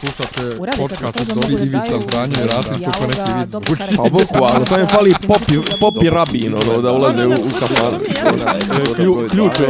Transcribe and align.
Slušate 0.00 0.56
podcast 0.78 1.20
od 1.20 1.26
da 1.26 1.64
Ivica 1.64 1.78
daju 1.78 2.02
Zdanje 2.08 2.34
i 2.44 2.46
Rasim 2.46 2.72
neki 3.08 3.32
vic 3.40 3.50
dobro 3.50 3.66
zvuči. 3.66 3.82
karakter. 3.82 3.96
Pa 3.96 4.02
boku, 4.02 4.54
ali 4.54 4.66
sam 4.66 4.80
je 4.80 4.86
fali 4.86 5.14
popi, 5.26 5.54
popi 5.80 6.10
rabin, 6.10 6.54
ono, 6.54 6.82
da 6.82 6.92
ulaze 6.92 7.26
u, 7.26 7.30
u. 7.30 7.34
Klju, 8.96 9.26
ključ 9.30 9.52
je. 9.60 9.66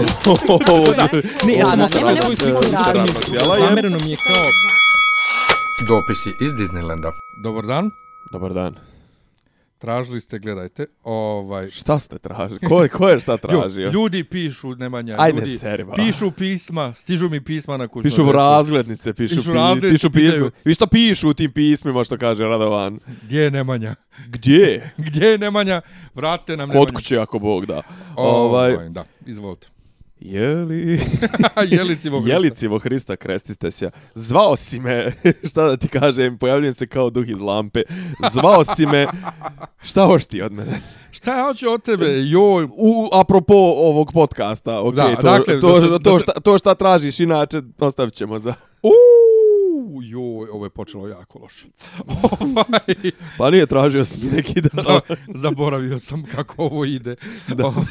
Ne, 1.47 1.53
ja 1.54 1.67
sam 1.67 1.89
svoju 2.23 2.37
sliku. 2.37 2.62
Zamereno 3.59 3.99
mi 4.04 4.11
je 4.11 4.17
kao... 4.17 4.43
Dopisi 5.89 6.35
iz 6.40 6.53
Disneylanda. 6.54 7.13
Dobar 7.37 7.65
dan. 7.67 7.90
Dobar 8.31 8.53
dan. 8.53 8.74
Tražili 9.79 10.21
ste, 10.21 10.38
gledajte, 10.38 10.87
ovaj... 11.04 11.71
Šta 11.71 11.99
ste 11.99 12.19
tražili? 12.19 12.61
Ko 12.61 12.83
je, 12.83 12.88
ko 12.88 13.08
je 13.08 13.21
šta 13.21 13.37
tražio? 13.47 13.90
Ljudi 13.90 14.25
pišu, 14.25 14.71
Nemanja, 14.71 15.17
Ajde, 15.19 15.38
ljudi 15.38 15.51
seri, 15.53 15.85
ba. 15.85 15.93
pišu 15.95 16.30
pisma, 16.30 16.93
stižu 16.95 17.29
mi 17.29 17.41
pisma 17.41 17.77
na 17.77 17.89
kućnu 17.89 18.02
Pišu 18.02 18.23
adresu. 18.23 18.33
razglednice, 18.34 19.15
pišu, 19.15 19.37
Pišu 19.37 19.51
pi, 19.51 19.55
razglednice, 19.55 19.93
pišu 19.95 20.11
pisma. 20.11 20.30
pitaju. 20.30 20.51
Vi 20.65 20.75
što 20.75 20.87
pišu 20.87 21.29
u 21.29 21.34
tim 21.34 21.52
pismima 21.52 22.05
što 22.05 22.16
kaže 22.16 22.45
Radovan? 22.45 22.99
Gdje 23.23 23.41
je 23.41 23.51
Nemanja? 23.51 23.95
Gdje? 24.27 24.91
Gdje 24.99 25.27
je 25.27 25.39
Nemanja? 25.39 25.80
Vratite 26.15 26.57
nam 26.57 26.69
Kod 26.69 26.74
Nemanju. 26.77 26.95
kuće 26.95 27.19
ako 27.19 27.38
Bog 27.38 27.66
da. 27.66 27.83
Ovaj, 28.16 28.74
Ovaj, 28.74 28.88
da, 28.88 29.05
izvolite. 29.27 29.69
Jeli... 30.27 31.01
Jelicivo 31.71 32.21
Hrista. 32.21 32.35
Jelicivo 32.35 32.79
Hrista, 32.79 33.16
krestiste 33.16 33.71
se. 33.71 33.91
Zvao 34.15 34.57
si 34.57 34.80
me, 34.80 35.12
šta 35.51 35.62
da 35.62 35.77
ti 35.77 35.89
kažem, 35.89 36.39
pojavljujem 36.39 36.75
se 36.75 36.87
kao 36.87 37.11
duh 37.11 37.29
iz 37.29 37.41
lampe. 37.41 37.83
Zvao 38.33 38.65
si 38.65 38.87
me, 38.87 39.07
šta 39.85 40.07
hoš 40.07 40.27
ti 40.27 40.43
od 40.43 40.52
mene? 40.52 40.80
Šta 41.11 41.39
ja 41.39 41.45
hoću 41.45 41.71
od 41.71 41.83
tebe? 41.83 42.07
Joj, 42.25 42.65
U, 42.65 43.09
apropo 43.12 43.55
ovog 43.77 44.11
podcasta, 44.12 44.80
ok, 44.80 44.95
Da, 44.95 45.16
to, 45.16 45.23
dakle, 45.23 45.61
to, 45.61 45.80
da 45.80 45.87
se- 45.87 46.02
to, 46.05 46.12
da 46.15 46.21
šta, 46.21 46.33
to 46.33 46.59
šta 46.59 46.74
tražiš, 46.74 47.21
inače 47.21 47.63
ostavit 47.79 48.15
ćemo 48.15 48.38
za... 48.38 48.55
Uuu, 48.83 49.26
joj, 50.03 50.49
ovo 50.53 50.67
je 50.67 50.71
počelo 50.71 51.09
jako 51.09 51.39
loše. 51.39 51.67
Ovaj, 52.41 53.13
Pa 53.39 53.51
nije 53.51 53.67
tražio 53.67 54.05
si 54.05 54.25
mi 54.25 54.30
neki 54.30 54.61
da... 54.61 54.69
za, 54.73 55.01
zaboravio 55.35 55.99
sam 55.99 56.23
kako 56.23 56.65
ovo 56.65 56.85
ide. 56.85 57.16
Ovaj, 57.65 57.85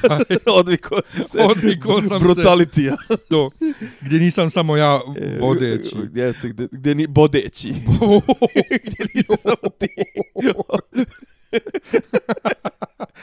Odviko 0.60 1.02
si 1.06 1.24
se. 1.24 1.40
Odvikao 1.40 2.02
sam 2.02 2.20
se. 2.20 2.26
Brutalitija. 2.26 2.96
to, 3.30 3.50
gdje 4.02 4.20
nisam 4.20 4.50
samo 4.50 4.78
ja 4.78 5.02
vodeći. 5.40 5.96
Jeste, 6.14 6.50
gde, 6.50 6.68
gde 6.72 6.96
ni 6.96 7.08
bodeći. 7.08 7.74
gdje 8.86 9.06
nisam 9.16 9.38
samo 9.38 9.70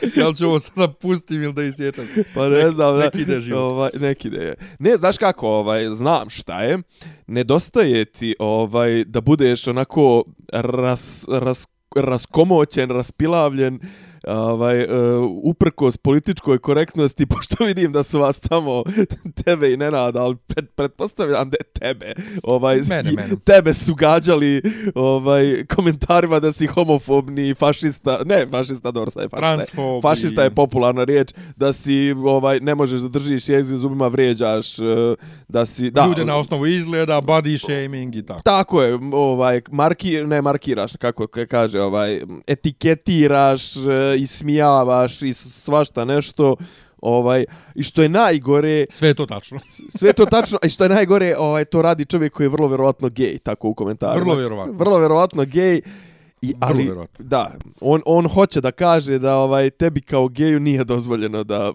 ti. 0.00 0.10
Jel 0.20 0.34
ću 0.34 0.46
ovo 0.46 0.60
sada 0.60 0.88
pustim 0.88 1.42
ili 1.42 1.52
da 1.52 1.62
isječam? 1.62 2.04
Pa 2.34 2.48
ne 2.48 2.70
znam, 2.70 2.96
da, 2.96 3.04
nek 3.04 3.14
ide 3.14 3.40
život. 3.40 3.60
Ovaj, 3.60 3.90
nek 4.00 4.24
ide. 4.24 4.54
Ne, 4.78 4.96
znaš 4.96 5.18
kako, 5.18 5.48
ovaj, 5.48 5.90
znam 5.90 6.30
šta 6.30 6.62
je. 6.62 6.78
Nedostaje 7.26 8.04
ti 8.04 8.34
ovaj, 8.38 9.04
da 9.04 9.20
budeš 9.20 9.66
onako 9.66 10.24
ras, 10.52 11.24
ras, 11.30 11.66
raskomoćen, 11.96 12.90
raspilavljen, 12.90 13.80
ovaj, 14.26 14.82
uh, 14.82 14.88
uprkos 15.42 15.96
političkoj 15.96 16.58
korektnosti, 16.58 17.26
pošto 17.36 17.64
vidim 17.64 17.92
da 17.92 18.02
su 18.02 18.20
vas 18.20 18.40
tamo, 18.40 18.82
tebe 19.36 19.72
i 19.72 19.76
Nenada, 19.76 20.22
ali 20.22 20.36
pred, 20.38 20.68
pretpostavljam 20.68 21.50
da 21.50 21.56
je 21.56 21.64
tebe, 21.64 22.12
ovaj, 22.42 22.76
Mene, 22.78 23.12
mene. 23.12 23.28
tebe 23.44 23.74
su 23.74 23.94
gađali 23.94 24.62
ovaj, 24.94 25.42
komentarima 25.66 26.40
da 26.40 26.52
si 26.52 26.66
homofobni, 26.66 27.54
fašista, 27.54 28.18
ne, 28.24 28.46
fašista, 28.48 28.90
dobro, 28.90 29.10
sad 29.10 29.22
je 29.22 29.28
fašista. 29.28 29.48
je- 29.48 29.56
Transfob. 29.56 30.02
Fašista 30.02 30.42
je 30.42 30.50
popularna 30.50 31.04
riječ, 31.04 31.28
da 31.56 31.72
si 31.72 31.92
ovaj 32.18 32.60
ne 32.60 32.74
možeš 32.74 33.00
da 33.00 33.08
držiš 33.10 33.48
jezik 33.48 33.76
zubima, 33.76 34.08
vrijeđaš, 34.08 34.78
eh, 34.78 34.82
da 35.48 35.66
si 35.66 35.90
da 35.90 36.06
Ljude 36.06 36.24
na 36.24 36.36
osnovu 36.36 36.66
izgleda, 36.66 37.16
body 37.16 37.58
shaming 37.58 38.14
i 38.14 38.22
tako. 38.22 38.40
Tako 38.42 38.82
je, 38.82 38.98
ovaj 39.12 39.60
marki 39.70 39.92
ne 40.18 40.42
markiraš 40.42 40.92
kako 40.94 41.24
ka- 41.24 41.46
kaže, 41.46 41.80
ovaj 41.80 42.20
etiketiraš, 42.46 43.76
eh, 43.76 44.11
ismijavaš 44.14 45.22
i 45.22 45.34
svašta 45.34 46.04
nešto. 46.04 46.56
Ovaj 47.02 47.44
i 47.74 47.82
što 47.82 48.02
je 48.02 48.08
najgore, 48.08 48.84
Sve 48.90 49.08
je 49.08 49.14
to 49.14 49.26
tačno. 49.26 49.58
sve 49.88 50.12
to 50.12 50.26
tačno, 50.26 50.58
i 50.64 50.68
što 50.68 50.84
je 50.84 50.88
najgore, 50.88 51.36
ovaj 51.38 51.64
to 51.64 51.82
radi 51.82 52.04
čovjek 52.04 52.32
koji 52.32 52.44
je 52.44 52.48
vrlo 52.48 52.68
verovatno 52.68 53.08
gej, 53.08 53.38
tako 53.38 53.68
u 53.68 53.74
komentarima. 53.74 54.20
Vrlo 54.24 54.34
vjerovatno. 54.34 54.72
Vrlo 54.72 54.98
verovatno 54.98 55.44
gej. 55.44 55.80
I, 56.42 56.46
Vrlo 56.46 56.56
ali, 56.60 56.82
vjerovatno. 56.82 57.24
da, 57.24 57.50
on, 57.80 58.02
on 58.06 58.28
hoće 58.28 58.60
da 58.60 58.70
kaže 58.70 59.18
da 59.18 59.36
ovaj 59.36 59.70
tebi 59.70 60.00
kao 60.00 60.28
geju 60.28 60.60
nije 60.60 60.84
dozvoljeno 60.84 61.44
da... 61.44 61.72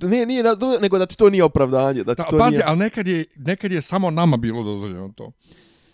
ne, 0.00 0.26
nije, 0.30 0.44
nego 0.80 0.98
da 0.98 1.06
ti 1.06 1.16
to 1.16 1.30
nije 1.30 1.44
opravdanje. 1.44 2.04
Da 2.04 2.14
ti 2.14 2.22
Da, 2.22 2.30
to 2.30 2.38
pazi, 2.38 2.50
nije... 2.50 2.64
ali 2.66 2.78
nekad 2.78 3.06
je, 3.06 3.24
nekad 3.36 3.72
je 3.72 3.82
samo 3.82 4.10
nama 4.10 4.36
bilo 4.36 4.62
dozvoljeno 4.62 5.12
to. 5.16 5.32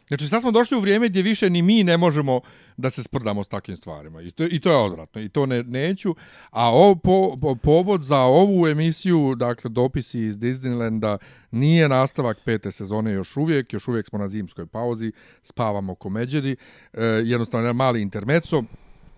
Znači, 0.09 0.29
sad 0.29 0.41
smo 0.41 0.51
došli 0.51 0.77
u 0.77 0.81
vrijeme 0.81 1.09
gdje 1.09 1.23
više 1.23 1.51
ni 1.51 1.63
mi 1.63 1.85
ne 1.85 1.97
možemo 1.97 2.41
da 2.77 2.91
se 2.91 3.03
sprdamo 3.03 3.45
s 3.45 3.49
takvim 3.49 3.77
stvarima. 3.77 4.23
I 4.23 4.31
to, 4.31 4.45
i 4.45 4.61
to 4.61 4.71
je 4.71 4.77
odvratno. 4.77 5.21
I 5.21 5.29
to 5.29 5.47
ne, 5.47 5.63
neću. 5.63 6.15
A 6.51 6.71
ovo, 6.71 6.95
po, 6.95 7.37
po, 7.41 7.55
povod 7.55 8.03
za 8.03 8.21
ovu 8.21 8.69
emisiju, 8.69 9.35
dakle, 9.35 9.71
dopisi 9.71 10.21
iz 10.21 10.39
Disneylanda, 10.39 11.19
nije 11.51 11.89
nastavak 11.89 12.39
pete 12.45 12.73
sezone 12.73 13.13
još 13.13 13.37
uvijek. 13.37 13.73
Još 13.73 13.89
uvijek 13.89 14.07
smo 14.07 14.19
na 14.19 14.29
zimskoj 14.29 14.67
pauzi. 14.67 15.13
Spavamo 15.43 15.95
ko 15.95 16.09
međeri. 16.09 16.57
E, 16.93 17.05
jednostavno, 17.05 17.67
jedan 17.67 17.77
mali 17.77 18.03
intermeco. 18.03 18.63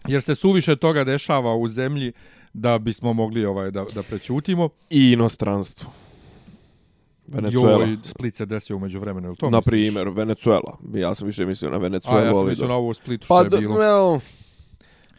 Jer 0.08 0.22
se 0.22 0.34
suviše 0.34 0.76
toga 0.76 1.04
dešava 1.04 1.54
u 1.54 1.68
zemlji 1.68 2.12
da 2.52 2.78
bismo 2.78 3.12
mogli 3.12 3.44
ovaj 3.44 3.70
da, 3.70 3.84
da 3.94 4.02
prećutimo. 4.02 4.68
I 4.90 5.12
inostranstvo. 5.12 6.07
Venezuela. 7.28 7.84
Joj, 7.84 7.96
Split 8.02 8.34
se 8.34 8.46
desio 8.46 8.76
umeđu 8.76 8.98
vremenu, 8.98 9.26
je 9.26 9.30
li 9.30 9.36
to 9.36 9.50
na 9.50 9.58
misliš? 9.58 9.70
primjer, 9.70 10.08
Venezuela. 10.08 10.78
Ja 10.94 11.14
sam 11.14 11.26
više 11.26 11.46
mislio 11.46 11.70
na 11.70 11.76
A 11.76 11.80
Venezuelu. 11.80 12.26
ja 12.26 12.34
sam 12.34 12.48
mislio 12.48 12.68
na 12.68 12.74
ovo 12.74 12.94
Splitu 12.94 13.24
što 13.24 13.34
Pa, 13.34 13.56
je 13.56 13.60
bilo. 13.60 13.74
well, 13.76 14.20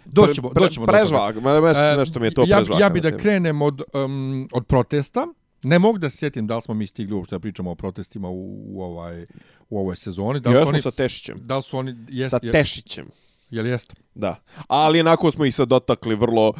Doćemo, 0.05 0.49
pre- 0.49 0.59
doćemo 0.59 0.85
do 0.85 0.91
toga. 0.91 0.97
Prežvak, 0.99 1.35
nešto, 1.35 1.81
E, 1.83 1.97
nešto 1.97 2.19
mi 2.19 2.27
je 2.27 2.31
to 2.31 2.43
ja, 2.47 2.57
prežvak. 2.57 2.79
ja 2.79 2.89
bi 2.89 3.01
da 3.01 3.17
krenem 3.17 3.61
od, 3.61 3.81
um, 3.95 4.47
od 4.51 4.65
protesta. 4.65 5.27
Ne 5.63 5.79
mogu 5.79 5.97
da 5.97 6.09
se 6.09 6.17
sjetim 6.17 6.47
da 6.47 6.55
li 6.55 6.61
smo 6.61 6.73
mi 6.73 6.87
stigli 6.87 7.15
uopšte 7.15 7.35
da 7.35 7.39
pričamo 7.39 7.71
o 7.71 7.75
protestima 7.75 8.29
u, 8.29 8.35
u, 8.67 8.81
ovaj, 8.81 9.25
u 9.69 9.79
ovoj 9.79 9.95
sezoni. 9.95 10.39
Da 10.39 10.49
li 10.49 10.55
su 10.55 10.67
oni, 10.67 10.81
sa 10.81 10.91
Tešićem. 10.91 11.37
da 11.41 11.57
li 11.57 11.63
su 11.63 11.77
oni, 11.77 11.95
jes, 12.09 12.29
Sa 12.29 12.39
Tešićem. 12.41 13.07
Jel 13.49 13.67
jeste? 13.67 13.95
Da. 14.15 14.35
Ali 14.67 14.99
onako 14.99 15.31
smo 15.31 15.45
ih 15.45 15.55
sad 15.55 15.67
dotakli 15.67 16.15
vrlo... 16.15 16.53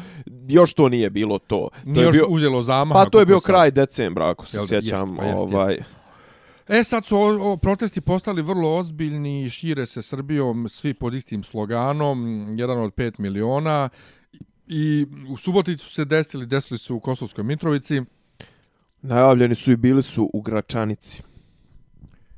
Još 0.48 0.74
to 0.74 0.88
nije 0.88 1.10
bilo 1.10 1.38
to. 1.38 1.68
to 1.84 1.90
Nije 1.90 2.02
je 2.02 2.06
još 2.06 2.16
bio, 2.16 2.26
uzelo 2.28 2.62
zamaha. 2.62 3.04
pa 3.04 3.10
to 3.10 3.20
je 3.20 3.26
bio 3.26 3.40
sad. 3.40 3.46
kraj 3.46 3.70
decembra, 3.70 4.28
ako 4.30 4.46
se 4.46 4.56
Jel 4.56 4.66
sjećam. 4.66 5.08
Jest, 5.08 5.18
pa 5.18 5.24
jest, 5.24 5.54
ovaj, 5.54 5.78
E 6.68 6.84
sad 6.84 7.04
su 7.04 7.16
o, 7.16 7.52
o, 7.52 7.56
protesti 7.56 8.00
postali 8.00 8.42
vrlo 8.42 8.76
ozbiljni, 8.76 9.50
šire 9.50 9.86
se 9.86 10.02
Srbijom, 10.02 10.68
svi 10.68 10.94
pod 10.94 11.14
istim 11.14 11.42
sloganom, 11.42 12.48
jedan 12.56 12.78
od 12.80 12.94
5 12.94 13.18
miliona. 13.18 13.88
I 14.66 15.06
u 15.28 15.36
Suboticu 15.36 15.84
su 15.84 15.94
se 15.94 16.04
desili, 16.04 16.46
desili 16.46 16.78
su 16.78 16.96
u 16.96 17.00
Kosovskoj 17.00 17.44
Mitrovici. 17.44 18.02
Najavljeni 19.02 19.54
su 19.54 19.72
i 19.72 19.76
bili 19.76 20.02
su 20.02 20.30
u 20.32 20.40
Gračanici. 20.40 21.22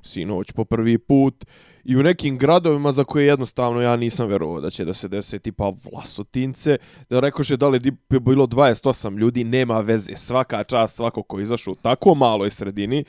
Sinoć 0.02 0.52
po 0.52 0.64
prvi 0.64 0.98
put. 0.98 1.44
I 1.84 1.96
u 1.96 2.02
nekim 2.02 2.38
gradovima 2.38 2.92
za 2.92 3.04
koje 3.04 3.26
jednostavno 3.26 3.80
ja 3.80 3.96
nisam 3.96 4.28
verovao 4.28 4.60
da 4.60 4.70
će 4.70 4.84
da 4.84 4.94
se 4.94 5.08
dese 5.08 5.38
tipa 5.38 5.72
Vlasotince. 5.84 6.76
Da 7.10 7.20
rekoše 7.20 7.56
da 7.56 7.68
li 7.68 7.80
je 8.10 8.20
bilo 8.20 8.46
28 8.46 9.18
ljudi, 9.18 9.44
nema 9.44 9.80
veze. 9.80 10.16
Svaka 10.16 10.64
čast 10.64 10.96
svako 10.96 11.22
ko 11.22 11.38
je 11.38 11.42
izašao 11.42 11.72
u 11.72 11.76
tako 11.76 12.14
maloj 12.14 12.50
sredini. 12.50 13.04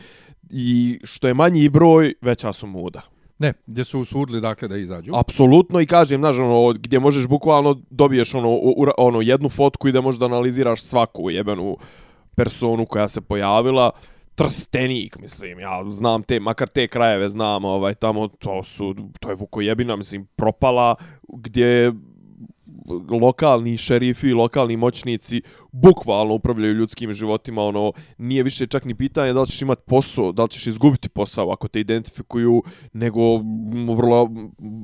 I 0.49 0.99
što 1.03 1.27
je 1.27 1.33
manji 1.33 1.69
broj, 1.69 2.13
veća 2.21 2.53
su 2.53 2.67
muda. 2.67 3.01
Ne, 3.39 3.53
gdje 3.67 3.83
su 3.83 3.99
usudili 3.99 4.41
dakle 4.41 4.67
da 4.67 4.77
izađu. 4.77 5.11
Apsolutno 5.15 5.79
i 5.79 5.85
kažem, 5.85 6.21
znaš, 6.21 6.37
ono, 6.37 6.73
gdje 6.73 6.99
možeš 6.99 7.27
bukvalno 7.27 7.81
dobiješ 7.89 8.33
ono, 8.33 8.49
u- 8.49 8.73
u- 8.77 8.87
ono 8.97 9.21
jednu 9.21 9.49
fotku 9.49 9.87
i 9.87 9.91
da 9.91 10.01
možeš 10.01 10.19
da 10.19 10.25
analiziraš 10.25 10.81
svaku 10.81 11.29
jebenu 11.29 11.77
personu 12.35 12.85
koja 12.85 13.07
se 13.07 13.21
pojavila. 13.21 13.91
Trstenik, 14.35 15.17
mislim, 15.19 15.59
ja 15.59 15.83
znam 15.89 16.23
te, 16.23 16.39
makar 16.39 16.67
te 16.67 16.87
krajeve 16.87 17.29
znam, 17.29 17.65
ovaj, 17.65 17.93
tamo 17.93 18.27
to 18.27 18.63
su, 18.63 18.95
to 19.19 19.29
je 19.29 19.35
Vukojebina, 19.35 19.95
mislim, 19.95 20.27
propala, 20.35 20.95
gdje 21.27 21.93
lokalni 23.21 23.77
šerifi, 23.77 24.33
lokalni 24.33 24.77
moćnici 24.77 25.41
bukvalno 25.71 26.33
upravljaju 26.33 26.73
ljudskim 26.73 27.13
životima, 27.13 27.63
ono, 27.63 27.91
nije 28.17 28.43
više 28.43 28.67
čak 28.67 28.85
ni 28.85 28.95
pitanje 28.95 29.33
da 29.33 29.41
li 29.41 29.47
ćeš 29.47 29.61
imati 29.61 29.81
posao, 29.87 30.31
da 30.31 30.43
li 30.43 30.49
ćeš 30.49 30.67
izgubiti 30.67 31.09
posao 31.09 31.51
ako 31.51 31.67
te 31.67 31.79
identifikuju, 31.79 32.63
nego 32.93 33.19
vrlo, 33.95 34.29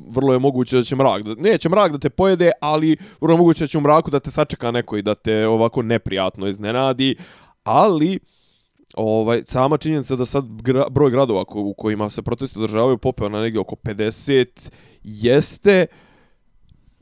vrlo 0.09 0.33
je 0.33 0.39
moguće 0.39 0.77
da 0.77 0.83
će 0.83 0.95
mrak, 0.95 1.23
da, 1.23 1.35
neće 1.35 1.69
mrak 1.69 1.91
da 1.91 1.97
te 1.97 2.09
pojede, 2.09 2.51
ali 2.61 2.97
vrlo 3.21 3.33
je 3.33 3.37
moguće 3.37 3.63
da 3.63 3.67
će 3.67 3.77
u 3.77 3.81
mraku 3.81 4.11
da 4.11 4.19
te 4.19 4.31
sačeka 4.31 4.71
neko 4.71 4.97
i 4.97 5.01
da 5.01 5.15
te 5.15 5.47
ovako 5.47 5.81
neprijatno 5.81 6.47
iznenadi, 6.47 7.15
ali 7.63 8.19
ovaj 8.95 9.41
sama 9.45 9.77
činjenica 9.77 10.15
da 10.15 10.25
sad 10.25 10.61
gra, 10.61 10.89
broj 10.89 11.11
gradova 11.11 11.45
ko, 11.45 11.59
u 11.59 11.73
kojima 11.73 12.09
se 12.09 12.21
protesti 12.21 12.59
održavaju 12.59 12.97
popeo 12.97 13.29
na 13.29 13.41
negdje 13.41 13.59
oko 13.59 13.75
50 13.75 14.69
jeste 15.03 15.85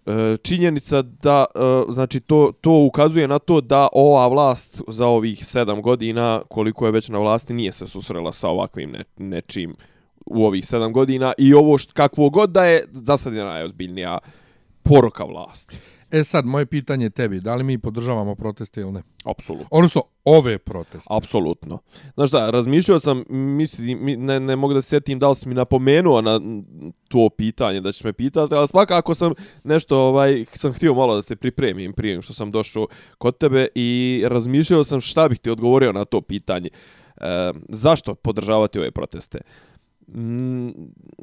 e, 0.06 0.38
činjenica 0.42 1.02
da 1.02 1.46
e, 1.56 1.60
znači 1.90 2.20
to 2.20 2.52
to 2.62 2.72
ukazuje 2.72 3.28
na 3.28 3.40
to 3.40 3.62
da 3.62 3.88
ova 3.94 4.28
vlast 4.28 4.82
za 4.88 5.08
ovih 5.08 5.40
7 5.40 5.82
godina 5.82 6.42
koliko 6.50 6.86
je 6.86 6.92
već 6.92 7.10
na 7.10 7.20
vlasti 7.20 7.54
nije 7.54 7.72
se 7.72 7.88
susrela 7.88 8.32
sa 8.32 8.50
ovakvim 8.50 8.92
ne, 8.92 9.04
nečim 9.18 9.76
u 10.26 10.46
ovih 10.46 10.64
7 10.64 10.92
godina 10.92 11.34
i 11.38 11.54
ovo 11.54 11.78
št, 11.78 11.92
kakvo 11.92 12.30
god 12.30 12.50
da 12.50 12.66
je, 12.66 12.86
za 12.92 13.18
sad 13.18 13.34
je 13.34 13.44
najozbiljnija 13.44 14.18
poroka 14.84 15.24
vlasti. 15.24 15.78
E 16.12 16.24
sad, 16.24 16.46
moje 16.46 16.66
pitanje 16.66 17.10
tebi, 17.10 17.40
da 17.40 17.56
li 17.56 17.64
mi 17.64 17.78
podržavamo 17.78 18.36
proteste 18.36 18.82
ili 18.82 18.92
ne? 18.92 19.02
Apsolutno. 19.26 19.68
Odnosno, 19.72 20.02
ove 20.26 20.58
proteste. 20.58 21.08
Apsolutno. 21.12 21.80
Znaš 22.14 22.30
šta, 22.30 22.50
razmišljao 22.50 23.00
sam, 23.00 23.24
mislim, 23.30 24.00
mi- 24.02 24.16
ne, 24.18 24.40
ne 24.40 24.56
mogu 24.56 24.74
da 24.74 24.82
se 24.82 24.90
sjetim 24.90 25.20
da 25.20 25.30
li 25.30 25.36
si 25.36 25.50
mi 25.50 25.56
napomenuo 25.56 26.22
na 26.22 26.40
to 27.08 27.30
pitanje 27.30 27.82
da 27.82 27.92
ćeš 27.92 28.04
me 28.04 28.14
pitati, 28.14 28.56
ali 28.56 28.68
svakako 28.68 29.14
sam 29.14 29.34
nešto, 29.64 30.00
ovaj, 30.00 30.46
sam 30.54 30.74
htio 30.74 30.94
malo 30.94 31.16
da 31.16 31.22
se 31.22 31.36
pripremim 31.36 31.94
prije 31.94 32.22
što 32.22 32.34
sam 32.34 32.52
došao 32.52 32.88
kod 33.18 33.38
tebe 33.38 33.68
i 33.76 34.24
razmišljao 34.28 34.84
sam 34.84 35.02
šta 35.02 35.30
bih 35.30 35.40
ti 35.40 35.50
odgovorio 35.50 35.92
na 35.94 36.06
to 36.06 36.22
pitanje. 36.22 36.70
E, 37.18 37.52
zašto 37.70 38.16
podržavati 38.16 38.80
ove 38.80 38.92
proteste? 38.92 39.40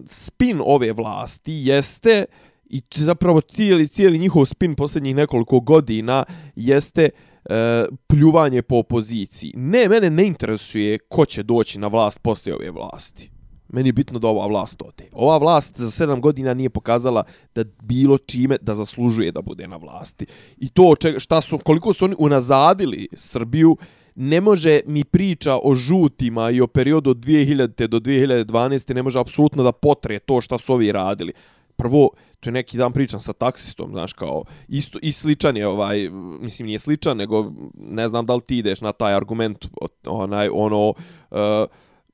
Spin 0.07 0.61
ove 0.65 0.93
vlasti 0.93 1.53
jeste 1.55 2.25
i 2.67 2.83
zapravo 2.95 3.41
cijeli, 3.41 3.89
cijeli 3.89 4.19
njihov 4.19 4.45
spin 4.45 4.75
posljednjih 4.75 5.15
nekoliko 5.17 5.61
godina 5.61 6.25
jeste 6.57 7.09
e, 7.45 7.85
pljuvanje 8.07 8.63
po 8.63 8.77
opoziciji. 8.77 9.53
Ne, 9.57 9.89
mene 9.89 10.11
ne 10.11 10.27
interesuje 10.27 10.99
ko 10.99 11.25
će 11.25 11.43
doći 11.43 11.79
na 11.79 11.87
vlast 11.87 12.19
poslije 12.23 12.55
ove 12.55 12.71
vlasti. 12.71 13.31
Meni 13.69 13.89
je 13.89 13.93
bitno 13.93 14.19
da 14.19 14.29
ova 14.29 14.47
vlast 14.47 14.83
ode. 14.83 15.09
Ova 15.13 15.39
vlast 15.39 15.81
za 15.81 15.91
sedam 15.91 16.21
godina 16.21 16.55
nije 16.55 16.71
pokazala 16.71 17.25
da 17.55 17.65
bilo 17.83 18.19
čime 18.19 18.59
da 18.61 18.75
zaslužuje 18.75 19.33
da 19.33 19.43
bude 19.43 19.69
na 19.69 19.77
vlasti. 19.77 20.27
I 20.57 20.69
to 20.69 20.95
čega, 20.97 21.19
šta 21.19 21.41
su, 21.41 21.59
koliko 21.59 21.93
su 21.93 22.05
oni 22.05 22.15
unazadili 22.19 23.09
Srbiju, 23.13 23.77
ne 24.15 24.41
može 24.41 24.81
mi 24.87 25.05
priča 25.05 25.59
o 25.63 25.75
žutima 25.75 26.51
i 26.51 26.61
o 26.61 26.67
periodu 26.67 27.11
od 27.11 27.17
2000. 27.17 27.87
do 27.87 27.99
2012. 28.01 28.95
ne 28.95 29.03
može 29.03 29.19
apsolutno 29.21 29.63
da 29.63 29.73
potre 29.73 30.19
to 30.19 30.41
šta 30.41 30.59
su 30.59 30.73
ovi 30.73 30.93
radili. 30.93 31.33
Prvo, 31.77 32.11
to 32.41 32.49
je 32.49 32.53
neki 32.53 32.79
dan 32.79 32.93
pričam 32.93 33.21
sa 33.21 33.33
taksistom, 33.33 33.91
znaš, 33.91 34.13
kao, 34.13 34.45
isto, 34.69 34.99
i 35.03 35.13
sličan 35.13 35.57
je, 35.57 35.67
ovaj, 35.67 36.11
mislim, 36.41 36.67
nije 36.67 36.79
sličan, 36.79 37.17
nego 37.17 37.53
ne 37.75 38.09
znam 38.09 38.27
da 38.27 38.35
li 38.35 38.41
ti 38.41 38.59
ideš 38.59 38.81
na 38.81 38.93
taj 38.93 39.15
argument, 39.15 39.67
onaj, 40.07 40.49
ono, 40.53 40.89
uh, 40.89 41.39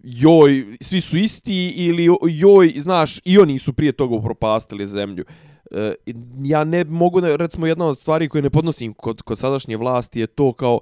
joj, 0.02 0.76
svi 0.80 1.00
su 1.00 1.18
isti 1.18 1.68
ili 1.68 2.08
joj, 2.30 2.72
znaš, 2.76 3.20
i 3.24 3.38
oni 3.38 3.58
su 3.58 3.72
prije 3.72 3.92
toga 3.92 4.14
upropastili 4.14 4.86
zemlju. 4.86 5.24
E, 5.70 5.94
ja 6.42 6.64
ne 6.64 6.84
mogu, 6.84 7.20
da, 7.20 7.36
recimo, 7.36 7.66
jedna 7.66 7.86
od 7.86 7.98
stvari 7.98 8.28
koje 8.28 8.42
ne 8.42 8.50
podnosim 8.50 8.94
kod, 8.94 9.22
kod 9.22 9.38
sadašnje 9.38 9.76
vlasti 9.76 10.20
je 10.20 10.26
to 10.26 10.52
kao, 10.52 10.80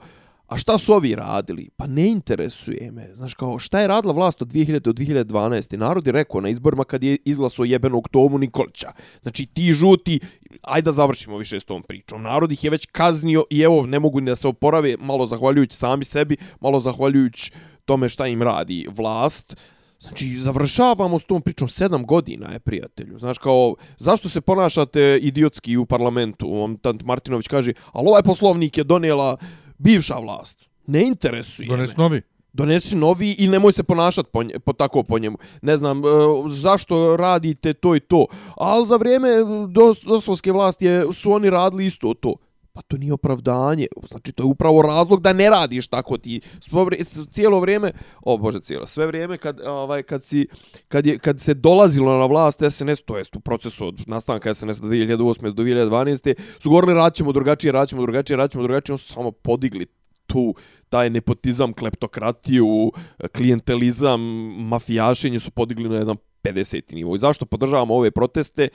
a 0.48 0.58
šta 0.58 0.78
su 0.78 0.92
ovi 0.92 1.14
radili? 1.14 1.68
Pa 1.76 1.86
ne 1.86 2.06
interesuje 2.06 2.90
me. 2.90 3.08
Znaš, 3.14 3.34
kao, 3.34 3.58
šta 3.58 3.80
je 3.80 3.88
radila 3.88 4.14
vlast 4.14 4.42
od 4.42 4.48
2000 4.48 4.78
do 4.78 4.92
2012. 4.92 5.76
Narod 5.76 6.06
je 6.06 6.12
rekao 6.12 6.40
na 6.40 6.48
izborima 6.48 6.84
kad 6.84 7.02
je 7.02 7.18
izglasao 7.24 7.64
jebenog 7.64 8.08
Tomu 8.08 8.38
Nikolića. 8.38 8.92
Znači, 9.22 9.46
ti 9.46 9.72
žuti, 9.72 10.20
ajde 10.62 10.84
da 10.84 10.92
završimo 10.92 11.38
više 11.38 11.60
s 11.60 11.64
tom 11.64 11.82
pričom. 11.82 12.22
Narod 12.22 12.52
ih 12.52 12.64
je 12.64 12.70
već 12.70 12.86
kaznio 12.92 13.44
i 13.50 13.60
evo, 13.60 13.86
ne 13.86 13.98
mogu 13.98 14.20
ni 14.20 14.30
da 14.30 14.36
se 14.36 14.48
oporave, 14.48 14.94
malo 14.98 15.26
zahvaljujući 15.26 15.76
sami 15.76 16.04
sebi, 16.04 16.36
malo 16.60 16.78
zahvaljujući 16.78 17.52
tome 17.84 18.08
šta 18.08 18.26
im 18.26 18.42
radi 18.42 18.86
vlast. 18.96 19.56
Znači, 20.00 20.36
završavamo 20.36 21.18
s 21.18 21.24
tom 21.24 21.42
pričom 21.42 21.68
sedam 21.68 22.06
godina 22.06 22.52
je, 22.52 22.58
prijatelju. 22.58 23.18
Znaš, 23.18 23.38
kao, 23.38 23.74
zašto 23.98 24.28
se 24.28 24.40
ponašate 24.40 25.18
idiotski 25.22 25.76
u 25.76 25.86
parlamentu? 25.86 26.62
On, 26.62 26.76
tant 26.76 27.02
Martinović 27.02 27.48
kaže, 27.48 27.72
ali 27.92 28.08
ovaj 28.08 28.22
poslovnik 28.22 28.78
je 28.78 28.84
donijela 28.84 29.36
bivša 29.78 30.18
vlast. 30.18 30.68
Ne 30.86 31.06
interesuje 31.06 31.68
Dones 31.68 31.96
me. 31.96 32.02
novi. 32.02 32.22
Donesi 32.52 32.96
novi 32.96 33.36
i 33.38 33.48
nemoj 33.48 33.72
se 33.72 33.82
ponašati 33.82 34.28
po, 34.32 34.42
nje, 34.42 34.58
po 34.58 34.72
tako 34.72 35.02
po 35.02 35.18
njemu. 35.18 35.38
Ne 35.62 35.76
znam, 35.76 35.98
e, 35.98 36.08
zašto 36.48 37.16
radite 37.16 37.72
to 37.72 37.96
i 37.96 38.00
to. 38.00 38.26
Ali 38.56 38.86
za 38.86 38.96
vrijeme 38.96 39.28
dos, 39.68 40.00
doslovske 40.00 40.52
vlasti 40.52 40.84
je, 40.84 41.04
su 41.12 41.32
oni 41.32 41.50
radili 41.50 41.86
isto 41.86 42.14
to. 42.14 42.34
Pa 42.78 42.82
to 42.82 42.96
nije 42.96 43.12
opravdanje. 43.12 43.86
Znači, 44.06 44.32
to 44.32 44.42
je 44.42 44.46
upravo 44.46 44.82
razlog 44.82 45.22
da 45.22 45.32
ne 45.32 45.50
radiš 45.50 45.88
tako 45.88 46.18
ti. 46.18 46.40
Vri, 46.72 47.04
cijelo 47.30 47.60
vrijeme, 47.60 47.92
o 48.22 48.36
bože, 48.38 48.60
cijelo, 48.60 48.86
sve 48.86 49.06
vrijeme 49.06 49.38
kad, 49.38 49.60
ovaj, 49.60 50.02
kad, 50.02 50.22
si, 50.22 50.46
kad, 50.88 51.06
je, 51.06 51.18
kad 51.18 51.40
se 51.40 51.54
dolazilo 51.54 52.18
na 52.18 52.26
vlast 52.26 52.62
SNS, 52.70 53.02
to 53.04 53.18
jest 53.18 53.36
u 53.36 53.40
procesu 53.40 53.86
od 53.86 54.08
nastanka 54.08 54.54
SNS 54.54 54.80
2008. 54.80 55.52
do 55.52 55.62
2012. 55.62 56.34
su 56.58 56.70
govorili 56.70 56.94
radit 56.94 57.16
ćemo 57.16 57.32
drugačije, 57.32 57.72
radit 57.72 57.90
ćemo 57.90 58.02
drugačije, 58.02 58.36
radit 58.36 58.52
ćemo 58.52 58.62
drugačije, 58.62 58.92
oni 58.92 58.98
su 58.98 59.12
samo 59.12 59.30
podigli 59.30 59.86
tu 60.26 60.54
taj 60.88 61.10
nepotizam, 61.10 61.72
kleptokratiju, 61.72 62.92
klijentelizam, 63.36 64.20
mafijašenje 64.68 65.40
su 65.40 65.50
podigli 65.50 65.88
na 65.88 65.96
jedan 65.96 66.16
50. 66.42 66.94
nivo. 66.94 67.14
I 67.14 67.18
zašto 67.18 67.46
podržavamo 67.46 67.94
ove 67.94 68.10
proteste? 68.10 68.68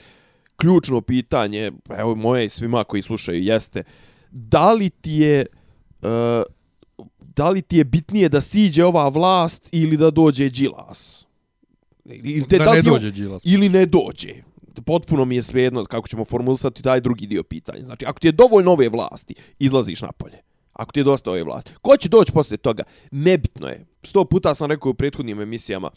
Ključno 0.56 1.02
pitanje, 1.02 1.72
evo 1.98 2.16
moje 2.16 2.46
i 2.46 2.50
svima 2.50 2.84
koji 2.84 3.02
slušaju, 3.02 3.44
jeste 3.44 3.84
da 4.32 4.74
li 4.74 4.90
ti 4.90 5.12
je 5.12 5.46
uh, 6.02 6.44
da 7.36 7.50
li 7.50 7.62
ti 7.62 7.78
je 7.78 7.84
bitnije 7.84 8.30
da 8.30 8.42
siđe 8.42 8.86
ova 8.86 9.08
vlast 9.08 9.70
ili 9.72 9.98
da 9.98 10.12
dođe 10.12 10.50
Đilas? 10.50 11.26
Ili 12.06 12.48
te, 12.48 12.58
Da 12.58 12.74
ne 12.74 12.82
dođe 12.82 13.12
Đilas. 13.12 13.44
Ili 13.46 13.70
ne 13.70 13.86
dođe. 13.86 14.34
Potpuno 14.86 15.26
mi 15.26 15.36
je 15.36 15.44
svejedno 15.44 15.86
kako 15.86 16.08
ćemo 16.08 16.26
formulisati 16.26 16.82
taj 16.82 17.02
drugi 17.02 17.28
dio 17.28 17.44
pitanja. 17.44 17.86
Znači, 17.86 18.06
ako 18.06 18.20
ti 18.20 18.28
je 18.28 18.32
dovoljno 18.32 18.72
ove 18.72 18.90
vlasti, 18.90 19.36
izlaziš 19.60 20.02
napolje. 20.02 20.38
Ako 20.74 20.92
ti 20.92 21.00
je 21.00 21.04
dosta 21.04 21.32
ove 21.32 21.44
vlasti. 21.44 21.72
Ko 21.82 21.98
će 21.98 22.10
doći 22.10 22.32
poslije 22.32 22.58
toga? 22.58 22.84
Nebitno 23.12 23.68
je. 23.68 23.86
Sto 24.04 24.26
puta 24.26 24.56
sam 24.56 24.72
rekao 24.72 24.90
u 24.90 24.94
prethodnim 24.94 25.42
emisijama. 25.42 25.90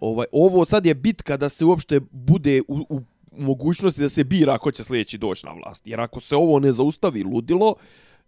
Ovaj, 0.00 0.26
ovo 0.32 0.64
sad 0.64 0.86
je 0.86 0.94
bitka 0.94 1.36
da 1.36 1.48
se 1.48 1.64
uopšte 1.64 2.00
bude 2.10 2.60
u, 2.68 2.86
u 2.88 3.00
mogućnosti 3.38 4.00
da 4.00 4.08
se 4.08 4.24
bira 4.24 4.58
ko 4.58 4.70
će 4.70 4.84
sljedeći 4.84 5.18
doći 5.18 5.46
na 5.46 5.52
vlast. 5.52 5.86
Jer 5.86 6.00
ako 6.00 6.20
se 6.20 6.36
ovo 6.36 6.58
ne 6.58 6.72
zaustavi 6.72 7.22
ludilo, 7.22 7.74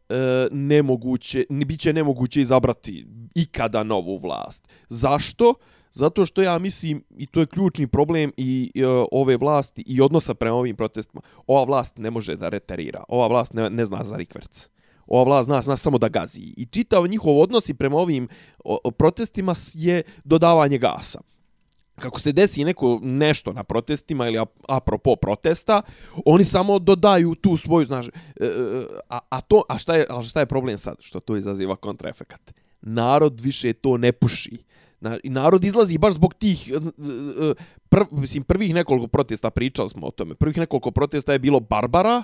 e, 0.09 0.49
nemoguće, 0.51 1.45
ne, 1.49 1.65
bit 1.65 1.81
će 1.81 1.93
nemoguće 1.93 2.41
izabrati 2.41 3.07
ikada 3.35 3.83
novu 3.83 4.17
vlast. 4.17 4.69
Zašto? 4.89 5.55
Zato 5.93 6.27
što 6.27 6.43
ja 6.43 6.59
mislim, 6.59 7.05
i 7.17 7.27
to 7.27 7.41
je 7.41 7.47
ključni 7.47 7.87
problem 7.87 8.33
i 8.37 8.71
i 8.75 8.85
ove 9.13 9.37
vlasti 9.37 9.85
i 9.87 10.01
odnosa 10.01 10.35
prema 10.35 10.57
ovim 10.57 10.77
protestima, 10.77 11.21
ova 11.47 11.65
vlast 11.65 11.99
ne 11.99 12.11
može 12.11 12.37
da 12.37 12.49
reterira, 12.49 13.05
ova 13.09 13.27
vlast 13.27 13.55
ne, 13.55 13.71
ne 13.71 13.85
zna 13.85 14.05
za 14.05 14.17
rikverc. 14.17 14.69
Ova 15.07 15.25
vlast 15.25 15.47
zna, 15.47 15.63
zna 15.63 15.77
samo 15.77 15.99
da 15.99 16.09
gazi. 16.09 16.55
I 16.57 16.67
čitav 16.67 17.07
njihov 17.07 17.41
odnos 17.41 17.69
i 17.69 17.75
prema 17.75 17.97
ovim 17.97 18.29
o, 18.65 18.79
o 18.85 18.91
protestima 18.91 19.55
je 19.75 20.03
dodavanje 20.25 20.79
gasa 20.79 21.21
kako 22.03 22.21
se 22.21 22.33
desi 22.33 22.65
neko 22.65 22.99
nešto 23.03 23.53
na 23.53 23.65
protestima 23.65 24.27
ili 24.29 24.45
apropo 24.69 25.17
protesta, 25.17 25.83
oni 26.25 26.45
samo 26.45 26.79
dodaju 26.79 27.35
tu 27.35 27.57
svoju, 27.57 27.87
znaš, 27.87 28.09
e, 28.09 28.11
e, 28.41 28.49
a, 29.09 29.19
a 29.29 29.41
to, 29.41 29.63
a 29.69 29.79
šta 29.79 29.95
je, 29.95 30.07
a 30.11 30.23
šta 30.23 30.41
je 30.41 30.47
problem 30.47 30.79
sad? 30.79 30.97
Što 31.01 31.21
to 31.21 31.37
izaziva 31.37 31.77
kontraefekat? 31.77 32.55
Narod 32.83 33.41
više 33.41 33.73
to 33.73 33.97
ne 33.97 34.13
puši. 34.13 34.59
Na, 35.01 35.19
I 35.23 35.31
narod 35.31 35.65
izlazi 35.65 35.99
baš 35.99 36.15
zbog 36.15 36.35
tih, 36.35 36.71
e, 36.71 36.75
e, 36.75 37.55
prv, 37.89 38.05
mislim, 38.11 38.45
prvih 38.45 38.75
nekoliko 38.75 39.07
protesta, 39.07 39.51
pričali 39.51 39.89
smo 39.89 40.07
o 40.07 40.11
tome, 40.11 40.35
prvih 40.35 40.59
nekoliko 40.59 40.91
protesta 40.91 41.33
je 41.33 41.39
bilo 41.39 41.61
Barbara, 41.61 42.23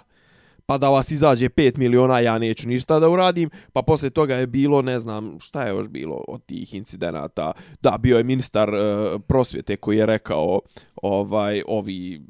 pa 0.68 0.78
da 0.78 0.88
vas 0.88 1.10
izađe 1.10 1.48
5 1.48 1.78
miliona, 1.78 2.20
ja 2.20 2.38
neću 2.38 2.68
ništa 2.68 2.98
da 3.00 3.08
uradim, 3.08 3.50
pa 3.72 3.82
posle 3.82 4.10
toga 4.10 4.34
je 4.34 4.46
bilo, 4.46 4.82
ne 4.82 4.98
znam, 4.98 5.40
šta 5.40 5.62
je 5.62 5.70
još 5.70 5.88
bilo 5.88 6.24
od 6.28 6.44
tih 6.46 6.74
incidenata, 6.74 7.52
da, 7.82 7.98
bio 7.98 8.18
je 8.18 8.24
ministar 8.24 8.68
e, 8.68 8.78
prosvjete 9.26 9.76
koji 9.76 9.96
je 9.96 10.06
rekao, 10.06 10.60
ovaj, 11.02 11.62
ovi 11.66 12.20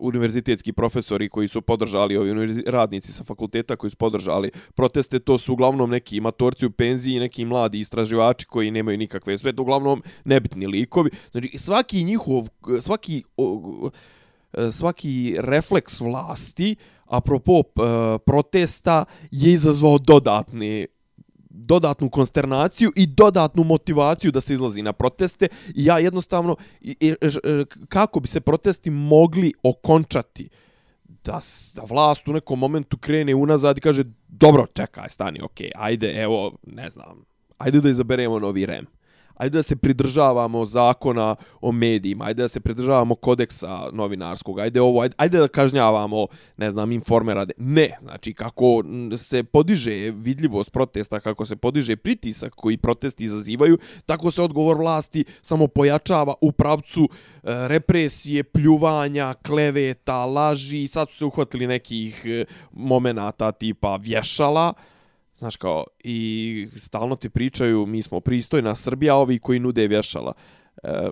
univerzitetski 0.00 0.72
profesori 0.72 1.28
koji 1.28 1.48
su 1.48 1.62
podržali, 1.62 2.16
ovi 2.16 2.62
radnici 2.66 3.12
sa 3.12 3.24
fakulteta 3.24 3.76
koji 3.76 3.90
su 3.90 3.96
podržali 3.96 4.50
proteste, 4.74 5.18
to 5.18 5.38
su 5.38 5.52
uglavnom 5.52 5.90
neki 5.90 6.20
matorci 6.20 6.66
u 6.66 6.70
penziji, 6.70 7.20
neki 7.20 7.44
mladi 7.44 7.78
istraživači 7.78 8.46
koji 8.46 8.70
nemaju 8.70 8.98
nikakve 8.98 9.38
sve, 9.38 9.52
uglavnom 9.58 10.02
nebitni 10.24 10.66
likovi. 10.66 11.10
Znači, 11.30 11.58
svaki 11.58 12.04
njihov, 12.04 12.48
svaki, 12.80 13.22
o, 13.36 13.90
E, 14.58 14.72
svaki 14.72 15.36
refleks 15.38 16.00
vlasti, 16.00 16.76
apropo 17.04 17.52
uh, 17.52 17.64
protesta, 18.26 19.04
je 19.30 19.52
izazvao 19.52 19.98
dodatne 19.98 20.86
dodatnu 21.54 22.10
konsternaciju 22.10 22.92
i 22.96 23.06
dodatnu 23.06 23.64
motivaciju 23.64 24.32
da 24.32 24.40
se 24.40 24.54
izlazi 24.54 24.82
na 24.82 24.92
proteste. 24.92 25.48
I 25.74 25.84
ja 25.84 25.98
jednostavno 25.98 26.56
i, 26.80 26.96
i, 27.00 27.14
e, 27.22 27.64
kako 27.88 28.20
bi 28.20 28.28
se 28.28 28.40
protesti 28.40 28.90
mogli 28.90 29.52
okončati? 29.62 30.48
Da, 31.04 31.40
da 31.74 31.82
vlast 31.82 32.28
u 32.28 32.32
nekom 32.32 32.58
momentu 32.58 32.98
krene 32.98 33.34
unazad 33.34 33.78
i 33.78 33.80
kaže 33.80 34.04
dobro 34.28 34.66
čekaj 34.66 35.08
stani 35.08 35.40
ok 35.42 35.60
ajde 35.74 36.22
evo 36.22 36.56
ne 36.66 36.90
znam 36.90 37.24
ajde 37.58 37.80
da 37.80 37.88
izaberemo 37.88 38.38
novi 38.38 38.66
rem 38.66 38.86
ajde 39.34 39.58
da 39.58 39.62
se 39.62 39.76
pridržavamo 39.76 40.64
zakona 40.64 41.36
o 41.60 41.72
medijima, 41.72 42.24
ajde 42.24 42.42
da 42.42 42.48
se 42.48 42.60
pridržavamo 42.60 43.14
kodeksa 43.14 43.88
novinarskog, 43.92 44.58
ajde 44.58 44.80
ovo, 44.80 45.00
ajde, 45.00 45.14
ajde 45.18 45.38
da 45.38 45.48
kažnjavamo, 45.48 46.26
ne 46.56 46.70
znam, 46.70 46.92
informera. 46.92 47.46
Ne, 47.56 47.90
znači 48.02 48.34
kako 48.34 48.82
se 49.16 49.44
podiže 49.44 50.10
vidljivost 50.10 50.70
protesta, 50.70 51.20
kako 51.20 51.44
se 51.44 51.56
podiže 51.56 51.96
pritisak 51.96 52.54
koji 52.54 52.76
protesti 52.76 53.24
izazivaju, 53.24 53.78
tako 54.06 54.30
se 54.30 54.42
odgovor 54.42 54.76
vlasti 54.76 55.24
samo 55.42 55.66
pojačava 55.66 56.34
u 56.40 56.52
pravcu 56.52 57.08
e, 57.10 57.68
represije, 57.68 58.44
pljuvanja, 58.44 59.34
kleveta, 59.34 60.24
laži, 60.24 60.86
sad 60.86 61.10
su 61.10 61.18
se 61.18 61.24
uhvatili 61.24 61.66
nekih 61.66 62.22
e, 62.24 62.44
momenata 62.72 63.52
tipa 63.52 63.96
vješala, 63.96 64.74
Znaš 65.44 65.56
kao, 65.56 65.84
i 66.04 66.68
stalno 66.76 67.16
ti 67.16 67.28
pričaju, 67.28 67.86
mi 67.86 68.02
smo 68.02 68.20
pristojna 68.20 68.74
Srbija, 68.74 69.16
ovi 69.16 69.38
koji 69.38 69.60
nude 69.60 69.86
vješala. 69.86 70.32
E, 70.82 71.10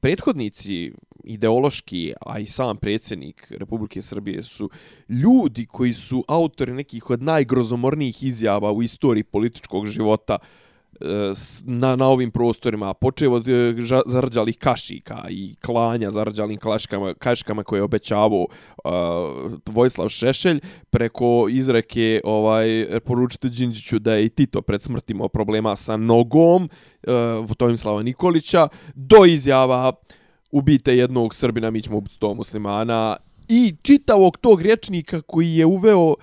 prethodnici 0.00 0.92
ideološki, 1.24 2.12
a 2.26 2.38
i 2.38 2.46
sam 2.46 2.76
predsjednik 2.76 3.46
Republike 3.50 4.02
Srbije 4.02 4.42
su 4.42 4.70
ljudi 5.08 5.66
koji 5.66 5.92
su 5.92 6.24
autori 6.28 6.72
nekih 6.72 7.10
od 7.10 7.22
najgrozomornijih 7.22 8.22
izjava 8.22 8.72
u 8.72 8.82
istoriji 8.82 9.24
političkog 9.24 9.86
života 9.86 10.38
na, 11.64 11.96
na 11.96 12.06
ovim 12.06 12.30
prostorima, 12.30 12.94
počeo 12.94 13.32
od 13.32 13.48
e, 13.48 13.74
zarđalih 14.06 14.58
kašika 14.58 15.24
i 15.28 15.54
klanja 15.54 16.10
zarđalim 16.10 16.58
kaškama, 16.58 17.14
kaškama 17.14 17.64
koje 17.64 17.78
je 17.78 17.82
obećavao 17.82 18.46
uh, 18.84 18.90
Vojislav 19.66 20.08
Šešelj, 20.08 20.60
preko 20.90 21.46
izreke 21.50 22.20
ovaj, 22.24 22.86
poručite 23.04 23.48
Đinđiću 23.48 23.98
da 23.98 24.14
je 24.14 24.24
i 24.24 24.28
Tito 24.28 24.62
pred 24.62 24.82
smrt 24.82 25.10
imao 25.10 25.28
problema 25.28 25.76
sa 25.76 25.96
nogom 25.96 26.68
uh, 27.06 27.56
Tomislava 27.56 28.02
Nikolića, 28.02 28.68
do 28.94 29.24
izjava 29.24 29.92
ubite 30.50 30.96
jednog 30.96 31.34
Srbina, 31.34 31.70
mi 31.70 31.82
ćemo 31.82 31.96
ubiti 31.96 32.14
sto 32.14 32.34
muslimana 32.34 33.16
i 33.48 33.74
čitavog 33.82 34.36
tog 34.36 34.62
rječnika 34.62 35.20
koji 35.20 35.54
je 35.54 35.66
uveo, 35.66 36.08
uh, 36.08 36.16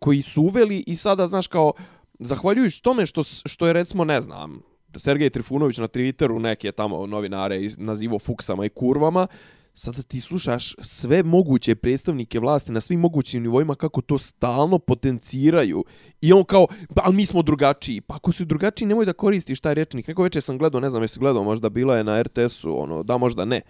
koji 0.00 0.22
su 0.22 0.42
uveli 0.42 0.84
i 0.86 0.96
sada, 0.96 1.26
znaš, 1.26 1.46
kao 1.46 1.72
zahvaljujući 2.20 2.82
tome 2.82 3.06
što, 3.06 3.22
što 3.22 3.66
je 3.66 3.72
recimo, 3.72 4.04
ne 4.04 4.20
znam, 4.20 4.62
Sergej 4.96 5.30
Trifunović 5.30 5.78
na 5.78 5.88
Twitteru 5.88 6.38
neke 6.38 6.72
tamo 6.72 7.06
novinare 7.06 7.60
nazivo 7.76 8.18
fuksama 8.18 8.64
i 8.64 8.68
kurvama, 8.68 9.26
sada 9.74 10.02
ti 10.02 10.20
slušaš 10.20 10.74
sve 10.82 11.22
moguće 11.22 11.74
predstavnike 11.74 12.40
vlasti 12.40 12.72
na 12.72 12.80
svim 12.80 13.00
mogućim 13.00 13.42
nivoima 13.42 13.74
kako 13.74 14.00
to 14.00 14.18
stalno 14.18 14.78
potenciraju. 14.78 15.84
I 16.20 16.32
on 16.32 16.44
kao, 16.44 16.66
pa 16.94 17.10
mi 17.10 17.26
smo 17.26 17.42
drugačiji. 17.42 18.00
Pa 18.00 18.14
ako 18.14 18.32
su 18.32 18.44
drugačiji, 18.44 18.88
nemoj 18.88 19.04
da 19.04 19.12
koristiš 19.12 19.60
taj 19.60 19.74
rečnik. 19.74 20.08
Neko 20.08 20.22
večer 20.22 20.42
sam 20.42 20.58
gledao, 20.58 20.80
ne 20.80 20.90
znam 20.90 21.02
jesi 21.02 21.20
gledao, 21.20 21.44
možda 21.44 21.68
bila 21.68 21.96
je 21.96 22.04
na 22.04 22.22
RTS-u, 22.22 22.80
ono, 22.80 23.02
da 23.02 23.18
možda 23.18 23.44
ne. 23.44 23.60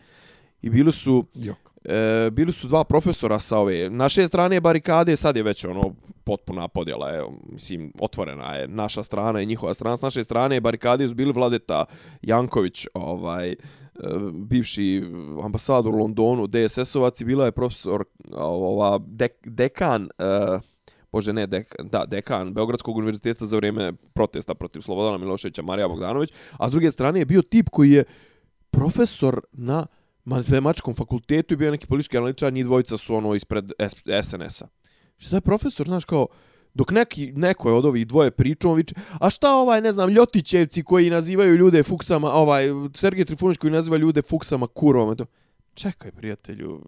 I 0.62 0.70
bili 0.70 0.92
su... 0.92 1.26
Jok 1.34 1.69
e, 1.84 2.30
bili 2.32 2.52
su 2.52 2.68
dva 2.68 2.84
profesora 2.84 3.38
sa 3.38 3.58
ove 3.58 3.90
naše 3.90 4.26
strane 4.26 4.60
barikade, 4.60 5.16
sad 5.16 5.36
je 5.36 5.42
već 5.42 5.64
ono 5.64 5.94
potpuna 6.24 6.68
podjela, 6.68 7.08
je, 7.08 7.24
mislim, 7.52 7.92
otvorena 8.00 8.54
je 8.54 8.68
naša 8.68 9.02
strana 9.02 9.40
i 9.40 9.46
njihova 9.46 9.74
strana. 9.74 9.96
S 9.96 10.02
naše 10.02 10.24
strane 10.24 10.60
barikade 10.60 11.08
su 11.08 11.14
bili 11.14 11.32
Vladeta 11.32 11.84
Janković, 12.22 12.86
ovaj, 12.94 13.50
e, 13.50 13.56
bivši 14.32 15.02
ambasador 15.44 15.94
u 15.94 15.98
Londonu, 15.98 16.46
DSS-ovac 16.46 17.20
i 17.20 17.24
bila 17.24 17.44
je 17.44 17.52
profesor, 17.52 18.04
ova, 18.32 18.98
dek, 19.06 19.32
dekan, 19.44 20.02
uh, 20.02 20.60
bože 21.12 21.32
ne, 21.32 21.46
dek, 21.46 21.74
da, 21.82 22.04
dekan 22.06 22.54
Beogradskog 22.54 22.96
univerziteta 22.96 23.46
za 23.46 23.56
vrijeme 23.56 23.92
protesta 23.92 24.54
protiv 24.54 24.80
Slobodana 24.80 25.18
Miloševića, 25.18 25.62
Marija 25.62 25.88
Bogdanović, 25.88 26.32
a 26.58 26.68
s 26.68 26.70
druge 26.70 26.90
strane 26.90 27.18
je 27.18 27.26
bio 27.26 27.42
tip 27.42 27.68
koji 27.68 27.90
je 27.90 28.04
profesor 28.70 29.40
na 29.52 29.86
matematičkom 30.24 30.94
fakultetu 30.94 31.54
i 31.54 31.56
bio 31.56 31.70
neki 31.70 31.86
politički 31.86 32.16
analitičar, 32.16 32.52
njih 32.52 32.64
dvojica 32.64 32.96
su 32.96 33.14
ono 33.14 33.34
ispred 33.34 33.72
SNS-a. 34.22 34.66
Što 35.18 35.36
je 35.36 35.40
profesor, 35.40 35.86
znaš, 35.86 36.04
kao, 36.04 36.26
dok 36.74 36.90
neki, 36.90 37.32
neko 37.32 37.68
je 37.68 37.74
od 37.74 37.84
ovih 37.84 38.06
dvoje 38.06 38.30
pričao, 38.30 38.74
viče, 38.74 38.94
a 39.20 39.30
šta 39.30 39.54
ovaj, 39.54 39.80
ne 39.80 39.92
znam, 39.92 40.10
Ljotićevci 40.10 40.82
koji 40.82 41.10
nazivaju 41.10 41.56
ljude 41.56 41.82
fuksama, 41.82 42.32
ovaj, 42.32 42.64
Sergej 42.94 43.24
Trifunić 43.24 43.58
koji 43.58 43.70
naziva 43.70 43.96
ljude 43.96 44.22
fuksama 44.22 44.66
kurovama, 44.66 45.14
to, 45.14 45.26
čekaj, 45.74 46.12
prijatelju, 46.12 46.82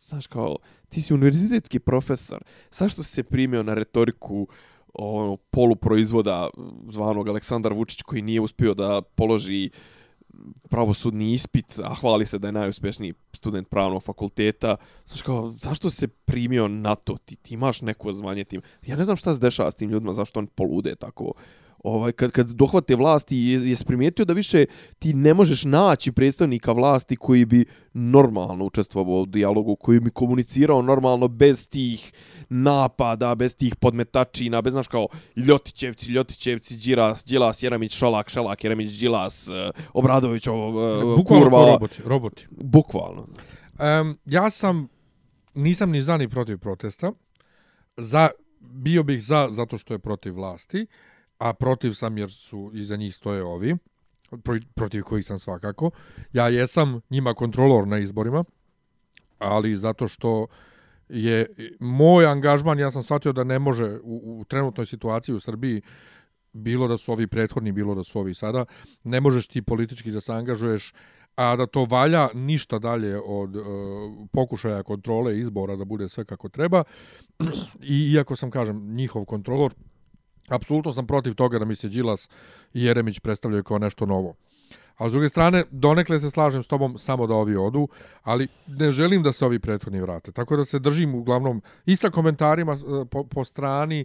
znaš, 0.00 0.26
kao, 0.26 0.56
ti 0.88 1.02
si 1.02 1.14
univerzitetski 1.14 1.78
profesor, 1.78 2.44
zašto 2.72 3.02
si 3.02 3.10
se 3.10 3.22
primio 3.22 3.62
na 3.62 3.74
retoriku 3.74 4.48
ono, 4.94 5.36
poluproizvoda 5.36 6.50
zvanog 6.90 7.28
Aleksandar 7.28 7.72
Vučić 7.72 8.02
koji 8.02 8.22
nije 8.22 8.40
uspio 8.40 8.74
da 8.74 9.02
položi 9.02 9.70
uh, 9.72 9.95
pravosudni 10.70 11.32
ispit, 11.32 11.80
a 11.84 11.94
hvali 11.94 12.26
se 12.26 12.38
da 12.38 12.48
je 12.48 12.52
najuspješniji 12.52 13.14
student 13.32 13.68
pravnog 13.68 14.02
fakulteta. 14.02 14.76
Znaš 15.04 15.22
kao, 15.22 15.52
zašto 15.52 15.90
se 15.90 16.08
primio 16.08 16.68
na 16.68 16.94
to? 16.94 17.16
Ti, 17.16 17.36
ti 17.36 17.54
imaš 17.54 17.82
neko 17.82 18.12
zvanje 18.12 18.44
tim. 18.44 18.62
Ja 18.86 18.96
ne 18.96 19.04
znam 19.04 19.16
šta 19.16 19.34
se 19.34 19.40
dešava 19.40 19.70
s 19.70 19.74
tim 19.74 19.90
ljudima, 19.90 20.12
zašto 20.12 20.38
on 20.38 20.46
polude 20.46 20.96
tako 20.96 21.32
ovaj, 21.86 22.12
kad, 22.12 22.30
kad 22.30 22.50
dohvate 22.50 22.96
vlasti, 22.96 23.36
je, 23.36 23.70
je 23.70 23.76
primijetio 23.86 24.24
da 24.24 24.32
više 24.32 24.64
ti 24.98 25.14
ne 25.14 25.34
možeš 25.34 25.64
naći 25.64 26.12
predstavnika 26.12 26.72
vlasti 26.72 27.16
koji 27.16 27.44
bi 27.44 27.64
normalno 27.92 28.64
učestvovao 28.64 29.20
u 29.20 29.26
dijalogu, 29.26 29.76
koji 29.76 30.00
bi 30.00 30.10
komunicirao 30.10 30.82
normalno 30.82 31.28
bez 31.28 31.68
tih 31.68 32.12
napada, 32.48 33.34
bez 33.34 33.56
tih 33.56 33.76
podmetačina, 33.76 34.62
bez 34.62 34.72
znaš 34.72 34.88
kao 34.88 35.08
Ljotićevci, 35.36 36.10
Ljotićevci, 36.10 36.76
Điras, 36.76 37.24
Đilas, 37.24 37.62
Jeremić, 37.62 37.96
Šalak, 37.96 38.28
Šalak, 38.28 38.64
Jeremić, 38.64 38.98
Đilas, 38.98 39.48
uh, 39.48 39.54
Obradović, 39.94 40.46
ovo, 40.46 40.68
uh, 40.68 41.16
Bukvalno 41.16 41.50
kurva. 41.50 41.72
roboti, 41.72 42.02
roboti. 42.04 42.46
Bukvalno. 42.50 43.26
Um, 44.00 44.18
ja 44.24 44.50
sam, 44.50 44.88
nisam 45.54 45.90
ni 45.90 46.02
za 46.02 46.16
ni 46.16 46.28
protiv 46.28 46.58
protesta. 46.58 47.12
Za, 47.96 48.28
bio 48.60 49.02
bih 49.02 49.22
za, 49.22 49.48
zato 49.50 49.78
što 49.78 49.94
je 49.94 49.98
protiv 49.98 50.34
vlasti 50.34 50.86
a 51.38 51.52
protiv 51.52 51.92
sam 51.92 52.18
jer 52.18 52.32
su 52.32 52.70
iza 52.74 52.96
njih 52.96 53.14
stoje 53.14 53.42
ovi, 53.42 53.76
protiv 54.74 55.02
kojih 55.02 55.26
sam 55.26 55.38
svakako. 55.38 55.90
Ja 56.32 56.48
jesam 56.48 57.00
njima 57.10 57.34
kontrolor 57.34 57.88
na 57.88 57.98
izborima, 57.98 58.44
ali 59.38 59.76
zato 59.76 60.08
što 60.08 60.46
je 61.08 61.54
moj 61.80 62.26
angažman, 62.26 62.78
ja 62.78 62.90
sam 62.90 63.02
shvatio 63.02 63.32
da 63.32 63.44
ne 63.44 63.58
može 63.58 63.98
u, 64.02 64.40
u 64.40 64.44
trenutnoj 64.44 64.86
situaciji 64.86 65.34
u 65.34 65.40
Srbiji, 65.40 65.82
bilo 66.52 66.88
da 66.88 66.98
su 66.98 67.12
ovi 67.12 67.26
prethodni, 67.26 67.72
bilo 67.72 67.94
da 67.94 68.04
su 68.04 68.18
ovi 68.18 68.34
sada, 68.34 68.64
ne 69.04 69.20
možeš 69.20 69.46
ti 69.46 69.62
politički 69.62 70.10
da 70.10 70.20
se 70.20 70.32
angažuješ, 70.32 70.92
a 71.36 71.56
da 71.56 71.66
to 71.66 71.84
valja 71.84 72.28
ništa 72.34 72.78
dalje 72.78 73.20
od 73.24 73.56
e, 73.56 73.60
pokušaja 74.32 74.82
kontrole 74.82 75.38
izbora 75.38 75.76
da 75.76 75.84
bude 75.84 76.08
sve 76.08 76.24
kako 76.24 76.48
treba. 76.48 76.84
I 77.82 78.12
iako 78.12 78.36
sam, 78.36 78.50
kažem, 78.50 78.94
njihov 78.94 79.24
kontrolor, 79.24 79.74
apsolutno 80.48 80.92
sam 80.92 81.06
protiv 81.06 81.34
toga 81.34 81.58
da 81.58 81.64
mi 81.64 81.76
se 81.76 81.88
Đilas 81.88 82.28
i 82.74 82.84
Jeremić 82.84 83.20
predstavljaju 83.20 83.64
kao 83.64 83.78
nešto 83.78 84.06
novo. 84.06 84.34
A 84.96 85.08
s 85.08 85.12
druge 85.12 85.28
strane, 85.28 85.64
donekle 85.70 86.20
se 86.20 86.30
slažem 86.30 86.62
s 86.62 86.66
tobom 86.66 86.98
samo 86.98 87.26
da 87.26 87.34
ovi 87.34 87.56
odu, 87.56 87.88
ali 88.22 88.48
ne 88.66 88.90
želim 88.90 89.22
da 89.22 89.32
se 89.32 89.44
ovi 89.44 89.58
prethodni 89.58 90.00
vrate. 90.00 90.32
Tako 90.32 90.56
da 90.56 90.64
se 90.64 90.78
držim 90.78 91.14
uglavnom 91.14 91.62
i 91.86 91.96
sa 91.96 92.10
komentarima 92.10 92.72
e, 92.72 93.04
po, 93.10 93.24
po 93.24 93.44
strani 93.44 94.04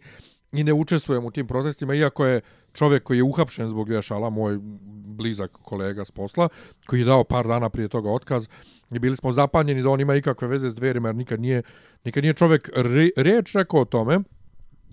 i 0.51 0.63
ne 0.63 0.73
učestvujem 0.73 1.25
u 1.25 1.31
tim 1.31 1.47
protestima, 1.47 1.95
iako 1.95 2.25
je 2.25 2.41
čovjek 2.73 3.03
koji 3.03 3.17
je 3.17 3.23
uhapšen 3.23 3.67
zbog 3.67 3.89
vješala, 3.89 4.29
moj 4.29 4.57
blizak 5.05 5.51
kolega 5.51 6.05
s 6.05 6.11
posla, 6.11 6.49
koji 6.85 6.99
je 6.99 7.05
dao 7.05 7.23
par 7.23 7.47
dana 7.47 7.69
prije 7.69 7.87
toga 7.87 8.09
otkaz, 8.09 8.47
i 8.91 8.99
bili 8.99 9.17
smo 9.17 9.31
zapanjeni 9.31 9.83
da 9.83 9.89
on 9.89 9.99
ima 9.99 10.15
ikakve 10.15 10.47
veze 10.47 10.69
s 10.69 10.75
dverima, 10.75 11.07
jer 11.07 11.15
nikad 11.15 11.39
nije, 11.39 11.61
nikad 12.05 12.23
nije 12.23 12.33
čovjek 12.33 12.69
re, 12.75 13.09
reč 13.17 13.55
rekao 13.55 13.81
o 13.81 13.85
tome, 13.85 14.19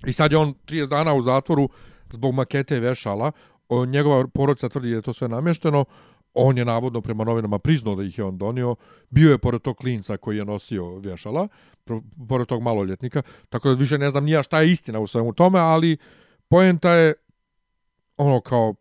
I 0.06 0.12
sad 0.12 0.32
je 0.32 0.38
on 0.38 0.54
30 0.66 0.88
dana 0.88 1.14
u 1.14 1.22
zatvoru 1.22 1.68
zbog 2.10 2.34
makete 2.34 2.80
vešala. 2.80 3.32
O, 3.68 3.86
njegova 3.86 4.26
porodica 4.28 4.68
tvrdi 4.68 4.90
da 4.90 4.96
je 4.96 5.02
to 5.02 5.12
sve 5.12 5.28
namješteno. 5.28 5.84
On 6.34 6.58
je 6.58 6.64
navodno 6.64 7.00
prema 7.00 7.24
novinama 7.24 7.58
priznao 7.58 7.94
da 7.94 8.02
ih 8.02 8.18
je 8.18 8.24
on 8.24 8.38
donio. 8.38 8.76
Bio 9.10 9.30
je 9.30 9.38
pored 9.38 9.62
tog 9.62 9.76
klinca 9.76 10.16
koji 10.16 10.36
je 10.36 10.44
nosio 10.44 10.98
vješala, 10.98 11.48
pored 12.28 12.46
tog 12.46 12.62
maloljetnika. 12.62 13.22
Tako 13.48 13.68
da 13.68 13.74
više 13.74 13.98
ne 13.98 14.10
znam 14.10 14.24
nija 14.24 14.42
šta 14.42 14.60
je 14.60 14.72
istina 14.72 15.00
u 15.00 15.06
svemu 15.06 15.32
tome, 15.32 15.58
ali 15.58 15.96
poenta 16.48 16.92
je 16.92 17.14
ono 18.16 18.40
kao 18.40 18.74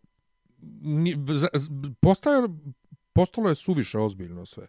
postaje, 2.00 2.48
postalo 3.12 3.48
je 3.48 3.54
suviše 3.54 3.98
ozbiljno 3.98 4.46
sve. 4.46 4.66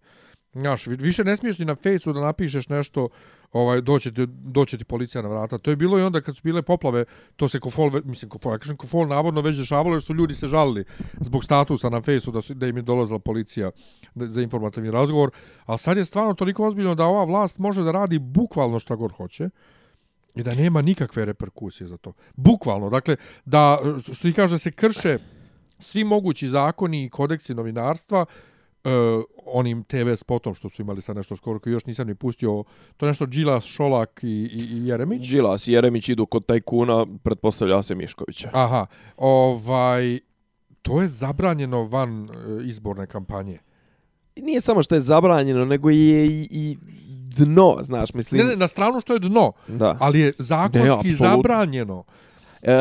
Znaš, 0.53 0.87
više 0.87 1.23
ne 1.23 1.35
smiješ 1.35 1.59
ni 1.59 1.65
na 1.65 1.75
fejsu 1.75 2.13
da 2.13 2.21
napišeš 2.21 2.69
nešto, 2.69 3.09
ovaj, 3.51 3.81
doće, 3.81 4.11
ti, 4.13 4.25
doće 4.27 4.77
ti 4.77 4.85
policija 4.85 5.21
na 5.21 5.29
vrata. 5.29 5.57
To 5.57 5.69
je 5.69 5.75
bilo 5.75 5.99
i 5.99 6.01
onda 6.01 6.21
kad 6.21 6.35
su 6.35 6.41
bile 6.43 6.61
poplave, 6.61 7.05
to 7.35 7.49
se 7.49 7.59
kofol, 7.59 7.91
mislim, 8.03 8.29
kofol, 8.29 8.53
ja 8.53 8.57
kažem, 8.57 8.77
kofol 8.77 9.07
navodno 9.07 9.41
već 9.41 9.57
dešavalo 9.57 9.95
jer 9.95 10.01
su 10.01 10.13
ljudi 10.13 10.35
se 10.35 10.47
žalili 10.47 10.83
zbog 11.19 11.43
statusa 11.43 11.89
na 11.89 12.01
fejsu 12.01 12.31
da, 12.31 12.41
su, 12.41 12.53
da 12.53 12.67
im 12.67 12.77
je 12.77 12.81
dolazila 12.81 13.19
policija 13.19 13.71
za 14.15 14.41
informativni 14.41 14.91
razgovor. 14.91 15.31
A 15.65 15.77
sad 15.77 15.97
je 15.97 16.05
stvarno 16.05 16.33
toliko 16.33 16.67
ozbiljno 16.67 16.95
da 16.95 17.05
ova 17.05 17.23
vlast 17.23 17.59
može 17.59 17.83
da 17.83 17.91
radi 17.91 18.19
bukvalno 18.19 18.79
šta 18.79 18.95
god 18.95 19.11
hoće 19.11 19.49
i 20.35 20.43
da 20.43 20.55
nema 20.55 20.81
nikakve 20.81 21.25
reperkusije 21.25 21.87
za 21.87 21.97
to. 21.97 22.13
Bukvalno, 22.35 22.89
dakle, 22.89 23.15
da, 23.45 23.79
što 24.03 24.21
ti 24.21 24.33
kaže, 24.33 24.53
da 24.53 24.57
se 24.59 24.71
krše 24.71 25.17
svi 25.79 26.03
mogući 26.03 26.49
zakoni 26.49 27.05
i 27.05 27.09
kodeksi 27.09 27.53
novinarstva 27.53 28.21
uh, 28.21 28.27
onim 29.45 29.83
TV 29.83 30.13
spotom 30.15 30.55
što 30.55 30.69
su 30.69 30.81
imali 30.81 31.01
sad 31.01 31.15
nešto 31.15 31.35
skoro 31.35 31.59
koji 31.59 31.73
još 31.73 31.85
nisam 31.85 32.07
ni 32.07 32.15
pustio 32.15 32.63
to 32.97 33.05
nešto 33.05 33.25
Đilas, 33.25 33.63
Šolak 33.65 34.19
i, 34.23 34.27
i, 34.27 34.67
i 34.71 34.87
Jeremić 34.87 35.29
Đilas 35.29 35.67
i 35.67 35.71
Jeremić 35.71 36.09
idu 36.09 36.25
kod 36.25 36.45
tajkuna, 36.45 37.05
pretpostavlja 37.23 37.83
se 37.83 37.95
Miškovića. 37.95 38.49
aha 38.53 38.85
ovaj 39.17 40.19
to 40.81 41.01
je 41.01 41.07
zabranjeno 41.07 41.83
van 41.83 42.23
uh, 42.23 42.29
izborne 42.65 43.07
kampanje 43.07 43.59
Nije 44.35 44.61
samo 44.61 44.83
što 44.83 44.95
je 44.95 45.01
zabranjeno, 45.01 45.65
nego 45.65 45.89
je 45.89 46.25
i, 46.25 46.47
i 46.51 46.77
dno, 47.37 47.77
znaš, 47.81 48.13
mislim. 48.13 48.41
ne, 48.41 48.47
ne, 48.47 48.55
na 48.55 48.67
stranu 48.67 49.01
što 49.01 49.13
je 49.13 49.19
dno 49.19 49.51
Da. 49.67 49.97
ali 49.99 50.19
je 50.19 50.33
zakonski 50.37 51.07
Ne, 51.07 51.15
zabranjeno 51.15 52.03
E, 52.61 52.73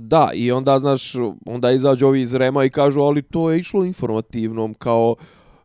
da, 0.00 0.30
i 0.34 0.52
onda, 0.52 0.78
znaš, 0.78 1.12
onda 1.46 1.70
izađu 1.70 2.06
ovi 2.06 2.20
iz 2.20 2.34
Rema 2.34 2.64
i 2.64 2.70
kažu, 2.70 3.00
ali 3.00 3.22
to 3.22 3.50
je 3.50 3.58
išlo 3.58 3.84
informativnom, 3.84 4.74
kao 4.74 5.16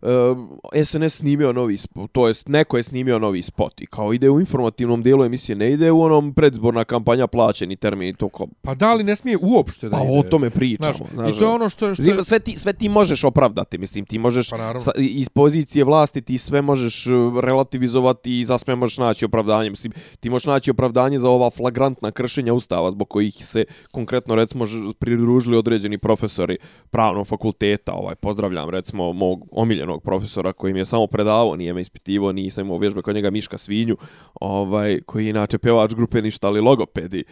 e, 0.02 0.86
SNS 0.86 1.18
snimio 1.18 1.54
novi 1.54 1.78
spot, 1.78 2.12
to 2.12 2.28
jest 2.28 2.48
neko 2.48 2.78
je 2.78 2.84
snimio 2.84 3.20
novi 3.20 3.42
spot 3.42 3.82
i 3.82 3.86
kao 3.86 4.14
ide 4.14 4.30
u 4.30 4.40
informativnom 4.40 5.04
dijelu 5.04 5.24
emisije, 5.24 5.56
ne 5.56 5.72
ide 5.72 5.92
u 5.92 6.02
onom 6.02 6.34
predzborna 6.34 6.84
kampanja 6.84 7.28
plaćeni 7.28 7.76
termin 7.76 8.10
i 8.10 8.14
to 8.14 8.30
kao, 8.30 8.48
pa 8.62 8.76
da 8.76 8.94
li 8.94 9.04
ne 9.04 9.16
smije 9.16 9.38
uopšte 9.42 9.90
da 9.90 9.98
pa 9.98 10.04
ide 10.04 10.20
o 10.20 10.24
tome 10.24 10.50
pričamo. 10.50 10.94
Znaš, 10.94 11.12
znaš, 11.14 11.36
I 11.36 11.40
to 11.40 11.46
je 11.46 11.52
ono 11.52 11.70
što 11.70 11.88
je... 11.88 11.96
Što 11.96 12.04
je 12.04 12.24
Sve 12.24 12.40
ti, 12.40 12.58
sve 12.58 12.74
ti 12.74 12.90
možeš 12.90 13.24
opravdati, 13.24 13.78
mislim, 13.78 14.06
ti 14.06 14.20
možeš 14.20 14.50
Pa 14.50 14.58
naravno. 14.58 14.80
sa, 14.80 14.92
iz 14.98 15.30
pozicije 15.30 15.86
vlasti 15.86 16.22
ti 16.22 16.38
sve 16.38 16.62
možeš 16.62 17.08
uh, 17.08 17.40
relativizovati 17.40 18.40
i 18.40 18.44
za 18.44 18.58
sve 18.58 18.76
možeš 18.76 18.98
naći 18.98 19.26
opravdanje. 19.26 19.70
Mislim, 19.70 19.94
ti 20.20 20.30
možeš 20.30 20.46
naći 20.46 20.72
opravdanje 20.72 21.20
za 21.20 21.30
ova 21.30 21.50
flagrantna 21.50 22.12
kršenja 22.12 22.54
ustava 22.54 22.92
zbog 22.92 23.10
kojih 23.10 23.46
se 23.46 23.66
konkretno 23.92 24.36
recimo 24.36 24.66
pridružili 25.00 25.58
određeni 25.58 25.98
profesori 25.98 26.58
pravnog 26.90 27.28
fakulteta. 27.28 27.94
Ovaj, 27.94 28.16
pozdravljam 28.16 28.70
recimo 28.70 29.14
mog 29.14 29.48
omiljenog 29.52 29.97
profesora 30.00 30.54
koji 30.54 30.74
mi 30.74 30.80
je 30.80 30.86
samo 30.86 31.08
predavao, 31.08 31.56
nije 31.56 31.74
me 31.74 31.82
ispitivo, 31.82 32.32
nisam 32.32 32.66
imao 32.66 32.78
vježbe 32.78 33.02
kod 33.02 33.16
njega 33.16 33.30
Miška 33.30 33.58
Svinju, 33.58 33.98
ovaj, 34.42 35.00
koji 35.06 35.26
je 35.26 35.30
inače 35.30 35.58
pevač 35.58 35.94
grupe 35.94 36.22
ništa 36.22 36.48
ali 36.48 36.62
logopedi, 36.62 37.24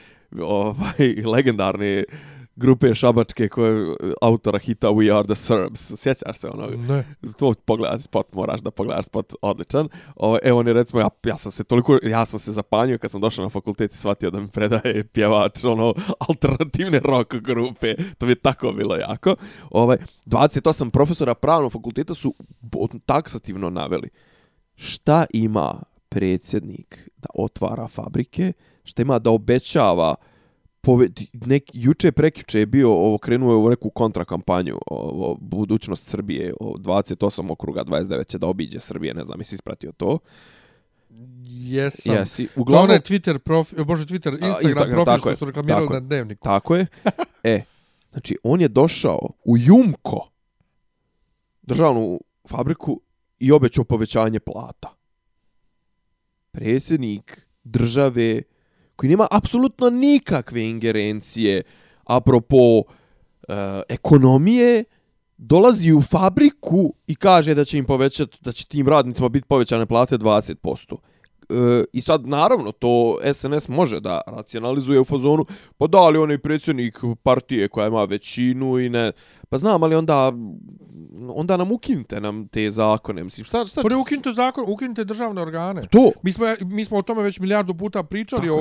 ovaj, 0.42 1.16
legendarni 1.34 2.04
grupe 2.56 2.94
šabačke 2.94 3.50
koje 3.50 3.96
autora 4.22 4.60
hita 4.60 4.88
We 4.88 5.18
Are 5.18 5.24
The 5.24 5.36
Serbs. 5.36 5.94
Sjećaš 5.98 6.38
se 6.38 6.50
onog? 6.50 6.76
Ne. 6.76 7.06
To 7.40 7.54
pogledaj 7.66 8.02
spot, 8.02 8.34
moraš 8.34 8.62
da 8.62 8.72
pogledaš 8.72 9.06
spot, 9.06 9.34
odličan. 9.42 9.90
O, 10.16 10.38
evo 10.44 10.60
on 10.60 10.68
je 10.68 10.74
recimo, 10.74 11.02
ja, 11.02 11.10
ja 11.26 11.38
sam 11.38 11.52
se 11.52 11.64
toliko, 11.64 12.00
ja 12.04 12.26
sam 12.26 12.40
se 12.40 12.52
zapanjio 12.52 12.98
kad 12.98 13.12
sam 13.12 13.22
došao 13.22 13.44
na 13.44 13.50
fakultet 13.50 13.94
i 13.94 13.98
shvatio 13.98 14.32
da 14.32 14.40
mi 14.40 14.48
predaje 14.48 15.04
pjevač, 15.04 15.64
ono, 15.64 15.94
alternativne 16.30 17.00
rock 17.00 17.36
grupe. 17.36 17.96
To 18.18 18.26
mi 18.26 18.32
je 18.32 18.36
tako 18.36 18.72
bilo 18.72 18.96
jako. 18.96 19.36
Ovaj, 19.72 19.98
28 20.26 20.90
profesora 20.90 21.34
pravnog 21.36 21.72
fakulteta 21.72 22.14
su 22.14 22.34
taksativno 23.06 23.70
naveli 23.70 24.10
šta 24.76 25.26
ima 25.34 25.84
predsjednik 26.10 27.10
da 27.18 27.28
otvara 27.34 27.88
fabrike, 27.88 28.54
šta 28.84 29.02
ima 29.02 29.20
da 29.20 29.30
obećava 29.30 30.16
pove, 30.86 31.08
nek, 31.34 31.64
juče 31.74 32.12
prekjuče 32.12 32.60
je 32.60 32.66
bio 32.66 32.92
ovo 32.92 33.18
krenuo 33.18 33.52
je 33.52 33.58
u 33.58 33.70
neku 33.70 33.90
kontrakampanju 33.90 34.78
ovo 34.88 35.38
budućnost 35.42 36.08
Srbije 36.08 36.54
o 36.60 36.74
28 36.78 37.52
okruga 37.52 37.84
29 37.84 38.28
će 38.28 38.38
da 38.38 38.48
obiđe 38.48 38.80
Srbije 38.80 39.14
ne 39.14 39.24
znam 39.24 39.40
jesi 39.40 39.56
ispratio 39.56 39.92
to? 39.92 40.20
Jesam. 41.44 42.16
jesi. 42.16 42.48
Uglavnom 42.56 42.92
je 42.92 43.00
Twitter 43.00 43.38
profil, 43.38 43.86
bože 43.86 44.06
Twitter, 44.06 44.32
Instagram, 44.32 44.70
Instagram, 44.70 45.04
profil 45.04 45.20
što 45.20 45.30
je, 45.30 45.36
su 45.36 45.46
reklamirali 45.46 45.88
na 45.90 46.00
dnevniku. 46.00 46.44
tako 46.44 46.76
je. 46.76 46.88
E 47.44 47.64
znači 48.12 48.38
on 48.44 48.62
je 48.62 48.68
došao 48.68 49.30
u 49.44 49.58
Jumko 49.58 50.30
državnu 51.62 52.20
fabriku 52.50 53.02
i 53.40 53.52
obećao 53.52 53.84
povećanje 53.84 54.40
plata. 54.40 54.96
Predsjednik 56.52 57.48
države 57.64 58.42
koji 58.96 59.10
nema 59.10 59.28
apsolutno 59.32 59.90
nikakve 59.90 60.70
ingerencije 60.70 61.64
apropo 62.04 62.84
e, 63.48 63.54
ekonomije 63.90 64.84
dolazi 65.38 65.94
u 65.94 66.02
fabriku 66.02 66.94
i 67.08 67.16
kaže 67.16 67.54
da 67.54 67.66
će 67.66 67.78
im 67.78 67.86
povećati, 67.86 68.38
da 68.42 68.52
će 68.52 68.66
tim 68.66 68.88
radnicima 68.88 69.30
biti 69.30 69.48
povećane 69.48 69.86
plate 69.86 70.18
20%. 70.18 70.96
E, 71.50 71.56
eh, 71.56 71.84
I 71.94 72.02
sad, 72.02 72.28
naravno, 72.28 72.72
to 72.72 73.18
SNS 73.34 73.68
može 73.68 74.00
da 74.00 74.22
racionalizuje 74.28 75.00
u 75.00 75.06
fazonu, 75.06 75.46
pa 75.78 75.88
da 75.88 76.10
li 76.10 76.18
onaj 76.18 76.38
predsjednik 76.38 77.00
partije 77.24 77.68
koja 77.68 77.88
ima 77.88 78.04
većinu 78.04 78.80
i 78.80 78.90
ne... 78.90 79.12
Pa 79.50 79.58
znam, 79.58 79.84
ali 79.84 79.96
onda, 79.96 80.32
onda 81.36 81.58
nam 81.58 81.72
ukinite 81.72 82.22
nam 82.22 82.48
te 82.48 82.70
zakone. 82.70 83.24
Mislim, 83.24 83.46
šta, 83.46 83.66
šta, 83.66 83.82
Pa 83.82 83.90
ne 83.90 83.96
ukinite 83.96 84.32
zakon, 84.32 84.66
ukinite 84.68 85.04
državne 85.04 85.42
organe. 85.42 85.88
to? 85.92 86.12
Mi 86.24 86.32
smo, 86.32 86.46
mi 86.62 86.86
smo 86.86 86.98
o 86.98 87.02
tome 87.02 87.24
već 87.24 87.40
milijardu 87.40 87.74
puta 87.74 88.04
pričali 88.04 88.50
o, 88.50 88.58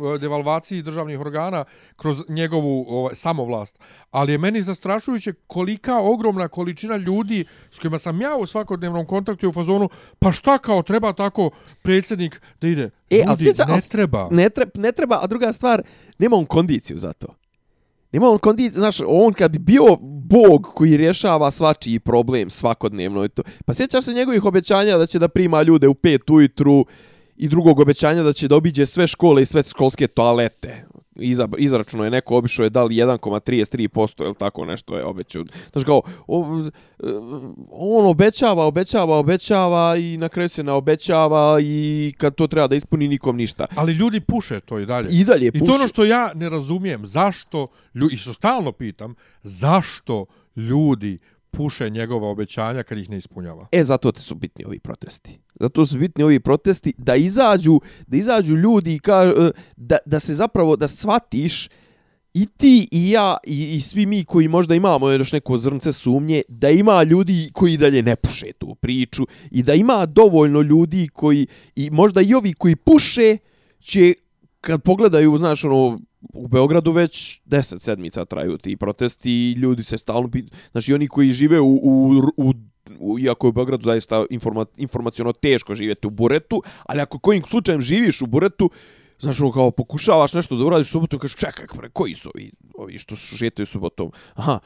o 0.00 0.18
devalvaciji 0.18 0.82
državnih 0.82 1.20
organa 1.20 1.64
kroz 1.96 2.22
njegovu 2.28 2.86
ovaj, 2.88 3.14
samovlast. 3.14 3.78
Ali 4.10 4.32
je 4.32 4.38
meni 4.38 4.62
zastrašujuće 4.62 5.32
kolika 5.32 5.98
ogromna 5.98 6.48
količina 6.48 6.96
ljudi 6.96 7.44
s 7.70 7.78
kojima 7.78 7.98
sam 7.98 8.20
ja 8.20 8.36
u 8.36 8.46
svakodnevnom 8.46 9.06
kontaktu 9.06 9.48
u 9.48 9.52
fazonu, 9.52 9.88
pa 10.18 10.32
šta 10.32 10.58
kao 10.58 10.82
treba 10.82 11.12
tako 11.12 11.50
predsjednik 11.82 12.40
da 12.60 12.68
ide? 12.68 12.90
E, 13.10 13.22
a 13.26 13.30
Ljudi, 13.30 13.44
sjeća, 13.44 13.64
ne 13.64 13.80
treba. 13.80 14.28
Ne, 14.30 14.50
treba, 14.50 14.70
ne 14.74 14.92
treba, 14.92 15.18
a 15.22 15.26
druga 15.26 15.52
stvar, 15.52 15.82
nema 16.18 16.36
on 16.36 16.46
kondiciju 16.46 16.98
za 16.98 17.12
to. 17.12 17.43
Ima 18.14 18.30
on 18.30 18.38
kondiciju, 18.38 18.78
znaš, 18.78 18.96
on 19.06 19.32
kad 19.32 19.52
bi 19.52 19.58
bio 19.58 19.96
bog 20.00 20.62
koji 20.74 20.96
rješava 20.96 21.50
svačiji 21.50 21.98
problem 21.98 22.50
svakodnevno 22.50 23.24
i 23.24 23.28
to. 23.28 23.42
Pa 23.64 23.74
sjećaš 23.74 24.04
se 24.04 24.14
njegovih 24.14 24.44
obećanja 24.44 24.98
da 24.98 25.06
će 25.06 25.18
da 25.18 25.28
prima 25.28 25.62
ljude 25.62 25.88
u 25.88 25.94
pet 25.94 26.30
ujutru 26.30 26.86
i 27.36 27.48
drugog 27.48 27.80
obećanja 27.80 28.22
da 28.22 28.32
će 28.32 28.48
da 28.48 28.56
obiđe 28.56 28.86
sve 28.86 29.06
škole 29.06 29.42
i 29.42 29.46
sve 29.46 29.62
školske 29.62 30.06
toalete. 30.06 30.84
Iza, 31.16 31.48
izračuno 31.58 32.04
je 32.04 32.10
neko 32.10 32.36
obišao 32.36 32.64
je 32.64 32.70
da 32.70 32.84
li 32.84 32.94
1,33% 32.94 34.24
ili 34.24 34.34
tako 34.34 34.64
nešto 34.64 34.96
je 34.96 35.04
obećao. 35.04 35.44
Znaš 35.72 35.84
kao, 35.84 36.02
on 37.70 38.06
obećava, 38.06 38.66
obećava, 38.66 39.18
obećava 39.18 39.96
i 39.96 40.16
na 40.16 40.28
kraju 40.28 40.48
se 40.48 40.62
ne 40.62 40.72
obećava 40.72 41.58
i 41.60 42.12
kad 42.18 42.34
to 42.34 42.46
treba 42.46 42.66
da 42.66 42.76
ispuni 42.76 43.08
nikom 43.08 43.36
ništa. 43.36 43.66
Ali 43.74 43.92
ljudi 43.92 44.20
puše 44.20 44.60
to 44.60 44.78
i 44.78 44.86
dalje. 44.86 45.08
I 45.10 45.24
dalje 45.24 45.50
I 45.54 45.58
to 45.58 45.74
ono 45.74 45.88
što 45.88 46.04
ja 46.04 46.32
ne 46.34 46.50
razumijem. 46.50 47.06
Zašto, 47.06 47.66
ljudi, 47.94 48.14
i 48.14 48.18
što 48.18 48.32
stalno 48.32 48.72
pitam, 48.72 49.14
zašto 49.42 50.26
ljudi 50.56 51.18
puše 51.56 51.90
njegova 51.90 52.28
obećanja 52.28 52.82
kad 52.82 52.98
ih 52.98 53.10
ne 53.10 53.16
ispunjava? 53.16 53.66
E, 53.72 53.84
zato 53.84 54.12
te 54.12 54.20
su 54.20 54.34
bitni 54.34 54.64
ovi 54.64 54.78
protesti. 54.78 55.38
Zato 55.60 55.86
su 55.86 55.98
bitni 55.98 56.24
ovi 56.24 56.40
protesti 56.40 56.92
da 56.98 57.16
izađu, 57.16 57.80
da 58.06 58.16
izađu 58.16 58.56
ljudi 58.56 58.94
i 58.94 58.98
ka, 58.98 59.32
e, 59.36 59.50
da, 59.76 59.96
da 60.06 60.20
se 60.20 60.34
zapravo, 60.34 60.76
da 60.76 60.88
shvatiš 60.88 61.68
i 62.34 62.46
ti 62.46 62.88
i 62.92 63.10
ja 63.10 63.36
i, 63.46 63.74
i 63.74 63.80
svi 63.80 64.06
mi 64.06 64.24
koji 64.24 64.48
možda 64.48 64.74
imamo 64.74 65.10
još 65.10 65.32
neko 65.32 65.58
zrnce 65.58 65.92
sumnje, 65.92 66.42
da 66.48 66.70
ima 66.70 67.02
ljudi 67.02 67.50
koji 67.52 67.76
dalje 67.76 68.02
ne 68.02 68.16
puše 68.16 68.52
tu 68.58 68.74
priču 68.74 69.26
i 69.50 69.62
da 69.62 69.74
ima 69.74 70.06
dovoljno 70.06 70.60
ljudi 70.60 71.08
koji, 71.12 71.46
i 71.76 71.90
možda 71.90 72.20
i 72.20 72.34
ovi 72.34 72.52
koji 72.52 72.76
puše, 72.76 73.36
će 73.80 74.14
kad 74.60 74.82
pogledaju, 74.82 75.38
znaš, 75.38 75.64
ono, 75.64 76.00
u 76.32 76.48
Beogradu 76.48 76.92
već 76.92 77.40
10 77.46 77.78
sedmica 77.78 78.24
traju 78.24 78.58
ti 78.58 78.76
protesti 78.76 79.30
i 79.30 79.52
ljudi 79.52 79.82
se 79.82 79.98
stalno 79.98 80.30
pit... 80.30 80.54
Znači, 80.72 80.94
oni 80.94 81.08
koji 81.08 81.32
žive 81.32 81.60
u, 81.60 81.80
u, 81.82 82.22
u 82.36 82.52
u, 83.00 83.18
iako 83.18 83.46
je 83.46 83.48
u 83.48 83.52
Beogradu 83.52 83.84
zaista 83.84 84.24
informa, 84.30 84.66
informaciono 84.76 85.32
teško 85.32 85.74
živjeti 85.74 86.06
u 86.06 86.10
Buretu, 86.10 86.62
ali 86.86 87.00
ako 87.00 87.18
kojim 87.18 87.42
slučajem 87.42 87.80
živiš 87.80 88.22
u 88.22 88.26
Buretu, 88.26 88.70
znaš, 89.20 89.40
ono 89.40 89.52
kao 89.52 89.70
pokušavaš 89.70 90.32
nešto 90.32 90.56
da 90.56 90.64
uradiš 90.64 90.88
subotom, 90.88 91.18
kažeš, 91.18 91.36
čekaj, 91.36 91.66
pre, 91.66 91.88
koji 91.88 92.14
su 92.14 92.30
ovi, 92.34 92.52
ovi 92.74 92.98
što 92.98 93.16
su 93.16 93.36
šetaju 93.36 93.66
subotom? 93.66 94.12
Aha, 94.34 94.58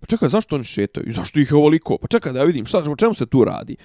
pa 0.00 0.06
čekaj, 0.06 0.28
zašto 0.28 0.54
oni 0.54 0.64
šetaju? 0.64 1.06
I 1.08 1.12
zašto 1.12 1.40
ih 1.40 1.50
je 1.50 1.56
ovoliko? 1.56 1.98
Pa 1.98 2.08
čekaj 2.08 2.32
da 2.32 2.38
ja 2.38 2.44
vidim, 2.44 2.66
šta, 2.66 2.78
o 2.78 2.96
čemu 2.96 3.14
se 3.14 3.26
tu 3.26 3.44
radi? 3.44 3.76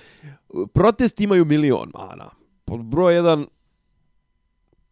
Protesti 0.74 1.24
imaju 1.24 1.46
milion 1.46 1.92
mana. 1.94 2.30
Broj 2.66 3.16
jedan, 3.16 3.46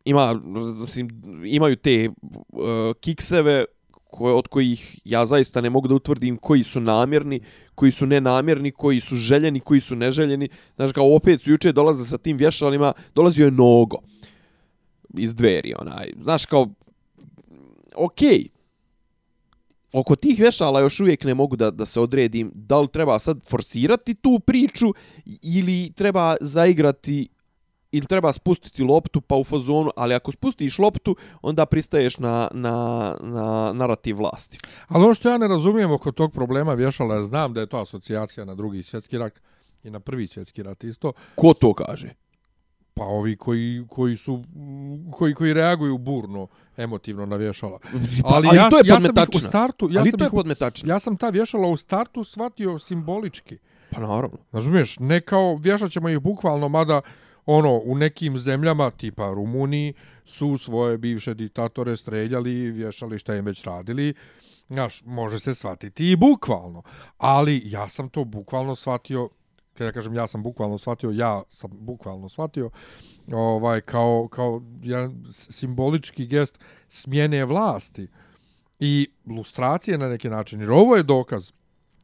ima, 0.05 0.41
mislim, 0.81 1.09
imaju 1.45 1.75
te 1.75 2.09
uh, 2.09 2.61
kikseve 2.99 3.65
koje, 4.15 4.33
od 4.33 4.47
kojih 4.47 4.99
ja 5.05 5.25
zaista 5.25 5.61
ne 5.61 5.69
mogu 5.69 5.87
da 5.87 5.95
utvrdim 5.95 6.37
koji 6.37 6.63
su 6.63 6.79
namjerni, 6.79 7.39
koji 7.75 7.91
su 7.91 8.05
nenamjerni, 8.05 8.71
koji 8.71 9.01
su 9.01 9.15
željeni, 9.15 9.59
koji 9.59 9.81
su 9.81 9.95
neželjeni. 9.95 10.49
Znaš, 10.75 10.91
kao 10.91 11.15
opet 11.15 11.41
su 11.41 11.51
juče 11.51 11.71
dolaze 11.71 12.05
sa 12.05 12.17
tim 12.17 12.37
vješalima, 12.37 12.93
dolazio 13.15 13.45
je 13.45 13.51
Nogo 13.51 13.97
iz 15.17 15.35
dveri, 15.35 15.73
onaj. 15.79 16.13
Znaš, 16.21 16.45
kao, 16.45 16.69
okej, 17.95 18.29
okay. 18.29 18.47
oko 19.93 20.15
tih 20.15 20.39
vješala 20.39 20.79
još 20.79 20.99
uvijek 20.99 21.23
ne 21.23 21.33
mogu 21.33 21.55
da, 21.55 21.71
da 21.71 21.85
se 21.85 21.99
odredim 21.99 22.51
da 22.55 22.79
li 22.79 22.87
treba 22.87 23.19
sad 23.19 23.39
forsirati 23.49 24.13
tu 24.13 24.39
priču 24.39 24.93
ili 25.41 25.91
treba 25.95 26.35
zaigrati 26.41 27.27
ili 27.97 28.07
treba 28.07 28.33
spustiti 28.33 28.83
loptu 28.83 29.21
pa 29.21 29.35
u 29.35 29.43
fazonu, 29.43 29.91
ali 29.95 30.13
ako 30.13 30.31
spustiš 30.31 30.79
loptu, 30.79 31.15
onda 31.41 31.65
pristaješ 31.65 32.17
na, 32.17 32.47
na, 32.53 33.17
na 33.21 33.73
narativ 33.73 34.17
vlasti. 34.17 34.57
Ali 34.87 35.03
ono 35.03 35.13
što 35.13 35.29
ja 35.29 35.37
ne 35.37 35.47
razumijem 35.47 35.91
oko 35.91 36.11
tog 36.11 36.33
problema 36.33 36.73
vješala, 36.73 37.15
ja 37.15 37.21
znam 37.21 37.53
da 37.53 37.61
je 37.61 37.67
to 37.67 37.81
asocijacija 37.81 38.45
na 38.45 38.55
drugi 38.55 38.83
svjetski 38.83 39.17
rat 39.17 39.39
i 39.83 39.89
na 39.89 39.99
prvi 39.99 40.27
svjetski 40.27 40.63
rat 40.63 40.83
isto, 40.83 41.13
Ko 41.35 41.53
to 41.53 41.73
kaže? 41.73 42.13
pa 42.97 43.03
ovi 43.03 43.35
koji, 43.35 43.85
koji 43.89 44.17
su 44.17 44.43
koji 45.11 45.33
koji 45.33 45.53
reaguju 45.53 45.97
burno 45.97 46.47
emotivno 46.77 47.25
na 47.25 47.35
vješala. 47.35 47.79
Ali, 48.23 48.47
ali 48.47 48.57
ja, 48.57 48.69
to 48.69 48.77
je 48.77 48.83
ja 48.85 48.99
sam 48.99 49.17
ih 49.17 49.29
u 49.35 49.37
startu, 49.37 49.89
ja 49.91 49.99
ali 49.99 50.09
sam 50.09 50.19
to 50.19 50.25
je 50.25 50.29
podmetačina. 50.29 50.93
ja 50.93 50.99
sam 50.99 51.17
ta 51.17 51.29
vješala 51.29 51.67
u 51.67 51.77
startu 51.77 52.23
shvatio 52.23 52.79
simbolički. 52.79 53.57
Pa 53.91 54.01
naravno. 54.01 54.37
Razumiješ, 54.51 54.99
ne 54.99 55.21
kao 55.21 55.55
vješat 55.55 55.91
ćemo 55.91 56.09
ih 56.09 56.19
bukvalno, 56.19 56.69
mada 56.69 57.01
ono, 57.45 57.81
u 57.85 57.95
nekim 57.95 58.39
zemljama, 58.39 58.91
tipa 58.91 59.27
Rumuniji, 59.33 59.93
su 60.25 60.57
svoje 60.57 60.97
bivše 60.97 61.33
diktatore 61.33 61.97
streljali, 61.97 62.71
vješali 62.71 63.19
šta 63.19 63.35
im 63.35 63.45
već 63.45 63.63
radili. 63.63 64.13
Znaš, 64.69 65.03
može 65.05 65.39
se 65.39 65.55
shvatiti 65.55 66.11
i 66.11 66.15
bukvalno. 66.15 66.83
Ali 67.17 67.61
ja 67.65 67.89
sam 67.89 68.09
to 68.09 68.23
bukvalno 68.23 68.75
shvatio, 68.75 69.29
kada 69.73 69.85
ja 69.85 69.91
kažem 69.91 70.13
ja 70.13 70.27
sam 70.27 70.43
bukvalno 70.43 70.77
shvatio, 70.77 71.11
ja 71.11 71.43
sam 71.49 71.71
bukvalno 71.73 72.29
shvatio, 72.29 72.69
ovaj, 73.33 73.81
kao, 73.81 74.27
kao 74.31 74.61
jedan 74.81 75.23
simbolički 75.49 76.27
gest 76.27 76.59
smjene 76.87 77.45
vlasti 77.45 78.07
i 78.79 79.07
lustracije 79.25 79.97
na 79.97 80.09
neki 80.09 80.29
način. 80.29 80.59
Jer 80.59 80.71
ovo 80.71 80.95
je 80.95 81.03
dokaz, 81.03 81.51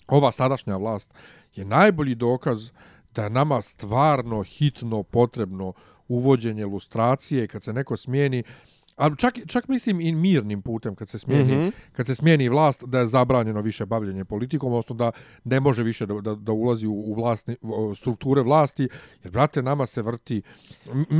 ova 0.07 0.31
sadašnja 0.31 0.77
vlast 0.77 1.13
je 1.55 1.65
najbolji 1.65 2.15
dokaz 2.15 2.71
da 3.15 3.23
je 3.23 3.29
nama 3.29 3.61
stvarno 3.61 4.43
hitno 4.43 5.03
potrebno 5.03 5.73
uvođenje 6.07 6.65
lustracije 6.65 7.47
kad 7.47 7.63
se 7.63 7.73
neko 7.73 7.97
smijeni 7.97 8.43
Ali 9.01 9.17
čak, 9.17 9.39
čak 9.47 9.67
mislim 9.67 10.01
i 10.01 10.11
mirnim 10.11 10.61
putem 10.61 10.95
kad 10.95 11.09
se 11.09 11.19
smijeni, 11.19 11.55
mm. 11.55 11.59
-hmm. 11.59 11.71
kad 11.91 12.07
se 12.07 12.15
smijeni 12.15 12.49
vlast 12.49 12.83
da 12.83 12.99
je 12.99 13.07
zabranjeno 13.07 13.61
više 13.61 13.85
bavljenje 13.85 14.25
politikom, 14.25 14.73
odnosno 14.73 14.95
da 14.95 15.11
ne 15.43 15.59
može 15.59 15.83
više 15.83 16.05
da, 16.05 16.13
da, 16.13 16.35
da 16.35 16.51
ulazi 16.51 16.87
u, 16.87 16.93
u 16.93 17.13
vlasni, 17.13 17.55
u 17.61 17.95
strukture 17.95 18.41
vlasti, 18.41 18.87
jer 19.23 19.31
brate 19.31 19.61
nama 19.61 19.85
se 19.85 20.01
vrti 20.01 20.41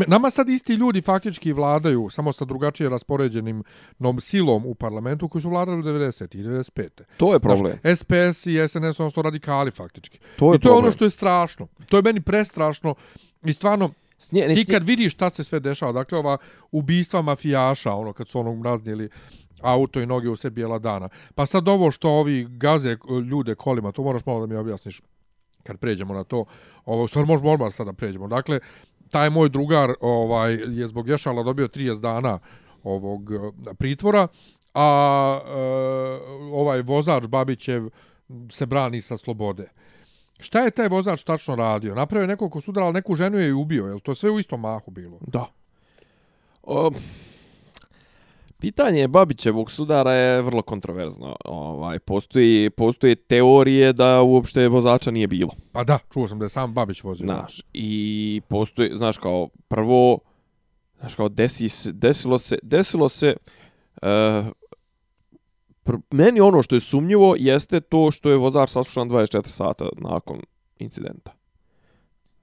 nama 0.08 0.30
sad 0.30 0.50
isti 0.50 0.74
ljudi 0.74 1.02
faktički 1.02 1.54
vladaju 1.54 2.10
samo 2.10 2.34
sa 2.34 2.46
drugačije 2.46 2.90
raspoređenim 2.90 3.64
nom 4.00 4.20
silom 4.20 4.66
u 4.66 4.76
parlamentu 4.76 5.30
koji 5.30 5.42
su 5.42 5.50
vladali 5.50 5.80
u 5.80 5.84
90. 5.84 6.38
i 6.38 6.44
95. 6.44 6.90
To 7.18 7.34
je 7.34 7.40
problem. 7.40 7.74
Znaš, 7.82 8.00
SPS 8.00 8.46
i 8.46 8.68
SNS, 8.68 9.00
odnosno 9.00 9.22
radikali 9.22 9.72
faktički. 9.72 10.20
To 10.36 10.54
je 10.54 10.56
I 10.56 10.60
to 10.60 10.68
je 10.70 10.72
ono 10.72 10.80
problem. 10.80 10.94
što 10.94 11.06
je 11.06 11.10
strašno. 11.10 11.68
To 11.90 11.98
je 11.98 12.04
meni 12.04 12.22
prestrašno 12.22 12.96
i 13.44 13.54
stvarno 13.54 13.90
Snje, 14.22 14.48
ne, 14.48 14.56
ti 14.56 14.66
kad 14.66 14.84
vidiš 14.84 15.14
šta 15.14 15.30
se 15.30 15.44
sve 15.44 15.60
dešava, 15.60 15.92
dakle 15.92 16.18
ova 16.18 16.38
ubistva 16.72 17.22
mafijaša, 17.22 17.94
ono 17.94 18.14
kad 18.14 18.28
su 18.28 18.40
onog 18.40 18.66
raznijeli 18.66 19.10
auto 19.62 20.02
i 20.02 20.06
noge 20.06 20.30
u 20.30 20.36
sve 20.36 20.50
bijela 20.50 20.80
dana. 20.80 21.10
Pa 21.36 21.46
sad 21.46 21.68
ovo 21.68 21.92
što 21.92 22.10
ovi 22.10 22.48
gaze 22.50 22.98
ljude 23.30 23.56
kolima, 23.56 23.92
to 23.92 24.04
moraš 24.04 24.26
malo 24.26 24.40
da 24.40 24.54
mi 24.54 24.60
objasniš 24.60 25.02
kad 25.64 25.78
pređemo 25.78 26.14
na 26.14 26.24
to. 26.24 26.46
Ovo 26.86 27.08
stvar 27.08 27.26
možemo 27.26 27.52
odmah 27.52 27.74
sada 27.74 27.92
da 27.92 27.98
pređemo. 27.98 28.28
Dakle, 28.28 28.60
taj 29.10 29.30
moj 29.30 29.50
drugar 29.50 29.94
ovaj 30.02 30.54
je 30.54 30.88
zbog 30.88 31.08
vješala 31.08 31.44
dobio 31.44 31.68
30 31.68 32.02
dana 32.02 32.40
ovog 32.84 33.32
e, 33.32 33.38
pritvora, 33.80 34.28
a 34.74 35.40
e, 35.46 35.52
ovaj 36.52 36.82
vozač 36.82 37.28
Babićev 37.28 37.90
se 38.50 38.66
brani 38.66 39.02
sa 39.02 39.18
slobode. 39.18 39.70
Šta 40.42 40.60
je 40.60 40.72
taj 40.72 40.88
vozač 40.88 41.24
tačno 41.24 41.56
radio? 41.56 41.96
Napravio 41.96 42.24
je 42.24 42.28
nekoliko 42.28 42.62
sudara, 42.62 42.86
ali 42.86 42.94
neku 42.94 43.16
ženu 43.16 43.38
je 43.38 43.50
i 43.50 43.52
ubio. 43.52 43.86
Je 43.86 44.00
to 44.00 44.16
sve 44.16 44.30
u 44.30 44.40
istom 44.40 44.62
mahu 44.62 44.92
bilo? 44.92 45.20
Da. 45.28 45.46
O, 46.64 46.92
pitanje 48.60 49.08
Babićevog 49.08 49.72
sudara 49.72 50.14
je 50.14 50.42
vrlo 50.42 50.62
kontroverzno. 50.62 51.36
Ovaj, 51.46 52.00
postoji, 52.00 52.70
postoje 52.70 53.16
teorije 53.16 53.94
da 53.94 54.22
uopšte 54.22 54.68
vozača 54.68 55.12
nije 55.12 55.28
bilo. 55.28 55.52
Pa 55.72 55.84
da, 55.84 56.00
čuo 56.14 56.28
sam 56.28 56.40
da 56.40 56.46
je 56.46 56.50
sam 56.50 56.74
Babić 56.74 57.04
vozio. 57.04 57.26
Znaš, 57.26 57.62
i 57.74 58.42
postoji, 58.48 58.92
znaš 58.96 59.18
kao, 59.18 59.50
prvo, 59.68 60.20
znaš 61.00 61.16
kao, 61.16 61.30
desi, 61.30 61.94
desilo 61.94 62.38
se, 62.38 62.58
desilo 62.64 63.10
se, 63.10 63.36
uh, 64.02 64.08
meni 66.12 66.40
ono 66.40 66.62
što 66.62 66.76
je 66.76 66.80
sumnjivo 66.80 67.36
jeste 67.40 67.80
to 67.80 68.12
što 68.12 68.30
je 68.30 68.38
vozač 68.38 68.70
saslušan 68.70 69.10
24 69.10 69.48
sata 69.48 69.86
nakon 69.98 70.40
incidenta. 70.80 71.32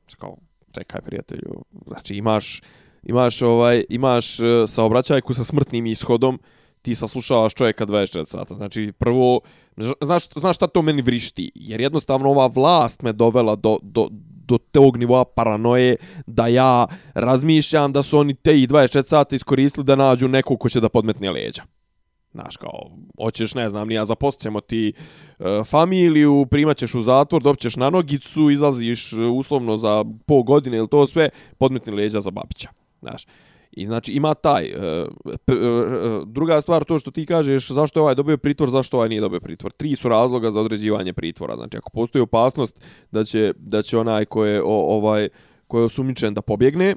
Znači 0.00 0.16
kao, 0.16 0.36
čekaj 0.72 1.00
prijatelju, 1.00 1.64
znači 1.86 2.14
imaš, 2.14 2.62
imaš, 3.02 3.42
ovaj, 3.42 3.84
imaš 3.88 4.40
e, 4.40 4.44
saobraćajku 4.66 5.34
sa 5.34 5.44
smrtnim 5.44 5.86
ishodom, 5.86 6.40
ti 6.82 6.94
saslušavaš 6.94 7.54
čovjeka 7.54 7.86
24 7.86 8.24
sata. 8.24 8.54
Znači, 8.54 8.92
prvo, 8.98 9.40
znaš, 10.00 10.28
znaš 10.28 10.56
šta 10.56 10.66
to 10.66 10.82
meni 10.82 11.02
vrišti? 11.02 11.52
Jer 11.54 11.80
jednostavno 11.80 12.30
ova 12.30 12.46
vlast 12.46 13.02
me 13.02 13.12
dovela 13.12 13.56
do, 13.56 13.78
do, 13.82 14.08
do 14.48 14.58
tog 14.58 14.96
nivoa 14.96 15.24
paranoje 15.24 15.96
da 16.26 16.46
ja 16.46 16.86
razmišljam 17.14 17.92
da 17.92 18.02
su 18.02 18.18
oni 18.18 18.34
te 18.34 18.60
i 18.60 18.66
24 18.66 19.02
sata 19.02 19.36
iskoristili 19.36 19.84
da 19.84 19.96
nađu 19.96 20.28
nekog 20.28 20.60
ko 20.60 20.68
će 20.68 20.80
da 20.80 20.88
podmetne 20.88 21.30
leđa. 21.30 21.62
Znaš, 22.32 22.56
kao, 22.56 22.90
hoćeš, 23.22 23.54
ne 23.54 23.68
znam, 23.68 23.88
nija 23.88 24.04
zaposćemo 24.04 24.60
ćemo 24.60 24.60
ti 24.60 24.92
e, 25.38 25.64
familiju, 25.64 26.46
primaćeš 26.50 26.94
u 26.94 27.00
zatvor, 27.00 27.42
dobit 27.42 27.76
na 27.76 27.90
nogicu, 27.90 28.50
izlaziš 28.50 29.12
e, 29.12 29.16
uslovno 29.16 29.76
za 29.76 30.04
pol 30.26 30.42
godine 30.42 30.76
ili 30.76 30.88
to 30.88 31.06
sve, 31.06 31.28
podmetni 31.58 31.92
leđa 31.92 32.20
za 32.20 32.30
babića. 32.30 32.68
Znaš, 33.00 33.26
I 33.72 33.86
znači 33.86 34.12
ima 34.12 34.34
taj 34.34 34.64
e, 34.64 34.72
p, 35.44 35.52
e, 35.52 35.56
e, 35.56 36.20
druga 36.26 36.60
stvar 36.60 36.84
to 36.84 36.98
što 36.98 37.10
ti 37.10 37.26
kažeš 37.26 37.68
zašto 37.68 37.98
je 37.98 38.02
ovaj 38.02 38.14
dobio 38.14 38.38
pritvor, 38.38 38.70
zašto 38.70 38.96
ovaj 38.96 39.08
nije 39.08 39.20
dobio 39.20 39.40
pritvor. 39.40 39.72
Tri 39.72 39.96
su 39.96 40.08
razloga 40.08 40.50
za 40.50 40.60
određivanje 40.60 41.12
pritvora. 41.12 41.56
Znači 41.56 41.76
ako 41.76 41.90
postoji 41.90 42.22
opasnost 42.22 42.80
da 43.10 43.24
će 43.24 43.52
da 43.56 43.82
će 43.82 43.98
onaj 43.98 44.24
ko 44.24 44.44
je 44.44 44.62
o, 44.62 44.96
ovaj 44.96 45.28
ko 45.66 45.78
je 45.78 45.84
osumnjičen 45.84 46.34
da 46.34 46.42
pobjegne, 46.42 46.96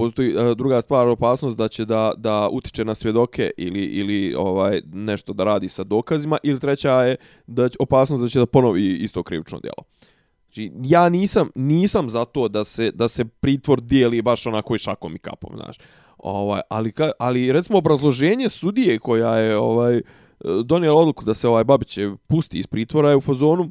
postoji 0.00 0.36
uh, 0.36 0.56
druga 0.56 0.80
stvar 0.80 1.08
opasnost 1.08 1.56
da 1.56 1.68
će 1.68 1.84
da 1.84 2.12
da 2.16 2.48
utiče 2.52 2.84
na 2.84 2.94
svjedoke 2.94 3.50
ili 3.56 3.84
ili 3.84 4.34
ovaj 4.34 4.80
nešto 4.92 5.32
da 5.32 5.44
radi 5.44 5.68
sa 5.68 5.84
dokazima 5.84 6.38
ili 6.42 6.60
treća 6.60 7.02
je 7.02 7.16
da 7.46 7.68
će, 7.68 7.76
opasnost 7.80 8.22
da 8.22 8.28
će 8.28 8.38
da 8.38 8.46
ponovi 8.46 8.96
isto 8.96 9.22
krivično 9.22 9.60
djelo. 9.60 9.84
Znači, 10.46 10.72
ja 10.82 11.08
nisam, 11.08 11.50
nisam 11.54 12.10
za 12.10 12.24
to 12.24 12.48
da 12.48 12.64
se, 12.64 12.90
da 12.90 13.08
se 13.08 13.24
pritvor 13.24 13.80
dijeli 13.80 14.22
baš 14.22 14.46
onako 14.46 14.74
i 14.74 14.78
šakom 14.78 15.16
i 15.16 15.18
kapom, 15.18 15.56
znaš. 15.56 15.76
Ovaj, 16.18 16.60
ali, 16.68 16.92
ka, 16.92 17.10
ali 17.18 17.52
recimo 17.52 17.78
obrazloženje 17.78 18.48
sudije 18.48 18.98
koja 18.98 19.36
je 19.36 19.56
ovaj 19.56 19.96
e, 19.96 20.02
donijela 20.64 21.00
odluku 21.00 21.24
da 21.24 21.34
se 21.34 21.48
ovaj 21.48 21.64
Babić 21.64 21.98
pusti 22.26 22.58
iz 22.58 22.66
pritvora 22.66 23.10
je 23.10 23.16
u 23.16 23.20
fazonu, 23.20 23.70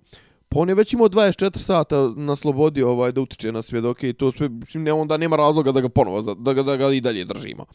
pa 0.50 0.60
on 0.60 0.70
je 0.70 0.76
već 0.76 0.94
imao 0.94 1.10
24 1.10 1.58
sata 1.58 2.14
na 2.16 2.36
slobodi 2.36 2.84
ovaj 2.84 3.12
da 3.12 3.22
utiče 3.22 3.52
na 3.52 3.62
svjedoke 3.62 4.10
i 4.10 4.14
to 4.14 4.32
sve, 4.32 4.50
mislim, 4.50 4.84
ne, 4.84 4.94
onda 4.94 5.18
nema 5.18 5.36
razloga 5.36 5.72
da 5.72 5.82
ga 5.82 5.90
ponovo, 5.90 6.22
da 6.34 6.54
ga, 6.54 6.64
da 6.64 6.76
ga 6.78 6.90
i 6.90 7.02
dalje 7.02 7.26
držimo. 7.26 7.66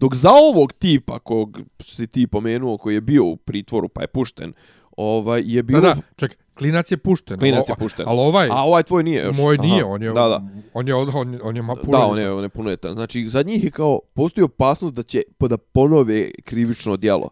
Dok 0.00 0.14
za 0.14 0.30
ovog 0.32 0.72
tipa, 0.72 1.18
kog 1.18 1.60
si 1.80 2.06
ti 2.06 2.26
pomenuo, 2.26 2.78
koji 2.78 2.94
je 2.94 3.00
bio 3.00 3.24
u 3.24 3.36
pritvoru 3.36 3.88
pa 3.88 4.00
je 4.00 4.06
pušten, 4.06 4.52
ovaj, 4.96 5.42
je 5.46 5.62
Da, 5.62 5.66
bilo... 5.66 5.80
da, 5.80 5.96
ček, 6.16 6.38
klinac 6.54 6.90
je 6.90 6.96
pušten. 6.96 7.38
Klinac 7.38 7.68
je 7.68 7.74
pušten. 7.78 8.04
Ali 8.08 8.18
ovaj, 8.20 8.48
A 8.50 8.64
ovaj 8.64 8.82
tvoj 8.82 9.02
nije 9.02 9.22
još. 9.24 9.36
moj 9.36 9.56
Aha. 9.60 9.66
nije, 9.66 9.84
on 9.84 10.02
je, 10.02 10.08
Da, 10.08 10.28
da. 10.28 10.42
on 10.74 10.88
je, 10.88 10.94
on, 10.94 11.10
on, 11.14 11.38
on 11.42 11.56
je 11.56 11.62
ma 11.62 11.74
Da, 11.74 11.98
on 11.98 12.18
je, 12.18 12.32
on 12.32 12.42
je 12.42 12.48
punoletan. 12.48 12.92
Znači, 12.92 13.28
za 13.28 13.42
njih 13.42 13.64
je 13.64 13.70
kao, 13.70 14.00
postoji 14.14 14.44
opasnost 14.44 14.94
da 14.94 15.02
će 15.02 15.22
da 15.40 15.56
ponove 15.56 16.30
krivično 16.44 16.96
djelo. 16.96 17.28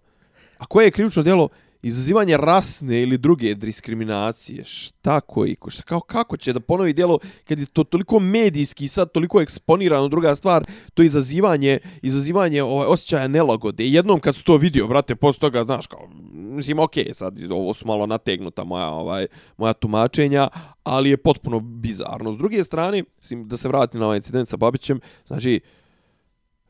A 0.59 0.67
koje 0.67 0.85
je 0.85 0.91
krivično 0.91 1.23
djelo? 1.23 1.49
Izazivanje 1.87 2.37
rasne 2.37 3.03
ili 3.03 3.18
druge 3.18 3.55
diskriminacije. 3.55 4.64
Šta 4.64 5.20
koji? 5.20 5.55
ko- 5.57 5.70
Šta, 5.70 5.83
kao, 5.83 6.01
kako 6.01 6.37
će 6.37 6.53
da 6.53 6.61
ponovi 6.61 6.92
djelo 6.92 7.18
kad 7.44 7.59
je 7.59 7.66
to 7.66 7.85
toliko 7.85 8.18
medijski 8.20 8.85
i 8.85 8.88
sad 8.88 9.12
toliko 9.12 9.40
eksponirano 9.40 10.09
druga 10.09 10.35
stvar, 10.35 10.64
to 10.94 11.03
je 11.03 11.07
izazivanje, 11.07 11.79
izazivanje 12.03 12.62
ovaj, 12.62 12.87
osjećaja 12.87 13.29
nelagode. 13.29 13.85
Jednom 13.87 14.20
kad 14.20 14.37
su 14.37 14.44
to 14.44 14.57
vidio, 14.57 14.87
brate, 14.87 15.14
posle 15.16 15.40
toga, 15.40 15.64
znaš, 15.64 15.87
kao, 15.87 16.09
mislim, 16.33 16.79
okej, 16.79 17.05
okay, 17.05 17.12
sad 17.12 17.38
ovo 17.51 17.75
su 17.75 17.87
malo 17.87 18.07
nategnuta 18.07 18.64
moja, 18.64 18.88
ovaj, 18.88 19.27
moja 19.57 19.72
tumačenja, 19.72 20.49
ali 20.85 21.11
je 21.11 21.16
potpuno 21.16 21.61
bizarno. 21.61 22.33
S 22.33 22.38
druge 22.38 22.64
strane, 22.64 23.05
mislim, 23.18 23.49
da 23.49 23.57
se 23.57 23.68
vratim 23.68 24.01
na 24.01 24.07
ovaj 24.07 24.16
incident 24.16 24.49
sa 24.49 24.57
Babićem, 24.57 25.01
znači, 25.27 25.61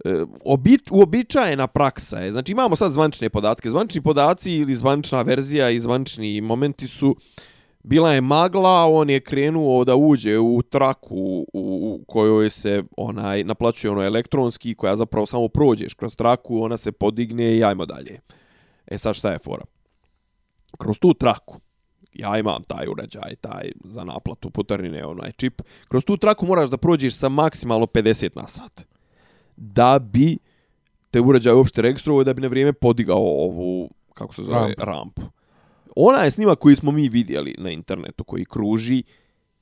E, 0.05 0.25
obič, 0.45 0.91
uobičajena 0.91 1.67
praksa 1.67 2.19
je, 2.19 2.33
znači 2.33 2.53
imamo 2.53 2.77
sad 2.77 2.93
zvančne 2.93 3.31
podatke, 3.31 3.71
zvančni 3.71 4.03
podaci 4.03 4.53
ili 4.53 4.75
zvančna 4.75 5.23
verzija 5.23 5.71
i 5.71 5.81
zvančni 5.81 6.41
momenti 6.41 6.87
su, 6.87 7.17
bila 7.83 8.13
je 8.13 8.21
magla, 8.21 8.87
on 8.87 9.11
je 9.11 9.21
krenuo 9.21 9.85
da 9.85 9.97
uđe 9.97 10.39
u 10.39 10.63
traku 10.63 11.17
u, 11.17 11.47
u 11.53 12.05
kojoj 12.07 12.51
se 12.51 12.83
onaj 12.97 13.45
naplaćuje 13.45 13.91
ono 13.91 14.03
elektronski, 14.03 14.75
koja 14.75 14.97
zapravo 14.97 15.27
samo 15.27 15.49
prođeš 15.49 15.95
kroz 15.95 16.17
traku, 16.17 16.63
ona 16.63 16.77
se 16.77 16.93
podigne 16.93 17.57
i 17.57 17.65
ajmo 17.65 17.87
dalje. 17.87 18.21
E 18.87 18.99
sad 18.99 19.15
šta 19.15 19.33
je 19.33 19.39
fora? 19.39 19.65
Kroz 20.79 20.99
tu 20.99 21.15
traku 21.15 21.61
ja 22.19 22.39
imam 22.39 22.63
taj 22.63 22.89
uređaj, 22.89 23.37
taj 23.41 23.73
za 23.85 24.05
naplatu 24.05 24.51
putarine, 24.51 25.05
onaj 25.05 25.33
čip. 25.33 25.63
Kroz 25.89 26.05
tu 26.05 26.17
traku 26.17 26.47
moraš 26.47 26.71
da 26.71 26.77
prođeš 26.77 27.15
sa 27.15 27.29
maksimalno 27.29 27.87
50 27.87 28.31
na 28.37 28.47
sat. 28.47 28.96
Da 29.57 29.99
bi 29.99 30.39
te 31.11 31.21
uređaj 31.21 31.55
uopšte 31.55 31.83
registrovao 31.83 32.25
da 32.25 32.35
bi 32.35 32.43
na 32.43 32.49
vrijeme 32.49 32.73
podigao 32.73 33.19
ovu, 33.19 33.91
kako 34.15 34.35
se 34.35 34.43
zove, 34.43 34.59
Rampu. 34.59 34.85
rampu. 34.85 35.23
Ona 35.97 36.19
je 36.19 36.31
snima 36.31 36.57
koji 36.57 36.77
smo 36.77 36.91
mi 36.91 37.09
vidjeli 37.09 37.55
na 37.59 37.71
internetu, 37.71 38.25
koji 38.25 38.45
kruži, 38.45 39.03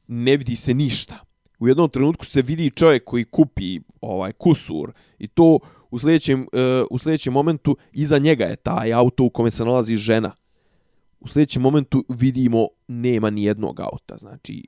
ne 0.07 0.37
vidi 0.37 0.57
se 0.57 0.75
ništa. 0.75 1.19
U 1.59 1.69
jednom 1.69 1.91
trenutku 1.91 2.25
se 2.25 2.43
vidi 2.43 2.71
čovjek 2.71 3.05
koji 3.05 3.25
kupi 3.25 3.81
ovaj 4.01 4.33
kusur 4.33 4.93
i 5.19 5.29
to 5.29 5.59
u 5.91 5.99
sljedećem, 5.99 6.41
uh, 6.41 6.87
u 6.91 6.99
sljedećem 6.99 7.33
momentu 7.33 7.77
iza 7.93 8.19
njega 8.19 8.45
je 8.45 8.57
taj 8.57 8.93
auto 8.93 9.25
u 9.25 9.31
kome 9.31 9.51
se 9.51 9.65
nalazi 9.65 9.97
žena. 9.97 10.33
U 11.21 11.29
sljedećem 11.29 11.63
momentu 11.63 12.05
vidimo 12.09 12.67
nema 12.89 13.31
ni 13.31 13.45
jednog 13.45 13.81
auta, 13.81 14.17
znači 14.17 14.65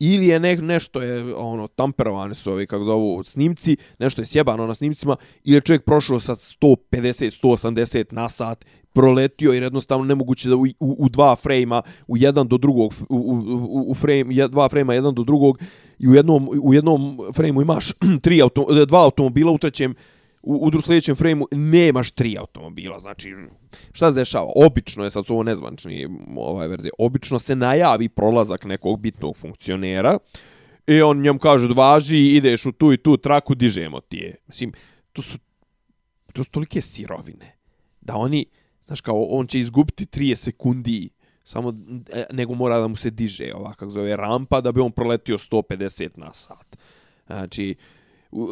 ili 0.00 0.26
je 0.26 0.40
ne, 0.40 0.56
nešto 0.56 1.02
je 1.02 1.34
ono 1.34 1.66
tamperovane 1.66 2.34
su 2.34 2.52
ovi 2.52 2.66
kako 2.66 2.84
zovu 2.84 3.22
snimci, 3.22 3.76
nešto 3.98 4.22
je 4.22 4.26
sjebano 4.26 4.66
na 4.66 4.74
snimcima 4.74 5.16
ili 5.44 5.56
je 5.56 5.60
čovjek 5.60 5.84
prošao 5.84 6.20
sa 6.20 6.34
150 6.34 7.42
180 7.42 8.04
na 8.10 8.28
sat 8.28 8.64
proletio 8.92 9.52
jer 9.52 9.62
jednostavno 9.62 10.04
nemoguće 10.04 10.48
da 10.48 10.56
u, 10.56 10.66
u, 10.80 10.96
u 10.98 11.08
dva 11.08 11.36
frejma 11.36 11.82
u 12.06 12.16
jedan 12.16 12.48
do 12.48 12.56
drugog 12.58 12.94
u, 13.08 13.16
u, 13.16 13.90
u, 13.90 13.94
frame 13.94 14.48
dva 14.48 14.68
frejma 14.68 14.94
jedan 14.94 15.14
do 15.14 15.24
drugog 15.24 15.58
i 15.98 16.08
u 16.08 16.14
jednom 16.14 16.48
u 16.62 16.74
jednom 16.74 17.18
frejmu 17.34 17.62
imaš 17.62 17.92
tri 18.24 18.42
auto, 18.42 18.84
dva 18.86 19.04
automobila 19.04 19.52
u 19.52 19.58
trećem 19.58 19.94
u, 20.48 20.66
u 20.66 20.70
dru 20.70 20.80
sljedećem 20.80 21.16
frejmu 21.16 21.46
nemaš 21.52 22.10
tri 22.10 22.38
automobila. 22.38 22.98
Znači, 22.98 23.34
šta 23.92 24.10
se 24.10 24.14
dešava? 24.14 24.52
Obično 24.56 25.04
je, 25.04 25.10
sad 25.10 25.26
su 25.26 25.34
ovo 25.34 25.42
nezvančni 25.42 26.08
ovaj 26.36 26.68
verzije, 26.68 26.92
obično 26.98 27.38
se 27.38 27.56
najavi 27.56 28.08
prolazak 28.08 28.64
nekog 28.64 29.00
bitnog 29.00 29.36
funkcionera 29.36 30.18
i 30.86 31.02
on 31.02 31.20
njom 31.20 31.38
kaže, 31.38 31.68
važi, 31.76 32.18
ideš 32.18 32.66
u 32.66 32.72
tu 32.72 32.92
i 32.92 32.96
tu 32.96 33.16
traku, 33.16 33.54
dižemo 33.54 34.00
ti 34.00 34.16
je. 34.16 34.34
Mislim, 34.46 34.72
to 35.12 35.22
su, 35.22 35.38
to 36.32 36.44
su 36.44 36.50
tolike 36.50 36.80
sirovine 36.80 37.56
da 38.00 38.16
oni, 38.16 38.46
znaš 38.86 39.00
kao, 39.00 39.22
on 39.22 39.46
će 39.46 39.58
izgubiti 39.58 40.06
30 40.06 40.34
sekundi 40.34 41.10
samo 41.44 41.72
e, 42.12 42.24
nego 42.32 42.54
mora 42.54 42.80
da 42.80 42.88
mu 42.88 42.96
se 42.96 43.10
diže 43.10 43.52
ova 43.54 43.74
kako 43.74 43.90
zove 43.90 44.16
rampa 44.16 44.60
da 44.60 44.72
bi 44.72 44.80
on 44.80 44.92
proletio 44.92 45.38
150 45.38 46.08
na 46.16 46.32
sat. 46.32 46.76
Znači, 47.26 47.74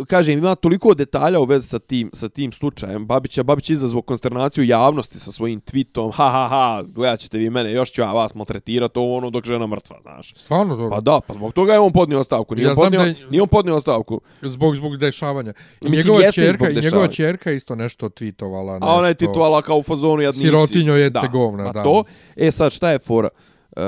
kažem, 0.09 0.39
ima 0.39 0.55
toliko 0.55 0.95
detalja 0.95 1.41
u 1.41 1.45
vezi 1.45 1.69
sa 1.69 1.79
tim, 1.79 2.11
sa 2.13 2.29
tim 2.29 2.53
slučajem. 2.53 3.07
Babić 3.07 3.39
je 3.39 3.45
Babić 3.45 3.71
izazvao 3.71 4.03
konsternaciju 4.03 4.65
javnosti 4.65 5.19
sa 5.21 5.33
svojim 5.33 5.61
tweetom. 5.61 6.13
Ha, 6.13 6.31
ha, 6.31 6.49
ha, 6.49 6.83
gledat 6.87 7.21
ćete 7.21 7.39
vi 7.39 7.51
mene, 7.51 7.73
još 7.73 7.91
ću 7.93 8.01
ja 8.01 8.13
vas 8.13 8.35
maltretirati 8.35 8.99
ovo 8.99 9.17
ono 9.17 9.31
dok 9.31 9.45
žena 9.45 9.67
mrtva, 9.67 9.99
znaš. 10.03 10.35
Stvarno 10.37 10.77
to. 10.77 10.91
Pa 10.91 11.01
da, 11.01 11.21
pa 11.27 11.35
zbog 11.35 11.53
toga 11.53 11.73
je 11.73 11.79
on 11.79 11.93
podnio 11.93 12.21
ostavku. 12.21 12.55
Nije, 12.55 12.65
Ja 12.65 12.71
on, 12.71 12.77
podnio, 12.77 13.01
je- 13.01 13.15
nije 13.31 13.43
on 13.43 13.49
podnio 13.49 13.77
ostavku. 13.77 14.21
Zbog, 14.43 14.77
zbog 14.77 14.97
dešavanja. 14.97 15.53
I 15.81 15.91
Mislim, 15.91 16.07
njegova 16.15 16.33
čerka, 16.33 16.71
i 16.71 16.75
njegova 16.75 17.09
čerka 17.09 17.53
isto 17.53 17.75
nešto 17.75 18.09
tweetovala. 18.09 18.73
Nešto. 18.73 18.87
A 18.87 18.95
ona 18.95 19.09
je 19.09 19.15
tituala 19.15 19.63
kao 19.63 19.79
u 19.79 19.83
fazonu 19.83 20.23
jadnici. 20.23 20.47
Sirotinjo 20.47 20.95
jete 20.95 21.19
da, 21.23 21.27
govna, 21.27 21.65
pa 21.65 21.73
da. 21.73 21.83
To, 21.83 22.05
e 22.37 22.51
sad 22.51 22.73
šta 22.73 22.91
je 22.91 22.99
fora? 22.99 23.29
Uh, 23.77 23.83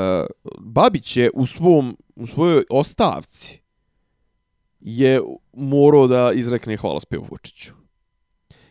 Babić 0.61 1.17
je 1.17 1.31
u, 1.35 1.47
svom, 1.47 1.97
u 2.17 2.27
svojoj 2.27 2.63
ostavci 2.71 3.61
je 4.81 5.21
morao 5.53 6.07
da 6.07 6.33
izrekne 6.35 6.77
hvalospev 6.77 7.21
Vučiću. 7.31 7.73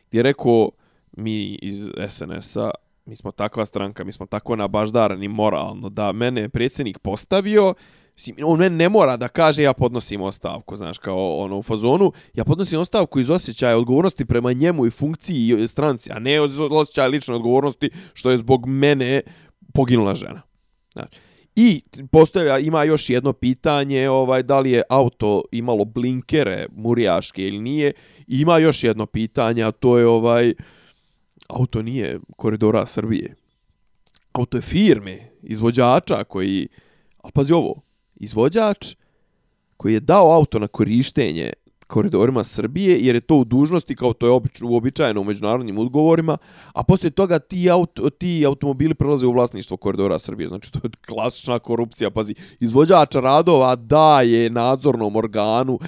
Gdje 0.07 0.19
je 0.19 0.23
rekao, 0.23 0.69
mi 1.11 1.55
iz 1.61 1.89
SNS-a, 2.09 2.71
mi 3.05 3.15
smo 3.15 3.31
takva 3.31 3.65
stranka, 3.65 4.03
mi 4.03 4.11
smo 4.11 4.25
tako 4.25 4.55
nabaždarani 4.55 5.27
moralno, 5.27 5.89
da 5.89 6.11
mene 6.11 6.41
je 6.41 6.49
predsjednik 6.49 6.99
postavio, 6.99 7.73
Mislim, 8.17 8.35
on 8.45 8.59
meni 8.59 8.75
ne 8.75 8.89
mora 8.89 9.17
da 9.17 9.27
kaže 9.27 9.63
ja 9.63 9.73
podnosim 9.73 10.21
ostavku, 10.21 10.75
znaš, 10.75 10.97
kao 10.97 11.37
ono 11.37 11.57
u 11.57 11.63
fazonu, 11.63 12.11
ja 12.33 12.45
podnosim 12.45 12.79
ostavku 12.79 13.19
iz 13.19 13.29
osjećaja 13.29 13.77
odgovornosti 13.77 14.25
prema 14.25 14.53
njemu 14.53 14.85
i 14.85 14.89
funkciji 14.89 15.63
i 15.63 15.67
stranci, 15.67 16.11
a 16.11 16.19
ne 16.19 16.45
iz 16.45 16.59
osjećaja 16.59 17.07
lične 17.07 17.35
odgovornosti 17.35 17.89
što 18.13 18.31
je 18.31 18.37
zbog 18.37 18.65
mene 18.65 19.21
poginula 19.73 20.15
žena. 20.15 20.41
Znači, 20.93 21.19
I 21.59 21.81
postavlja, 22.11 22.59
ima 22.59 22.83
još 22.83 23.09
jedno 23.09 23.33
pitanje, 23.33 24.09
ovaj 24.09 24.43
da 24.43 24.59
li 24.59 24.71
je 24.71 24.83
auto 24.89 25.43
imalo 25.51 25.85
blinkere 25.85 26.67
murijaške 26.71 27.47
ili 27.47 27.59
nije. 27.59 27.93
I 28.27 28.41
ima 28.41 28.57
još 28.57 28.83
jedno 28.83 29.05
pitanje, 29.05 29.63
a 29.63 29.71
to 29.71 29.97
je 29.97 30.07
ovaj 30.07 30.53
auto 31.47 31.81
nije 31.81 32.19
koridora 32.35 32.85
Srbije. 32.85 33.35
Auto 34.31 34.57
je 34.57 34.61
firme, 34.61 35.31
izvođača 35.43 36.23
koji, 36.23 36.67
ali 37.17 37.31
pazi 37.31 37.53
ovo, 37.53 37.81
izvođač 38.15 38.95
koji 39.77 39.93
je 39.93 39.99
dao 39.99 40.33
auto 40.33 40.59
na 40.59 40.67
korištenje 40.67 41.53
koridorima 41.87 42.43
Srbije, 42.43 42.99
jer 42.99 43.15
je 43.15 43.21
to 43.21 43.35
u 43.35 43.43
dužnosti, 43.43 43.95
kao 43.95 44.13
to 44.13 44.25
je 44.25 44.31
obič, 44.31 44.61
uobičajeno 44.61 45.21
u 45.21 45.23
međunarodnim 45.23 45.77
ugovorima, 45.77 46.37
a 46.73 46.83
poslije 46.83 47.11
toga 47.11 47.39
ti, 47.39 47.69
auto, 47.69 48.09
ti 48.09 48.43
automobili 48.45 48.93
prelaze 48.93 49.25
u 49.25 49.31
vlasništvo 49.31 49.77
koridora 49.77 50.19
Srbije. 50.19 50.47
Znači, 50.47 50.71
to 50.71 50.79
je 50.83 50.89
klasična 51.07 51.59
korupcija. 51.59 52.09
Pazi, 52.09 52.35
izvođač 52.59 53.15
radova 53.15 53.75
daje 53.75 54.49
nadzornom 54.49 55.15
organu 55.15 55.79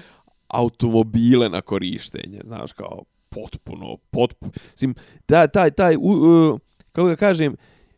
automobile 0.48 1.50
na 1.50 1.62
korištenje. 1.62 2.42
Znaš, 2.46 2.74
kao 2.74 3.04
potpuno, 3.30 3.98
potpuno. 4.12 4.52
Mislim, 4.72 4.96
taj, 5.26 5.48
taj, 5.48 5.72
taj, 5.72 5.96
u, 5.96 6.00
u, 6.00 6.60
kako 6.92 7.08
da 7.08 7.16
kažem, 7.16 7.56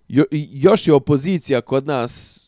jo, 0.08 0.24
još 0.52 0.88
je 0.88 0.94
opozicija 0.94 1.62
kod 1.62 1.88
nas 1.88 2.41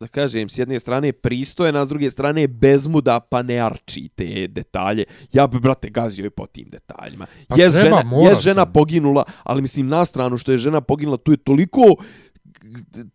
da 0.00 0.06
kažem, 0.08 0.48
s 0.48 0.58
jedne 0.58 0.78
strane 0.78 1.12
pristojna, 1.12 1.84
s 1.84 1.88
druge 1.88 2.10
strane 2.10 2.46
bezmuda, 2.48 3.20
pa 3.20 3.42
ne 3.42 3.56
arči 3.58 4.08
te 4.14 4.46
detalje. 4.46 5.04
Ja 5.32 5.46
bi, 5.46 5.58
brate, 5.58 5.90
gazio 5.90 6.26
i 6.26 6.30
po 6.30 6.46
tim 6.46 6.68
detaljima. 6.70 7.26
Pa 7.48 7.56
je 7.58 7.70
treba, 7.70 8.02
žena, 8.02 8.30
je 8.30 8.34
žena 8.40 8.66
poginula, 8.66 9.24
ali 9.42 9.62
mislim 9.62 9.88
na 9.88 10.04
stranu 10.04 10.38
što 10.38 10.52
je 10.52 10.58
žena 10.58 10.80
poginula, 10.80 11.16
tu 11.16 11.32
je 11.32 11.36
toliko 11.36 11.96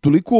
toliko 0.00 0.36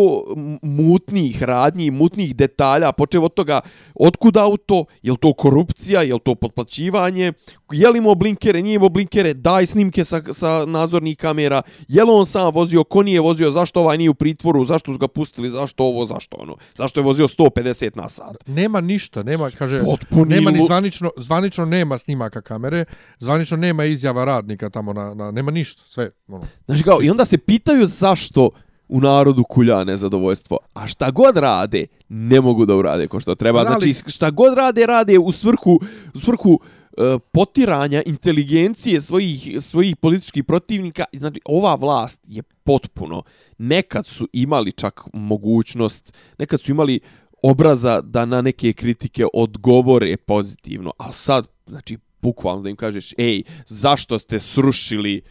mutnih 0.62 1.42
radnji, 1.42 1.90
mutnih 1.90 2.36
detalja, 2.36 2.92
počev 2.92 3.24
od 3.24 3.34
toga 3.34 3.60
otkud 3.94 4.36
auto, 4.36 4.84
je 5.02 5.12
li 5.12 5.18
to 5.18 5.32
korupcija, 5.32 6.02
je 6.02 6.14
li 6.14 6.20
to 6.20 6.34
potplaćivanje, 6.34 7.32
je 7.72 7.88
li 7.88 7.98
imao 7.98 8.14
blinkere, 8.14 8.62
nije 8.62 8.74
imao 8.74 8.88
blinkere, 8.88 9.34
daj 9.34 9.66
snimke 9.66 10.04
sa, 10.04 10.22
sa 10.32 10.64
nadzornih 10.66 11.16
kamera, 11.16 11.62
je 11.88 12.04
li 12.04 12.10
on 12.10 12.26
sam 12.26 12.52
vozio, 12.54 12.84
ko 12.84 13.02
nije 13.02 13.20
vozio, 13.20 13.50
zašto 13.50 13.80
ovaj 13.80 13.98
nije 13.98 14.10
u 14.10 14.14
pritvoru, 14.14 14.64
zašto 14.64 14.92
su 14.92 14.98
ga 14.98 15.08
pustili, 15.08 15.50
zašto 15.50 15.84
ovo, 15.84 16.04
zašto 16.04 16.36
ono, 16.36 16.56
zašto 16.74 17.00
je 17.00 17.04
vozio 17.04 17.28
150 17.28 17.96
na 17.96 18.08
sat. 18.08 18.36
Nema 18.46 18.80
ništa, 18.80 19.22
nema, 19.22 19.50
kaže, 19.50 19.80
Potpuni 19.84 20.34
nema 20.34 20.50
ni 20.50 20.66
zvanično, 20.66 21.10
zvanično 21.16 21.64
nema 21.64 21.98
snimaka 21.98 22.40
kamere, 22.40 22.84
zvanično 23.18 23.56
nema 23.56 23.84
izjava 23.84 24.24
radnika 24.24 24.70
tamo, 24.70 24.92
na, 24.92 25.14
na 25.14 25.30
nema 25.30 25.50
ništa, 25.50 25.82
sve. 25.86 26.10
Ono. 26.28 26.44
Znači 26.66 26.82
kao, 26.82 26.98
i 27.02 27.10
onda 27.10 27.24
se 27.24 27.38
pitaju 27.38 27.86
zašto 27.86 28.50
u 28.88 29.00
narodu 29.00 29.44
kulja 29.44 29.84
nezadovoljstvo. 29.84 30.58
A 30.74 30.86
šta 30.86 31.10
god 31.10 31.36
rade, 31.36 31.86
ne 32.08 32.40
mogu 32.40 32.66
da 32.66 32.76
urade 32.76 33.08
ko 33.08 33.20
što 33.20 33.34
treba. 33.34 33.64
Znači, 33.64 33.92
šta 34.06 34.30
god 34.30 34.54
rade, 34.54 34.86
rade 34.86 35.18
u 35.18 35.32
svrhu, 35.32 35.80
u 36.14 36.18
svrhu 36.20 36.60
e, 36.96 37.18
potiranja 37.32 38.02
inteligencije 38.06 39.00
svojih, 39.00 39.56
svojih 39.60 39.96
političkih 39.96 40.44
protivnika. 40.44 41.04
Znači, 41.12 41.40
ova 41.44 41.74
vlast 41.74 42.20
je 42.28 42.42
potpuno, 42.42 43.22
nekad 43.58 44.06
su 44.06 44.28
imali 44.32 44.72
čak 44.72 45.00
mogućnost, 45.12 46.12
nekad 46.38 46.60
su 46.60 46.72
imali 46.72 47.00
obraza 47.42 48.00
da 48.00 48.24
na 48.24 48.42
neke 48.42 48.72
kritike 48.72 49.24
odgovore 49.34 50.16
pozitivno, 50.16 50.92
a 50.98 51.12
sad, 51.12 51.46
znači, 51.66 51.98
bukvalno 52.22 52.62
da 52.62 52.68
im 52.68 52.76
kažeš, 52.76 53.12
ej, 53.18 53.42
zašto 53.66 54.18
ste 54.18 54.40
srušili 54.40 55.22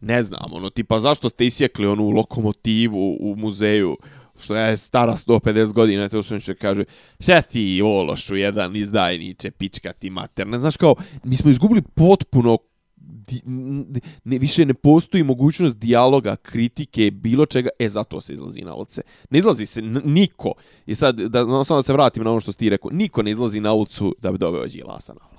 ne 0.00 0.22
znam, 0.22 0.52
ono, 0.52 0.70
tipa 0.70 0.98
zašto 0.98 1.28
ste 1.28 1.46
isjekli 1.46 1.86
onu 1.86 2.10
lokomotivu 2.10 3.16
u 3.20 3.36
muzeju, 3.36 3.96
što 4.40 4.56
je 4.56 4.76
stara 4.76 5.16
150 5.16 5.72
godina, 5.72 6.08
to 6.08 6.22
sam 6.22 6.40
što 6.40 6.54
kaže, 6.54 6.84
šta 7.20 7.42
ti 7.42 7.82
ološu 7.84 8.36
jedan 8.36 8.76
izdajniče, 8.76 9.50
pička 9.50 9.92
ti 9.92 10.10
mater, 10.10 10.46
ne 10.46 10.58
znaš 10.58 10.76
kao, 10.76 10.94
mi 11.24 11.36
smo 11.36 11.50
izgubili 11.50 11.82
potpuno 11.82 12.58
di, 13.08 13.40
ne, 14.24 14.38
više 14.38 14.66
ne 14.66 14.74
postoji 14.74 15.22
mogućnost 15.22 15.78
dijaloga, 15.78 16.36
kritike, 16.36 17.10
bilo 17.10 17.46
čega, 17.46 17.68
e, 17.78 17.88
zato 17.88 18.20
se 18.20 18.32
izlazi 18.32 18.60
na 18.60 18.74
ulice. 18.74 19.02
Ne 19.30 19.38
izlazi 19.38 19.66
se 19.66 19.82
niko. 20.04 20.52
I 20.86 20.94
sad, 20.94 21.20
da, 21.20 21.44
no, 21.44 21.64
samo 21.64 21.78
da 21.78 21.82
se 21.82 21.92
vratim 21.92 22.24
na 22.24 22.30
ono 22.30 22.40
što 22.40 22.52
si 22.52 22.58
ti 22.58 22.68
rekao, 22.68 22.90
niko 22.90 23.22
ne 23.22 23.30
izlazi 23.30 23.60
na 23.60 23.72
ulicu 23.72 24.14
da 24.18 24.32
bi 24.32 24.38
doveo 24.38 24.66
Đilasa 24.66 25.12
na 25.12 25.20
ulicu. 25.30 25.37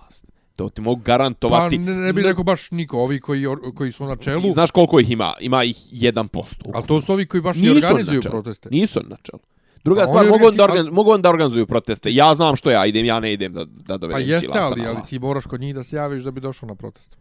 To 0.60 0.70
ti 0.70 0.82
mogu 0.82 1.02
Pa 1.02 1.06
garantovati. 1.06 1.78
ne, 1.78 1.96
ne 1.96 2.14
bih 2.14 2.24
rekao 2.24 2.44
baš 2.44 2.72
niko, 2.72 2.98
ovi 2.98 3.20
koji, 3.20 3.46
koji 3.76 3.92
su 3.92 4.06
na 4.06 4.16
čelu, 4.16 4.42
Ti 4.42 4.52
znaš 4.52 4.72
koliko 4.72 5.00
ih 5.00 5.12
ima? 5.12 5.34
Ima 5.40 5.64
ih 5.64 5.76
1%. 5.92 6.72
ali 6.74 6.88
to 6.88 7.02
su 7.02 7.14
ovi 7.14 7.26
koji 7.26 7.42
baš 7.42 7.58
i 7.58 7.62
Nisu 7.62 7.76
organizuju 7.76 8.22
proteste. 8.22 8.70
Nisu 8.72 9.00
na 9.08 9.18
čelu. 9.24 9.40
Druga 9.84 10.02
A 10.02 10.08
stvar, 10.08 10.28
mogu, 10.28 10.48
on 10.48 10.56
da 10.56 10.64
organ, 10.64 10.86
mogu 10.86 11.12
on 11.12 11.22
da 11.22 11.30
organizuju 11.30 11.68
proteste. 11.68 12.14
Ja 12.14 12.36
znam 12.36 12.56
što 12.56 12.72
ja 12.72 12.86
idem, 12.86 13.06
ja 13.06 13.20
ne 13.20 13.34
idem 13.34 13.54
da, 13.54 13.66
da 13.66 13.94
Pa 13.94 13.98
dovedem 13.98 14.30
jeste, 14.30 14.48
Đilasa 14.48 14.68
ali, 14.72 14.86
ali 14.86 14.96
vlast. 14.96 15.10
ti 15.10 15.20
moraš 15.20 15.46
kod 15.46 15.62
njih 15.62 15.76
da 15.76 15.84
se 15.84 15.96
javiš 15.96 16.24
da 16.24 16.32
bi 16.32 16.42
došao 16.42 16.68
na 16.68 16.76
protest. 16.76 17.18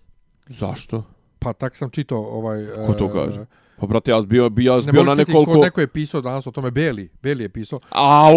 Zašto? 0.47 1.03
Pa 1.39 1.53
tak 1.53 1.77
sam 1.77 1.91
čitao 1.91 2.19
ovaj... 2.19 2.67
Ko 2.87 2.93
to 2.93 3.05
e, 3.05 3.11
kaže? 3.13 3.47
Pa 3.81 3.87
brate, 3.87 4.11
ja 4.11 4.21
bio, 4.21 4.51
bio, 4.51 4.73
ja 4.73 4.81
Ne 4.87 4.93
bio 4.93 5.03
na 5.03 5.11
ko 5.11 5.17
nekoliko... 5.17 5.57
neko 5.57 5.81
je 5.81 5.87
pisao 5.87 6.21
danas 6.21 6.47
o 6.47 6.51
tome, 6.51 6.71
Beli, 6.71 7.09
Beli 7.23 7.45
je 7.45 7.49
pisao. 7.49 7.81
Au, 7.91 8.35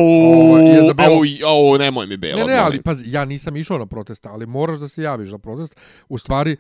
je 0.58 0.84
za 0.84 0.94
Belo- 0.94 1.46
au, 1.46 1.72
au, 1.72 1.78
nemoj 1.78 2.08
mi 2.08 2.18
Belo. 2.18 2.40
Ne, 2.40 2.54
ne, 2.54 2.60
ali 2.60 2.82
pazi, 2.82 3.12
ja 3.12 3.26
nisam 3.26 3.58
išao 3.58 3.78
na 3.78 3.86
protest, 3.86 4.26
ali 4.26 4.46
moraš 4.46 4.78
da 4.78 4.88
se 4.88 5.04
javiš 5.04 5.30
za 5.30 5.38
protest. 5.38 5.80
U 6.10 6.18
stvari, 6.18 6.58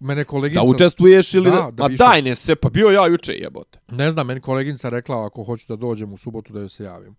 mene 0.00 0.24
koleginica... 0.24 0.66
Da 0.66 0.74
učestvuješ 0.74 1.34
ili 1.34 1.50
Da, 1.50 1.56
da... 1.56 1.70
da 1.70 1.82
Ma 1.82 1.88
daj 1.88 2.22
ne 2.22 2.34
se, 2.34 2.54
pa 2.54 2.68
bio 2.68 2.88
ja 2.88 3.06
juče 3.06 3.32
jebote. 3.32 3.78
Ne 3.88 4.10
znam, 4.10 4.26
meni 4.26 4.40
koleginica 4.40 4.88
rekla 4.88 5.26
ako 5.26 5.44
hoću 5.44 5.64
da 5.68 5.76
dođem 5.76 6.12
u 6.12 6.16
subotu 6.16 6.52
da 6.52 6.60
joj 6.60 6.68
se 6.68 6.84
javim. 6.84 7.16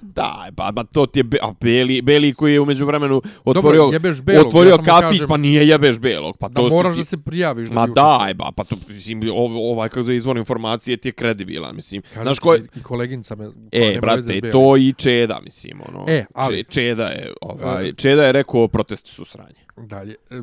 Daj, 0.00 0.52
pa, 0.52 0.72
pa 0.72 0.84
to 0.84 1.06
ti 1.06 1.18
je 1.18 1.24
Be 1.24 1.38
a 1.42 1.52
Beli, 1.60 2.02
Beli 2.02 2.34
koji 2.34 2.52
je 2.52 2.60
umeđu 2.60 2.86
vremenu 2.86 3.22
otvorio, 3.44 3.78
Dobro, 3.78 3.92
jebeš 3.92 4.22
Belog, 4.22 4.46
otvorio 4.46 4.70
ja 4.70 4.76
kafić, 4.78 5.10
kažem- 5.10 5.28
pa 5.28 5.36
nije 5.36 5.68
jebeš 5.68 5.98
Belog. 5.98 6.36
Pa 6.36 6.48
Da 6.48 6.54
to 6.54 6.68
moraš 6.68 6.92
ti... 6.92 6.98
da 6.98 7.04
se 7.04 7.18
prijaviš. 7.18 7.68
Da 7.68 7.74
Ma 7.74 7.82
učestvovao. 7.82 8.18
daj, 8.18 8.34
ba, 8.34 8.50
pa 8.56 8.64
to, 8.64 8.76
mislim, 8.88 9.20
ov- 9.22 9.32
ovaj, 9.72 9.88
kako 9.88 10.02
zove, 10.02 10.16
izvor 10.16 10.36
informacije 10.36 10.96
ti 10.96 11.08
je 11.08 11.12
kredibilan, 11.12 11.74
mislim. 11.74 12.02
Kažem 12.04 12.24
Znaš 12.24 12.38
ko 12.38 12.54
je... 12.54 12.62
I 12.76 12.82
koleginica 12.82 13.34
me... 13.34 13.48
E, 13.72 13.98
brate, 14.00 14.40
to 14.52 14.76
i 14.76 14.92
Čeda, 14.92 15.40
mislim, 15.40 15.80
ono. 15.82 16.04
E, 16.08 16.24
ali- 16.34 16.56
Če- 16.58 16.70
Čeda 16.70 17.04
je, 17.04 17.32
ovaj, 17.40 17.88
E. 17.88 17.92
Čeda 17.92 18.24
je 18.24 18.32
rekao 18.32 18.68
protesti 18.68 19.10
su 19.10 19.24
sranje. 19.24 19.60
Dalje. 19.78 20.14
e, 20.30 20.40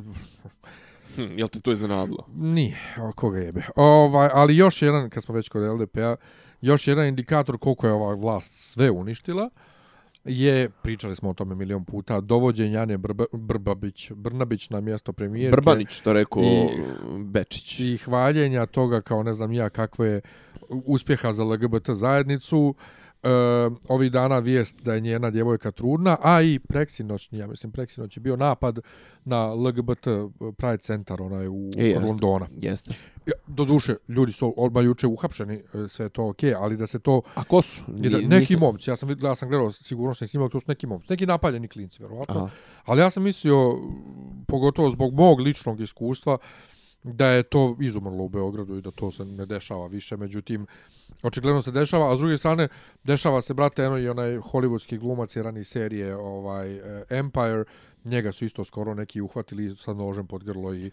Hm, 1.16 1.38
jel 1.38 1.48
te 1.48 1.60
to 1.60 1.72
iznenadilo? 1.72 2.28
Nije, 2.30 2.78
koga 3.16 3.38
jebe. 3.40 3.62
Ovaj, 3.76 4.30
ali 4.34 4.58
još 4.58 4.82
jedan, 4.82 5.10
kad 5.10 5.24
smo 5.24 5.36
već 5.36 5.50
kod 5.50 5.64
LDP-a, 5.64 6.16
još 6.62 6.88
jedan 6.88 7.06
indikator 7.08 7.58
koliko 7.58 7.88
je 7.88 7.94
ova 7.94 8.14
vlast 8.16 8.54
sve 8.54 8.92
uništila, 8.92 9.50
je, 10.26 10.70
pričali 10.70 11.16
smo 11.16 11.30
o 11.30 11.34
tome 11.34 11.56
milion 11.56 11.86
puta, 11.86 12.22
dovođenje 12.22 12.78
Ane 12.78 12.98
Brba, 12.98 13.26
Brbabić, 13.34 14.12
Brnabić 14.12 14.70
na 14.70 14.82
mjesto 14.82 15.14
premijerke. 15.14 15.52
Brbanić, 15.52 16.00
to 16.00 16.14
rekao 16.14 16.44
I- 16.44 16.70
Bečić. 17.24 17.80
I 17.80 17.98
hvaljenja 17.98 18.66
toga 18.66 19.02
kao 19.02 19.24
ne 19.24 19.34
znam 19.34 19.54
ja 19.54 19.70
kakve 19.70 20.08
je 20.08 20.22
uspjeha 20.70 21.34
za 21.34 21.44
LGBT 21.44 21.90
zajednicu. 21.90 22.76
E, 23.24 23.30
ovih 23.88 24.12
dana 24.12 24.40
vijest 24.40 24.82
da 24.82 24.94
je 24.94 25.00
njena 25.02 25.32
djevojka 25.32 25.72
trudna, 25.72 26.18
a 26.22 26.42
i 26.42 26.60
preksinoćni, 26.60 27.38
ja 27.38 27.48
mislim 27.48 27.72
preksinoć 27.72 28.18
je 28.18 28.22
bio 28.22 28.36
napad 28.36 28.80
na 29.26 29.54
LGBT 29.54 30.08
Pride 30.58 30.78
centar 30.78 31.22
onaj 31.22 31.48
u 31.48 31.70
E, 31.78 31.86
jeste. 31.86 32.06
Londona. 32.06 32.48
Jeste. 32.52 32.94
Ja, 33.26 33.34
do 33.48 33.66
duše, 33.66 33.96
ljudi 34.08 34.32
su 34.32 34.54
odmah 34.58 34.86
juče 34.86 35.08
uhapšeni, 35.08 35.54
e, 35.74 35.88
sve 35.88 36.06
je 36.06 36.10
to 36.10 36.28
okej, 36.28 36.54
ali 36.54 36.78
da 36.78 36.88
se 36.88 37.00
to... 37.00 37.22
A 37.36 37.44
ko 37.44 37.62
su? 37.62 37.82
i 38.04 38.10
Da, 38.10 38.18
neki 38.18 38.30
nisam- 38.40 38.60
momci, 38.60 38.90
ja 38.90 38.96
sam 38.96 39.10
ja 39.22 39.36
sam 39.36 39.50
gledao 39.50 39.72
sigurnosni 39.72 40.28
snimak, 40.28 40.52
to 40.52 40.60
su 40.60 40.66
neki 40.68 40.88
momci, 40.88 41.08
neki 41.10 41.26
napaljeni 41.26 41.68
klinci, 41.68 42.00
vjerovatno. 42.00 42.36
Aha. 42.36 42.50
Ali 42.86 43.02
ja 43.02 43.10
sam 43.10 43.24
mislio, 43.24 43.80
pogotovo 44.48 44.90
zbog 44.90 45.14
mog 45.14 45.40
ličnog 45.40 45.82
iskustva, 45.82 46.38
da 47.04 47.28
je 47.28 47.44
to 47.44 47.78
izumrlo 47.82 48.24
u 48.24 48.30
Beogradu 48.30 48.78
i 48.78 48.82
da 48.82 48.92
to 48.92 49.12
se 49.12 49.26
ne 49.26 49.46
dešava 49.46 49.88
više. 49.88 50.18
Međutim, 50.18 50.66
očigledno 51.24 51.62
se 51.62 51.72
dešava, 51.72 52.12
a 52.14 52.16
s 52.16 52.20
druge 52.20 52.38
strane, 52.38 52.68
dešava 53.04 53.42
se, 53.42 53.54
brate, 53.54 53.84
eno 53.84 53.98
i 53.98 54.10
onaj 54.10 54.38
hollywoodski 54.38 55.00
glumac 55.00 55.36
rani 55.36 55.64
serije 55.64 56.16
ovaj, 56.16 56.76
eh, 56.76 57.04
Empire, 57.10 57.64
njega 58.04 58.32
su 58.32 58.46
isto 58.46 58.66
skoro 58.66 58.94
neki 58.94 59.22
uhvatili 59.22 59.76
sa 59.76 59.94
nožem 59.94 60.28
pod 60.28 60.44
grlo 60.44 60.74
i 60.74 60.92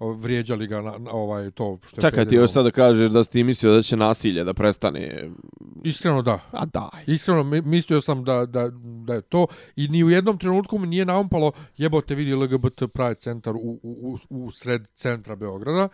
vrijeđali 0.00 0.66
ga 0.66 0.82
na, 0.82 0.98
na 0.98 1.10
ovaj 1.12 1.50
to 1.50 1.78
što 1.86 1.96
je 1.96 2.00
Čekaj, 2.00 2.26
ti 2.26 2.34
još 2.34 2.52
sad 2.52 2.64
da 2.64 2.70
kažeš 2.70 3.10
da 3.10 3.24
ti 3.24 3.44
mislio 3.44 3.72
da 3.72 3.82
će 3.82 3.96
nasilje 3.96 4.44
da 4.44 4.54
prestane. 4.54 5.30
Iskreno 5.84 6.22
da. 6.22 6.38
A 6.52 6.64
daj. 6.66 7.04
Iskreno, 7.06 7.42
mi- 7.42 7.62
mislio 7.62 8.00
sam 8.00 8.24
da, 8.24 8.46
da, 8.46 8.70
da 9.04 9.14
je 9.14 9.22
to 9.22 9.46
i 9.76 9.88
ni 9.88 10.04
u 10.04 10.10
jednom 10.10 10.38
trenutku 10.38 10.78
mi 10.78 10.86
nije 10.86 11.04
naumpalo 11.04 11.52
jebote 11.76 12.14
vidi 12.14 12.34
LGBT 12.34 12.82
Pride 12.94 13.14
centar 13.14 13.56
u, 13.56 13.80
u, 13.82 14.18
u, 14.30 14.44
u 14.44 14.50
sred 14.50 14.88
centra 14.94 15.36
Beograda. 15.36 15.88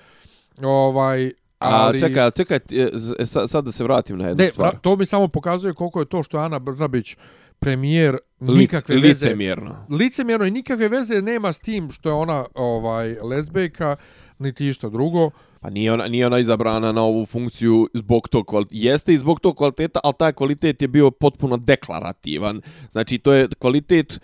Ovaj, 0.62 1.33
ali... 1.59 1.97
A 1.97 2.01
čekaj, 2.01 2.31
čekaj, 2.31 2.57
e, 2.57 2.88
e, 3.19 3.27
sad, 3.27 3.51
sad 3.51 3.64
da 3.64 3.73
se 3.73 3.85
vratim 3.85 4.19
na 4.19 4.29
jednu 4.29 4.45
ne, 4.45 4.51
stvar. 4.51 4.79
to 4.81 4.97
mi 4.97 5.07
samo 5.07 5.29
pokazuje 5.29 5.75
koliko 5.75 6.01
je 6.01 6.07
to 6.07 6.23
što 6.23 6.38
je 6.38 6.45
Ana 6.45 6.59
Brnabić 6.59 7.16
premijer 7.59 8.19
Lic- 8.40 8.59
nikakve 8.59 8.95
veze 8.95 9.09
licemjerno. 9.09 9.87
licemjerno 9.90 10.47
i 10.47 10.51
nikakve 10.51 10.88
veze 10.88 11.23
nema 11.23 11.53
s 11.53 11.61
tim 11.61 11.90
što 11.90 12.09
je 12.09 12.12
ona 12.12 12.45
ovaj 12.55 13.16
lezbejka 13.23 13.97
niti 14.38 14.66
išta 14.69 14.88
drugo. 14.88 15.31
Pa 15.66 15.70
nije 15.70 15.92
ona, 15.92 16.09
nije 16.09 16.26
ona 16.26 16.38
izabrana 16.38 16.92
na 16.92 17.02
ovu 17.02 17.26
funkciju 17.26 17.88
zbog 17.94 18.29
tog 18.29 18.46
kvaliteta. 18.46 18.76
Jeste 18.79 19.14
i 19.14 19.18
zbog 19.18 19.40
tog 19.40 19.57
kvaliteta, 19.57 20.00
ali 20.05 20.14
taj 20.18 20.33
kvalitet 20.33 20.83
je 20.83 20.88
bio 20.88 21.11
potpuno 21.11 21.57
deklarativan. 21.57 22.61
Znači, 22.90 23.18
to 23.18 23.33
je 23.33 23.48
kvalitet, 23.59 24.12
e, 24.12 24.18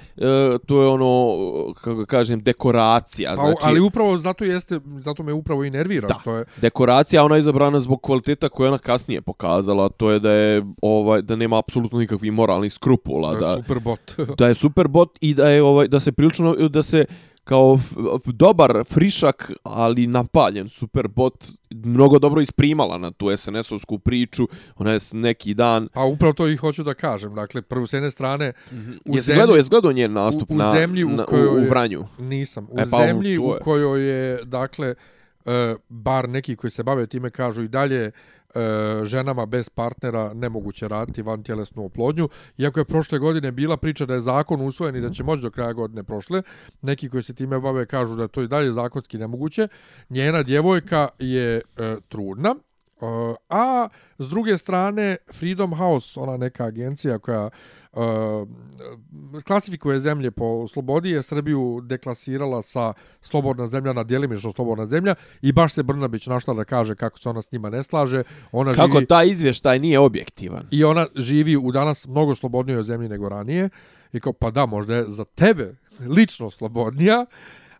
to 0.66 0.82
je 0.82 0.88
ono, 0.88 1.36
kako 1.74 2.06
kažem, 2.06 2.42
dekoracija. 2.42 3.30
Pa, 3.30 3.36
Znači, 3.36 3.56
ali 3.62 3.80
upravo 3.80 4.18
zato 4.18 4.44
jeste, 4.44 4.80
zato 4.96 5.22
me 5.22 5.32
upravo 5.32 5.64
i 5.64 5.70
nervira 5.70 6.08
Da. 6.08 6.14
što 6.20 6.36
je 6.36 6.44
dekoracija 6.56 7.24
ona 7.24 7.34
je 7.34 7.40
izabrana 7.40 7.80
zbog 7.80 8.02
kvaliteta 8.02 8.48
koju 8.48 8.64
je 8.64 8.68
ona 8.68 8.78
kasnije 8.78 9.20
pokazala, 9.22 9.88
to 9.88 10.10
je 10.10 10.18
da 10.18 10.30
je 10.32 10.62
ovaj 10.82 11.22
da 11.22 11.36
nema 11.36 11.58
apsolutno 11.58 11.98
nikakvih 11.98 12.32
moralnih 12.32 12.72
skrupula, 12.72 13.34
da 13.34 13.56
Superbot. 13.56 14.14
da 14.38 14.48
je 14.48 14.54
super 14.54 14.88
bot 14.88 15.18
i 15.20 15.34
da 15.34 15.48
je 15.48 15.62
ovaj 15.62 15.88
da 15.88 16.00
se 16.00 16.12
prilično 16.12 16.54
da 16.54 16.82
se 16.82 17.04
kao 17.44 17.78
dobar 18.26 18.84
frišak, 18.86 19.52
ali 19.62 20.06
napaljen 20.06 20.68
super 20.68 21.08
bot 21.08 21.44
mnogo 21.70 22.18
dobro 22.18 22.40
isprimala 22.40 22.98
na 22.98 23.10
tu 23.10 23.26
SNS-ovsku 23.26 23.98
priču. 23.98 24.48
Ona 24.76 24.92
je 24.92 24.98
neki 25.12 25.54
dan 25.54 25.88
A 25.94 26.04
upravo 26.04 26.32
to 26.32 26.48
i 26.48 26.56
hoću 26.56 26.82
da 26.82 26.94
kažem. 26.94 27.34
Dakle, 27.34 27.62
prvo 27.62 27.86
s 27.86 27.92
jedne 27.92 28.10
strane, 28.10 28.52
u 29.04 29.14
je 29.14 29.20
zemlji- 29.20 29.34
gledao, 29.36 29.56
je 29.56 29.62
gledao 29.62 29.92
njen 29.92 30.12
nastup 30.12 30.50
u 30.50 30.54
na, 30.54 30.72
zemlji 30.72 31.04
u 31.04 31.08
na, 31.08 31.24
kojoj 31.24 31.46
u, 31.46 31.52
u 31.52 31.58
je- 31.58 31.68
Vranju. 31.70 32.04
nisam. 32.18 32.66
U 32.66 32.74
E, 32.74 32.82
pa, 32.82 32.96
zemlji 32.98 33.38
u 33.38 33.42
je. 33.44 33.58
kojoj 33.58 34.02
je, 34.02 34.44
dakle, 34.44 34.94
e, 35.46 35.74
bar 35.88 36.28
neki 36.28 36.56
koji 36.56 36.70
se 36.70 36.82
bave 36.82 37.06
time 37.06 37.30
kažu 37.30 37.62
i 37.62 37.68
dalje 37.68 38.10
e, 38.54 39.04
ženama 39.04 39.46
bez 39.46 39.68
partnera 39.68 40.34
nemoguće 40.34 40.88
raditi 40.88 41.22
van 41.22 41.42
tjelesnu 41.42 41.84
oplodnju. 41.84 42.28
Iako 42.58 42.80
je 42.80 42.84
prošle 42.84 43.18
godine 43.18 43.52
bila 43.52 43.76
priča 43.76 44.06
da 44.06 44.14
je 44.14 44.20
zakon 44.20 44.60
usvojen 44.60 44.96
i 44.96 45.00
da 45.00 45.10
će 45.10 45.24
moći 45.24 45.42
do 45.42 45.50
kraja 45.50 45.72
godine 45.72 46.04
prošle, 46.04 46.42
neki 46.82 47.08
koji 47.08 47.22
se 47.22 47.34
time 47.34 47.60
bave 47.60 47.86
kažu 47.86 48.16
da 48.16 48.22
je 48.22 48.28
to 48.28 48.42
i 48.42 48.48
dalje 48.48 48.72
zakonski 48.72 49.18
nemoguće. 49.18 49.68
Njena 50.10 50.42
djevojka 50.42 51.08
je 51.18 51.56
e, 51.56 51.96
trudna, 52.08 52.54
Uh, 53.02 53.36
a 53.48 53.88
s 54.18 54.28
druge 54.28 54.58
strane 54.58 55.16
Freedom 55.32 55.74
House, 55.74 56.20
ona 56.20 56.36
neka 56.36 56.64
agencija 56.64 57.18
koja 57.18 57.50
uh, 57.92 58.00
klasifikuje 59.46 60.00
zemlje 60.00 60.30
po 60.30 60.68
slobodi, 60.68 61.10
je 61.10 61.22
Srbiju 61.22 61.80
deklasirala 61.84 62.62
sa 62.62 62.92
slobodna 63.20 63.66
zemlja 63.66 63.92
na 63.92 64.04
djelimično 64.04 64.52
slobodna 64.52 64.86
zemlja 64.86 65.14
i 65.42 65.52
baš 65.52 65.72
se 65.72 65.82
Brnabić 65.82 66.26
našla 66.26 66.54
da 66.54 66.64
kaže 66.64 66.94
kako 66.94 67.18
se 67.18 67.28
ona 67.28 67.42
s 67.42 67.52
njima 67.52 67.70
ne 67.70 67.82
slaže. 67.82 68.22
Ona 68.52 68.74
Kako 68.74 68.98
živi, 68.98 69.06
taj 69.06 69.28
izvještaj 69.28 69.78
nije 69.78 69.98
objektivan. 69.98 70.68
I 70.70 70.84
ona 70.84 71.06
živi 71.16 71.56
u 71.56 71.72
danas 71.72 72.06
mnogo 72.06 72.34
slobodnijoj 72.34 72.82
zemlji 72.82 73.08
nego 73.08 73.28
ranije. 73.28 73.68
I 74.12 74.20
kao, 74.20 74.32
pa 74.32 74.50
da, 74.50 74.66
možda 74.66 74.94
je 74.94 75.04
za 75.08 75.24
tebe 75.24 75.74
lično 76.00 76.50
slobodnija, 76.50 77.26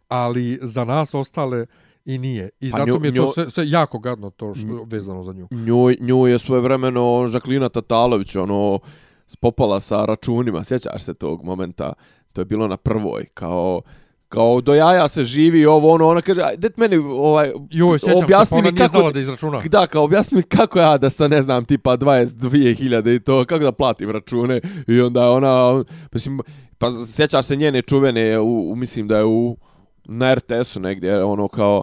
ali 0.08 0.58
za 0.62 0.84
nas 0.84 1.14
ostale 1.14 1.66
i 2.04 2.18
nije. 2.18 2.50
I 2.60 2.70
Pa 2.70 2.76
zato 2.76 2.86
nju- 2.86 3.00
mi 3.00 3.08
je 3.08 3.14
to 3.14 3.22
nju- 3.22 3.32
sve, 3.34 3.50
sve 3.50 3.70
jako 3.70 3.98
gadno 3.98 4.30
to 4.30 4.54
što 4.54 4.84
vezano 4.86 5.22
za 5.22 5.32
nju. 5.32 5.48
Nju, 5.50 5.90
nju 6.00 6.26
je 6.26 6.38
svoje 6.38 6.60
vremeno 6.62 7.26
Žaklina 7.26 7.68
Tatalović 7.68 8.36
ono 8.36 8.78
spopala 9.26 9.80
sa 9.80 10.04
računima, 10.04 10.64
sjećaš 10.64 11.02
se 11.02 11.14
tog 11.14 11.44
momenta, 11.44 11.92
to 12.32 12.40
je 12.40 12.44
bilo 12.44 12.68
na 12.68 12.76
prvoj, 12.76 13.26
kao 13.34 13.80
kao 14.28 14.60
do 14.60 14.74
jaja 14.74 15.08
se 15.08 15.24
živi 15.24 15.66
ovo 15.66 15.90
ono, 15.90 16.08
ona 16.08 16.20
kaže, 16.20 16.40
aj, 16.40 16.56
det 16.56 16.76
meni 16.76 16.96
ovaj, 16.96 17.52
Joj, 17.70 17.98
sjećam 17.98 18.24
objasni 18.24 18.58
se, 18.58 18.64
pa 18.64 18.70
mi 18.70 18.78
kako, 18.78 19.12
da 19.12 19.20
izračuna. 19.20 19.60
da, 19.60 19.86
kao 19.86 20.04
objasni 20.04 20.36
mi 20.36 20.42
kako 20.42 20.78
ja 20.78 20.98
da 20.98 21.10
sa 21.10 21.28
ne 21.28 21.42
znam, 21.42 21.64
tipa 21.64 21.96
22.000 21.96 23.16
i 23.16 23.20
to, 23.20 23.44
kako 23.44 23.64
da 23.64 23.72
platim 23.72 24.10
račune 24.10 24.60
i 24.88 25.00
onda 25.00 25.30
ona, 25.30 25.84
mislim, 26.12 26.40
pa 26.78 26.88
sjećaš 27.06 27.46
se 27.46 27.56
njene 27.56 27.82
čuvene, 27.82 28.38
u, 28.38 28.70
u, 28.72 28.76
mislim 28.76 29.08
da 29.08 29.18
je 29.18 29.24
u, 29.24 29.56
na 30.04 30.34
RTS-u 30.34 30.80
negdje, 30.80 31.24
ono 31.24 31.48
kao, 31.48 31.82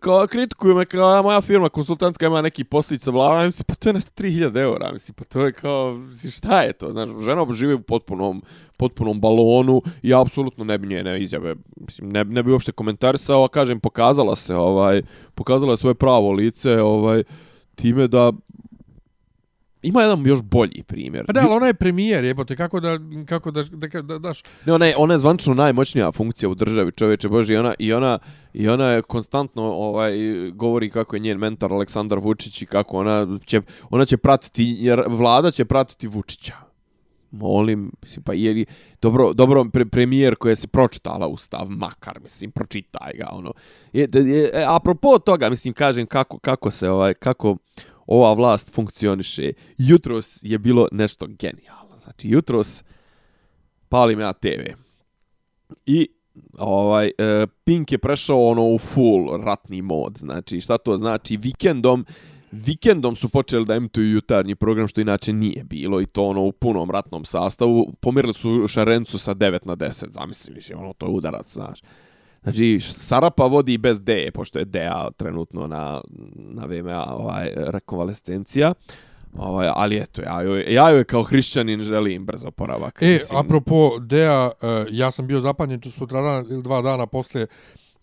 kao 0.00 0.26
kritikuju 0.26 0.74
me 0.74 0.84
kao 0.84 1.14
ja, 1.14 1.22
moja 1.22 1.40
firma 1.40 1.68
konsultantska 1.68 2.26
ima 2.26 2.42
neki 2.42 2.64
poslić 2.64 3.02
sa 3.02 3.10
vladom, 3.10 3.46
mislim, 3.46 3.64
pa 3.68 3.74
to 3.74 3.88
je 3.88 3.92
nešto 3.92 4.22
3000 4.22 4.58
eura, 4.58 4.92
mislim, 4.92 5.14
pa 5.14 5.24
to 5.24 5.46
je 5.46 5.52
kao, 5.52 5.94
mislim, 5.94 6.32
šta 6.32 6.62
je 6.62 6.72
to, 6.72 6.92
znaš, 6.92 7.10
žena 7.24 7.46
živi 7.52 7.74
u 7.74 7.82
potpunom, 7.82 8.42
potpunom 8.76 9.20
balonu 9.20 9.82
i 10.02 10.14
apsolutno 10.14 10.64
ne 10.64 10.78
bi 10.78 10.86
njene 10.86 11.22
izjave, 11.22 11.54
mislim, 11.76 12.10
ne, 12.10 12.24
ne 12.24 12.42
bi 12.42 12.52
uopšte 12.52 12.72
komentarisao, 12.72 13.44
a 13.44 13.48
kažem, 13.48 13.80
pokazala 13.80 14.36
se, 14.36 14.56
ovaj, 14.56 15.02
pokazala 15.34 15.72
je 15.72 15.76
svoje 15.76 15.94
pravo 15.94 16.32
lice, 16.32 16.82
ovaj, 16.82 17.22
time 17.74 18.08
da 18.08 18.32
ima 19.84 20.02
jedan 20.02 20.26
još 20.26 20.42
bolji 20.42 20.82
primjer. 20.82 21.26
Pa 21.26 21.32
da, 21.32 21.40
ali 21.40 21.56
ona 21.56 21.66
je 21.66 21.74
premijer, 21.74 22.24
jebote, 22.24 22.56
kako 22.56 22.80
da, 22.80 22.98
kako 23.26 23.50
da, 23.50 23.62
da, 23.62 23.86
da, 23.86 24.02
da 24.02 24.18
daš, 24.18 24.42
Ne, 24.66 24.72
ona 24.72 24.86
je, 24.86 24.94
ona 24.96 25.14
je 25.14 25.18
zvančno 25.18 25.54
najmoćnija 25.54 26.12
funkcija 26.12 26.48
u 26.48 26.54
državi, 26.54 26.92
čoveče 26.92 27.28
Boži, 27.28 27.54
i 27.54 27.56
ona, 27.56 27.74
i 27.78 27.92
ona, 27.92 28.18
i 28.52 28.68
ona 28.68 28.88
je 28.88 29.02
konstantno 29.02 29.62
ovaj, 29.62 30.12
govori 30.54 30.90
kako 30.90 31.16
je 31.16 31.20
njen 31.20 31.38
mentor 31.38 31.72
Aleksandar 31.72 32.18
Vučić 32.18 32.62
i 32.62 32.66
kako 32.66 32.96
ona 32.96 33.38
će, 33.44 33.60
ona 33.90 34.04
će 34.04 34.16
pratiti, 34.16 34.76
jer 34.78 35.02
vlada 35.08 35.50
će 35.50 35.64
pratiti 35.64 36.06
Vučića. 36.06 36.54
Molim, 37.30 37.92
mislim, 38.02 38.22
pa 38.22 38.32
je 38.32 38.52
li, 38.52 38.66
dobro, 39.02 39.32
dobro 39.32 39.64
pre, 39.72 39.84
premijer 39.84 40.36
koja 40.36 40.56
se 40.56 40.66
pročitala 40.66 41.26
ustav, 41.26 41.66
makar, 41.68 42.20
mislim, 42.22 42.50
pročitaj 42.50 43.12
ga, 43.18 43.28
ono. 43.32 43.52
Je, 43.92 44.08
je, 44.14 44.28
je, 44.28 44.64
apropo 44.68 45.18
toga, 45.18 45.50
mislim, 45.50 45.74
kažem, 45.74 46.06
kako, 46.06 46.38
kako 46.38 46.70
se, 46.70 46.90
ovaj, 46.90 47.14
kako 47.14 47.56
ova 48.06 48.32
vlast 48.32 48.74
funkcioniše. 48.74 49.52
Jutros 49.78 50.38
je 50.42 50.58
bilo 50.58 50.88
nešto 50.92 51.26
genijalno. 51.26 51.98
Znači, 51.98 52.28
jutros 52.28 52.84
palim 53.88 54.20
ja 54.20 54.32
TV. 54.32 54.60
I 55.86 56.08
ovaj 56.58 57.06
e, 57.06 57.46
Pink 57.64 57.92
je 57.92 57.98
prešao 57.98 58.46
ono 58.46 58.66
u 58.66 58.78
full 58.78 59.36
ratni 59.44 59.82
mod. 59.82 60.18
Znači, 60.18 60.60
šta 60.60 60.78
to 60.78 60.96
znači? 60.96 61.36
Vikendom 61.36 62.06
vikendom 62.54 63.16
su 63.16 63.28
počeli 63.28 63.64
da 63.64 63.74
emituju 63.74 64.10
jutarnji 64.10 64.54
program, 64.54 64.88
što 64.88 65.00
inače 65.00 65.32
nije 65.32 65.64
bilo, 65.64 66.00
i 66.00 66.06
to 66.06 66.24
ono 66.24 66.42
u 66.42 66.52
punom 66.52 66.90
ratnom 66.90 67.24
sastavu. 67.24 67.92
Pomirili 68.00 68.34
su 68.34 68.68
Šarencu 68.68 69.18
sa 69.18 69.34
9 69.34 69.66
na 69.66 69.76
10, 69.76 70.10
zamisli, 70.10 70.54
mislim, 70.54 70.78
ono, 70.78 70.92
to 70.92 71.06
je 71.06 71.12
udarac, 71.12 71.52
znaš. 71.52 71.80
Znači, 72.44 72.80
Sarapa 72.80 73.46
vodi 73.46 73.78
bez 73.78 74.00
D, 74.00 74.30
pošto 74.34 74.58
je 74.58 74.64
DA 74.64 75.10
trenutno 75.16 75.66
na, 75.66 76.00
na 76.36 76.64
VMA 76.64 77.04
ovaj, 77.14 77.50
rekonvalescencija. 77.56 78.74
Ovaj, 79.36 79.68
ali 79.74 79.96
eto, 79.98 80.22
ja 80.22 80.42
joj, 80.42 80.64
ja 80.68 80.90
joj 80.90 81.04
kao 81.04 81.22
hrišćanin 81.22 81.80
želim 81.80 82.26
brzo 82.26 82.50
poravak. 82.50 83.02
E, 83.02 83.06
mislim. 83.06 83.38
apropo 83.38 83.98
Dea, 83.98 84.44
uh, 84.44 84.52
ja 84.90 85.10
sam 85.10 85.26
bio 85.26 85.40
zapanjen 85.40 85.80
sutra 85.82 86.44
ili 86.50 86.62
dva 86.62 86.82
dana 86.82 87.06
posle 87.06 87.46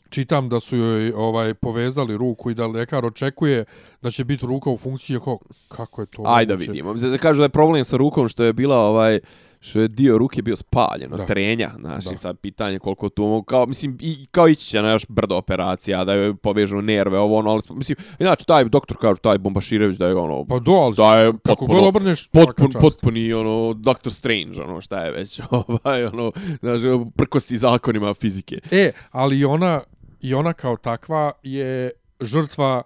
čitam 0.09 0.49
da 0.49 0.59
su 0.59 0.77
joj 0.77 1.11
ovaj 1.15 1.53
povezali 1.53 2.17
ruku 2.17 2.51
i 2.51 2.53
da 2.53 2.67
lekar 2.67 3.05
očekuje 3.05 3.65
da 4.01 4.11
će 4.11 4.23
biti 4.23 4.45
ruka 4.45 4.69
u 4.69 4.77
funkciji 4.77 5.17
kako 5.19 5.39
kako 5.67 6.01
je 6.01 6.05
to 6.05 6.23
Ajde 6.25 6.55
da 6.55 6.59
vidimo. 6.59 6.97
Znači 6.97 7.17
kažu 7.17 7.37
da 7.37 7.45
je 7.45 7.49
problem 7.49 7.83
sa 7.83 7.97
rukom 7.97 8.27
što 8.27 8.43
je 8.43 8.53
bila 8.53 8.77
ovaj 8.77 9.19
što 9.61 9.79
je 9.79 9.87
dio 9.87 10.17
ruke 10.17 10.41
bio 10.41 10.55
spaljen 10.55 11.13
od 11.13 11.27
trenja, 11.27 11.71
znači 11.79 12.17
sad 12.17 12.37
pitanje 12.37 12.79
koliko 12.79 13.09
tu 13.09 13.23
mogu, 13.23 13.43
kao, 13.43 13.65
mislim, 13.65 13.97
i, 14.01 14.25
kao 14.31 14.47
ići 14.47 14.65
će 14.65 14.81
na 14.81 14.91
još 14.91 15.05
brdo 15.09 15.35
operacija, 15.35 16.03
da 16.05 16.13
je 16.13 16.35
povežu 16.35 16.81
nerve, 16.81 17.19
ovo 17.19 17.37
ono, 17.37 17.49
ali, 17.51 17.61
mislim, 17.69 17.97
inače, 18.19 18.45
taj 18.45 18.65
doktor 18.65 18.97
kaže, 19.01 19.19
taj 19.19 19.37
Bombaširević, 19.37 19.97
da 19.97 20.07
je 20.07 20.15
ono, 20.15 20.45
pa 20.45 20.59
do, 20.59 20.71
ali, 20.71 20.95
da 20.95 21.15
je 21.15 21.33
kako 21.45 21.65
god 21.65 21.87
obrneš, 21.87 22.27
potpun, 22.27 22.69
potpuni, 22.81 23.33
ono, 23.33 23.73
Doctor 23.73 24.13
Strange, 24.13 24.61
ono, 24.61 24.81
šta 24.81 25.05
je 25.05 25.11
već, 25.11 25.41
ovaj, 25.49 26.05
ono, 26.05 26.31
znači, 26.59 26.85
prkosi 27.15 27.57
zakonima 27.57 28.13
fizike. 28.13 28.59
E, 28.71 28.91
ali 29.11 29.45
ona, 29.45 29.81
i 30.21 30.33
ona 30.33 30.53
kao 30.53 30.77
takva 30.77 31.31
je 31.43 31.91
žrtva 32.21 32.83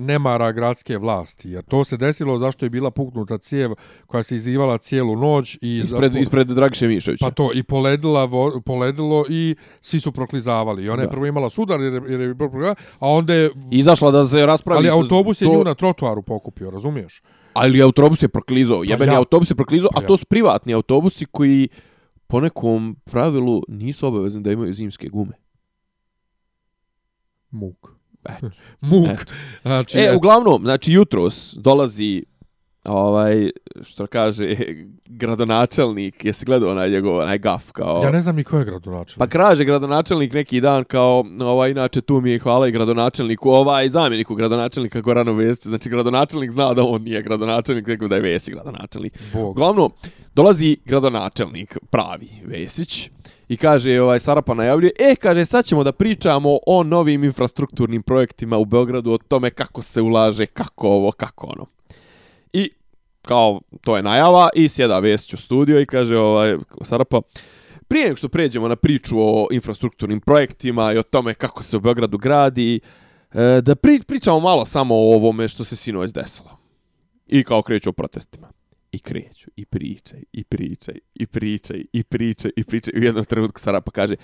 nemara 0.00 0.52
gradske 0.52 0.98
vlasti. 0.98 1.50
Jer 1.50 1.64
to 1.64 1.84
se 1.84 1.96
desilo 1.96 2.38
zašto 2.38 2.66
je 2.66 2.70
bila 2.70 2.90
puknuta 2.90 3.38
cijev 3.38 3.70
koja 4.06 4.22
se 4.22 4.36
izivala 4.36 4.78
cijelu 4.78 5.16
noć. 5.16 5.58
I 5.60 5.78
ispred, 5.78 6.12
zato, 6.12 6.22
ispred 6.22 6.46
Dragiše 6.46 6.88
Mišovića. 6.88 7.24
Pa 7.24 7.30
to, 7.30 7.50
i 7.54 7.62
poledila, 7.62 8.24
vo, 8.24 8.60
poledilo 8.66 9.24
i 9.30 9.56
svi 9.80 10.00
su 10.00 10.12
proklizavali. 10.12 10.84
I 10.84 10.88
ona 10.88 10.96
da. 10.96 11.02
je 11.02 11.10
prvo 11.10 11.26
imala 11.26 11.50
sudar 11.50 11.80
jer, 11.80 12.02
jer 12.08 12.20
je 12.20 12.34
a 12.98 13.08
onda 13.08 13.34
je... 13.34 13.50
Izašla 13.70 14.10
da 14.10 14.24
se 14.24 14.46
raspravi... 14.46 14.78
Ali 14.78 14.90
autobus 14.90 15.40
je 15.40 15.46
to... 15.46 15.54
nju 15.54 15.64
na 15.64 15.74
trotuaru 15.74 16.22
pokupio, 16.22 16.70
razumiješ? 16.70 17.22
Ali 17.52 17.82
autobus 17.82 18.22
je 18.22 18.28
proklizao. 18.28 18.78
Pa 18.78 18.90
Jebeni 18.90 19.12
ja. 19.12 19.18
autobus 19.18 19.50
je 19.50 19.54
proklizao, 19.54 19.90
pa 19.94 20.00
a 20.00 20.06
to 20.06 20.16
su 20.16 20.26
privatni 20.26 20.74
autobusi 20.74 21.26
koji 21.26 21.68
po 22.26 22.40
nekom 22.40 22.96
pravilu 23.04 23.62
nisu 23.68 24.06
obavezni 24.06 24.42
da 24.42 24.52
imaju 24.52 24.72
zimske 24.72 25.08
gume. 25.08 25.32
Muk. 27.50 27.93
Muk. 28.80 29.26
Znači, 29.62 29.98
e, 29.98 30.16
uglavnom, 30.16 30.62
znači 30.62 30.92
jutros 30.92 31.54
dolazi 31.56 32.24
ovaj 32.84 33.50
što 33.82 34.06
kaže 34.06 34.56
gradonačelnik 35.20 36.24
je 36.24 36.32
se 36.32 36.44
gledao 36.44 36.70
onaj 36.70 36.90
njegov 36.90 37.18
onaj 37.18 37.38
gaf 37.38 37.70
kao 37.72 38.00
Ja 38.04 38.10
ne 38.10 38.20
znam 38.20 38.36
ni 38.36 38.44
ko 38.44 38.58
je 38.58 38.64
gradonačelnik. 38.64 39.18
Pa 39.18 39.38
kaže 39.38 39.64
gradonačelnik 39.64 40.32
neki 40.32 40.60
dan 40.60 40.84
kao 40.84 41.24
ovaj 41.40 41.70
inače 41.70 42.00
tu 42.00 42.20
mi 42.20 42.30
je 42.30 42.38
hvala 42.38 42.68
i 42.68 42.70
gradonačelniku 42.70 43.50
ovaj 43.50 43.88
zamjeniku 43.88 44.34
gradonačelnika 44.34 45.00
Goranu 45.00 45.32
Vesiću 45.32 45.68
znači 45.68 45.88
gradonačelnik 45.88 46.50
zna 46.50 46.74
da 46.74 46.84
on 46.84 47.02
nije 47.02 47.22
gradonačelnik 47.22 47.86
nego 47.86 48.08
da 48.08 48.16
je 48.16 48.22
Vesić 48.22 48.54
gradonačelnik. 48.54 49.18
Bog. 49.32 49.50
Uglavnom 49.50 49.92
dolazi 50.34 50.76
gradonačelnik 50.84 51.78
pravi 51.90 52.28
Vesić 52.44 53.10
i 53.48 53.56
kaže 53.56 54.00
ovaj 54.00 54.18
Sarapa 54.18 54.54
najavljuje 54.54 54.92
e 54.98 55.16
kaže 55.16 55.44
sad 55.44 55.64
ćemo 55.64 55.84
da 55.84 55.92
pričamo 55.92 56.58
o 56.66 56.82
novim 56.82 57.24
infrastrukturnim 57.24 58.02
projektima 58.02 58.58
u 58.58 58.64
Beogradu 58.64 59.12
o 59.12 59.18
tome 59.18 59.50
kako 59.50 59.82
se 59.82 60.00
ulaže 60.00 60.46
kako 60.46 60.88
ovo 60.88 61.12
kako 61.12 61.46
ono. 61.46 61.66
I 62.52 62.70
kao 63.22 63.60
to 63.80 63.96
je 63.96 64.02
najava 64.02 64.48
i 64.54 64.68
sjeda 64.68 64.98
Vesić 64.98 65.34
u 65.34 65.36
studio 65.36 65.80
i 65.80 65.86
kaže 65.86 66.18
ovaj 66.18 66.56
Sarapa 66.82 67.20
prije 67.88 68.04
nego 68.04 68.16
što 68.16 68.28
pređemo 68.28 68.68
na 68.68 68.76
priču 68.76 69.16
o 69.18 69.48
infrastrukturnim 69.50 70.20
projektima 70.20 70.92
i 70.92 70.98
o 70.98 71.02
tome 71.02 71.34
kako 71.34 71.62
se 71.62 71.76
u 71.76 71.80
Beogradu 71.80 72.18
gradi 72.18 72.80
e, 73.34 73.60
da 73.60 73.74
pri, 73.74 74.00
pričamo 74.06 74.40
malo 74.40 74.64
samo 74.64 74.94
o 74.94 75.14
ovome 75.14 75.48
što 75.48 75.64
se 75.64 75.76
sinoć 75.76 76.12
desilo. 76.12 76.58
I 77.26 77.44
kao 77.44 77.62
kreću 77.62 77.90
o 77.90 77.92
protestima 77.92 78.48
i 78.94 78.98
kreću, 78.98 79.50
i 79.56 79.64
pričaj, 79.64 80.22
i 80.32 80.44
pričaj, 80.44 80.94
i 81.14 81.26
pričaj, 81.26 81.84
i 81.92 82.02
pričaj, 82.02 82.50
i 82.56 82.64
pričaj. 82.64 82.92
U 82.96 83.02
jednom 83.02 83.24
trenutku 83.24 83.60
Sarapa 83.60 83.90
kaže, 83.90 84.14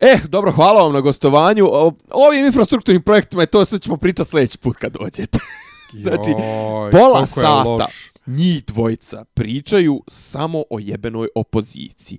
eh, 0.00 0.18
dobro, 0.28 0.52
hvala 0.52 0.82
vam 0.82 0.92
na 0.92 1.00
gostovanju. 1.00 1.66
O, 1.66 1.92
ovim 2.10 2.46
infrastrukturnim 2.46 3.02
projektima 3.02 3.42
je 3.42 3.46
to 3.46 3.64
sve 3.64 3.78
ćemo 3.78 3.96
pričati 3.96 4.30
sljedeći 4.30 4.58
put 4.58 4.76
kad 4.76 4.92
dođete. 4.92 5.38
znači, 6.02 6.30
Joj, 6.30 6.90
pola 6.90 7.26
sata 7.26 7.86
njih 8.26 8.64
dvojica 8.64 9.24
pričaju 9.34 10.02
samo 10.08 10.64
o 10.70 10.78
jebenoj 10.78 11.28
opoziciji. 11.34 12.18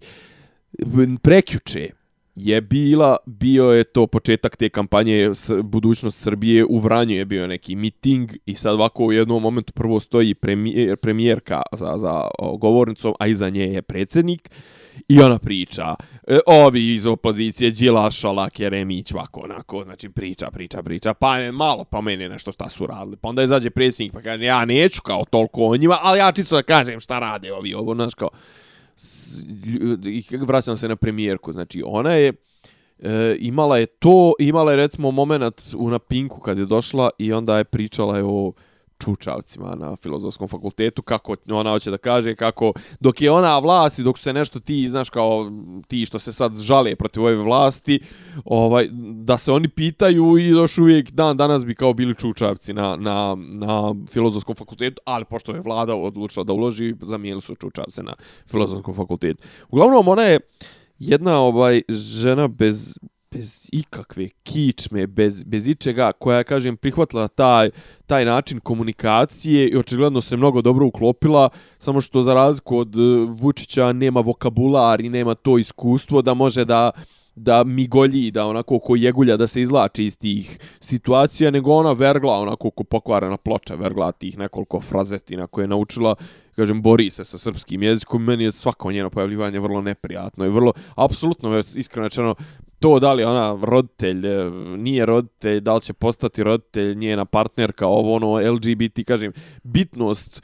Prekjuče, 1.22 1.90
je 2.36 2.62
bila, 2.62 3.18
bio 3.26 3.66
je 3.66 3.84
to 3.84 4.08
početak 4.08 4.56
te 4.56 4.70
kampanje 4.70 5.32
budućnost 5.64 6.20
Srbije 6.20 6.66
u 6.66 6.80
Vranju 6.80 7.16
je 7.16 7.26
bio 7.26 7.48
neki 7.48 7.76
miting 7.76 8.32
i 8.46 8.56
sad 8.56 8.74
ovako 8.74 9.06
u 9.06 9.12
jednom 9.12 9.42
momentu 9.42 9.74
prvo 9.74 10.00
stoji 10.00 10.34
premijer, 10.34 10.98
premijerka 10.98 11.62
za, 11.72 11.94
za 11.98 12.22
govornicom, 12.60 13.14
a 13.20 13.28
iza 13.28 13.50
nje 13.50 13.66
je 13.66 13.82
predsjednik 13.82 14.50
i 15.08 15.20
ona 15.20 15.40
priča. 15.40 15.96
E, 16.28 16.40
ovi 16.46 16.94
iz 16.94 17.06
opozicije 17.06 17.72
Đila 17.72 18.12
Šolak 18.12 18.60
Jeremić 18.60 19.12
ovako 19.14 19.40
onako 19.40 19.84
znači 19.84 20.10
priča 20.10 20.52
priča 20.52 20.84
priča 20.84 21.14
pa 21.14 21.38
je 21.38 21.52
malo 21.52 21.84
pa 21.84 22.02
meni 22.02 22.30
nešto 22.30 22.52
šta 22.52 22.70
su 22.70 22.88
radili. 22.88 23.18
Pa 23.18 23.30
onda 23.30 23.44
izađe 23.44 23.70
predsjednik 23.70 24.14
pa 24.14 24.22
kaže 24.22 24.44
ja 24.44 24.66
neću 24.66 25.02
kao 25.02 25.26
toliko 25.30 25.66
o 25.66 25.78
njima 25.78 25.98
ali 26.02 26.20
ja 26.20 26.32
čisto 26.32 26.56
da 26.56 26.64
kažem 26.64 27.00
šta 27.00 27.20
rade 27.20 27.54
ovi 27.54 27.74
ovo 27.74 27.96
znaš 27.96 28.14
kao 28.14 28.30
i 30.06 30.24
vraćam 30.38 30.78
se 30.78 30.88
na 30.88 30.96
premijerku, 30.96 31.54
znači 31.54 31.84
ona 31.86 32.14
je 32.14 32.34
e, 33.00 33.36
imala 33.40 33.78
je 33.78 33.86
to, 33.86 34.34
imala 34.40 34.72
je 34.72 34.78
recimo 34.78 35.12
moment 35.12 35.62
u 35.78 35.90
na 35.90 36.00
Pinku 36.00 36.40
kad 36.40 36.58
je 36.58 36.66
došla 36.66 37.10
i 37.18 37.34
onda 37.34 37.58
je 37.58 37.64
pričala 37.64 38.18
je 38.18 38.24
o 38.24 38.54
čučavcima 39.00 39.76
na 39.76 39.96
filozofskom 39.96 40.48
fakultetu, 40.48 41.02
kako 41.02 41.36
ona 41.50 41.72
hoće 41.72 41.92
da 41.92 41.98
kaže, 41.98 42.36
kako 42.36 42.74
dok 43.00 43.22
je 43.22 43.32
ona 43.32 43.60
vlasti, 43.60 44.04
dok 44.04 44.18
se 44.18 44.34
nešto 44.34 44.60
ti, 44.60 44.88
znaš, 44.88 45.10
kao 45.10 45.52
ti 45.88 46.06
što 46.06 46.20
se 46.20 46.34
sad 46.34 46.58
žale 46.58 46.96
protiv 46.96 47.24
ove 47.24 47.36
vlasti, 47.36 48.00
ovaj, 48.46 48.90
da 49.14 49.38
se 49.38 49.52
oni 49.52 49.68
pitaju 49.68 50.38
i 50.38 50.48
još 50.48 50.78
uvijek 50.78 51.12
dan 51.12 51.38
danas 51.38 51.66
bi 51.66 51.76
kao 51.76 51.94
bili 51.94 52.16
čučavci 52.16 52.74
na, 52.74 52.96
na, 52.96 53.36
na 53.38 53.96
filozofskom 54.12 54.56
fakultetu, 54.56 55.02
ali 55.06 55.26
pošto 55.26 55.52
je 55.52 55.62
vlada 55.62 55.96
odlučila 55.96 56.44
da 56.44 56.54
uloži, 56.54 56.96
zamijeli 57.02 57.42
su 57.42 57.56
čučavce 57.56 58.04
na 58.04 58.16
filozofskom 58.46 58.96
fakultetu. 58.96 59.44
Uglavnom, 59.70 60.08
ona 60.08 60.24
je 60.24 60.40
jedna 61.00 61.40
ovaj 61.40 61.82
žena 61.90 62.48
bez 62.48 63.00
bez 63.34 63.70
ikakve 63.72 64.30
kičme, 64.44 65.08
bez, 65.08 65.44
bez 65.44 65.68
ičega, 65.68 66.12
koja, 66.12 66.44
kažem, 66.44 66.78
prihvatila 66.78 67.28
taj, 67.28 67.70
taj 68.06 68.26
način 68.26 68.60
komunikacije 68.60 69.68
i 69.70 69.78
očigledno 69.78 70.22
se 70.22 70.38
mnogo 70.38 70.62
dobro 70.62 70.86
uklopila, 70.86 71.50
samo 71.80 72.02
što 72.02 72.22
za 72.22 72.34
razliku 72.34 72.78
od 72.78 72.96
e, 72.96 73.00
Vučića 73.40 73.94
nema 73.94 74.20
vokabular 74.20 75.02
i 75.02 75.10
nema 75.10 75.36
to 75.36 75.58
iskustvo 75.58 76.22
da 76.22 76.34
može 76.34 76.66
da 76.66 76.92
da 77.36 77.64
migolji, 77.64 78.32
da 78.32 78.46
onako 78.46 78.80
ko 78.80 78.96
jegulja 78.96 79.38
da 79.38 79.48
se 79.48 79.62
izlači 79.62 80.06
iz 80.06 80.18
tih 80.18 80.60
situacija, 80.80 81.52
nego 81.52 81.74
ona 81.74 81.92
vergla 81.92 82.34
onako 82.34 82.70
ko 82.70 82.84
pokvarena 82.84 83.38
ploča, 83.38 83.76
vergla 83.76 84.12
tih 84.12 84.38
nekoliko 84.38 84.80
frazetina 84.80 85.48
koje 85.48 85.64
je 85.64 85.68
naučila, 85.68 86.16
kažem, 86.56 86.82
bori 86.82 87.10
se 87.10 87.24
sa 87.24 87.38
srpskim 87.38 87.84
jezikom, 87.84 88.24
meni 88.24 88.44
je 88.44 88.52
svako 88.52 88.92
njeno 88.92 89.10
pojavljivanje 89.10 89.60
vrlo 89.60 89.82
neprijatno 89.82 90.46
i 90.46 90.50
vrlo, 90.50 90.74
apsolutno, 90.96 91.60
iskreno 91.76 92.08
rečeno, 92.08 92.36
to 92.84 93.00
da 93.00 93.14
li 93.14 93.24
ona 93.24 93.60
roditelj, 93.62 94.28
e, 94.28 94.52
nije 94.78 95.06
roditelj, 95.06 95.60
da 95.60 95.76
li 95.76 95.82
će 95.82 95.94
postati 95.94 96.44
roditelj, 96.44 96.96
njena 96.96 97.26
partnerka, 97.26 97.88
ovo 97.88 98.16
ono, 98.16 98.54
LGBT, 98.54 99.08
kažem, 99.08 99.32
bitnost 99.64 100.42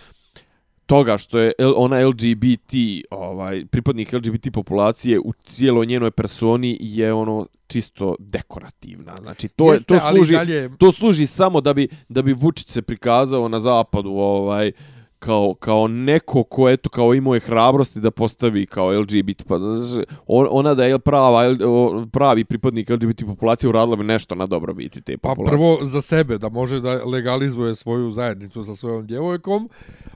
toga 0.86 1.18
što 1.18 1.40
je 1.40 1.52
ona 1.76 2.08
LGBT, 2.08 2.74
ovaj, 3.10 3.66
pripadnik 3.66 4.14
LGBT 4.14 4.54
populacije 4.54 5.20
u 5.20 5.34
cijeloj 5.44 5.86
njenoj 5.86 6.12
personi 6.12 6.78
je 6.82 7.14
ono 7.14 7.48
čisto 7.68 8.16
dekorativna. 8.20 9.16
Znači 9.22 9.48
to 9.48 9.74
Jeste, 9.74 9.94
je 9.94 10.00
to 10.00 10.10
služi 10.12 10.34
dalje... 10.34 10.78
to 10.78 10.92
služi 10.92 11.26
samo 11.26 11.62
da 11.62 11.74
bi 11.74 11.88
da 12.10 12.22
bi 12.22 12.34
Vučić 12.34 12.68
se 12.68 12.82
prikazao 12.82 13.48
na 13.48 13.60
zapadu, 13.60 14.10
ovaj 14.10 14.72
kao, 15.20 15.54
kao 15.54 15.88
neko 15.88 16.44
ko 16.44 16.70
eto 16.70 16.90
kao 16.90 17.14
imao 17.14 17.34
je 17.34 17.40
hrabrosti 17.40 18.00
da 18.00 18.12
postavi 18.12 18.66
kao 18.66 18.92
LGBT 18.92 19.44
pa 19.44 19.60
znaš, 19.60 20.04
on- 20.28 20.48
ona 20.50 20.74
da 20.74 20.86
je 20.86 21.00
prava 21.00 21.44
pravi 22.12 22.46
pripadnik 22.46 22.90
LGBT 22.90 23.26
populacije 23.26 23.70
uradila 23.70 23.96
bi 23.96 24.04
nešto 24.04 24.36
na 24.36 24.46
dobrobiti 24.46 25.02
te 25.02 25.18
Pa 25.18 25.30
populacije. 25.30 25.52
prvo 25.52 25.78
za 25.82 26.02
sebe, 26.02 26.38
da 26.38 26.50
može 26.50 26.80
da 26.80 27.04
legalizuje 27.06 27.76
svoju 27.76 28.12
zajednicu 28.12 28.64
sa 28.64 28.76
svojom 28.76 29.08
djevojkom, 29.08 29.70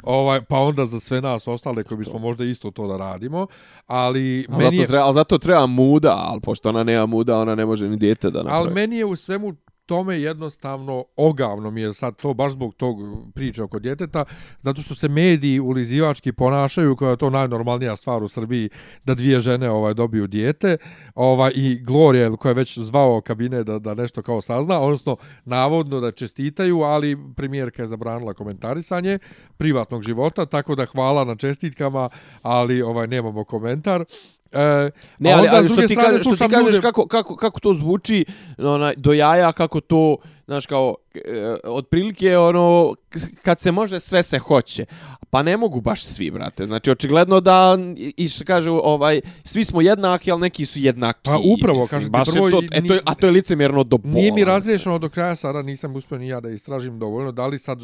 ovaj, 0.04 0.42
pa 0.42 0.58
onda 0.58 0.86
za 0.86 1.00
sve 1.00 1.22
nas 1.22 1.48
ostale 1.48 1.84
koji 1.84 1.98
bismo 1.98 2.20
možda 2.20 2.44
isto 2.44 2.72
to 2.72 2.88
da 2.88 2.98
radimo, 2.98 3.48
ali 3.88 4.46
Al 4.50 4.58
meni 4.58 4.64
zato, 4.66 4.82
je, 4.82 4.88
treba, 4.88 5.04
al 5.04 5.14
zato 5.14 5.38
treba 5.38 5.66
muda, 5.68 6.16
ali 6.20 6.42
pošto 6.42 6.70
ona 6.70 6.84
nema 6.84 7.06
muda, 7.06 7.38
ona 7.38 7.56
ne 7.56 7.66
može 7.66 7.90
ni 7.90 7.98
dijete 7.98 8.30
da 8.30 8.38
napravi. 8.40 8.58
ali 8.58 8.74
meni 8.74 8.98
je 8.98 9.06
u 9.06 9.16
svemu 9.16 9.54
tome 9.94 10.22
jednostavno 10.22 11.06
ogavno 11.16 11.72
mi 11.72 11.82
je 11.82 11.94
sad 11.94 12.16
to 12.16 12.34
baš 12.34 12.52
zbog 12.52 12.74
tog 12.74 12.98
priče 13.34 13.64
oko 13.64 13.80
djeteta, 13.80 14.26
zato 14.60 14.82
što 14.82 14.96
se 14.96 15.08
mediji 15.08 15.60
ulizivački 15.60 16.32
ponašaju 16.32 16.96
kao 16.96 17.10
je 17.10 17.18
to 17.18 17.30
najnormalnija 17.30 17.96
stvar 17.96 18.24
u 18.24 18.28
Srbiji 18.28 18.70
da 19.06 19.16
dvije 19.16 19.40
žene 19.40 19.70
ovaj 19.70 19.94
dobiju 19.94 20.28
dijete 20.28 20.78
ovaj, 21.16 21.52
i 21.56 21.80
Gloria 21.84 22.36
koja 22.36 22.50
je 22.50 22.54
već 22.54 22.78
zvao 22.78 23.22
kabine 23.22 23.64
da, 23.64 23.80
da 23.80 23.94
nešto 23.94 24.22
kao 24.22 24.42
sazna, 24.42 24.80
odnosno 24.80 25.18
navodno 25.46 26.00
da 26.00 26.12
čestitaju, 26.12 26.82
ali 26.82 27.18
premijerka 27.36 27.82
je 27.82 27.88
zabranila 27.88 28.34
komentarisanje 28.34 29.20
privatnog 29.58 30.04
života, 30.04 30.46
tako 30.46 30.76
da 30.76 30.86
hvala 30.86 31.24
na 31.24 31.36
čestitkama, 31.36 32.10
ali 32.42 32.82
ovaj 32.82 33.08
nemamo 33.08 33.44
komentar. 33.44 34.06
E, 34.54 34.92
Ne, 35.20 35.32
ali, 35.32 35.48
ali 35.50 35.70
što 35.70 35.82
ti 35.84 35.96
kažeš, 35.96 36.22
što 36.22 36.32
ti 36.32 36.50
kažeš 36.50 36.68
ljude- 36.68 36.82
kako, 36.82 37.08
kako, 37.08 37.36
kako 37.36 37.60
to 37.60 37.74
zvuči 37.74 38.26
onaj, 38.58 38.94
do 38.98 39.14
jaja, 39.14 39.52
kako 39.52 39.82
to, 39.82 40.18
znaš, 40.46 40.66
kao, 40.66 40.96
e, 41.16 41.20
otprilike, 41.64 42.38
ono, 42.38 42.96
kad 43.42 43.60
se 43.60 43.72
može, 43.72 44.00
sve 44.00 44.24
se 44.24 44.40
hoće. 44.40 44.86
Pa 45.30 45.44
ne 45.44 45.58
mogu 45.58 45.82
baš 45.82 46.04
svi, 46.04 46.32
brate. 46.32 46.66
Znači, 46.66 46.92
očigledno 46.92 47.40
da, 47.40 47.78
i 48.18 48.30
što 48.30 48.46
kaže, 48.46 48.70
ovaj, 48.72 49.22
svi 49.44 49.66
smo 49.66 49.82
jednaki, 49.82 50.32
ali 50.32 50.42
neki 50.42 50.66
su 50.66 50.80
jednaki. 50.80 51.20
Pa 51.24 51.38
upravo, 51.56 51.88
kažem 51.88 52.08
ti, 52.08 52.12
baš 52.12 52.28
prvo 52.28 52.52
to, 52.52 52.62
e, 52.72 52.82
to 52.82 52.98
a 53.06 53.16
to 53.16 53.26
je 53.26 53.32
licemjerno 53.32 53.84
do 53.84 53.98
pola. 53.98 54.14
Nije 54.14 54.32
mi 54.32 54.44
razriješeno 54.44 55.00
do 55.00 55.10
kraja, 55.10 55.36
sada 55.36 55.62
nisam 55.62 55.96
uspio 55.96 56.18
ni 56.18 56.28
ja 56.28 56.40
da 56.40 56.50
istražim 56.50 57.00
dovoljno, 57.00 57.32
da 57.32 57.48
li, 57.48 57.60
sad, 57.60 57.80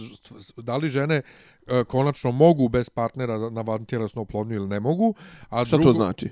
da 0.58 0.78
li 0.78 0.90
žene 0.90 1.22
e, 1.68 1.84
konačno 1.84 2.32
mogu 2.32 2.70
bez 2.70 2.90
partnera 2.90 3.50
na 3.50 3.62
vantijelesnu 3.62 4.22
oplodnju 4.22 4.56
ili 4.56 4.68
ne 4.68 4.80
mogu. 4.80 5.14
A 5.50 5.66
Šta 5.66 5.78
drugo, 5.78 5.90
to 5.90 5.94
znači? 5.94 6.30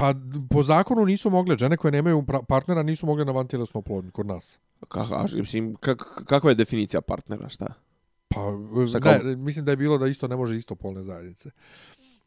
Pa 0.00 0.14
po 0.50 0.62
zakonu 0.62 1.04
nisu 1.04 1.30
mogle, 1.30 1.56
žene 1.58 1.76
koje 1.76 1.92
nemaju 1.92 2.24
partnera 2.48 2.82
nisu 2.82 3.06
mogle 3.06 3.24
na 3.24 3.32
vantijelesnu 3.32 3.78
oplodnju 3.78 4.10
kod 4.10 4.26
nas. 4.26 4.58
Kako, 4.88 5.14
a, 5.14 5.26
mislim, 5.34 5.74
kak, 5.74 6.22
kakva 6.26 6.50
je 6.50 6.54
definicija 6.54 7.00
partnera, 7.00 7.48
šta? 7.48 7.66
Pa, 8.28 8.40
Šta 8.88 8.98
ne, 8.98 9.02
kao- 9.20 9.36
mislim 9.36 9.64
da 9.64 9.72
je 9.72 9.76
bilo 9.76 9.98
da 9.98 10.06
isto 10.06 10.28
ne 10.28 10.36
može 10.36 10.56
isto 10.56 10.74
polne 10.74 11.02
zajednice. 11.02 11.50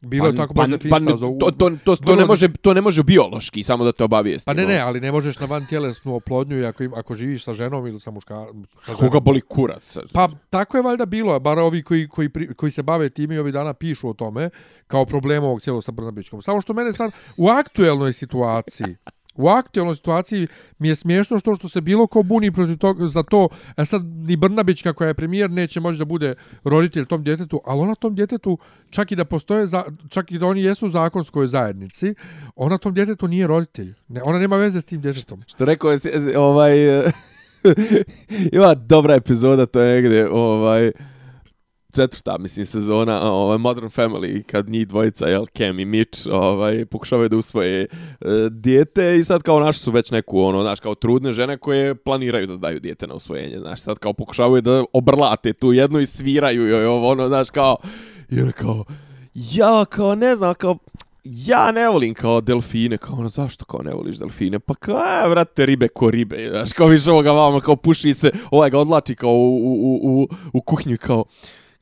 Bilo 0.04 0.26
je 0.26 0.36
tako 0.36 0.54
pa, 0.54 0.62
baš 0.62 0.70
pa, 0.70 0.76
definisano 0.76 1.16
za... 1.16 1.26
to, 1.40 1.50
to, 1.50 1.70
to, 1.84 1.96
to, 1.96 2.16
ne 2.16 2.24
može, 2.24 2.48
to 2.52 2.74
ne 2.74 2.80
može 2.80 3.02
biološki, 3.02 3.62
samo 3.62 3.84
da 3.84 3.92
te 3.92 4.04
obavijesti. 4.04 4.46
Pa 4.46 4.54
ne, 4.54 4.66
ne, 4.66 4.78
ali 4.78 5.00
ne 5.00 5.12
možeš 5.12 5.38
na 5.38 5.46
vantijelesnu 5.46 6.14
oplodnju 6.14 6.60
i 6.60 6.66
ako, 6.66 6.82
im, 6.82 6.94
ako 6.94 7.14
živiš 7.14 7.44
sa 7.44 7.52
ženom 7.52 7.86
ili 7.86 8.00
sa 8.00 8.10
muška... 8.10 8.46
Sa 8.84 8.94
ženom. 8.94 9.00
Koga 9.00 9.20
boli 9.20 9.40
kurac? 9.40 9.96
Pa 10.12 10.28
tako 10.50 10.76
je 10.76 10.82
valjda 10.82 11.06
bilo, 11.06 11.40
bar 11.40 11.58
ovi 11.58 11.82
koji, 11.82 12.08
koji, 12.08 12.30
koji 12.56 12.72
se 12.72 12.82
bave 12.82 13.08
time 13.10 13.34
i 13.34 13.38
ovi 13.38 13.52
dana 13.52 13.74
pišu 13.74 14.08
o 14.08 14.12
tome 14.12 14.50
kao 14.86 15.04
problemu 15.04 15.46
ovog 15.46 15.60
cijelog 15.60 15.84
sa 15.84 15.92
Brnabićkom. 15.92 16.42
Samo 16.42 16.60
što 16.60 16.72
mene 16.72 16.92
sad 16.92 17.12
u 17.36 17.48
aktuelnoj 17.48 18.12
situaciji 18.12 18.96
U 19.34 19.48
aktualnoj 19.48 19.96
situaciji 19.96 20.46
mi 20.78 20.88
je 20.88 20.94
smiješno 20.94 21.38
što 21.38 21.54
što 21.54 21.68
se 21.68 21.80
bilo 21.80 22.06
ko 22.06 22.22
buni 22.22 22.52
protiv 22.52 22.76
toga 22.76 23.06
za 23.06 23.22
to, 23.22 23.48
e 23.76 23.84
sad 23.84 24.04
ni 24.04 24.36
Brnabićka 24.36 24.92
koja 24.92 25.08
je 25.08 25.14
premijer 25.14 25.50
neće 25.50 25.80
moći 25.80 25.98
da 25.98 26.04
bude 26.04 26.34
roditelj 26.64 27.04
tom 27.04 27.24
djetetu, 27.24 27.60
ali 27.64 27.80
ona 27.80 27.94
tom 27.94 28.14
djetetu, 28.14 28.58
čak 28.90 29.12
i 29.12 29.16
da 29.16 29.24
postoje, 29.24 29.66
za, 29.66 29.84
čak 30.08 30.32
i 30.32 30.38
da 30.38 30.46
oni 30.46 30.62
jesu 30.62 30.86
u 30.86 30.90
zakonskoj 30.90 31.46
zajednici, 31.46 32.14
ona 32.56 32.78
tom 32.78 32.94
djetetu 32.94 33.28
nije 33.28 33.46
roditelj. 33.46 33.94
Ne, 34.08 34.20
ona 34.24 34.38
nema 34.38 34.56
veze 34.56 34.80
s 34.80 34.84
tim 34.84 35.00
djetetom. 35.00 35.42
Što 35.46 35.64
rekao 35.64 35.90
je, 35.90 35.98
ovaj, 36.36 36.74
ima 38.52 38.74
dobra 38.74 39.14
epizoda, 39.14 39.66
to 39.66 39.80
je 39.80 39.94
negdje, 39.94 40.28
ovaj, 40.30 40.92
četvrta, 41.94 42.38
mislim, 42.38 42.66
sezona, 42.66 43.32
ovaj, 43.32 43.58
Modern 43.58 43.86
Family, 43.86 44.42
kad 44.42 44.68
njih 44.68 44.88
dvojica, 44.88 45.26
jel, 45.26 45.46
Cam 45.46 45.80
i 45.80 45.84
Mitch, 45.84 46.28
ovaj, 46.32 46.86
pokušavaju 46.86 47.28
da 47.28 47.36
usvoje 47.36 47.82
e, 47.82 47.86
dijete 48.50 49.16
i 49.18 49.24
sad 49.24 49.42
kao 49.42 49.60
naši 49.60 49.78
su 49.78 49.90
već 49.90 50.10
neku, 50.10 50.40
ono, 50.40 50.62
znaš, 50.62 50.80
kao 50.80 50.94
trudne 50.94 51.32
žene 51.32 51.58
koje 51.58 51.94
planiraju 51.94 52.46
da 52.46 52.56
daju 52.56 52.80
dijete 52.80 53.06
na 53.06 53.14
usvojenje, 53.14 53.58
znaš, 53.58 53.80
sad 53.80 53.98
kao 53.98 54.12
pokušavaju 54.12 54.62
da 54.62 54.84
obrlate 54.92 55.52
tu 55.52 55.72
jednu 55.72 56.00
i 56.00 56.06
sviraju 56.06 56.68
joj 56.68 56.86
ovo, 56.86 57.10
ono, 57.10 57.28
znaš, 57.28 57.50
kao, 57.50 57.76
i 58.30 58.40
ono 58.40 58.52
kao, 58.52 58.84
ja, 59.34 59.84
kao, 59.84 60.14
ne 60.14 60.36
znam, 60.36 60.54
kao, 60.54 60.78
ja 61.24 61.72
ne 61.72 61.88
volim 61.88 62.14
kao 62.14 62.40
delfine, 62.40 62.98
kao 62.98 63.16
ono, 63.16 63.28
zašto 63.28 63.64
kao 63.64 63.82
ne 63.82 63.94
voliš 63.94 64.16
delfine? 64.16 64.58
Pa 64.58 64.74
kao, 64.74 64.96
e, 64.96 65.24
a, 65.24 65.28
vrate, 65.28 65.66
ribe 65.66 65.88
ko 65.88 66.10
ribe, 66.10 66.48
znaš, 66.50 66.72
kao 66.72 66.86
više 66.86 67.10
ovoga 67.10 67.32
vama, 67.32 67.60
kao 67.60 67.76
puši 67.76 68.14
se, 68.14 68.30
ovaj 68.50 68.70
ga 68.70 68.78
odlači 68.78 69.14
kao 69.14 69.30
u, 69.30 69.56
u, 69.56 70.00
u, 70.02 70.28
u 70.52 70.60
kuhinju, 70.60 70.96
kao, 71.00 71.24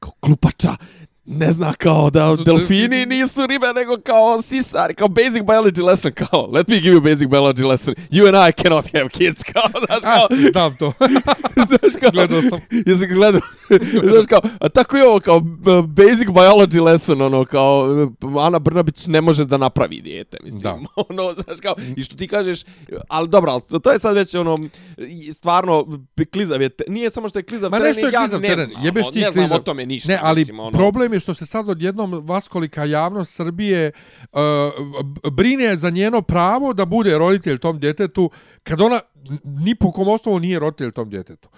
kao 0.02 0.12
klupača, 0.20 0.76
ne 1.24 1.52
zna 1.52 1.72
kao 1.74 2.10
da 2.10 2.36
Su 2.36 2.44
delfini 2.44 2.88
delfini- 2.88 3.06
nisu 3.06 3.46
ribe, 3.46 3.66
nego 3.74 3.96
kao 4.04 4.42
sisari, 4.42 4.94
kao 4.94 5.08
basic 5.08 5.42
biology 5.42 5.84
lesson, 5.84 6.12
kao, 6.12 6.48
let 6.52 6.68
me 6.68 6.80
give 6.80 6.96
you 6.96 7.00
basic 7.00 7.28
biology 7.28 7.68
lesson, 7.68 7.94
you 8.10 8.26
and 8.28 8.48
I 8.48 8.62
cannot 8.62 8.92
have 8.92 9.08
kids, 9.08 9.42
kao, 9.42 9.62
znaš, 9.86 9.98
A, 10.04 10.16
kao, 10.18 10.28
znam 10.52 10.76
to. 10.76 10.92
znaš, 11.68 11.92
kao, 12.00 12.10
Gledao 12.12 12.42
sam. 12.42 12.60
Jesi 12.86 13.06
ga 13.06 13.14
gledao? 13.14 13.40
Znaš 14.12 14.26
kao, 14.28 14.40
a 14.60 14.68
tako 14.68 14.96
je 14.96 15.08
ovo 15.08 15.20
kao 15.20 15.40
basic 15.86 16.28
biology 16.28 16.82
lesson, 16.84 17.22
ono 17.22 17.44
kao 17.44 17.86
Ana 18.40 18.58
Brnabić 18.58 19.06
ne 19.06 19.20
može 19.20 19.44
da 19.44 19.56
napravi 19.56 20.00
dijete, 20.00 20.36
mislim. 20.44 20.62
Da. 20.62 20.78
ono, 21.08 21.32
znaš 21.32 21.58
kao, 21.62 21.74
i 21.96 22.04
što 22.04 22.16
ti 22.16 22.28
kažeš, 22.28 22.60
ali 23.08 23.28
dobro, 23.28 23.52
ali 23.52 23.80
to 23.80 23.92
je 23.92 23.98
sad 23.98 24.14
već 24.16 24.34
ono, 24.34 24.58
stvarno, 25.34 25.86
klizav 26.32 26.62
je, 26.62 26.68
te- 26.68 26.84
nije 26.88 27.10
samo 27.10 27.28
što 27.28 27.38
je 27.38 27.42
klizav 27.42 27.70
Ma 27.70 27.76
teren, 27.76 27.88
nešto 27.88 28.06
je 28.06 28.12
ja 28.12 28.20
klizav 28.20 28.40
ne 28.40 28.48
teren, 28.48 28.70
znam, 28.70 28.84
jebeš 28.84 29.02
ono, 29.06 29.12
ti 29.12 29.20
ne 29.20 29.30
znam 29.30 29.52
o 29.52 29.58
tome 29.58 29.86
ništa. 29.86 30.08
Ne, 30.12 30.18
ali 30.22 30.40
mislim, 30.40 30.60
ono, 30.60 30.78
problem 30.78 31.11
je 31.12 31.20
što 31.20 31.34
se 31.34 31.46
sad 31.46 31.68
odjednom 31.68 32.26
vaskolika 32.26 32.84
javnost 32.84 33.34
Srbije 33.34 33.92
uh, 34.32 34.40
brine 35.32 35.76
za 35.76 35.90
njeno 35.90 36.22
pravo 36.22 36.72
da 36.72 36.84
bude 36.84 37.18
roditelj 37.18 37.58
tom 37.58 37.78
djetetu, 37.78 38.30
kad 38.62 38.80
ona 38.80 39.00
ni 39.44 39.74
po 39.74 39.92
kom 39.92 40.08
osnovu 40.08 40.38
nije 40.38 40.58
roditelj 40.58 40.90
tom 40.90 41.10
djetetu. 41.10 41.48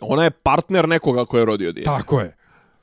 Ona 0.00 0.24
je 0.24 0.30
partner 0.30 0.88
nekoga 0.88 1.24
ko 1.24 1.38
je 1.38 1.44
rodio 1.44 1.72
dijete. 1.72 1.90
Tako 1.90 2.20
je. 2.20 2.36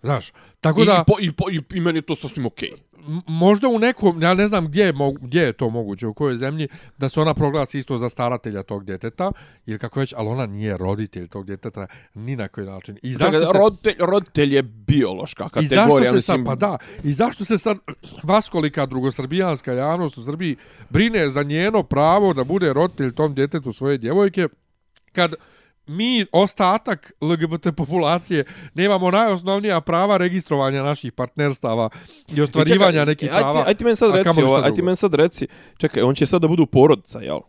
Znaš, 0.03 0.31
tako 0.61 0.81
I, 0.81 0.85
da 0.85 1.03
po, 1.07 1.13
i, 1.19 1.31
po, 1.31 1.49
i, 1.49 1.61
i 1.73 1.81
meni 1.81 1.97
je 1.97 2.01
to 2.01 2.15
sasvim 2.15 2.45
okej. 2.45 2.69
m- 2.69 2.90
možda 3.27 3.67
u 3.67 3.79
nekom, 3.79 4.21
ja 4.21 4.33
ne 4.33 4.47
znam 4.47 4.67
gdje 4.67 4.83
je, 4.83 4.93
gdje 5.21 5.41
je 5.41 5.53
to 5.53 5.69
moguće, 5.69 6.07
u 6.07 6.13
kojoj 6.13 6.37
zemlji, 6.37 6.67
da 6.97 7.09
se 7.09 7.21
ona 7.21 7.33
proglasi 7.33 7.79
isto 7.79 7.97
za 7.97 8.09
staratelja 8.09 8.63
tog 8.63 8.85
djeteta, 8.85 9.31
ili 9.65 9.79
kako 9.79 9.99
već, 9.99 10.13
ali 10.17 10.27
ona 10.27 10.45
nije 10.45 10.77
roditelj 10.77 11.27
tog 11.27 11.45
djeteta 11.45 11.87
ni 12.13 12.35
na 12.35 12.47
koji 12.47 12.67
način. 12.67 12.97
I 13.03 13.13
zašto 13.13 13.31
Čekaj, 13.31 13.51
se... 13.51 13.57
roditelj, 13.57 13.95
roditelj 13.99 14.55
je 14.55 14.61
biološka 14.63 15.45
I 15.45 15.49
kategorija. 15.49 15.85
zašto 15.85 16.05
se 16.05 16.15
mislim, 16.15 16.45
sad, 16.45 16.45
pa 16.45 16.55
da, 16.55 16.77
i 17.03 17.13
zašto 17.13 17.45
se 17.45 17.57
sad 17.57 17.77
vaskolika 18.23 18.85
drugosrbijanska 18.85 19.73
javnost 19.73 20.17
u 20.17 20.23
Srbiji 20.23 20.55
brine 20.89 21.29
za 21.29 21.43
njeno 21.43 21.83
pravo 21.83 22.33
da 22.33 22.43
bude 22.43 22.73
roditelj 22.73 23.11
tom 23.11 23.33
djetetu 23.33 23.73
svoje 23.73 23.97
djevojke, 23.97 24.47
kad 25.11 25.35
mi, 25.87 26.25
ostatak 26.31 27.11
LGBT 27.21 27.67
populacije, 27.77 28.43
nemamo 28.73 29.11
najosnovnija 29.11 29.81
prava 29.81 30.17
registrovanja 30.17 30.83
naših 30.83 31.11
partnerstava 31.11 31.89
i 32.35 32.41
ostvarivanja 32.41 32.91
Čekaj, 32.91 33.05
nekih 33.05 33.29
ajde- 33.29 33.41
prava. 33.41 33.63
Ajde 33.67 33.77
ti 33.77 33.83
meni 33.83 33.95
sad 33.95 34.15
reci, 34.15 34.41
ovo, 34.43 34.55
ajde 34.55 34.81
meni 34.81 34.95
sad 34.95 35.13
reci, 35.13 35.47
čekaj, 35.77 36.03
on 36.03 36.15
će 36.15 36.25
sad 36.25 36.41
da 36.41 36.47
budu 36.47 36.65
porodica, 36.65 37.19
jel? 37.19 37.39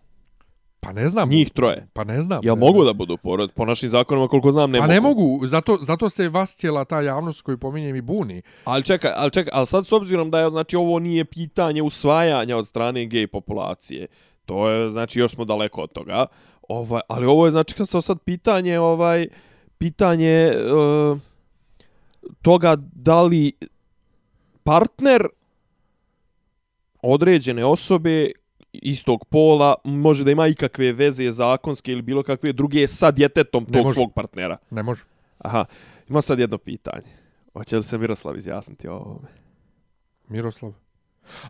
Pa 0.80 0.92
ne 0.92 1.08
znam. 1.08 1.28
Njih 1.28 1.50
troje. 1.50 1.86
Pa 1.92 2.04
ne 2.04 2.22
znam. 2.22 2.40
Jel 2.42 2.54
ne 2.54 2.60
mogu 2.60 2.74
znam. 2.74 2.86
da 2.86 2.92
budu 2.92 3.16
porodica? 3.16 3.54
Po 3.56 3.64
našim 3.64 3.88
zakonima, 3.88 4.28
koliko 4.28 4.52
znam, 4.52 4.70
ne 4.70 4.78
pa 4.78 4.82
mogu. 4.82 4.92
ne 4.94 5.00
mogu, 5.00 5.46
zato, 5.46 5.78
zato 5.80 6.10
se 6.10 6.28
vas 6.28 6.56
cijela 6.56 6.84
ta 6.84 7.00
javnost 7.00 7.42
koju 7.42 7.58
pominjem 7.58 7.96
i 7.96 8.00
buni. 8.00 8.42
Ali 8.64 8.84
čekaj, 8.84 9.12
ali 9.16 9.30
čekaj, 9.30 9.50
ali 9.54 9.66
sad 9.66 9.86
s 9.86 9.92
obzirom 9.92 10.30
da 10.30 10.40
je, 10.40 10.50
znači, 10.50 10.76
ovo 10.76 10.98
nije 10.98 11.24
pitanje 11.24 11.82
usvajanja 11.82 12.56
od 12.56 12.66
strane 12.66 13.06
gej 13.06 13.26
populacije, 13.26 14.06
to 14.46 14.68
je, 14.68 14.90
znači, 14.90 15.20
još 15.20 15.32
smo 15.32 15.44
daleko 15.44 15.82
od 15.82 15.92
toga, 15.92 16.26
ovaj, 16.68 17.00
ali 17.08 17.26
ovo 17.26 17.44
je, 17.44 17.50
znači, 17.50 17.74
kad 17.74 17.88
se 17.88 18.00
sad 18.00 18.18
pitanje, 18.24 18.78
ovaj, 18.78 19.26
pitanje 19.78 20.52
uh, 20.52 21.18
toga 22.42 22.76
da 22.78 23.22
li 23.22 23.52
partner 24.64 25.26
određene 27.02 27.64
osobe 27.64 28.30
istog 28.72 29.24
pola 29.24 29.74
može 29.84 30.24
da 30.24 30.30
ima 30.30 30.46
ikakve 30.46 30.92
veze 30.92 31.30
zakonske 31.30 31.92
ili 31.92 32.02
bilo 32.02 32.22
kakve 32.22 32.52
druge 32.52 32.88
sa 32.88 33.10
djetetom 33.10 33.66
tog 33.66 33.84
može. 33.84 33.94
svog 33.94 34.12
partnera. 34.14 34.56
Ne 34.70 34.82
može. 34.82 35.02
Aha, 35.38 35.64
ima 36.08 36.22
sad 36.22 36.38
jedno 36.38 36.58
pitanje. 36.58 37.08
Hoće 37.52 37.76
li 37.76 37.82
se 37.82 37.98
Miroslav 37.98 38.36
izjasniti 38.36 38.88
o 38.88 38.94
ovome? 38.94 39.28
Miroslav. 40.28 40.72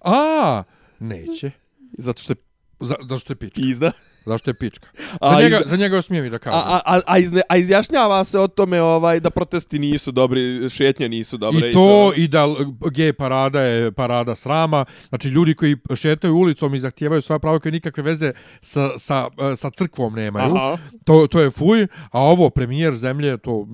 A, 0.05 0.63
neće. 0.99 1.51
Zato 1.99 2.23
što 2.23 2.33
je 2.33 2.37
Za, 2.81 2.95
zašto 3.01 3.33
je 3.33 3.37
pička? 3.37 3.61
Pizda. 3.63 3.93
Zašto 4.25 4.51
je 4.51 4.55
pička? 4.55 4.87
A 5.21 5.31
Za 5.31 5.41
njega, 5.41 5.57
iz- 5.57 5.69
za 5.69 5.77
njega 5.77 6.03
smijem 6.03 6.25
i 6.25 6.31
da 6.31 6.37
A, 6.37 6.39
kažem. 6.39 6.61
a, 6.61 6.81
a, 6.87 7.01
a, 7.07 7.19
izne, 7.19 7.43
a 7.49 7.57
izjašnjava 7.57 8.25
se 8.25 8.39
o 8.39 8.49
tome 8.49 8.83
ovaj 8.83 9.21
da 9.21 9.31
protesti 9.31 9.79
nisu 9.79 10.13
dobri, 10.13 10.41
šetnje 10.71 11.09
nisu 11.09 11.37
dobre. 11.37 11.71
I 11.71 11.73
to, 11.73 12.13
i 12.17 12.29
da 12.29 12.43
l- 12.43 12.57
gej 12.91 13.13
parada 13.13 13.61
je 13.61 13.93
parada 13.93 14.35
srama. 14.35 14.85
Znači, 15.09 15.29
ljudi 15.29 15.55
koji 15.55 15.77
šetaju 15.95 16.37
ulicom 16.37 16.75
i 16.75 16.81
zahtijevaju 16.81 17.23
svoje 17.23 17.39
pravo 17.39 17.61
koje 17.61 17.73
nikakve 17.73 18.03
veze 18.03 18.33
sa, 18.61 18.89
sa, 18.99 19.29
e, 19.53 19.57
sa 19.57 19.71
crkvom 19.71 20.15
nemaju. 20.15 20.55
Aha. 20.57 20.79
To, 21.05 21.27
to 21.27 21.41
je 21.41 21.51
fuj, 21.51 21.83
a 22.11 22.21
ovo 22.21 22.51
premijer 22.51 22.95
zemlje, 22.95 23.37
to 23.39 23.67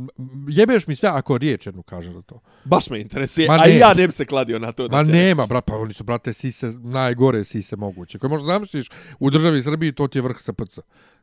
jebeš 0.49 0.87
mi 0.87 0.97
sve 0.97 1.09
ako 1.09 1.39
riječ 1.39 1.67
jednu 1.67 1.83
kaže 1.83 2.13
za 2.13 2.23
to. 2.23 2.41
Baš 2.65 2.91
me 2.91 3.01
interesuje. 3.01 3.49
Ma 3.49 3.55
a 3.55 3.67
i 3.67 3.73
ne. 3.73 3.79
ja 3.79 3.95
ne 3.95 4.07
bi 4.07 4.13
se 4.13 4.25
kladio 4.25 4.59
na 4.59 4.73
to. 4.73 4.89
da 4.89 4.97
Ma 4.97 5.05
će 5.05 5.11
nema, 5.13 5.47
brat, 5.47 5.65
pa 5.65 5.77
oni 5.77 5.95
su, 5.95 6.05
brate, 6.05 6.33
sise, 6.33 6.71
najgore 6.79 7.45
sise 7.45 7.77
moguće. 7.77 8.19
Koje 8.19 8.31
možda 8.31 8.47
zamisliš, 8.47 8.87
u 9.19 9.31
državi 9.31 9.63
Srbiji 9.63 9.93
to 9.93 10.09
ti 10.09 10.19
je 10.19 10.23
vrh 10.23 10.37
SPC. 10.41 10.79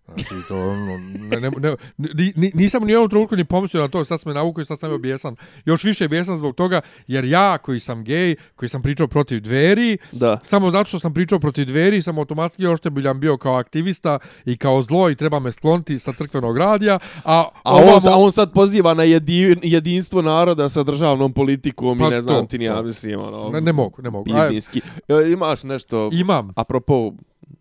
Znači, 0.08 0.26
to, 0.48 0.56
ono, 0.62 0.98
ne, 1.32 1.40
ne, 1.40 1.50
ne, 1.52 1.76
ni, 1.98 2.34
ni, 2.36 2.52
nisam 2.54 2.84
ni 2.84 2.88
u 2.88 2.96
jednom 2.96 3.10
trenutku 3.10 3.36
ni 3.36 3.46
pomislio 3.46 3.82
na 3.82 3.88
to, 3.88 4.06
sad 4.06 4.22
sam 4.22 4.30
me 4.30 4.34
navukao 4.34 4.62
i 4.62 4.66
sad 4.66 4.80
sam 4.80 4.90
je 4.90 4.96
objesan. 4.96 5.36
Još 5.66 5.84
više 5.84 6.06
objesan 6.06 6.38
zbog 6.38 6.56
toga, 6.56 6.82
jer 7.08 7.26
ja, 7.26 7.58
koji 7.58 7.80
sam 7.80 8.04
gej, 8.04 8.36
koji 8.56 8.70
sam 8.70 8.82
pričao 8.82 9.08
protiv 9.08 9.40
dveri, 9.40 9.98
Da. 10.12 10.38
samo 10.38 10.72
zato 10.72 10.86
što 10.86 11.00
sam 11.00 11.14
pričao 11.14 11.40
protiv 11.40 11.66
dveri, 11.66 12.02
sam 12.02 12.18
automatski 12.20 12.68
oštebiljan 12.68 13.20
bio 13.20 13.38
kao 13.38 13.56
aktivista 13.56 14.20
i 14.46 14.58
kao 14.58 14.82
zlo 14.82 15.10
i 15.10 15.16
treba 15.16 15.40
me 15.40 15.52
skloniti 15.52 16.00
sa 16.00 16.14
crkvenog 16.14 16.58
radija, 16.58 17.00
a, 17.24 17.44
A 17.64 17.76
on, 17.76 17.84
ovamo- 17.84 18.10
a 18.10 18.16
on 18.16 18.32
sad 18.32 18.54
poziva 18.54 18.94
na 18.94 19.04
jedi, 19.04 19.56
jedinstvo 19.64 20.22
naroda 20.22 20.70
sa 20.70 20.84
državnom 20.84 21.34
politikom 21.34 21.98
Pa 21.98 22.06
i 22.06 22.10
ne 22.10 22.22
znam 22.22 22.36
to, 22.36 22.46
ti 22.46 22.58
ni 22.58 22.66
ja 22.66 22.82
mislim 22.82 23.20
ono. 23.20 23.50
Ne, 23.50 23.62
ne 23.62 23.74
mogu, 23.74 24.02
ne 24.02 24.10
mogu. 24.10 24.32
A, 24.32 24.42
Pizdinski. 24.42 24.82
E, 25.08 25.32
Imaš 25.32 25.64
nešto 25.64 26.10
imam. 26.14 26.50
apropo 26.56 27.12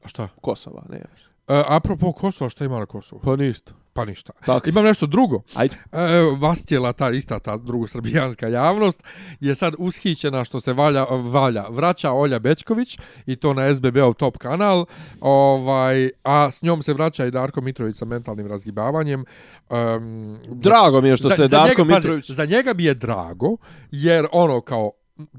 Šta? 0.05 0.29
Kosova, 0.41 0.83
ne 0.91 0.97
imaš. 0.97 1.24
E, 1.49 1.63
apropo 1.67 2.13
Kosova, 2.13 2.51
šta 2.51 2.65
ima 2.65 2.79
na 2.79 2.87
Kosovu? 2.87 3.21
Pa 3.25 3.37
ništa. 3.37 3.73
Pa 3.93 4.05
ništa. 4.05 4.33
Taksi. 4.47 4.71
Imam 4.71 4.85
nešto 4.85 5.07
drugo. 5.07 5.43
Ajde. 5.55 5.77
E, 5.93 5.99
Vastjela, 6.39 6.93
ta 6.93 7.11
ista 7.11 7.39
ta 7.39 7.57
drugosrbijanska 7.57 8.49
javnost, 8.49 9.03
je 9.41 9.55
sad 9.55 9.75
ushićena 9.79 10.45
što 10.45 10.61
se 10.61 10.73
valja, 10.73 11.05
valja 11.05 11.65
vraća 11.69 12.13
Olja 12.13 12.39
Bečković 12.39 12.99
i 13.27 13.37
to 13.37 13.55
na 13.55 13.75
SBB-ov 13.75 14.15
top 14.15 14.39
kanal, 14.39 14.87
ovaj, 15.21 16.11
a 16.23 16.51
s 16.51 16.63
njom 16.63 16.83
se 16.83 16.93
vraća 16.93 17.27
i 17.27 17.31
Darko 17.31 17.61
Mitrović 17.61 17.97
sa 17.97 18.05
mentalnim 18.05 18.47
razgibavanjem. 18.47 19.25
Um, 19.71 20.39
Drago 20.49 21.01
mi 21.01 21.09
je 21.09 21.17
što 21.17 21.31
se 21.31 21.47
Darko 21.47 21.83
njega, 21.83 21.95
Mitrović... 21.95 22.27
Pazi, 22.27 22.37
za 22.37 22.45
njega 22.45 22.75
bi 22.75 22.85
je 22.85 22.95
drago, 22.95 23.57
jer 23.91 24.27
ono 24.33 24.61
kao 24.61 24.91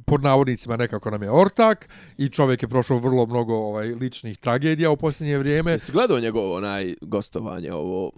pod 0.06 0.24
navodnicima 0.24 0.78
nekako 0.78 1.12
nam 1.12 1.24
je 1.24 1.32
ortak 1.32 1.90
i 2.18 2.30
čovjek 2.30 2.62
je 2.62 2.70
prošao 2.70 2.98
vrlo 2.98 3.26
mnogo 3.26 3.56
ovaj 3.56 3.88
ličnih 3.88 4.38
tragedija 4.38 4.92
u 4.92 4.98
posljednje 4.98 5.38
vrijeme. 5.38 5.72
Jesi 5.72 5.92
gledao 5.92 6.20
njegovo 6.20 6.56
onaj 6.56 6.94
gostovanje, 7.02 7.74
ovo... 7.74 8.12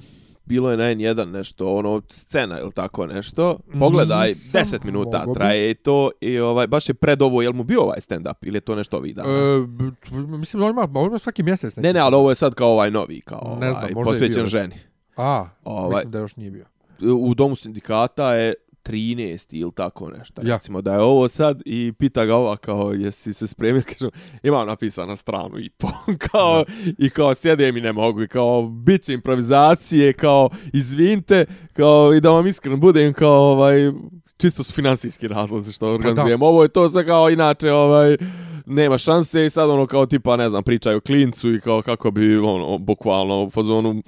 Bilo 0.46 0.72
je 0.72 0.78
na 0.78 0.84
N1 0.86 1.26
nešto, 1.26 1.76
ono, 1.76 2.02
scena 2.10 2.60
ili 2.60 2.72
tako 2.72 3.06
nešto. 3.06 3.58
Pogledaj, 3.80 4.28
Nisam 4.28 4.62
10 4.62 4.86
minuta 4.86 5.24
bi. 5.28 5.34
traje 5.34 5.72
i 5.72 5.76
to. 5.76 6.12
I 6.22 6.40
ovaj, 6.40 6.68
baš 6.68 6.90
je 6.90 6.94
pred 6.94 7.22
ovo, 7.22 7.42
jel 7.42 7.54
mu 7.54 7.64
bio 7.64 7.82
ovaj 7.82 7.98
stand-up 8.00 8.34
ili 8.42 8.58
je 8.58 8.62
to 8.62 8.76
nešto 8.76 8.98
ovih 8.98 9.16
dana? 9.16 9.30
E, 9.30 9.68
mislim, 10.12 10.64
on 10.64 10.70
ima, 10.70 10.88
on 10.96 11.08
ima 11.08 11.20
svaki 11.20 11.44
mjesec. 11.44 11.76
neki. 11.76 11.88
ne, 11.88 11.94
ne, 11.94 12.00
ali 12.00 12.16
ovo 12.16 12.30
je 12.32 12.36
sad 12.36 12.54
kao 12.54 12.70
ovaj 12.70 12.92
novi, 12.92 13.22
kao 13.22 13.58
Ne 13.62 13.74
znam, 13.74 13.84
ovaj, 13.86 14.04
posvećen 14.04 14.44
već. 14.44 14.52
ženi. 14.52 14.76
A, 15.18 15.50
Ovaj- 15.64 15.90
mislim 15.90 16.12
da 16.12 16.20
još 16.20 16.36
nije 16.36 16.52
bio. 16.52 16.66
u 17.14 17.34
domu 17.34 17.56
sindikata 17.56 18.34
je 18.34 18.54
13 18.88 19.48
ili 19.52 19.72
tako 19.76 20.10
nešto. 20.10 20.42
Ja. 20.46 20.54
Recimo 20.56 20.82
da 20.82 20.94
je 20.94 21.00
ovo 21.00 21.28
sad 21.28 21.62
i 21.66 21.94
pita 22.00 22.26
ga 22.26 22.36
ova 22.36 22.58
kao 22.58 22.94
jesi 22.94 23.34
se 23.34 23.48
spremio, 23.48 23.82
kaže 24.00 24.10
imam 24.44 24.68
napisano 24.68 25.16
stranu 25.16 25.60
i 25.60 25.70
po. 25.70 25.88
kao, 26.32 26.64
I 26.98 27.10
kao 27.10 27.36
sjedem 27.36 27.78
i 27.78 27.82
ne 27.82 27.94
mogu 27.94 28.24
i 28.24 28.28
kao 28.28 28.68
bit 28.68 29.04
će 29.04 29.14
improvizacije, 29.14 30.14
kao 30.14 30.50
izvinite, 30.74 31.46
kao 31.74 32.14
i 32.14 32.22
da 32.22 32.30
vam 32.30 32.48
iskren 32.48 32.80
budem 32.80 33.14
kao 33.14 33.52
ovaj 33.52 33.92
čisto 34.38 34.64
su 34.64 34.74
finansijski 34.74 35.28
razlozi 35.28 35.72
što 35.72 35.94
organizujemo. 35.94 36.46
Ovo 36.46 36.64
je 36.64 36.70
to 36.70 36.90
sve 36.90 37.06
kao 37.06 37.30
inače 37.30 37.72
ovaj 37.72 38.18
nema 38.66 38.98
šanse 38.98 39.46
i 39.46 39.50
sad 39.50 39.70
ono 39.70 39.88
kao 39.88 40.06
tipa 40.06 40.38
ne 40.38 40.50
znam 40.50 40.64
pričaju 40.64 41.02
klincu 41.02 41.54
i 41.54 41.62
kao 41.62 41.82
kako 41.82 42.12
bi 42.12 42.38
ono 42.38 42.78
bukvalno 42.78 43.44
u 43.44 43.50
fazonu 43.50 44.04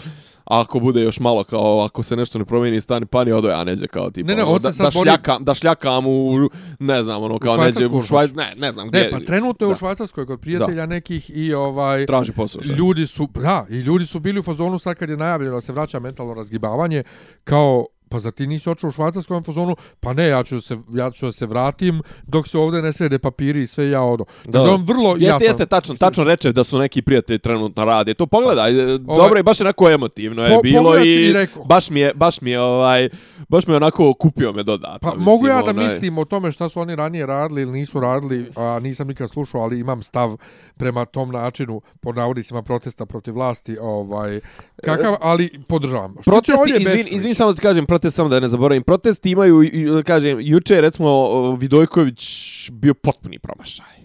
ako 0.45 0.79
bude 0.79 1.01
još 1.01 1.19
malo 1.19 1.43
kao 1.43 1.81
ako 1.81 2.03
se 2.03 2.15
nešto 2.15 2.39
ne 2.39 2.45
promijeni 2.45 2.81
stani 2.81 3.05
pani 3.05 3.31
odo 3.31 3.49
ja 3.49 3.63
neđe 3.63 3.87
kao 3.87 4.11
tipa 4.11 4.27
Ne, 4.27 4.35
ne, 4.35 4.43
ono, 4.43 4.51
on 4.51 4.61
da, 4.61 4.71
da, 4.83 4.91
šljakam, 4.91 5.43
da 5.43 5.53
šljakam 5.53 6.07
u 6.07 6.49
ne 6.79 7.03
znam 7.03 7.23
ono 7.23 7.39
kao 7.39 7.57
neđe 7.57 7.87
u 7.87 8.01
švaj, 8.01 8.27
ne 8.27 8.53
ne 8.57 8.71
znam 8.71 8.87
gdje 8.87 8.99
Ne, 8.99 9.11
pa 9.11 9.19
trenutno 9.19 9.67
je 9.67 9.69
u 9.69 9.73
da. 9.73 9.77
Švajcarskoj 9.77 10.25
kod 10.25 10.39
prijatelja 10.39 10.85
nekih 10.85 11.31
i 11.33 11.53
ovaj 11.53 12.05
traži 12.05 12.31
posao 12.31 12.63
sad. 12.63 12.77
ljudi 12.77 13.07
su, 13.07 13.27
da, 13.33 13.65
i 13.69 13.75
ljudi 13.79 14.05
su 14.05 14.19
bili 14.19 14.39
u 14.39 14.43
fazonu 14.43 14.79
sad 14.79 14.95
kad 14.95 15.09
je 15.09 15.17
najavljeno 15.17 15.55
da 15.55 15.61
se 15.61 15.71
vraća 15.71 15.99
mentalno 15.99 16.33
razgibavanje, 16.33 17.03
kao 17.43 17.85
pa 18.09 18.19
za 18.19 18.31
ti 18.31 18.47
nisi 18.47 18.69
očeo 18.69 18.87
u 18.87 18.91
švajcarskom 18.91 19.43
fazonu, 19.43 19.75
pa 19.99 20.13
ne, 20.13 20.27
ja 20.27 20.43
ću, 20.43 20.55
da 20.55 20.61
se, 20.61 20.77
ja 20.89 21.11
ću 21.11 21.25
da 21.25 21.31
se 21.31 21.45
vratim 21.45 22.01
dok 22.23 22.47
se 22.47 22.57
ovdje 22.57 22.81
ne 22.81 22.93
srede 22.93 23.19
papiri 23.19 23.61
i 23.61 23.67
sve 23.67 23.89
ja 23.89 24.01
odo. 24.03 24.23
Da. 24.45 24.51
Dakle, 24.51 24.69
on 24.69 24.81
vrlo 24.83 25.09
Jeste, 25.09 25.25
jasan. 25.25 25.41
jeste, 25.43 25.65
tačno, 25.65 25.95
tačno 25.95 26.23
reče 26.23 26.51
da 26.51 26.63
su 26.63 26.79
neki 26.79 27.01
prijatelji 27.01 27.39
trenutno 27.39 27.85
rade. 27.85 28.13
To 28.13 28.25
pogledaj, 28.25 28.81
Ovaj- 28.81 28.97
dobro 28.97 29.37
je, 29.37 29.43
baš 29.43 29.61
onako 29.61 29.89
emotivno 29.89 30.43
je 30.43 30.49
Po- 30.49 30.61
bilo 30.61 30.97
i, 30.97 31.13
i 31.15 31.33
rekao. 31.33 31.63
baš 31.63 31.89
mi 31.89 31.99
je, 31.99 32.13
baš 32.15 32.41
mi 32.41 32.51
je, 32.51 32.61
ovaj, 32.61 33.09
baš 33.49 33.67
mi 33.67 33.73
je 33.73 33.77
onako 33.77 34.13
kupio 34.13 34.51
me 34.51 34.63
dodatno. 34.63 34.99
Pa 35.01 35.07
mislim, 35.09 35.23
mogu 35.25 35.47
ja 35.47 35.61
da 35.61 35.71
onaj- 35.71 35.83
mislim 35.83 36.17
o 36.17 36.25
tome 36.25 36.51
šta 36.51 36.69
su 36.69 36.79
oni 36.79 36.95
ranije 36.95 37.25
radili 37.25 37.61
ili 37.61 37.71
nisu 37.71 37.99
radili, 37.99 38.51
a 38.55 38.79
nisam 38.79 39.07
nikad 39.07 39.29
slušao, 39.29 39.61
ali 39.61 39.79
imam 39.79 40.03
stav 40.03 40.37
prema 40.79 41.05
tom 41.05 41.31
načinu, 41.31 41.81
pod 41.99 42.15
navodicima 42.15 42.61
protesta 42.61 43.05
protiv 43.05 43.33
vlasti, 43.33 43.77
ovaj, 43.81 44.39
kakav, 44.85 45.15
ali 45.21 45.49
podržavam. 45.67 46.15
Što 46.21 46.31
Protesti, 46.31 46.81
izvin, 46.81 47.05
izvin 47.09 47.35
samo 47.35 47.51
da 47.51 47.55
ti 47.55 47.61
kažem, 47.61 47.85
protest 47.85 48.15
samo 48.15 48.29
da 48.29 48.39
ne 48.39 48.47
zaboravim. 48.47 48.83
Protesti 48.83 49.31
imaju, 49.31 49.63
da 49.95 50.03
kažem, 50.03 50.37
juče 50.41 50.81
recimo 50.81 51.51
Vidojković 51.51 52.23
bio 52.71 52.93
potpuni 52.93 53.39
promašaj 53.39 53.99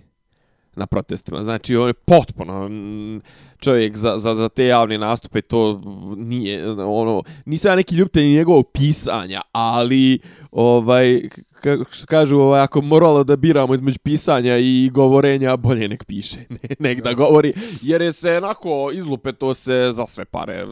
na 0.77 0.87
protestima. 0.87 1.43
Znači, 1.43 1.77
on 1.77 1.89
je 1.89 1.95
potpuno 1.95 2.71
čovjek 3.65 3.97
za, 3.97 4.19
za, 4.19 4.35
za 4.35 4.49
te 4.49 4.67
javne 4.67 4.99
nastupe, 4.99 5.41
to 5.41 5.81
nije, 6.17 6.71
ono, 6.71 7.23
nisam 7.45 7.73
ja 7.73 7.77
neki 7.77 7.95
ljubitelj 7.95 8.25
njegovog 8.25 8.71
pisanja, 8.73 9.41
ali, 9.53 10.19
ovaj, 10.51 11.29
kako 11.65 11.93
što 11.93 12.07
kažu, 12.07 12.39
ovaj, 12.39 12.61
ako 12.61 12.81
moralo 12.81 13.25
da 13.25 13.37
biramo 13.37 13.75
između 13.75 13.99
pisanja 14.03 14.59
i 14.59 14.91
govorenja, 14.95 15.57
bolje 15.57 15.89
nek 15.89 16.05
piše, 16.05 16.39
ne, 16.63 16.77
nek 16.79 17.03
da 17.03 17.13
govori, 17.13 17.53
jer 17.83 18.03
je 18.03 18.13
se 18.13 18.37
onako 18.37 18.91
izlupe 18.95 19.33
to 19.33 19.55
se 19.55 19.91
za 19.93 20.07
sve 20.07 20.25
pare 20.25 20.67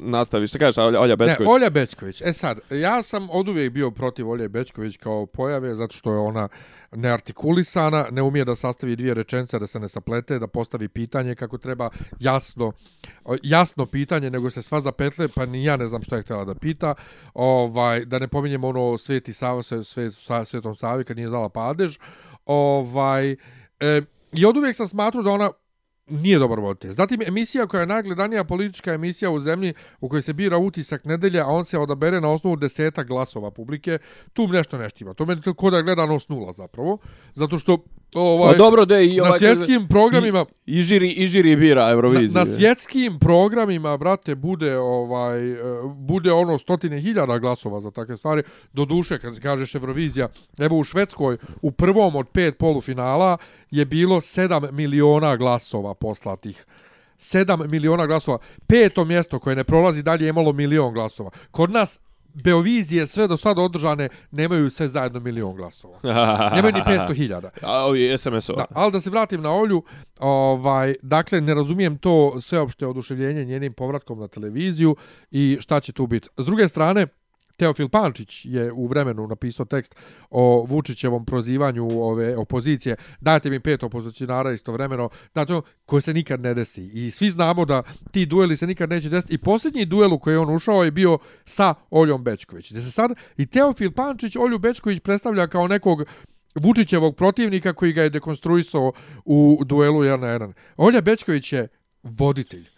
nastavi. 0.00 0.46
Što 0.46 0.58
kažeš, 0.58 0.78
Olja, 0.78 1.00
Olja 1.00 1.16
Bečković? 1.16 1.48
Ne, 1.48 1.54
Olja 1.54 1.70
Bećković. 1.70 2.22
E 2.24 2.32
sad, 2.32 2.60
ja 2.70 3.02
sam 3.02 3.28
od 3.30 3.48
uvijek 3.48 3.72
bio 3.72 3.90
protiv 3.90 4.30
Olje 4.30 4.48
Bećković 4.48 4.96
kao 4.96 5.26
pojave, 5.26 5.74
zato 5.74 5.96
što 5.96 6.12
je 6.12 6.18
ona 6.18 6.48
neartikulisana, 6.92 8.06
ne 8.10 8.22
umije 8.22 8.44
da 8.44 8.54
sastavi 8.54 8.96
dvije 8.96 9.14
rečence, 9.14 9.58
da 9.58 9.66
se 9.66 9.80
ne 9.80 9.88
saplete, 9.88 10.38
da 10.38 10.46
postavi 10.46 10.88
pitanje 10.88 11.34
kako 11.34 11.58
treba 11.58 11.90
jasno, 12.36 12.72
jasno 13.42 13.86
pitanje, 13.86 14.30
nego 14.30 14.50
se 14.50 14.62
sva 14.62 14.80
zapetle, 14.80 15.28
pa 15.28 15.46
ni 15.46 15.64
ja 15.64 15.76
ne 15.76 15.86
znam 15.86 16.02
šta 16.02 16.16
je 16.16 16.22
htjela 16.22 16.44
da 16.44 16.54
pita. 16.54 16.94
Ovaj, 17.34 18.04
da 18.04 18.18
ne 18.18 18.28
pominjemo 18.28 18.68
ono 18.68 18.98
Sveti 18.98 19.32
Sava, 19.32 19.62
sve, 19.62 19.84
sve, 19.84 20.10
sa, 20.10 20.44
Svetom 20.44 20.74
Savi, 20.74 21.04
kad 21.04 21.16
nije 21.16 21.28
znala 21.28 21.48
padež. 21.48 21.98
Ovaj, 22.46 23.36
e, 23.80 24.02
I 24.32 24.46
od 24.46 24.56
uvijek 24.56 24.76
sam 24.76 24.88
smatrao 24.88 25.22
da 25.22 25.30
ona 25.30 25.50
nije 26.06 26.38
dobar 26.38 26.60
voditelj. 26.60 26.90
Zatim 26.90 27.22
emisija 27.26 27.66
koja 27.66 27.80
je 27.80 27.86
najgledanija 27.86 28.44
politička 28.44 28.94
emisija 28.94 29.30
u 29.30 29.40
zemlji 29.40 29.74
u 30.00 30.08
kojoj 30.08 30.22
se 30.22 30.32
bira 30.32 30.58
utisak 30.58 31.04
nedelje, 31.04 31.40
a 31.40 31.46
on 31.46 31.64
se 31.64 31.78
odabere 31.78 32.20
na 32.20 32.30
osnovu 32.30 32.56
deseta 32.56 33.02
glasova 33.02 33.50
publike, 33.50 33.98
tu 34.32 34.48
nešto 34.48 34.78
neštima. 34.78 35.14
To 35.14 35.26
meni 35.26 35.42
kod 35.42 35.72
da 35.72 35.82
gleda 35.82 35.82
gledanost 35.82 36.28
nula 36.28 36.52
zapravo. 36.52 36.98
Zato 37.34 37.58
što 37.58 37.84
ovaj, 38.14 38.52
Pa 38.52 38.58
dobro, 38.58 38.84
da 38.84 39.00
i 39.00 39.16
na 39.16 39.22
ovaj, 39.22 39.38
svjetskim 39.38 39.88
programima 39.88 40.46
I, 40.66 40.78
i, 40.78 40.82
žiri, 40.82 41.10
I 41.10 41.26
žiri 41.26 41.56
bira 41.56 41.84
na, 41.84 41.90
Euroviziju. 41.90 42.38
na 42.38 42.46
svjetskim 42.46 43.18
programima, 43.18 43.96
brate, 43.96 44.34
bude 44.34 44.78
ovaj 44.78 45.52
e, 45.52 45.56
bude 45.96 46.32
ono 46.32 46.58
stotine 46.58 47.00
hiljada 47.00 47.38
glasova 47.38 47.80
za 47.80 47.90
takve 47.90 48.16
stvari. 48.16 48.42
Do 48.72 48.84
duše, 48.84 49.18
kad 49.18 49.40
kažeš 49.40 49.74
Eurovizija, 49.74 50.28
evo 50.58 50.78
u 50.78 50.84
Švedskoj, 50.84 51.36
u 51.62 51.70
prvom 51.70 52.16
od 52.16 52.28
pet 52.28 52.58
polufinala 52.58 53.36
je 53.70 53.84
bilo 53.84 54.16
7 54.16 54.72
miliona 54.72 55.36
glasova 55.36 55.94
poslatih. 55.94 56.66
7 57.18 57.68
miliona 57.68 58.06
glasova. 58.06 58.38
Peto 58.66 59.04
mjesto 59.04 59.38
koje 59.38 59.56
ne 59.56 59.64
prolazi 59.64 60.02
dalje 60.02 60.24
je 60.24 60.28
imalo 60.28 60.52
milion 60.52 60.92
glasova. 60.94 61.30
Kod 61.50 61.70
nas 61.70 62.00
Beovizije 62.44 63.06
sve 63.06 63.28
do 63.28 63.36
sada 63.36 63.62
održane 63.62 64.08
nemaju 64.30 64.70
sve 64.70 64.88
zajedno 64.88 65.20
milion 65.20 65.56
glasova. 65.56 65.98
Nemaju 66.54 66.74
ni 66.74 66.80
500 66.96 67.14
hiljada. 67.14 67.50
A 67.62 67.84
ovi 67.84 68.18
SMS-ova. 68.18 68.58
Da, 68.58 68.66
ali 68.70 68.92
da 68.92 69.00
se 69.00 69.10
vratim 69.10 69.42
na 69.42 69.52
Olju, 69.52 69.82
ovaj, 70.20 70.94
dakle, 71.02 71.40
ne 71.40 71.54
razumijem 71.54 71.98
to 71.98 72.40
sveopšte 72.40 72.86
oduševljenje 72.86 73.44
njenim 73.44 73.72
povratkom 73.72 74.20
na 74.20 74.28
televiziju 74.28 74.96
i 75.30 75.58
šta 75.60 75.80
će 75.80 75.92
tu 75.92 76.06
biti. 76.06 76.28
S 76.36 76.44
druge 76.46 76.68
strane, 76.68 77.06
Teofil 77.56 77.88
Pančić 77.88 78.44
je 78.44 78.72
u 78.72 78.86
vremenu 78.86 79.26
napisao 79.26 79.66
tekst 79.66 79.94
o 80.30 80.66
Vučićevom 80.68 81.24
prozivanju 81.24 81.88
ove 82.02 82.36
opozicije. 82.36 82.96
Dajte 83.20 83.50
mi 83.50 83.60
pet 83.60 83.82
opozicionara 83.82 84.52
istovremeno, 84.52 85.08
da 85.34 85.44
to 85.44 85.52
ono, 85.52 85.62
koje 85.84 86.02
se 86.02 86.14
nikad 86.14 86.40
ne 86.40 86.54
desi. 86.54 86.90
I 86.94 87.10
svi 87.10 87.30
znamo 87.30 87.64
da 87.64 87.82
ti 88.10 88.26
dueli 88.26 88.56
se 88.56 88.66
nikad 88.66 88.90
neće 88.90 89.08
desiti. 89.08 89.34
I 89.34 89.38
posljednji 89.38 89.84
duel 89.84 90.12
u 90.12 90.18
koji 90.18 90.34
je 90.34 90.38
on 90.38 90.54
ušao 90.54 90.84
je 90.84 90.90
bio 90.90 91.18
sa 91.44 91.74
Oljom 91.90 92.24
Bečković. 92.24 92.70
Gde 92.70 92.80
se 92.80 92.90
sad 92.90 93.10
i 93.36 93.46
Teofil 93.46 93.92
Pančić 93.92 94.36
Olju 94.36 94.58
Bečković 94.58 95.00
predstavlja 95.00 95.46
kao 95.46 95.68
nekog 95.68 96.04
Vučićevog 96.54 97.16
protivnika 97.16 97.72
koji 97.72 97.92
ga 97.92 98.02
je 98.02 98.10
dekonstruisao 98.10 98.92
u 99.24 99.62
duelu 99.64 100.00
1 100.00 100.16
na 100.16 100.26
1. 100.26 100.52
Olja 100.76 101.00
Bečković 101.00 101.52
je 101.52 101.68
voditelj 102.02 102.75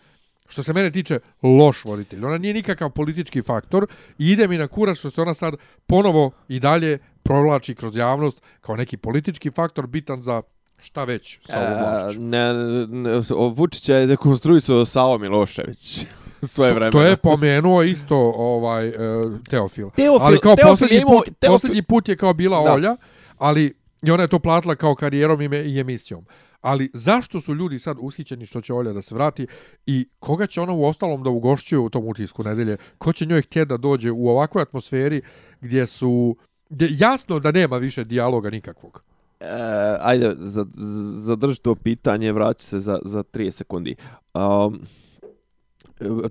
što 0.49 0.63
se 0.63 0.73
mene 0.73 0.91
tiče, 0.91 1.19
loš 1.43 1.85
voditelj. 1.85 2.25
Ona 2.25 2.39
nije 2.39 2.55
nikakav 2.55 2.91
politički 2.91 3.43
faktor 3.43 3.87
i 4.19 4.27
ide 4.27 4.49
mi 4.49 4.57
na 4.57 4.67
kurac 4.67 4.99
što 4.99 5.11
se 5.11 5.21
ona 5.21 5.35
sad 5.35 5.55
ponovo 5.87 6.31
i 6.49 6.61
dalje 6.61 6.99
provlači 7.23 7.75
kroz 7.75 7.97
javnost 7.97 8.43
kao 8.61 8.77
neki 8.77 8.97
politički 8.97 9.51
faktor 9.51 9.87
bitan 9.87 10.23
za 10.23 10.43
šta 10.79 11.05
već 11.05 11.39
sa 11.45 11.59
ovom 11.59 11.73
vlašću. 11.73 12.21
Ne, 12.21 12.53
ne, 12.87 13.23
o 13.31 13.49
Vučića 13.49 13.95
je 13.95 14.07
dekonstruisao 14.07 14.85
Savo 14.85 15.19
Milošević 15.19 16.01
svoje 16.45 16.71
vremena. 16.71 16.91
To 16.93 17.03
je 17.03 17.17
pomenuo 17.17 17.83
isto 17.83 18.17
ovaj 18.37 18.89
uh, 18.89 18.95
Teofil. 19.43 19.91
Teofil. 19.91 20.21
Ali 20.21 20.41
kao 20.41 20.57
Teofil 20.57 20.71
posljednji, 20.73 20.97
je 20.97 21.03
imao- 21.03 21.19
put, 21.19 21.29
Teofil- 21.31 21.49
posljednji 21.49 21.83
put 21.83 22.09
je 22.09 22.17
kao 22.17 22.35
bila 22.35 22.65
Da. 22.65 22.73
Olja, 22.73 22.97
ali 23.39 23.75
i 24.03 24.11
ona 24.11 24.23
je 24.23 24.29
to 24.29 24.39
platila 24.39 24.75
kao 24.75 24.95
karijerom 24.95 25.41
i, 25.41 25.49
me- 25.49 25.65
i 25.65 25.81
emisijom. 25.81 26.25
Ali 26.61 26.91
zašto 26.93 27.41
su 27.41 27.55
ljudi 27.55 27.79
sad 27.79 27.97
ushićeni 28.01 28.47
što 28.47 28.61
će 28.61 28.75
Olja 28.75 28.93
da 28.93 29.03
se 29.03 29.15
vrati 29.15 29.47
i 29.87 30.09
koga 30.19 30.47
će 30.47 30.61
ona 30.61 30.73
u 30.73 30.85
ostalom 30.85 31.23
da 31.23 31.31
ugošćuje 31.31 31.79
u 31.79 31.91
tom 31.91 32.09
utisku 32.09 32.43
nedelje? 32.43 32.77
Ko 32.99 33.13
će 33.13 33.27
njoj 33.27 33.43
htjeti 33.43 33.69
da 33.69 33.77
dođe 33.77 34.11
u 34.11 34.29
ovakvoj 34.29 34.63
atmosferi 34.63 35.23
gdje 35.61 35.87
su 35.87 36.37
gdje 36.71 36.89
jasno 36.91 37.39
da 37.39 37.53
nema 37.53 37.77
više 37.77 38.05
dijaloga 38.05 38.51
nikakvog? 38.51 39.03
E, 39.41 39.47
ajde, 40.01 40.35
zadrži 41.15 41.61
to 41.61 41.75
pitanje, 41.75 42.33
vraću 42.33 42.67
se 42.67 42.81
za, 42.81 42.99
za 43.05 43.23
30 43.23 43.51
sekundi. 43.51 43.97
Um, 44.35 44.81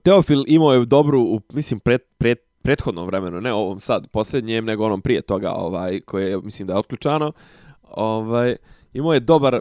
Teofil 0.04 0.44
imao 0.48 0.74
je 0.74 0.86
dobru, 0.86 1.42
mislim, 1.54 1.80
pred, 1.80 2.02
pred, 2.18 2.38
prethodnom 2.62 3.06
vremenu, 3.06 3.42
ne 3.42 3.54
ovom 3.54 3.80
sad, 3.80 4.08
posljednjem, 4.08 4.66
nego 4.66 4.86
onom 4.86 5.02
prije 5.02 5.22
toga, 5.22 5.52
ovaj, 5.52 6.00
koje 6.00 6.30
je, 6.30 6.38
mislim 6.38 6.68
da 6.68 6.74
je 6.74 6.80
otključano, 6.80 7.32
ovaj, 7.90 8.56
imao 8.94 9.14
je 9.14 9.20
dobar, 9.20 9.60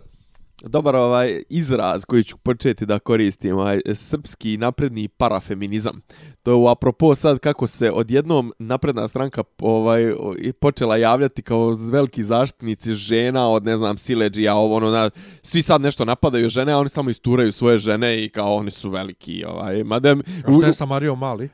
dobar 0.69 0.97
ovaj 0.97 1.43
izraz 1.49 2.05
koji 2.05 2.25
ću 2.25 2.37
početi 2.37 2.87
da 2.87 2.99
koristim, 2.99 3.57
ovaj, 3.59 3.81
srpski 3.95 4.57
napredni 4.57 5.09
parafeminizam. 5.09 6.03
To 6.43 6.51
je 6.51 6.55
u 6.55 6.69
apropo 6.69 7.15
sad 7.15 7.39
kako 7.39 7.67
se 7.67 7.91
odjednom 7.91 8.53
napredna 8.59 9.09
stranka 9.09 9.43
ovaj 9.59 10.13
počela 10.61 10.97
javljati 10.97 11.43
kao 11.43 11.77
veliki 11.91 12.23
zaštitnici 12.23 12.95
žena 12.95 13.49
od 13.49 13.65
ne 13.65 13.77
znam 13.77 13.97
sileđija, 13.97 14.55
ovo 14.55 14.77
ono 14.77 14.91
na, 14.91 15.11
svi 15.43 15.63
sad 15.63 15.81
nešto 15.81 16.05
napadaju 16.05 16.49
žene, 16.49 16.73
a 16.73 16.79
oni 16.79 16.89
samo 16.89 17.11
isturaju 17.11 17.53
svoje 17.53 17.79
žene 17.79 18.25
i 18.25 18.29
kao 18.29 18.55
oni 18.55 18.71
su 18.71 18.91
veliki, 18.91 19.45
ovaj. 19.45 19.85
Mada 19.85 20.17
A 20.47 20.53
šta 20.53 20.67
je 20.67 20.73
sa 20.73 20.87
Marijom 20.87 21.19
Mali? 21.19 21.49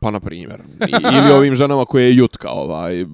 pa 0.00 0.10
na 0.10 0.20
primjer 0.20 0.62
ili 0.90 1.32
ovim 1.32 1.54
ženama 1.54 1.84
koje 1.84 2.04
je 2.04 2.16
Jutka 2.16 2.50
ovaj 2.50 3.04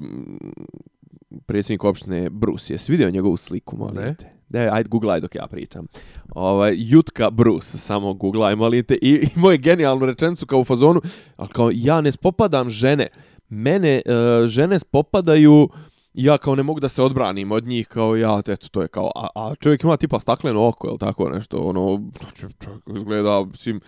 predsjednik 1.46 1.84
opštine 1.84 2.30
Bruce. 2.30 2.74
Jesi 2.74 2.92
vidio 2.92 3.10
njegovu 3.10 3.36
sliku, 3.36 3.76
molim 3.76 3.96
Ne. 3.96 4.14
te? 4.14 4.26
Ne, 4.55 4.68
ajde 4.72 4.88
googlaj 4.88 5.20
dok 5.20 5.34
ja 5.34 5.46
pričam. 5.50 5.86
Ovaj, 6.34 6.74
Jutka 6.78 7.30
Bruce, 7.30 7.78
samo 7.78 8.14
googlaj, 8.14 8.57
molim 8.57 8.84
te. 8.84 8.98
I 9.02 9.26
moje 9.36 9.55
je 9.55 9.59
genijalnu 9.59 10.07
rečenicu 10.07 10.46
kao 10.46 10.61
u 10.61 10.64
fazonu, 10.64 11.00
ali 11.36 11.48
kao 11.48 11.70
ja 11.74 12.00
ne 12.00 12.12
spopadam 12.12 12.70
žene. 12.70 13.07
Mene 13.48 14.02
uh, 14.07 14.46
žene 14.46 14.78
spopadaju 14.78 15.68
ja 16.14 16.38
kao 16.38 16.55
ne 16.55 16.62
mogu 16.62 16.80
da 16.80 16.88
se 16.88 17.02
odbranim 17.02 17.52
od 17.52 17.66
njih, 17.66 17.88
kao 17.88 18.16
ja, 18.16 18.42
eto, 18.46 18.68
to 18.68 18.82
je 18.82 18.88
kao, 18.88 19.11
a, 19.14 19.28
a 19.34 19.55
čovjek 19.55 19.84
ima 19.84 19.96
tipa 19.96 20.20
stakleno 20.20 20.66
oko, 20.68 20.88
ili 20.88 20.98
tako 20.98 21.28
nešto, 21.28 21.59
ono, 21.59 22.11
znači, 22.20 22.57
čovjek 22.64 22.82
izgleda, 22.96 23.44
mislim, 23.44 23.80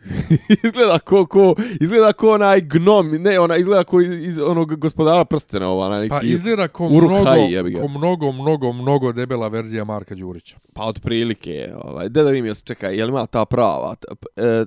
izgleda 0.64 0.98
ko, 0.98 1.26
ko, 1.26 1.54
izgleda 1.80 2.12
ko 2.12 2.30
onaj 2.30 2.60
gnom, 2.60 3.10
ne, 3.10 3.40
ona 3.40 3.56
izgleda 3.56 3.84
ko 3.84 4.00
iz, 4.00 4.10
iz 4.10 4.38
onog 4.38 4.76
gospodara 4.76 5.24
prstena, 5.24 5.68
ova, 5.68 5.86
onaj 5.86 6.00
neki, 6.00 6.08
Pa 6.08 6.20
izgleda 6.22 6.68
ko 6.68 6.86
Uruk 6.86 7.10
mnogo, 7.10 7.80
ko 7.80 7.88
mnogo, 7.88 8.32
mnogo, 8.32 8.72
mnogo 8.72 9.12
debela 9.12 9.48
verzija 9.48 9.84
Marka 9.84 10.14
Đurića. 10.14 10.56
pa 10.72 10.84
otprilike, 10.84 11.72
ovaj, 11.84 12.08
da 12.08 12.22
da 12.22 12.30
vidim, 12.30 12.46
jel, 12.46 12.54
čekaj, 12.64 12.96
je 12.96 13.04
li 13.04 13.10
ima 13.10 13.26
ta 13.26 13.44
prava, 13.44 13.94
ta, 13.94 14.14
e, 14.36 14.64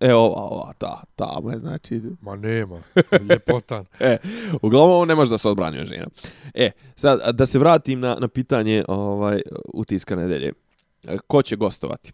e, 0.00 0.14
ova, 0.14 0.42
ova, 0.42 0.72
ta, 0.78 1.02
ta, 1.16 1.40
znači, 1.58 2.02
Ma 2.20 2.36
nema, 2.36 2.82
ljepotan. 3.30 3.84
E, 4.00 4.18
uglavnom 4.62 5.08
ne 5.08 5.14
može 5.14 5.30
da 5.30 5.38
se 5.38 5.48
odbrani 5.48 5.80
od 5.80 5.86
žena. 5.86 6.06
E, 6.54 6.70
sad 6.96 7.20
da 7.34 7.46
se 7.46 7.58
vratim 7.58 8.00
na 8.00 8.16
na 8.20 8.28
pitanje 8.28 8.84
ovaj 8.88 9.42
utiska 9.74 10.16
nedelje. 10.16 10.52
E, 11.04 11.18
Ko 11.26 11.42
će 11.42 11.56
gostovati? 11.56 12.12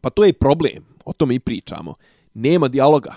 Pa 0.00 0.10
to 0.10 0.24
je 0.24 0.30
i 0.30 0.32
problem. 0.32 0.84
O 1.04 1.12
tome 1.12 1.34
i 1.34 1.38
pričamo. 1.38 1.94
Nema 2.34 2.68
dijaloga. 2.68 3.14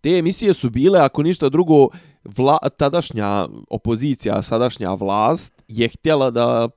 Te 0.00 0.18
emisije 0.18 0.54
su 0.54 0.70
bile, 0.70 1.00
ako 1.00 1.22
ništa 1.22 1.48
drugo, 1.48 1.88
vla, 2.24 2.58
tadašnja 2.76 3.46
opozicija, 3.70 4.42
sadašnja 4.42 4.94
vlast 4.94 5.62
je 5.68 5.88
htjela 5.88 6.30
da 6.30 6.68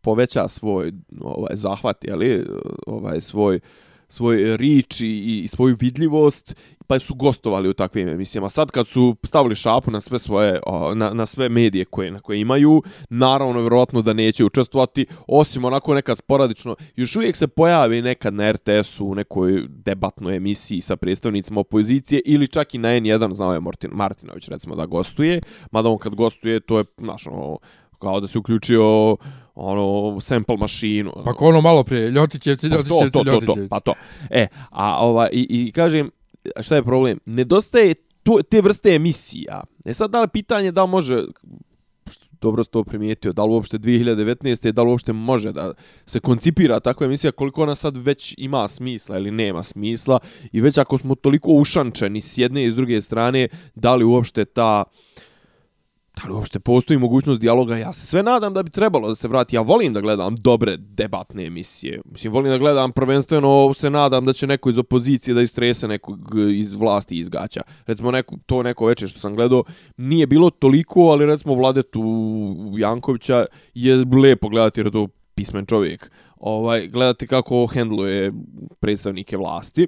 poveća 0.00 0.48
svoj 0.48 0.92
ovaj 1.20 1.56
zahvat, 1.56 2.04
je 2.04 2.16
li, 2.16 2.46
ovaj 2.86 3.20
svoj 3.20 3.60
svoj 4.08 4.52
e, 4.52 4.56
rič 4.56 5.00
i, 5.00 5.42
i 5.44 5.48
svoju 5.48 5.76
vidljivost, 5.80 6.56
pa 6.86 6.98
su 6.98 7.14
gostovali 7.14 7.68
u 7.68 7.74
takvim 7.74 8.08
emisijama. 8.08 8.48
Sad 8.48 8.70
kad 8.70 8.86
su 8.86 9.16
stavili 9.24 9.56
šapu 9.56 9.90
na 9.90 10.00
sve 10.00 10.18
svoje 10.18 10.60
na, 10.94 11.14
na 11.14 11.26
sve 11.26 11.48
medije 11.48 11.84
koje 11.84 12.10
na 12.10 12.20
koje 12.20 12.40
imaju, 12.40 12.82
naravno 13.10 13.60
vjerovatno 13.60 14.02
da 14.02 14.12
neće 14.12 14.44
učestvovati, 14.44 15.06
osim 15.26 15.64
onako 15.64 15.94
neka 15.94 16.14
sporadično. 16.14 16.76
Još 16.96 17.16
uvijek 17.16 17.36
se 17.36 17.48
pojavi 17.48 18.02
nekad 18.02 18.34
na 18.34 18.52
RTS-u 18.52 19.06
u 19.06 19.14
nekoj 19.14 19.62
debatnoj 19.68 20.36
emisiji 20.36 20.80
sa 20.80 20.96
predstavnicima 20.96 21.60
opozicije 21.60 22.22
ili 22.26 22.48
čak 22.48 22.74
i 22.74 22.78
na 22.78 22.88
N1 22.88 23.34
znao 23.34 23.54
je 23.54 23.60
Martin, 23.60 23.90
Martinović 23.92 24.48
recimo 24.48 24.74
da 24.74 24.86
gostuje, 24.86 25.40
mada 25.70 25.88
on 25.88 25.98
kad 25.98 26.14
gostuje 26.14 26.60
to 26.60 26.78
je, 26.78 26.84
znaš, 26.98 27.26
ono, 27.26 27.58
kao 27.98 28.20
da 28.20 28.26
se 28.26 28.38
uključio 28.38 29.16
ono 29.54 30.20
sample 30.20 30.56
mašinu. 30.56 31.12
Pa 31.24 31.32
ko 31.32 31.46
ono 31.46 31.60
malo 31.60 31.84
prije, 31.84 32.10
Ljotićevci, 32.10 32.70
Pa 32.70 32.76
to, 32.76 32.82
Ljotićevci, 32.82 33.12
to, 33.12 33.18
to, 33.18 33.24
to, 33.24 33.32
Ljotićevci. 33.32 33.68
pa 33.68 33.80
to. 33.80 33.94
E, 34.30 34.46
a 34.70 35.06
ova, 35.06 35.28
i, 35.30 35.46
i 35.50 35.72
kažem, 35.72 36.10
šta 36.60 36.76
je 36.76 36.82
problem? 36.82 37.18
Nedostaje 37.24 37.94
to, 38.22 38.42
te 38.42 38.60
vrste 38.60 38.94
emisija. 38.94 39.60
E 39.84 39.94
sad, 39.94 40.10
da 40.10 40.22
li 40.22 40.28
pitanje 40.28 40.72
da 40.72 40.82
li 40.82 40.88
može, 40.88 41.24
dobro 42.40 42.64
ste 42.64 42.72
to 42.72 42.84
primijetio, 42.84 43.32
da 43.32 43.44
li 43.44 43.50
uopšte 43.50 43.78
2019. 43.78 44.72
da 44.72 44.82
li 44.82 44.90
uopšte 44.90 45.12
može 45.12 45.52
da 45.52 45.72
se 46.06 46.20
koncipira 46.20 46.80
takva 46.80 47.06
emisija, 47.06 47.32
koliko 47.32 47.62
ona 47.62 47.74
sad 47.74 47.96
već 47.96 48.34
ima 48.38 48.68
smisla 48.68 49.18
ili 49.18 49.30
nema 49.30 49.62
smisla 49.62 50.18
i 50.52 50.60
već 50.60 50.78
ako 50.78 50.98
smo 50.98 51.14
toliko 51.14 51.52
ušančeni 51.52 52.20
s 52.20 52.38
jedne 52.38 52.66
i 52.66 52.70
s 52.70 52.76
druge 52.76 53.00
strane, 53.00 53.48
da 53.74 53.94
li 53.94 54.04
uopšte 54.04 54.44
ta 54.44 54.84
da 56.22 56.28
li 56.28 56.34
uopšte 56.34 56.58
postoji 56.58 56.98
mogućnost 56.98 57.40
dijaloga, 57.40 57.76
ja 57.76 57.92
se 57.92 58.06
sve 58.06 58.22
nadam 58.22 58.54
da 58.54 58.62
bi 58.62 58.70
trebalo 58.70 59.08
da 59.08 59.14
se 59.14 59.28
vrati. 59.28 59.56
Ja 59.56 59.60
volim 59.60 59.92
da 59.92 60.00
gledam 60.00 60.36
dobre 60.36 60.76
debatne 60.76 61.46
emisije. 61.46 62.00
Mislim, 62.04 62.32
volim 62.32 62.52
da 62.52 62.58
gledam 62.58 62.92
prvenstveno, 62.92 63.74
se 63.74 63.90
nadam 63.90 64.26
da 64.26 64.32
će 64.32 64.46
neko 64.46 64.70
iz 64.70 64.78
opozicije 64.78 65.34
da 65.34 65.42
istrese 65.42 65.88
nekog 65.88 66.18
iz 66.54 66.72
vlasti 66.72 67.16
i 67.16 67.18
izgaća. 67.18 67.60
Recimo, 67.86 68.10
neko, 68.10 68.36
to 68.46 68.62
neko 68.62 68.86
večer 68.86 69.08
što 69.08 69.20
sam 69.20 69.34
gledao, 69.34 69.64
nije 69.96 70.26
bilo 70.26 70.50
toliko, 70.50 71.00
ali 71.00 71.26
recimo 71.26 71.54
Vladetu 71.54 72.02
Jankovića 72.78 73.46
je 73.74 74.04
lepo 74.22 74.48
gledati 74.48 74.80
jer 74.80 74.86
je 74.86 74.92
to 74.92 75.08
pismen 75.34 75.66
čovjek. 75.66 76.10
Ovaj, 76.36 76.88
gledati 76.88 77.26
kako 77.26 77.66
hendluje 77.66 78.32
predstavnike 78.80 79.36
vlasti. 79.36 79.86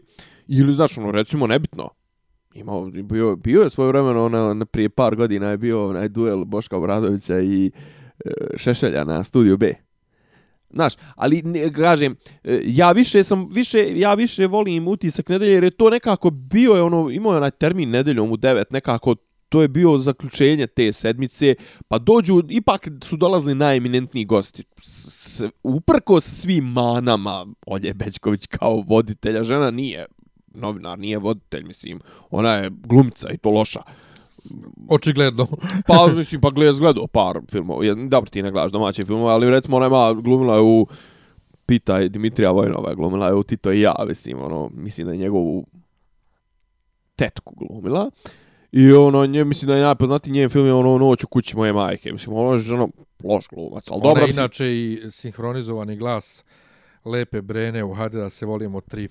Ili, 0.48 0.72
znaš, 0.72 0.98
ono, 0.98 1.10
recimo, 1.10 1.46
nebitno, 1.46 1.90
imao 2.54 2.90
bio 2.90 3.36
bio 3.36 3.62
je 3.62 3.70
svoje 3.70 3.88
vremeno 3.88 4.24
ona 4.24 4.54
na 4.54 4.64
prije 4.64 4.88
par 4.88 5.16
godina 5.16 5.50
je 5.50 5.58
bio 5.58 5.88
onaj 5.88 6.08
duel 6.08 6.44
Boška 6.44 6.76
Obradovića 6.76 7.40
i 7.40 7.70
e, 8.24 8.30
Šešelja 8.56 9.04
na 9.04 9.24
studiju 9.24 9.56
B. 9.56 9.74
Znaš, 10.70 10.94
ali 11.14 11.42
ne, 11.42 11.72
kažem, 11.72 12.16
e, 12.44 12.60
ja 12.64 12.92
više 12.92 13.24
sam, 13.24 13.48
više, 13.52 13.98
ja 13.98 14.14
više 14.14 14.46
volim 14.46 14.88
utisak 14.88 15.28
nedelje 15.28 15.52
jer 15.52 15.64
je 15.64 15.70
to 15.70 15.90
nekako 15.90 16.30
bio 16.30 16.72
je 16.72 16.82
ono, 16.82 17.10
imao 17.10 17.32
je 17.32 17.36
onaj 17.36 17.50
termin 17.50 17.90
nedeljom 17.90 18.32
u 18.32 18.36
9, 18.36 18.64
nekako 18.70 19.14
to 19.48 19.62
je 19.62 19.68
bio 19.68 19.98
zaključenje 19.98 20.66
te 20.66 20.92
sedmice, 20.92 21.54
pa 21.88 21.98
dođu, 21.98 22.42
ipak 22.48 22.88
su 23.04 23.16
dolazili 23.16 23.54
najeminentniji 23.54 24.24
gosti. 24.24 24.64
S, 24.82 25.42
uprko 25.62 26.20
svim 26.20 26.64
manama 26.64 27.46
Olje 27.66 27.94
Bećković 27.94 28.46
kao 28.46 28.84
voditelja, 28.86 29.44
žena 29.44 29.70
nije 29.70 30.06
novinar, 30.54 30.98
nije 30.98 31.18
voditelj, 31.18 31.64
mislim, 31.64 32.00
ona 32.30 32.52
je 32.54 32.70
glumica 32.70 33.30
i 33.30 33.38
to 33.38 33.50
loša. 33.50 33.82
Očigledno. 34.88 35.46
Pa, 35.86 36.06
mislim, 36.14 36.40
pa 36.40 36.50
gled, 36.50 36.76
gledao 36.76 37.06
par 37.06 37.38
filmova, 37.50 37.84
je, 37.84 37.94
dobro 37.94 38.30
ti 38.30 38.42
ne 38.42 38.50
gledaš 38.50 38.72
domaće 38.72 39.04
filmove, 39.04 39.32
ali 39.32 39.50
recimo 39.50 39.76
ona 39.76 39.86
ima, 39.86 40.12
glumila 40.12 40.54
je 40.54 40.60
u, 40.60 40.86
pitaj 41.66 42.08
Dimitrija 42.08 42.50
Vojnova, 42.50 42.90
je 42.90 42.96
glumila 42.96 43.26
je 43.26 43.34
u 43.34 43.42
Tito 43.42 43.72
i 43.72 43.80
ja, 43.80 43.94
mislim, 44.08 44.42
ono, 44.42 44.70
mislim 44.74 45.06
da 45.06 45.12
je 45.12 45.18
njegovu 45.18 45.66
tetku 47.16 47.54
glumila. 47.56 48.10
I 48.72 48.92
ono, 48.92 49.26
nje, 49.26 49.44
mislim 49.44 49.68
da 49.68 49.76
je 49.76 49.82
najpoznatiji 49.82 50.32
njen 50.32 50.48
film 50.48 50.66
je 50.66 50.72
ono 50.74 50.98
Noć 50.98 51.24
u 51.24 51.28
kući 51.28 51.56
moje 51.56 51.72
majke. 51.72 52.12
Mislim, 52.12 52.36
ono 52.36 52.54
je 52.54 52.74
ono, 52.74 52.88
loš 53.24 53.48
glumac, 53.48 53.90
ali 53.90 54.00
Ona 54.00 54.08
dobro. 54.08 54.20
je 54.20 54.26
mislim- 54.26 54.42
inače 54.42 54.66
i 54.66 55.00
sinhronizovani 55.10 55.96
glas 55.96 56.44
Lepe 57.04 57.42
Brene 57.42 57.84
u 57.84 57.94
Hajde 57.94 58.18
da 58.18 58.30
se 58.30 58.46
volimo 58.46 58.80
tri. 58.80 59.08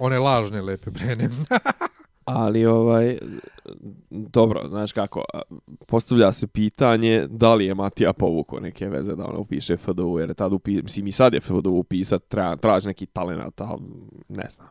One 0.00 0.18
lažne 0.18 0.62
Lepe 0.62 0.90
Brene. 0.90 1.28
Ali 2.24 2.66
ovaj 2.66 3.18
dobro, 4.10 4.68
znaš 4.68 4.92
kako, 4.92 5.24
postavlja 5.86 6.32
se 6.32 6.46
pitanje 6.46 7.26
da 7.30 7.54
li 7.54 7.66
je 7.66 7.74
Matija 7.74 8.12
povukao 8.12 8.60
neke 8.60 8.88
veze 8.88 9.16
da 9.16 9.24
ono 9.24 9.40
upiše 9.40 9.76
FDU, 9.76 10.18
jer 10.18 10.34
tad 10.34 10.52
upi, 10.52 10.82
mislim 10.82 11.06
i 11.06 11.12
sad 11.12 11.34
je 11.34 11.40
FDU 11.40 11.70
upisat, 11.70 12.22
treba 12.28 12.56
traži 12.56 12.88
neki 12.88 13.06
talenat, 13.06 13.60
ali 13.60 13.82
ne 14.28 14.46
znam. 14.50 14.68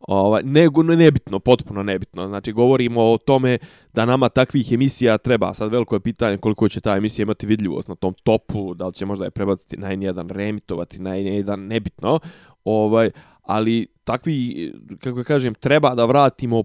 Ovaj, 0.00 0.42
nego 0.42 0.82
nebitno, 0.82 1.38
potpuno 1.38 1.82
nebitno. 1.82 2.28
Znači, 2.28 2.52
govorimo 2.52 3.02
o 3.02 3.18
tome 3.18 3.58
da 3.92 4.04
nama 4.04 4.28
takvih 4.28 4.72
emisija 4.72 5.18
treba. 5.18 5.54
Sad 5.54 5.72
veliko 5.72 5.96
je 5.96 6.00
pitanje 6.00 6.36
koliko 6.36 6.68
će 6.68 6.80
ta 6.80 6.96
emisija 6.96 7.22
imati 7.22 7.46
vidljivost 7.46 7.88
na 7.88 7.94
tom 7.94 8.14
topu, 8.14 8.74
da 8.74 8.86
li 8.86 8.92
će 8.92 9.06
možda 9.06 9.24
je 9.24 9.30
prebaciti 9.30 9.76
na 9.76 9.88
N1, 9.88 10.30
remitovati 10.30 10.98
na 10.98 11.10
N1, 11.10 11.56
nebitno. 11.56 12.18
Ovaj, 12.64 13.10
ali 13.44 13.86
takvi, 14.04 14.72
kako 15.00 15.18
ja 15.18 15.24
kažem, 15.24 15.54
treba 15.54 15.94
da 15.94 16.04
vratimo 16.04 16.64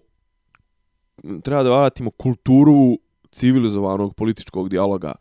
treba 1.44 1.64
da 1.64 1.70
vratimo 1.70 2.12
kulturu 2.12 3.00
civilizovanog 3.32 4.16
političkog 4.16 4.70
dijaloga 4.70 5.14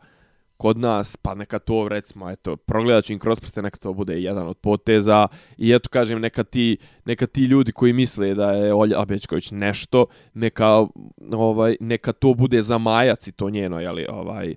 kod 0.57 0.77
nas, 0.77 1.17
pa 1.17 1.35
neka 1.35 1.59
to 1.59 1.87
recimo, 1.87 2.29
eto, 2.29 2.55
progledat 2.55 3.05
ću 3.05 3.13
im 3.13 3.19
kroz 3.19 3.39
prste, 3.39 3.61
neka 3.61 3.77
to 3.77 3.93
bude 3.93 4.21
jedan 4.21 4.47
od 4.47 4.57
poteza. 4.57 5.27
I 5.57 5.73
eto 5.73 5.89
kažem, 5.89 6.21
neka 6.21 6.43
ti, 6.43 6.77
neka 7.05 7.25
ti 7.25 7.43
ljudi 7.43 7.71
koji 7.71 7.93
misle 7.93 8.33
da 8.33 8.51
je 8.51 8.73
Olja 8.73 9.05
Bećković 9.05 9.51
nešto, 9.51 10.05
neka, 10.33 10.85
ovaj, 11.31 11.75
neka 11.79 12.13
to 12.13 12.33
bude 12.33 12.61
zamajac 12.61 13.27
i 13.27 13.31
to 13.31 13.49
njeno, 13.49 13.79
jeli, 13.79 14.05
ovaj, 14.09 14.55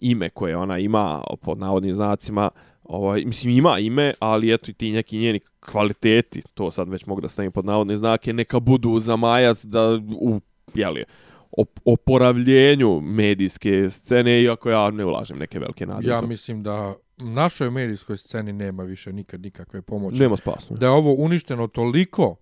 ime 0.00 0.30
koje 0.30 0.56
ona 0.56 0.78
ima, 0.78 1.22
pod 1.42 1.58
navodnim 1.58 1.94
znacima, 1.94 2.50
ovaj, 2.84 3.24
mislim 3.24 3.52
ima 3.52 3.78
ime, 3.78 4.12
ali 4.18 4.54
eto 4.54 4.70
i 4.70 4.74
ti 4.74 4.92
neki 4.92 5.18
njeni 5.18 5.40
kvaliteti, 5.60 6.42
to 6.54 6.70
sad 6.70 6.88
već 6.88 7.06
mogu 7.06 7.20
da 7.20 7.28
stavim 7.28 7.52
pod 7.52 7.64
navodne 7.64 7.96
znake, 7.96 8.32
neka 8.32 8.60
budu 8.60 8.98
za 8.98 9.16
majac 9.16 9.64
da 9.64 10.00
u, 10.20 10.40
jeli, 10.74 11.04
op 11.50 11.80
oporavljenju 11.84 13.00
medijske 13.00 13.90
scene, 13.90 14.42
iako 14.42 14.70
ja 14.70 14.90
ne 14.90 15.04
ulažem 15.04 15.38
neke 15.38 15.58
velike 15.58 15.86
nade. 15.86 16.08
ja 16.08 16.20
mislim 16.20 16.62
da 16.62 16.94
našoj 17.18 17.70
medijskoj 17.70 18.18
sceni 18.18 18.52
nema 18.52 18.82
više 18.82 19.12
nikad 19.12 19.40
nikakve 19.40 19.82
pomoći. 19.82 20.22
Nema 20.22 20.36
spasno. 20.36 20.76
Da 20.76 20.86
je 20.86 20.92
ovo 20.92 21.14
uništeno 21.18 21.66
toliko 21.66 22.36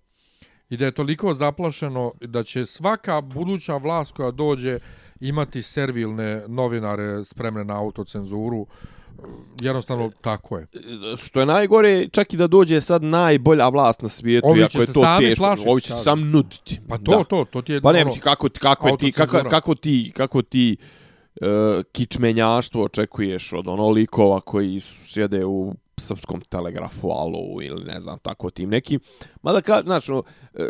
i 0.70 0.76
da 0.76 0.84
je 0.84 0.90
toliko 0.90 1.34
zaplašeno 1.34 2.12
da 2.20 2.45
će 2.45 2.66
svaka 2.66 3.20
buduća 3.20 3.76
vlast 3.76 4.12
koja 4.12 4.30
dođe 4.30 4.78
imati 5.20 5.62
servilne 5.62 6.43
novinare 6.49 7.24
spremne 7.24 7.64
na 7.64 7.78
autocenzuru. 7.78 8.66
Jednostavno 9.61 10.11
tako 10.21 10.59
je. 10.59 10.67
Što 11.25 11.41
je 11.41 11.47
najgore, 11.47 12.09
čak 12.09 12.35
i 12.35 12.37
da 12.37 12.47
dođe 12.47 12.81
sad 12.81 13.03
najbolja 13.03 13.69
vlast 13.69 14.03
na 14.03 14.09
svijetu, 14.09 14.47
Ovi 14.49 14.61
iako 14.61 14.73
će 14.73 14.79
je 14.79 14.87
se 14.87 14.93
to 14.93 15.19
teško, 15.21 15.35
tlačiti, 15.37 15.69
ovi 15.69 15.81
će 15.81 15.93
se 15.93 16.03
sam 16.03 16.31
nuditi. 16.31 16.81
Pa 16.89 16.99
to, 16.99 17.19
Da. 17.19 17.25
to, 17.25 17.45
to 17.45 17.63
ti 17.63 17.73
je... 17.73 17.81
Pa 17.81 17.93
ne, 17.93 18.03
ono, 18.03 18.15
kako, 18.21 18.49
kako, 18.61 18.97
ti, 18.97 19.13
kako, 19.13 19.39
kako 19.51 19.75
ti, 19.75 20.13
kako 20.17 20.43
ti 20.43 20.77
uh, 21.41 21.47
kičmenjaštvo 21.93 22.85
očekuješ 22.85 23.53
od 23.53 23.69
ono 23.69 23.89
likova 23.89 24.41
koji 24.41 24.81
sjede 24.81 25.45
u 25.45 25.75
srpskom 26.03 26.41
telegrafu, 26.41 27.11
alu 27.11 27.63
ili 27.63 27.85
ne 27.85 28.01
znam, 28.01 28.19
tako 28.19 28.51
tim 28.51 28.71
nekim. 28.71 29.01
Mada, 29.43 29.61
ka, 29.61 29.83
znaš, 29.85 30.09
ono, 30.09 30.23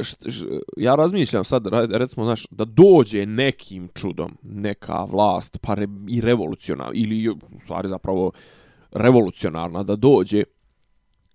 št, 0.02 0.30
št, 0.30 0.42
ja 0.76 0.94
razmišljam 0.94 1.44
sad, 1.44 1.66
recimo, 1.90 2.24
znaš, 2.24 2.46
da 2.50 2.64
dođe 2.64 3.26
nekim 3.26 3.88
čudom 3.94 4.38
neka 4.42 5.04
vlast, 5.04 5.58
pa 5.60 5.74
re, 5.74 5.86
i 6.08 6.20
revolucionarna, 6.20 6.92
ili 6.94 7.28
u 7.28 7.36
stvari 7.64 7.88
zapravo 7.88 8.32
revolucionarna 8.92 9.82
da 9.82 9.96
dođe, 9.96 10.44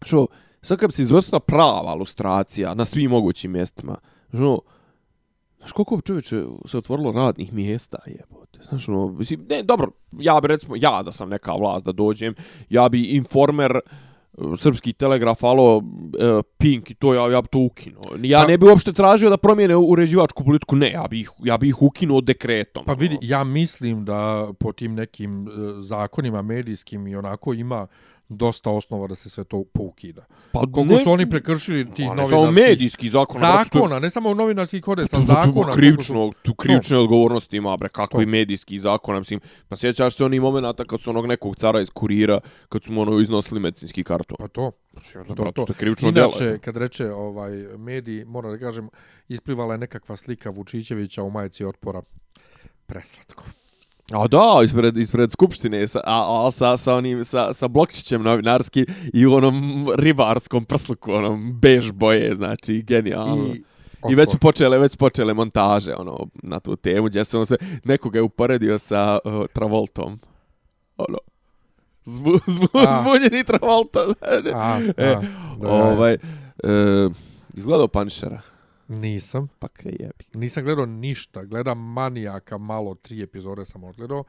što, 0.02 0.28
sad 0.62 0.78
kad 0.78 0.90
bi 0.90 0.94
se 0.94 1.02
izvrsta 1.02 1.40
prava 1.40 1.94
lustracija 1.94 2.74
na 2.74 2.86
svim 2.86 3.12
mogućim 3.12 3.52
mjestima, 3.52 3.98
što, 4.34 4.60
Znaš 5.68 5.74
koliko 5.74 6.02
čovječe 6.02 6.44
se 6.66 6.78
otvorilo 6.78 7.12
radnih 7.12 7.54
mjesta, 7.54 7.98
jebote. 8.06 8.60
Znaš, 8.70 8.90
ono, 8.90 9.08
mislim, 9.08 9.46
ne, 9.50 9.64
dobro, 9.64 9.88
ja 10.20 10.40
bi 10.42 10.48
recimo, 10.48 10.76
ja 10.78 11.04
da 11.04 11.12
sam 11.12 11.30
neka 11.30 11.54
vlast 11.54 11.86
da 11.86 11.92
dođem, 11.92 12.36
ja 12.70 12.90
bi 12.90 13.04
informer, 13.04 13.72
eh, 13.76 14.42
srpski 14.58 14.94
telegraf, 14.94 15.44
alo, 15.44 15.84
eh, 16.20 16.42
Pink 16.58 16.92
i 16.92 16.96
to, 16.96 17.14
ja, 17.14 17.32
ja 17.32 17.42
bi 17.42 17.48
to 17.48 17.60
ukinuo. 17.60 18.04
Ja 18.24 18.40
Pa- 18.40 18.48
ne 18.48 18.58
bi 18.58 18.66
uopšte 18.66 18.94
tražio 18.94 19.30
da 19.30 19.38
promijene 19.38 19.76
uređivačku 19.76 20.44
politiku, 20.44 20.76
ne, 20.76 20.92
ja 20.92 21.08
bi 21.10 21.20
ih, 21.20 21.30
ja 21.44 21.58
bi 21.58 21.68
ih 21.70 21.82
ukinuo 21.82 22.22
dekretom. 22.22 22.86
Pa 22.86 22.94
vidi, 22.94 23.16
ono. 23.16 23.28
ja 23.30 23.44
mislim 23.44 24.06
da 24.06 24.50
po 24.60 24.72
tim 24.72 24.96
nekim 24.96 25.48
e, 25.48 25.52
zakonima 25.80 26.42
medijskim 26.42 27.08
i 27.08 27.16
onako 27.16 27.54
ima 27.54 27.88
dosta 28.30 28.70
osnova 28.72 29.08
da 29.08 29.16
se 29.16 29.30
sve 29.30 29.44
to 29.44 29.64
poukida. 29.66 30.26
pa 30.52 30.60
Koliko 30.62 30.84
ne- 30.86 31.00
su 31.00 31.12
oni 31.12 31.30
prekršili 31.30 31.86
Ma 32.00 32.16
ne 32.16 32.26
samo 32.26 32.52
medijski 32.52 33.10
zakon, 33.10 33.40
Zakona, 33.40 34.00
ne 34.00 34.10
samo 34.10 34.34
novinarskih 34.34 34.82
kodeksa, 34.82 35.16
Tu, 35.16 35.22
tu, 35.22 35.26
zakona. 35.26 35.54
tu, 35.64 35.72
krivično, 35.72 36.32
tu 36.42 36.56
krivične 36.56 36.98
odgovornosti 36.98 37.58
ima, 37.58 37.78
bre, 37.78 37.90
kako 37.90 38.12
To. 38.12 38.22
i 38.22 38.26
medijski 38.26 38.80
zakon, 38.80 39.18
mislim, 39.18 39.40
pa 39.68 39.76
sjećaš 39.76 40.16
se 40.16 40.26
onih 40.26 40.42
momenata 40.42 40.86
kad 40.86 41.02
su 41.02 41.10
onog 41.10 41.26
nekog 41.26 41.56
cara 41.56 41.82
iz 41.82 41.90
kurira, 41.90 42.40
kad 42.70 42.84
su 42.84 42.92
mu 42.94 43.02
ono 43.02 43.20
iznosili 43.20 43.60
medicinski 43.60 44.04
karton. 44.04 44.38
Pa 44.40 44.48
to. 44.48 44.72
To, 45.28 45.36
To, 45.36 45.52
to. 45.52 45.66
to 45.66 45.74
krivično 45.74 46.12
djelo. 46.12 46.28
Inače, 46.30 46.60
kad 46.60 46.78
reče 46.78 47.06
ovaj 47.06 47.52
mediji, 47.78 48.26
moram 48.26 48.52
da 48.52 48.58
kažem, 48.60 48.90
isplivala 49.28 49.74
je 49.74 49.78
nekakva 49.78 50.18
slika 50.18 50.50
Vučićevića 50.50 51.24
u 51.24 51.30
majici 51.30 51.66
otpora. 51.66 52.02
Preslatko. 52.86 53.44
A 54.12 54.28
da, 54.28 54.62
ispred, 54.64 54.98
ispred 54.98 55.32
skupštine, 55.32 55.88
sa, 55.88 56.00
a, 56.06 56.48
a 56.48 56.52
sa, 56.52 56.78
sa 56.78 56.96
onim, 56.96 57.24
sa, 57.24 57.54
sa 57.54 57.68
blokčićem 57.68 58.24
novinarski 58.24 58.86
i 59.14 59.26
u 59.26 59.34
onom 59.34 59.88
ribarskom 59.96 60.66
prsluku, 60.66 61.12
onom 61.12 61.60
bež 61.60 61.92
boje, 61.92 62.36
znači, 62.36 62.82
genijalno. 62.82 63.54
I, 63.54 63.64
I 64.12 64.16
već 64.16 64.32
su 64.32 64.38
počele, 64.38 64.80
već 64.80 64.92
su 64.92 64.98
počele 64.98 65.34
montaže, 65.34 65.96
ono, 65.96 66.28
na 66.44 66.60
tu 66.60 66.76
temu, 66.76 67.08
gdje 67.08 67.26
se 67.26 67.38
on 67.38 67.46
se, 67.46 67.58
nekoga 67.84 68.20
je 68.20 68.24
uporedio 68.24 68.78
sa 68.78 69.20
uh, 69.26 69.46
Travoltom. 69.54 70.20
Ono, 70.98 71.18
zbu, 72.04 72.32
zbu, 72.56 72.68
A. 72.74 73.02
zbunjeni 73.02 73.44
Travolta. 73.44 74.00
A, 74.00 74.36
a, 74.64 74.80
e, 74.98 75.18
ovaj, 75.62 76.14
e, 76.14 76.18
izgledao 77.54 77.88
Punishera. 77.88 78.42
Nisam. 78.88 79.48
Pa 79.60 79.68
kaj 79.68 79.92
jebi. 80.00 80.26
Nisam 80.34 80.64
gledao 80.64 80.86
ništa. 80.86 81.44
Gledam 81.44 81.94
Manijaka 81.94 82.58
malo, 82.58 82.96
tri 82.96 83.24
epizode 83.24 83.66
sam 83.66 83.84
odgledao. 83.84 84.24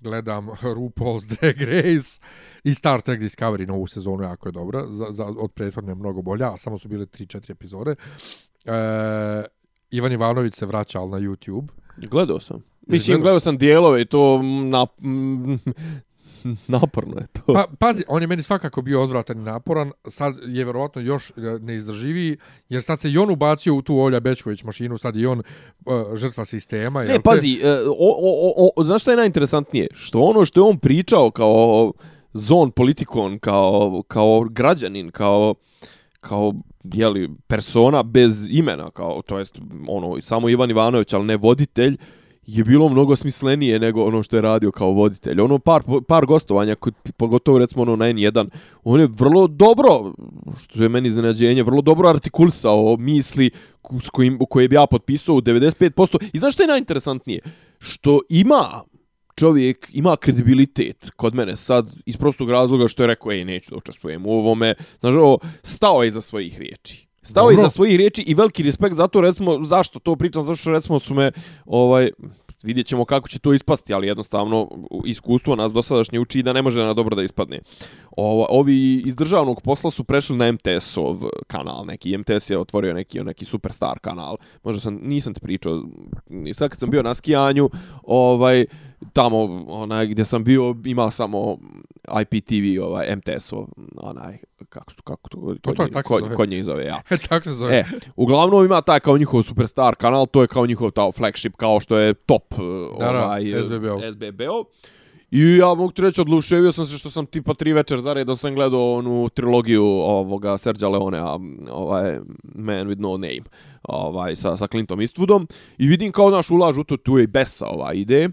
Gledam 0.00 0.48
RuPaul's 0.76 1.26
Drag 1.26 1.60
Race 1.60 2.20
i 2.64 2.74
Star 2.74 3.00
Trek 3.00 3.20
Discovery 3.20 3.66
novu 3.66 3.86
sezonu, 3.86 4.22
jako 4.22 4.48
je 4.48 4.52
dobra. 4.52 4.86
Za, 4.86 5.06
za, 5.10 5.24
od 5.24 5.52
prethodne 5.52 5.90
je 5.90 5.94
mnogo 5.94 6.22
bolja, 6.22 6.52
a 6.52 6.56
samo 6.56 6.78
su 6.78 6.88
bile 6.88 7.06
3-4 7.06 7.50
epizode. 7.50 7.94
E, 8.64 9.44
Ivan 9.90 10.12
Ivanović 10.12 10.54
se 10.54 10.66
vraća, 10.66 11.00
ali 11.00 11.10
na 11.10 11.18
YouTube. 11.18 11.66
Gledao 11.96 12.40
sam. 12.40 12.62
Mislim, 12.86 13.20
gledao? 13.20 13.40
sam 13.40 13.58
dijelove 13.58 14.00
i 14.00 14.04
to 14.04 14.42
na, 14.42 14.86
mm, 15.02 15.54
naporno 16.68 17.20
je 17.20 17.26
to. 17.26 17.52
Pa, 17.52 17.66
pazi, 17.78 18.04
on 18.08 18.22
je 18.22 18.28
meni 18.28 18.42
svakako 18.42 18.82
bio 18.82 19.02
odvratan 19.02 19.38
i 19.38 19.42
naporan, 19.42 19.92
sad 20.08 20.34
je 20.46 20.64
verovatno 20.64 21.02
još 21.02 21.30
e, 21.30 21.32
neizdrživiji, 21.60 22.36
jer 22.68 22.82
sad 22.82 23.00
se 23.00 23.10
i 23.10 23.18
on 23.18 23.30
ubacio 23.30 23.74
u 23.74 23.82
tu 23.82 23.98
Olja 23.98 24.20
Bečković 24.20 24.62
mašinu, 24.62 24.98
sad 24.98 25.16
i 25.16 25.26
on 25.26 25.38
uh, 25.38 26.14
žrtva 26.14 26.44
sistema. 26.44 27.02
Ne, 27.02 27.08
te? 27.08 27.20
pazi, 27.20 27.60
e, 27.62 27.70
o, 27.88 27.94
o, 27.98 28.52
o, 28.56 28.70
o, 28.76 28.84
znaš 28.84 29.02
šta 29.02 29.10
je 29.10 29.16
najinteresantnije? 29.16 29.88
Što 29.92 30.20
ono 30.20 30.44
što 30.44 30.60
je 30.60 30.64
on 30.64 30.78
pričao 30.78 31.30
kao 31.30 31.92
zon 32.32 32.70
politikon, 32.70 33.38
kao, 33.38 34.02
kao 34.08 34.40
građanin, 34.50 35.10
kao, 35.10 35.54
kao 36.20 36.52
jeli, 36.84 37.30
persona 37.46 38.02
bez 38.02 38.48
imena, 38.50 38.90
kao, 38.90 39.22
to 39.22 39.38
jest 39.38 39.58
ono, 39.88 40.22
samo 40.22 40.48
Ivan 40.48 40.70
Ivanović, 40.70 41.12
ali 41.12 41.24
ne 41.24 41.36
voditelj, 41.36 41.96
je 42.46 42.64
bilo 42.64 42.88
mnogo 42.88 43.16
smislenije 43.16 43.78
nego 43.78 44.04
ono 44.04 44.22
što 44.22 44.36
je 44.36 44.42
radio 44.42 44.72
kao 44.72 44.90
voditelj. 44.90 45.40
Ono 45.40 45.58
par, 45.58 45.82
par 46.08 46.26
gostovanja, 46.26 46.74
kod- 46.74 47.12
pogotovo 47.16 47.58
recimo 47.58 47.82
ono 47.82 47.96
na 47.96 48.04
N1, 48.04 48.48
on 48.84 49.00
je 49.00 49.06
vrlo 49.06 49.46
dobro, 49.46 50.12
što 50.58 50.82
je 50.82 50.88
meni 50.88 51.08
iznenađenje, 51.08 51.62
vrlo 51.62 51.82
dobro 51.82 52.08
artikulisao 52.08 52.96
misli 52.96 53.50
s 54.02 54.10
kojim, 54.10 54.38
koje 54.50 54.68
bi 54.68 54.74
ja 54.74 54.86
potpisao 54.86 55.34
u 55.34 55.40
95%. 55.40 56.30
I 56.32 56.38
znaš 56.38 56.54
što 56.54 56.62
je 56.62 56.66
najinteresantnije? 56.66 57.40
Što 57.78 58.20
ima 58.28 58.82
čovjek 59.36 59.90
ima 59.92 60.16
kredibilitet 60.16 61.10
kod 61.16 61.34
mene 61.34 61.56
sad 61.56 61.86
iz 62.06 62.16
prostog 62.16 62.50
razloga 62.50 62.88
što 62.88 63.02
je 63.02 63.06
rekao 63.06 63.32
ej 63.32 63.44
neću 63.44 63.70
da 63.70 63.76
učestvujem 63.76 64.26
u 64.26 64.30
ovome 64.30 64.74
znaš 65.00 65.14
ovo 65.14 65.38
stao 65.62 66.02
je 66.02 66.08
iza 66.08 66.20
svojih 66.20 66.58
riječi 66.58 67.06
stao 67.24 67.44
Dobro. 67.44 67.54
iza 67.54 67.70
svojih 67.70 67.96
riječi 67.96 68.22
i 68.22 68.34
veliki 68.34 68.62
respekt 68.62 68.94
zato 68.94 69.20
recimo 69.20 69.64
zašto 69.64 69.98
to 69.98 70.16
pričam 70.16 70.42
zato 70.42 70.56
što 70.56 70.70
recimo 70.70 70.98
su 70.98 71.14
me 71.14 71.32
ovaj 71.66 72.10
vidjet 72.64 72.86
ćemo 72.86 73.04
kako 73.04 73.28
će 73.28 73.38
to 73.38 73.52
ispasti, 73.52 73.94
ali 73.94 74.06
jednostavno 74.06 74.68
iskustvo 75.04 75.56
nas 75.56 75.72
dosadašnje 75.72 76.20
uči 76.20 76.42
da 76.42 76.52
ne 76.52 76.62
može 76.62 76.82
na 76.82 76.94
dobro 76.94 77.16
da 77.16 77.22
ispadne. 77.22 77.60
Ovo, 78.16 78.46
ovi 78.50 79.02
iz 79.06 79.16
državnog 79.16 79.62
posla 79.62 79.90
su 79.90 80.04
prešli 80.04 80.36
na 80.36 80.52
MTS-ov 80.52 81.16
kanal, 81.46 81.86
neki 81.86 82.18
MTS 82.18 82.50
je 82.50 82.58
otvorio 82.58 82.94
neki 82.94 83.24
neki 83.24 83.44
superstar 83.44 83.98
kanal. 83.98 84.36
Možda 84.62 84.80
sam 84.80 84.98
nisam 85.02 85.34
ti 85.34 85.40
pričao, 85.40 85.82
sad 86.54 86.70
kad 86.70 86.78
sam 86.78 86.90
bio 86.90 87.02
na 87.02 87.14
skijanju, 87.14 87.70
ovaj 88.02 88.64
tamo 89.12 89.64
onaj 89.68 90.06
gdje 90.06 90.24
sam 90.24 90.44
bio 90.44 90.76
imao 90.84 91.10
samo 91.10 91.58
IPTV 92.20 92.84
ovaj 92.84 93.16
MTS-ov 93.16 93.66
onaj 93.96 94.38
kako 94.68 94.92
kako 95.04 95.28
to 95.28 95.54
To, 95.60 95.72
to 95.72 95.82
je 95.82 95.90
tako 95.90 96.08
kod, 96.08 96.34
kod 96.36 96.48
njih 96.48 96.64
zove 96.64 96.84
ja. 96.84 97.02
tako 97.28 97.44
se 97.44 97.52
zove. 97.52 97.76
E, 97.76 97.84
uglavnom 98.16 98.64
ima 98.64 98.80
taj 98.80 99.00
kao 99.00 99.18
njihov 99.18 99.42
superstar 99.42 99.94
kanal, 99.94 100.26
to 100.26 100.42
je 100.42 100.48
kao 100.48 100.66
njihov 100.66 100.90
taj 100.90 101.12
flagship, 101.12 101.56
kao 101.56 101.80
što 101.80 101.98
je 101.98 102.14
top 102.14 102.54
Da, 102.98 103.12
da, 103.12 103.24
ovaj, 103.24 103.44
SBB-ov. 104.12 104.64
I 105.34 105.56
ja 105.56 105.66
mogu 105.66 105.92
ti 105.92 106.02
reći, 106.02 106.20
odluševio 106.20 106.72
sam 106.72 106.86
se 106.86 106.98
što 106.98 107.10
sam 107.10 107.26
tipa 107.26 107.54
tri 107.54 107.72
večer 107.72 108.00
zaredom 108.00 108.36
sam 108.36 108.54
gledao 108.54 108.94
onu 108.94 109.28
trilogiju 109.28 109.84
ovoga 109.84 110.58
Sergio 110.58 110.88
Leonea, 110.88 111.38
ovaj 111.70 112.18
Man 112.54 112.88
with 112.88 113.00
no 113.00 113.10
name, 113.10 113.42
ovaj, 113.82 114.36
sa, 114.36 114.56
sa 114.56 114.66
Clintom 114.66 115.00
Eastwoodom. 115.00 115.46
I 115.78 115.88
vidim 115.88 116.12
kao 116.12 116.30
naš 116.30 116.50
ulaž 116.50 116.78
u 116.78 116.84
to, 116.84 116.96
tu 116.96 117.18
je 117.18 117.24
i 117.24 117.26
Besa 117.26 117.66
ova 117.66 117.92
ide, 117.92 118.28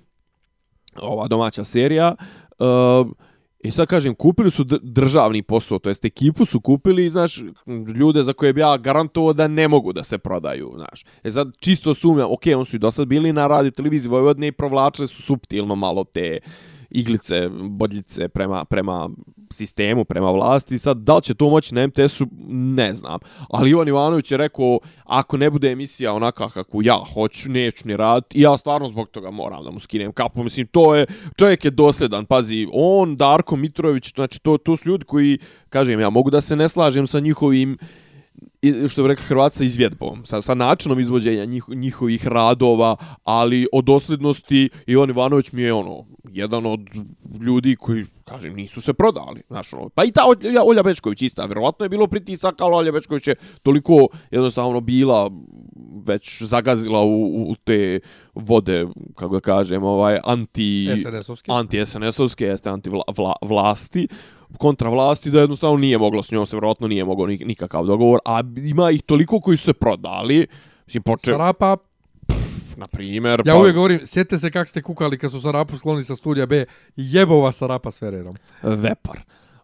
ova 1.02 1.28
domaća 1.28 1.64
serija. 1.64 2.16
Uh, 2.60 3.12
I 3.64 3.72
sad 3.72 3.88
kažem, 3.88 4.16
kupili 4.16 4.52
su 4.52 4.64
državni 4.82 5.44
posao, 5.44 5.80
to 5.80 5.90
jest 5.90 6.06
ekipu 6.06 6.46
su 6.46 6.60
kupili, 6.60 7.10
znaš, 7.10 7.38
ljude 7.96 8.24
za 8.24 8.34
koje 8.34 8.54
bi 8.54 8.62
ja 8.62 8.78
garantovao 8.78 9.34
da 9.34 9.48
ne 9.48 9.68
mogu 9.68 9.94
da 9.94 10.04
se 10.04 10.18
prodaju, 10.18 10.72
znaš. 10.76 11.06
E 11.24 11.32
sad, 11.32 11.52
čisto 11.60 11.94
sumnjam, 11.94 12.32
ok, 12.32 12.44
on 12.58 12.66
su 12.66 12.76
i 12.76 12.80
do 12.80 12.92
sad 12.92 13.08
bili 13.08 13.34
na 13.34 13.48
radio 13.48 13.72
televiziji 13.72 14.10
Vojvodine 14.10 14.48
i 14.48 14.52
provlačili 14.52 15.08
su 15.08 15.22
subtilno 15.22 15.76
malo 15.76 16.04
te 16.04 16.40
iglice, 16.92 17.50
bodljice 17.50 18.28
prema, 18.28 18.66
prema 18.66 19.10
sistemu, 19.52 20.06
prema 20.06 20.32
vlasti. 20.32 20.80
Sad, 20.80 20.98
da 20.98 21.16
li 21.16 21.22
će 21.22 21.34
to 21.34 21.50
moći 21.50 21.76
na 21.76 21.88
MTS-u, 21.88 22.28
ne 22.50 22.94
znam. 22.94 23.20
Ali 23.50 23.70
Ivan 23.70 23.88
Ivanović 23.88 24.32
je 24.32 24.38
rekao, 24.38 24.80
ako 25.06 25.38
ne 25.38 25.50
bude 25.50 25.72
emisija 25.72 26.14
onaka 26.14 26.50
kako 26.50 26.82
ja 26.84 26.98
hoću, 27.14 27.52
neću 27.52 27.88
ni 27.88 27.98
raditi. 27.98 28.38
I 28.38 28.42
ja 28.42 28.58
stvarno 28.58 28.88
zbog 28.88 29.10
toga 29.10 29.32
moram 29.32 29.64
da 29.64 29.72
mu 29.72 29.80
skinem 29.80 30.12
kapu. 30.12 30.44
Mislim, 30.44 30.68
to 30.68 30.96
je, 30.96 31.06
čovjek 31.38 31.66
je 31.66 31.72
dosljedan. 31.72 32.26
Pazi, 32.26 32.68
on, 32.74 33.18
Darko 33.18 33.56
Mitrović, 33.56 34.14
znači, 34.14 34.40
to, 34.40 34.58
to 34.58 34.78
su 34.78 34.90
ljudi 34.90 35.06
koji, 35.06 35.40
kažem 35.70 36.00
ja, 36.00 36.10
mogu 36.10 36.30
da 36.30 36.42
se 36.42 36.56
ne 36.56 36.70
slažem 36.70 37.08
sa 37.08 37.20
njihovim 37.20 37.78
i- 38.62 38.88
što 38.88 39.02
bi 39.04 39.08
rekli 39.08 39.26
Hrvati 39.26 39.58
sa 39.58 39.64
izvjedbom, 39.64 40.26
sa, 40.26 40.42
sa 40.42 40.54
načinom 40.54 41.00
izvođenja 41.00 41.46
njih, 41.46 41.64
njihovih 41.70 42.28
radova, 42.28 42.96
ali 43.24 43.68
od 43.74 43.86
dosljednosti 43.86 44.70
Ivan 44.88 45.10
Ivanović 45.10 45.52
mi 45.52 45.62
je 45.62 45.74
ono, 45.74 46.06
jedan 46.32 46.66
od 46.66 46.80
ljudi 47.42 47.76
koji, 47.76 48.06
kažem, 48.26 48.54
nisu 48.54 48.82
se 48.82 48.94
prodali. 48.94 49.42
Znaš, 49.48 49.74
ono, 49.74 49.90
pa 49.90 50.04
i 50.04 50.12
ta 50.12 50.22
Olja, 50.28 50.64
Olja 50.64 50.84
Bečković 50.84 51.22
ista, 51.22 51.46
vjerovatno 51.46 51.86
je 51.86 51.90
bilo 51.90 52.08
pritisaka, 52.08 52.66
ali 52.66 52.76
Olja 52.76 52.92
Bečković 52.92 53.28
je 53.28 53.36
toliko 53.64 54.08
jednostavno 54.32 54.82
bila 54.82 55.32
već 56.06 56.42
zagazila 56.42 57.02
u, 57.04 57.22
u 57.44 57.56
te 57.56 58.00
vode, 58.36 58.88
kako 59.16 59.34
da 59.34 59.40
kažem, 59.40 59.84
ovaj, 59.84 60.20
anti... 60.24 60.88
Anti-SNS-ovske, 61.50 62.46
jeste 62.46 62.70
anti 62.70 62.90
vla, 62.90 63.04
vla, 63.18 63.34
vlasti, 63.42 64.08
kontra 64.58 64.90
vlasti, 64.90 65.32
da 65.32 65.40
jednostavno 65.40 65.78
nije 65.78 65.98
moglo 65.98 66.24
s 66.24 66.32
njom, 66.32 66.46
se 66.46 66.56
vjerojatno 66.56 66.88
nije 66.88 67.06
moglo 67.06 67.26
nik- 67.26 67.46
nikakav 67.46 67.86
dogovor, 67.86 68.20
a 68.26 68.42
ima 68.58 68.92
ih 68.92 69.02
toliko 69.02 69.40
koji 69.40 69.58
su 69.58 69.64
se 69.64 69.74
prodali, 69.74 70.48
mislim, 70.86 71.04
poče, 71.04 71.32
Sarapa, 71.32 71.78
na 72.78 72.88
primjer, 72.88 73.42
ja 73.46 73.58
uvijek 73.58 73.76
govorim, 73.76 74.00
sjetite 74.06 74.38
se 74.38 74.52
kako 74.52 74.70
ste 74.70 74.82
kukali 74.82 75.18
kad 75.18 75.32
su 75.32 75.42
Sarapu 75.42 75.78
skloni 75.78 76.04
sa 76.04 76.16
studija 76.16 76.46
B, 76.46 76.66
jebova 76.96 77.52
Sarapa 77.52 77.92
s 77.92 78.02
Vererom. 78.02 78.36
Vepar. 78.64 79.22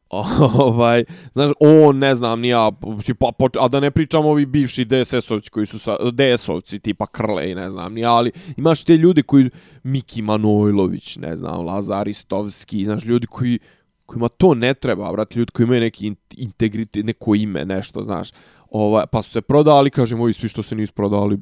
ovaj, 0.67 1.03
znaš, 1.33 1.51
on, 1.59 1.97
ne 1.97 2.15
znam, 2.15 2.39
ni 2.39 2.47
ja, 2.47 2.71
si 3.01 3.13
pa, 3.13 3.31
pa, 3.37 3.47
a 3.59 3.67
da 3.67 3.79
ne 3.79 3.91
pričam 3.91 4.25
ovi 4.25 4.45
bivši 4.45 4.85
DSS-ovci 4.85 5.49
koji 5.49 5.65
su 5.65 5.79
sa, 5.79 5.97
DS-ovci, 6.11 6.79
tipa 6.79 7.07
Krle 7.07 7.51
i 7.51 7.55
ne 7.55 7.69
znam, 7.69 7.93
ni 7.93 8.01
ja, 8.01 8.13
ali 8.13 8.31
imaš 8.57 8.83
te 8.83 8.97
ljudi 8.97 9.23
koji, 9.23 9.49
Miki 9.83 10.21
Manojlović, 10.21 11.17
ne 11.17 11.35
znam, 11.35 11.65
Lazar 11.65 12.07
Istovski, 12.07 12.85
znaš, 12.85 13.05
ljudi 13.05 13.27
koji, 13.27 13.59
kojima 14.07 14.27
to 14.27 14.53
ne 14.53 14.73
treba, 14.73 15.11
brate, 15.11 15.39
ljudi 15.39 15.51
koji 15.51 15.63
imaju 15.63 15.81
neki 15.81 16.13
integritet, 16.37 17.05
neko 17.05 17.35
ime, 17.35 17.65
nešto, 17.65 18.03
znaš, 18.03 18.29
ovaj, 18.71 19.05
pa 19.11 19.21
su 19.21 19.31
se 19.31 19.41
prodali, 19.41 19.89
kažem, 19.89 20.21
ovi 20.21 20.33
svi 20.33 20.49
što 20.49 20.61
se 20.63 20.75
nisu 20.75 20.93
prodali, 20.93 21.37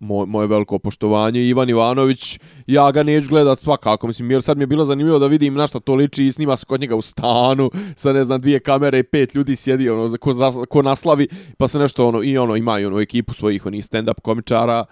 moj, 0.00 0.26
moje 0.26 0.46
veliko 0.46 0.78
poštovanje. 0.78 1.40
Ivan 1.40 1.68
Ivanović, 1.68 2.38
ja 2.66 2.90
ga 2.92 3.02
neću 3.02 3.28
gledat 3.28 3.60
svakako, 3.60 4.06
mislim, 4.06 4.30
jer 4.30 4.42
sad 4.42 4.56
mi 4.56 4.62
je 4.62 4.66
bilo 4.66 4.84
zanimljivo 4.84 5.18
da 5.18 5.26
vidim 5.26 5.54
na 5.54 5.66
šta 5.66 5.80
to 5.80 5.94
liči 5.94 6.26
i 6.26 6.32
snima 6.32 6.56
se 6.56 6.66
kod 6.66 6.80
njega 6.80 6.96
u 6.96 7.02
stanu, 7.02 7.70
sa 7.96 8.12
ne 8.12 8.24
znam, 8.24 8.40
dvije 8.40 8.60
kamere 8.60 8.98
i 8.98 9.02
pet 9.02 9.34
ljudi 9.34 9.56
sjedi, 9.56 9.88
ono, 9.88 10.16
ko, 10.20 10.32
zas- 10.32 10.66
ko 10.68 10.82
naslavi, 10.82 11.28
pa 11.58 11.68
se 11.68 11.78
nešto, 11.78 12.08
ono, 12.08 12.22
i 12.22 12.38
ono, 12.38 12.56
imaju 12.56 12.88
ono, 12.88 13.00
ekipu 13.00 13.34
svojih, 13.34 13.66
onih 13.66 13.84
stand-up 13.84 14.20
komičara, 14.22 14.84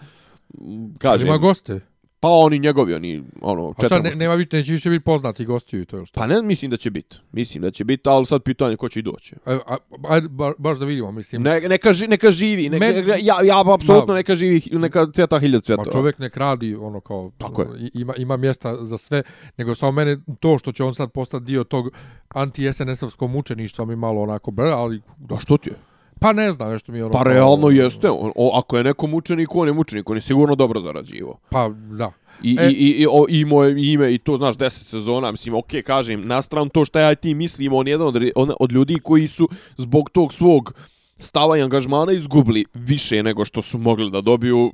kažem, 0.98 1.28
Ima 1.28 1.36
goste 1.38 1.80
pa 2.22 2.28
oni 2.28 2.58
njegovi, 2.58 2.94
oni, 2.94 3.22
ono, 3.40 3.68
A 3.68 3.72
šta, 3.72 3.88
četiri 3.88 4.10
ne, 4.10 4.16
nema 4.16 4.34
više, 4.34 4.48
neće 4.52 4.72
više 4.72 4.90
biti 4.90 5.04
poznati 5.04 5.44
gostiju 5.44 5.82
i 5.82 5.84
to 5.84 5.98
je 5.98 6.06
šta. 6.06 6.20
Pa 6.20 6.26
ne, 6.26 6.42
mislim 6.42 6.70
da 6.70 6.76
će 6.76 6.90
biti. 6.90 7.16
Mislim 7.32 7.62
da 7.62 7.70
će 7.70 7.84
biti, 7.84 8.08
ali 8.08 8.26
sad 8.26 8.42
pitanje 8.42 8.76
ko 8.76 8.88
će 8.88 8.98
i 9.00 9.02
doći. 9.02 9.34
A, 9.44 9.58
a, 9.66 9.76
ajde, 10.08 10.28
ba, 10.28 10.52
baš 10.58 10.78
da 10.78 10.84
vidimo, 10.84 11.12
mislim. 11.12 11.42
Ne, 11.42 11.60
neka, 11.60 11.92
ži, 11.92 12.06
neka 12.08 12.30
živi, 12.30 12.68
neka, 12.68 12.86
Men- 12.86 13.06
ja, 13.06 13.34
ja 13.44 13.74
apsolutno 13.74 14.14
neka 14.14 14.34
živi, 14.34 14.62
neka 14.72 15.06
cvjeta 15.14 15.38
hiljadu 15.38 15.56
Ma 15.58 15.62
cvjetova. 15.66 15.92
čovjek 15.92 16.18
nek 16.18 16.36
radi 16.36 16.74
ono 16.74 17.00
kao 17.00 17.30
Tako 17.38 17.62
je. 17.62 17.90
ima 17.94 18.14
ima 18.16 18.36
mjesta 18.36 18.74
za 18.74 18.98
sve, 18.98 19.22
nego 19.56 19.74
samo 19.74 19.92
mene 19.92 20.16
to 20.40 20.58
što 20.58 20.72
će 20.72 20.84
on 20.84 20.94
sad 20.94 21.12
postati 21.12 21.44
dio 21.44 21.64
tog 21.64 21.90
anti-SNS-ovskog 22.28 23.30
mučeništva 23.30 23.84
mi 23.84 23.96
malo 23.96 24.22
onako 24.22 24.50
br, 24.50 24.66
ali 24.66 25.00
Da 25.18 25.38
što 25.38 25.56
ti 25.56 25.70
je? 25.70 25.76
Pa 26.22 26.32
ne 26.32 26.52
znam, 26.52 26.70
nešto 26.70 26.92
mi 26.92 26.98
je 26.98 27.04
ono 27.04 27.12
Pa 27.12 27.22
realno 27.22 27.68
jeste. 27.68 28.10
On, 28.10 28.32
o, 28.36 28.58
ako 28.58 28.76
je 28.76 28.84
neko 28.84 29.06
mučenik, 29.06 29.54
on 29.54 29.68
je 29.68 29.74
mučenik. 29.74 30.10
On 30.10 30.16
je 30.16 30.20
sigurno 30.20 30.54
dobro 30.54 30.80
zarađivo. 30.80 31.38
Pa 31.50 31.68
da. 31.68 32.12
I, 32.42 32.56
E- 32.60 32.64
e, 32.64 32.70
i, 32.70 32.90
i, 32.90 33.06
o, 33.10 33.26
i 33.28 33.44
moje 33.44 33.92
ime, 33.92 34.14
i 34.14 34.18
to, 34.18 34.36
znaš, 34.36 34.56
10 34.56 34.68
sezona, 34.68 35.30
mislim, 35.30 35.54
ok, 35.54 35.70
kažem, 35.86 36.26
na 36.26 36.42
stranu 36.42 36.68
to 36.68 36.84
što 36.84 36.98
ja 36.98 37.12
i 37.12 37.16
ti 37.16 37.34
mislim, 37.34 37.72
on 37.72 37.86
je 37.88 37.92
jedan 37.92 38.06
od, 38.06 38.16
on, 38.34 38.52
od 38.60 38.72
ljudi 38.72 38.98
koji 39.02 39.26
su 39.26 39.48
zbog 39.76 40.10
tog 40.10 40.32
svog 40.32 40.74
stava 41.18 41.58
i 41.58 41.62
angažmana 41.62 42.12
izgubili 42.12 42.64
više 42.74 43.22
nego 43.22 43.44
što 43.44 43.62
su 43.62 43.78
mogli 43.78 44.10
da 44.10 44.20
dobiju. 44.20 44.72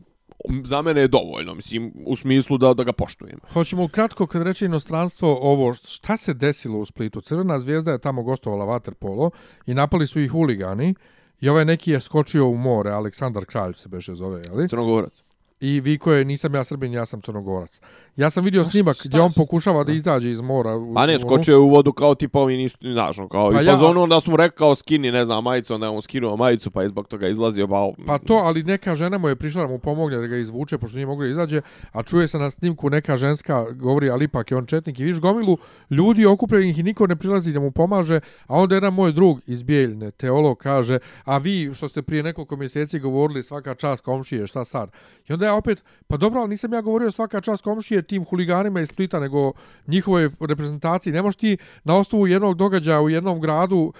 Za 0.65 0.83
mene 0.83 1.01
je 1.01 1.09
dovoljno, 1.09 1.55
mislim, 1.55 1.93
u 2.07 2.17
smislu 2.17 2.59
da, 2.59 2.75
da 2.75 2.85
ga 2.85 2.93
poštujem. 2.93 3.39
Hoćemo 3.53 3.85
ukratko 3.85 4.27
kad 4.27 4.43
reći 4.43 4.65
inostranstvo 4.65 5.39
ovo, 5.41 5.75
šta 5.75 6.17
se 6.17 6.35
desilo 6.35 6.79
u 6.79 6.85
Splitu? 6.85 7.21
Crvena 7.21 7.59
zvijezda 7.59 7.93
je 7.93 7.99
tamo 7.99 8.23
gostovala 8.23 8.65
vaterpolo 8.65 9.31
i 9.67 9.75
napali 9.75 10.07
su 10.07 10.21
ih 10.21 10.31
huligani 10.31 10.95
i 11.41 11.49
ovaj 11.49 11.65
neki 11.65 11.91
je 11.91 12.01
skočio 12.01 12.49
u 12.49 12.57
more, 12.57 12.91
Aleksandar 12.91 13.45
Kralj 13.45 13.75
se 13.75 13.89
beše 13.89 14.15
zove, 14.15 14.43
jeli? 14.49 14.69
Crnogorac. 14.69 15.28
I 15.61 15.81
viko 15.81 16.13
je, 16.13 16.25
nisam 16.25 16.55
ja 16.55 16.65
Srbin, 16.65 16.93
ja 16.93 17.07
sam 17.07 17.21
Crnogorac. 17.21 17.81
Ja 18.17 18.31
sam 18.31 18.45
vidio 18.45 18.65
snimak 18.65 18.97
šta- 18.97 19.09
gdje 19.09 19.21
on 19.21 19.33
pokušava 19.33 19.85
da 19.85 19.93
izađe 19.93 20.31
iz 20.31 20.41
mora. 20.41 20.77
u- 20.77 20.95
Pa 20.95 21.07
ne, 21.07 21.19
skočio 21.19 21.53
je 21.53 21.59
u 21.59 21.69
vodu 21.69 21.93
kao 21.93 22.15
tipa 22.15 22.41
ovi 22.41 22.57
nisu, 22.57 22.79
znaš, 22.83 23.19
ono, 23.19 23.29
kao 23.29 23.51
Pa 23.51 23.57
pa 23.57 23.63
i 23.63 23.67
ja- 23.67 23.73
fazonu, 23.73 24.03
onda 24.03 24.21
su 24.21 24.31
mu 24.31 24.37
rekao 24.37 24.75
skini, 24.75 25.13
ne 25.13 25.25
znam, 25.25 25.45
majicu, 25.45 25.75
onda 25.75 25.87
je 25.87 25.91
on 25.91 26.03
skinuo 26.03 26.37
majicu, 26.37 26.71
pa 26.71 26.83
je 26.83 26.89
zbog 26.89 27.09
toga 27.09 27.29
izlazio, 27.29 27.69
pa... 27.69 27.91
Pa 28.07 28.19
to, 28.19 28.35
ali 28.35 28.63
neka 28.63 28.95
žena 28.95 29.19
mu 29.19 29.29
je 29.29 29.37
prišla 29.37 29.63
da 29.63 29.69
mu 29.69 29.79
pomogne 29.79 30.17
da 30.17 30.27
ga 30.27 30.37
izvuče, 30.37 30.79
pošto 30.79 30.97
nije 30.97 31.07
mogla 31.07 31.25
da 31.25 31.31
izađe, 31.31 31.61
a 31.93 32.03
čuje 32.03 32.29
se 32.29 32.39
na 32.39 32.51
snimku 32.51 32.91
neka 32.91 33.17
ženska 33.17 33.67
govori, 33.73 34.11
ali 34.11 34.25
ipak 34.25 34.51
je 34.51 34.57
on 34.57 34.67
četnik 34.67 34.99
i 34.99 35.05
viš 35.05 35.19
gomilu 35.19 35.59
ljudi 35.91 36.27
okupljenih 36.27 36.79
i 36.79 36.83
niko 36.83 37.07
ne 37.07 37.17
prilazi 37.17 37.53
da 37.53 37.61
mu 37.61 37.71
pomaže, 37.71 38.17
a 38.47 38.55
onda 38.55 38.75
jedan 38.75 38.95
moj 38.95 39.13
drug 39.13 39.41
iz 39.47 39.63
Bijeljne, 39.63 40.11
teolog, 40.11 40.59
kaže, 40.59 40.99
a 41.25 41.39
vi 41.39 41.71
što 41.75 41.89
ste 41.89 42.03
prije 42.03 42.23
nekoliko 42.23 42.57
mjeseci 42.57 42.99
govorili 42.99 43.43
svaka 43.43 43.75
čast 43.75 44.05
komšije, 44.05 44.47
šta 44.47 44.65
sad? 44.65 44.91
I 45.29 45.33
onda 45.33 45.48
ja 45.49 45.55
opet, 45.55 45.85
pa 46.07 46.17
dobro, 46.17 46.41
ali 46.41 46.49
nisam 46.49 46.73
ja 46.73 46.81
govorio 46.81 47.11
svaka 47.11 47.41
čast 47.41 47.65
komšije 47.65 48.03
tim 48.03 48.25
huliganima 48.25 48.81
iz 48.81 48.89
Splita, 48.89 49.21
nego 49.21 49.53
njihove 49.87 50.31
reprezentaciji. 50.41 51.13
Ne 51.13 51.23
možeš 51.23 51.37
ti 51.37 51.57
na 51.85 51.97
osnovu 51.97 52.27
jednog 52.27 52.57
događaja 52.57 53.01
u 53.01 53.11
jednom 53.11 53.41
gradu, 53.41 53.93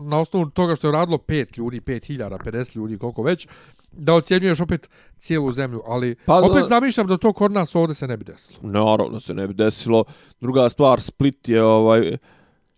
na 0.00 0.18
osnovu 0.18 0.46
toga 0.46 0.76
što 0.76 0.88
je 0.88 0.92
radilo 0.92 1.18
pet 1.18 1.56
ljudi, 1.56 1.80
pet 1.80 2.04
hiljada, 2.04 2.38
50 2.38 2.76
ljudi, 2.76 2.98
koliko 2.98 3.22
već, 3.22 3.48
da 3.92 4.14
ocjenjuješ 4.14 4.60
opet 4.60 4.88
cijelu 5.16 5.52
zemlju. 5.52 5.82
Ali 5.86 6.14
Pa, 6.26 6.38
opet 6.40 6.60
za- 6.60 6.66
zamišljam 6.66 7.06
da 7.06 7.16
to 7.16 7.32
kod 7.32 7.52
nas 7.52 7.74
ovdje 7.74 7.94
se 7.94 8.06
ne 8.06 8.16
bi 8.16 8.24
desilo. 8.24 8.58
Naravno 8.62 9.20
se 9.20 9.34
ne 9.34 9.46
bi 9.46 9.54
desilo. 9.54 10.04
Druga 10.40 10.68
stvar, 10.68 11.00
Split 11.00 11.48
je 11.48 11.62
ovaj... 11.62 12.16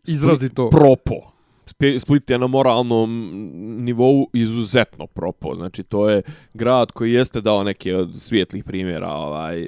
Izrazito. 0.06 0.70
Propo. 0.70 1.29
Split 1.98 2.30
je 2.30 2.38
na 2.38 2.46
moralnom 2.46 3.30
nivou 3.84 4.26
izuzetno 4.32 5.06
propo. 5.06 5.54
Znači, 5.54 5.82
to 5.82 6.10
je 6.10 6.22
grad 6.54 6.92
koji 6.92 7.12
jeste 7.12 7.40
dao 7.40 7.64
neke 7.64 7.96
od 7.96 8.22
svijetlih 8.22 8.64
primjera 8.64 9.10
ovaj, 9.10 9.66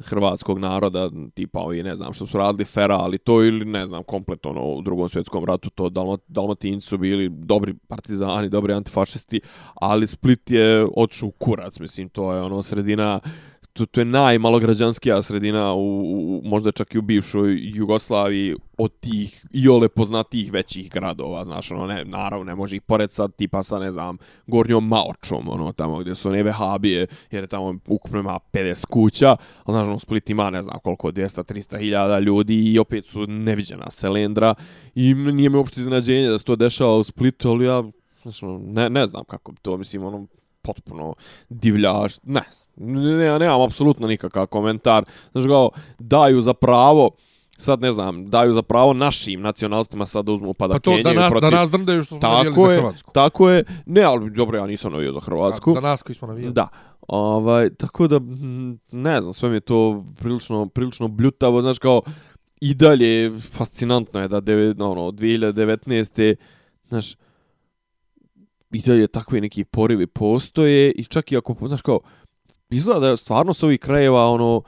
hrvatskog 0.00 0.58
naroda, 0.58 1.10
tipa 1.34 1.60
ovi, 1.60 1.82
ne 1.82 1.94
znam, 1.94 2.12
što 2.12 2.26
su 2.26 2.38
radili 2.38 2.64
Fera, 2.64 2.96
ali 2.96 3.18
to 3.18 3.44
ili, 3.44 3.64
ne 3.64 3.86
znam, 3.86 4.02
komplet 4.02 4.46
ono, 4.46 4.62
u 4.62 4.82
drugom 4.82 5.08
svjetskom 5.08 5.44
ratu, 5.44 5.70
to 5.70 5.88
Dalmat, 5.88 6.20
Dalmatinci 6.28 6.86
su 6.86 6.98
bili 6.98 7.28
dobri 7.28 7.74
partizani, 7.88 8.48
dobri 8.48 8.72
antifašisti, 8.72 9.40
ali 9.74 10.06
Split 10.06 10.50
je 10.50 10.86
otišao 10.96 11.30
kurac, 11.30 11.80
mislim, 11.80 12.08
to 12.08 12.32
je 12.32 12.42
ono 12.42 12.62
sredina 12.62 13.20
to, 13.76 13.86
to 13.86 14.00
je 14.00 14.04
najmalograđanskija 14.04 15.22
sredina 15.22 15.72
u, 15.74 16.00
u, 16.00 16.40
možda 16.44 16.70
čak 16.70 16.94
i 16.94 16.98
u 16.98 17.02
bivšoj 17.02 17.58
Jugoslaviji 17.74 18.56
od 18.78 19.00
tih 19.00 19.46
i 19.52 19.68
ole 19.68 19.88
poznatijih 19.88 20.52
većih 20.52 20.90
gradova, 20.90 21.44
znaš, 21.44 21.70
ono, 21.70 21.86
ne, 21.86 22.04
naravno, 22.04 22.44
ne 22.44 22.54
može 22.54 22.76
ih 22.76 22.82
pored 22.82 23.10
sad, 23.10 23.36
tipa 23.36 23.62
sa, 23.62 23.78
ne 23.78 23.92
znam, 23.92 24.16
Gornjom 24.46 24.88
Maočom, 24.88 25.48
ono, 25.48 25.72
tamo 25.72 25.98
gdje 25.98 26.14
su 26.14 26.28
one 26.28 26.42
vehabije, 26.42 27.06
jer 27.30 27.44
je 27.44 27.46
tamo 27.46 27.74
ukupno 27.86 28.18
ima 28.18 28.38
50 28.52 28.86
kuća, 28.86 29.36
ali 29.64 29.74
znaš, 29.74 29.86
ono, 29.86 29.98
Split 29.98 30.30
ima, 30.30 30.50
ne 30.50 30.62
znam 30.62 30.78
koliko, 30.82 31.10
200-300 31.10 31.78
hiljada 31.78 32.18
ljudi 32.18 32.72
i 32.72 32.78
opet 32.78 33.04
su 33.04 33.26
neviđena 33.26 33.90
selendra 33.90 34.54
i 34.94 35.14
nije 35.14 35.50
mi 35.50 35.56
uopšte 35.56 35.80
iznenađenje 35.80 36.28
da 36.28 36.38
se 36.38 36.44
to 36.44 36.56
dešava 36.56 36.96
u 36.96 37.04
Splitu, 37.04 37.50
ali 37.50 37.64
ja, 37.64 37.82
znaš, 38.22 38.42
ono, 38.42 38.60
ne, 38.66 38.90
ne 38.90 39.06
znam 39.06 39.24
kako 39.24 39.52
to, 39.62 39.76
mislim, 39.76 40.04
ono, 40.04 40.26
potpuno 40.66 41.14
divljaš, 41.48 42.14
ne, 42.22 42.42
ne, 42.76 43.38
nemam 43.38 43.60
apsolutno 43.60 44.06
nikakav 44.06 44.46
komentar, 44.46 45.04
znaš 45.32 45.44
kao, 45.44 45.70
daju 45.98 46.40
za 46.40 46.54
pravo, 46.54 47.10
sad 47.58 47.80
ne 47.80 47.92
znam, 47.92 48.30
daju 48.30 48.52
za 48.52 48.62
pravo 48.62 48.92
našim 48.92 49.40
nacionalistima 49.40 50.06
sad 50.06 50.24
da 50.24 50.32
uzmu 50.32 50.54
pa 50.54 50.66
da 50.66 50.74
Pa 50.74 50.78
to 50.78 50.98
da 51.04 51.12
nas, 51.12 51.30
protiv... 51.30 51.50
da 51.50 51.56
nas 51.56 51.70
drndaju 51.70 52.02
što 52.02 52.14
smo 52.18 52.28
navijali 52.28 52.54
tako 52.54 52.66
za 52.66 52.72
je, 52.72 52.78
Hrvatsku. 52.78 53.12
Tako 53.12 53.50
je, 53.50 53.64
ne, 53.86 54.02
ali 54.02 54.30
dobro, 54.30 54.58
ja 54.58 54.66
nisam 54.66 54.92
navio 54.92 55.12
za 55.12 55.20
Hrvatsku. 55.20 55.70
A, 55.70 55.72
za 55.72 55.80
nas 55.80 56.02
koji 56.02 56.16
smo 56.16 56.28
navijali. 56.28 56.52
Da. 56.52 56.68
Ovaj, 57.08 57.74
tako 57.74 58.08
da, 58.08 58.20
ne 58.92 59.20
znam, 59.20 59.32
sve 59.32 59.48
mi 59.48 59.56
je 59.56 59.60
to 59.60 60.04
prilično, 60.18 60.66
prilično 60.66 61.08
bljutavo, 61.08 61.60
znaš, 61.60 61.78
kao, 61.78 62.02
i 62.60 62.74
dalje 62.74 63.38
fascinantno 63.38 64.20
je 64.20 64.28
da 64.28 64.36
ono, 64.84 65.10
2019. 65.10 66.34
znaš, 66.88 67.14
i 68.72 68.80
dalje 68.80 69.06
takve 69.06 69.40
neki 69.40 69.64
porivi 69.64 70.06
postoje 70.06 70.92
i 70.92 71.04
čak 71.04 71.32
i 71.32 71.36
ako, 71.36 71.68
znaš, 71.68 71.82
kao, 71.82 72.00
izgleda 72.70 73.00
da 73.00 73.08
je 73.08 73.16
stvarno 73.16 73.54
s 73.54 73.62
ovih 73.62 73.80
krajeva, 73.80 74.26
ono, 74.26 74.62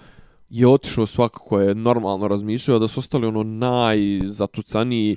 je 0.49 0.69
otišao 0.69 1.07
svako 1.07 1.41
ko 1.41 1.61
je 1.61 1.75
normalno 1.75 2.29
razmišljao 2.29 2.79
da 2.79 2.89
su 2.89 3.01
ostali 3.01 3.27
ono 3.27 3.43
najzatucaniji 3.43 5.17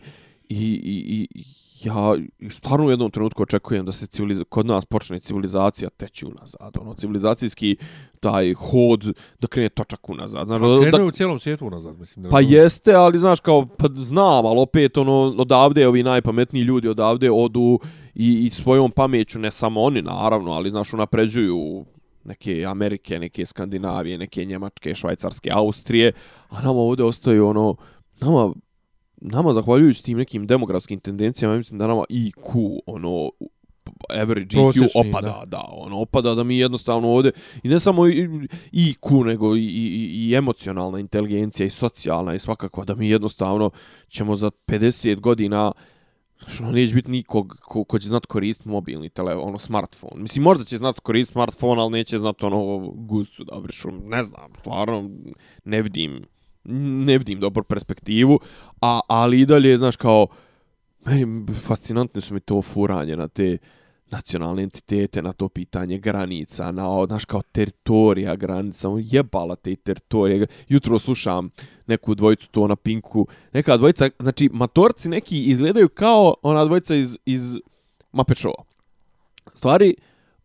i, 0.50 0.66
i, 0.84 1.28
i 1.34 1.44
ja 1.84 2.16
stvarno 2.50 2.86
u 2.86 2.90
jednom 2.90 3.12
trenutku 3.12 3.44
očekujem 3.44 3.86
da 3.86 3.92
se 3.92 4.08
kod 4.50 4.66
nas 4.66 4.86
počne 4.86 5.20
civilizacija 5.20 5.90
teći 5.90 6.26
unazad. 6.26 6.78
Ono, 6.82 6.94
civilizacijski 6.94 7.76
taj 8.20 8.54
hod 8.54 9.18
da 9.40 9.48
krene 9.48 9.70
točak 9.70 10.10
unazad. 10.10 10.48
Znaš, 10.48 10.62
Pa 10.92 10.98
da, 10.98 11.04
u 11.04 11.12
cijelom 11.12 11.40
svijetu 11.40 11.68
unazad, 11.68 12.00
mislim. 12.00 12.24
Da 12.24 12.30
Pa 12.30 12.40
jeste, 12.40 12.94
ali 12.94 13.20
znaš 13.20 13.40
kao, 13.40 13.68
pa 13.78 13.88
znam, 13.96 14.46
ali 14.46 14.60
opet 14.60 14.98
ono, 14.98 15.36
odavde 15.38 15.88
ovi 15.88 16.04
najpametniji 16.04 16.64
ljudi 16.64 16.88
odavde 16.88 17.32
odu 17.32 17.80
i, 18.16 18.46
i 18.46 18.50
svojom 18.50 18.92
pameću, 18.92 19.40
ne 19.40 19.52
samo 19.52 19.82
oni 19.82 20.02
naravno, 20.02 20.52
ali 20.52 20.72
znaš, 20.72 20.94
unapređuju 20.94 21.86
neke 22.24 22.66
Amerike, 22.66 23.20
neke 23.20 23.46
Skandinavije, 23.46 24.18
neke 24.18 24.46
Njemačke, 24.46 24.96
Švajcarske, 24.96 25.50
Austrije, 25.54 26.12
a 26.50 26.62
nama 26.62 26.80
ovdje 26.80 27.06
ostaju 27.06 27.48
ono, 27.48 27.76
nama, 28.22 28.54
nama 29.16 29.54
zahvaljujući 29.54 30.04
tim 30.04 30.18
nekim 30.18 30.48
demografskim 30.48 31.00
tendencijama, 31.00 31.54
ja 31.54 31.58
mislim 31.58 31.80
da 31.80 31.88
nama 31.88 32.04
IQ, 32.10 32.80
ono, 32.86 33.30
average 34.10 34.58
IQ 34.58 34.88
opada, 34.96 35.28
da. 35.28 35.46
da. 35.46 35.70
ono, 35.72 36.02
opada 36.02 36.36
da 36.36 36.44
mi 36.44 36.58
jednostavno 36.58 37.10
ovdje, 37.10 37.32
i 37.64 37.70
ne 37.70 37.80
samo 37.80 38.02
IQ, 38.72 39.26
nego 39.26 39.56
i, 39.56 39.66
i, 39.66 40.30
i 40.30 40.36
emocionalna 40.36 41.00
inteligencija 41.00 41.68
i 41.68 41.70
socijalna 41.70 42.34
i 42.36 42.40
svakako 42.40 42.86
da 42.86 42.96
mi 42.96 43.10
jednostavno 43.10 43.72
ćemo 44.08 44.36
za 44.36 44.52
50 44.68 45.20
godina 45.20 45.72
što 46.48 46.64
ono, 46.64 46.72
neće 46.72 46.96
biti 46.96 47.12
nikog 47.12 47.58
ko, 47.62 47.84
ko 47.84 48.00
će 48.00 48.08
znat 48.08 48.26
koristiti 48.26 48.70
mobilni 48.70 49.10
telefon, 49.10 49.48
ono 49.48 49.60
smartfon. 49.60 50.12
Mislim, 50.16 50.44
možda 50.44 50.64
će 50.64 50.78
znat 50.78 51.00
koristiti 51.00 51.34
smartfon, 51.34 51.80
ali 51.80 51.92
neće 51.92 52.18
znat 52.18 52.44
ono 52.44 52.78
guzicu 52.96 53.44
da 53.44 53.56
obrišu. 53.56 53.92
Ne 53.92 54.24
znam, 54.24 54.54
stvarno 54.60 55.10
ne 55.66 55.82
vidim 55.82 56.26
ne 56.64 57.18
vidim 57.18 57.40
dobru 57.40 57.64
perspektivu, 57.64 58.40
a, 58.82 59.00
ali 59.08 59.42
i 59.42 59.46
dalje, 59.46 59.78
znaš, 59.78 59.96
kao, 59.96 60.28
meni 61.06 61.46
fascinantne 61.54 62.22
su 62.22 62.34
mi 62.34 62.40
to 62.40 62.62
furanje 62.62 63.16
na 63.18 63.28
te 63.28 63.58
nacionalne 64.12 64.64
entitete, 64.64 65.22
na 65.22 65.34
to 65.34 65.50
pitanje 65.50 65.98
granica, 65.98 66.72
na, 66.72 67.06
znaš, 67.08 67.26
kao 67.26 67.42
teritorija 67.42 68.36
granica, 68.36 68.90
on 68.90 69.02
jebala 69.06 69.56
te 69.56 69.76
teritorije. 69.76 70.48
Jutro 70.68 71.00
slušam 71.00 71.50
neku 71.88 72.16
dvojicu 72.16 72.50
to 72.52 72.68
na 72.68 72.76
Pinku, 72.76 73.28
neka 73.54 73.78
dvojica, 73.78 74.10
znači, 74.20 74.50
matorci 74.54 75.10
neki 75.10 75.44
izgledaju 75.44 75.90
kao 75.90 76.36
ona 76.42 76.66
dvojica 76.66 76.96
iz, 76.96 77.18
iz 77.26 77.58
Muppet 78.12 78.38
Show. 78.38 78.54
Stvari, 79.54 79.96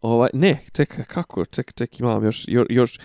ovaj, 0.00 0.30
ne, 0.32 0.58
čekaj, 0.72 1.04
kako, 1.04 1.44
čekaj, 1.44 1.72
čekaj, 1.72 1.96
imam 2.00 2.24
još, 2.24 2.44
još, 2.48 2.66
još, 2.68 2.98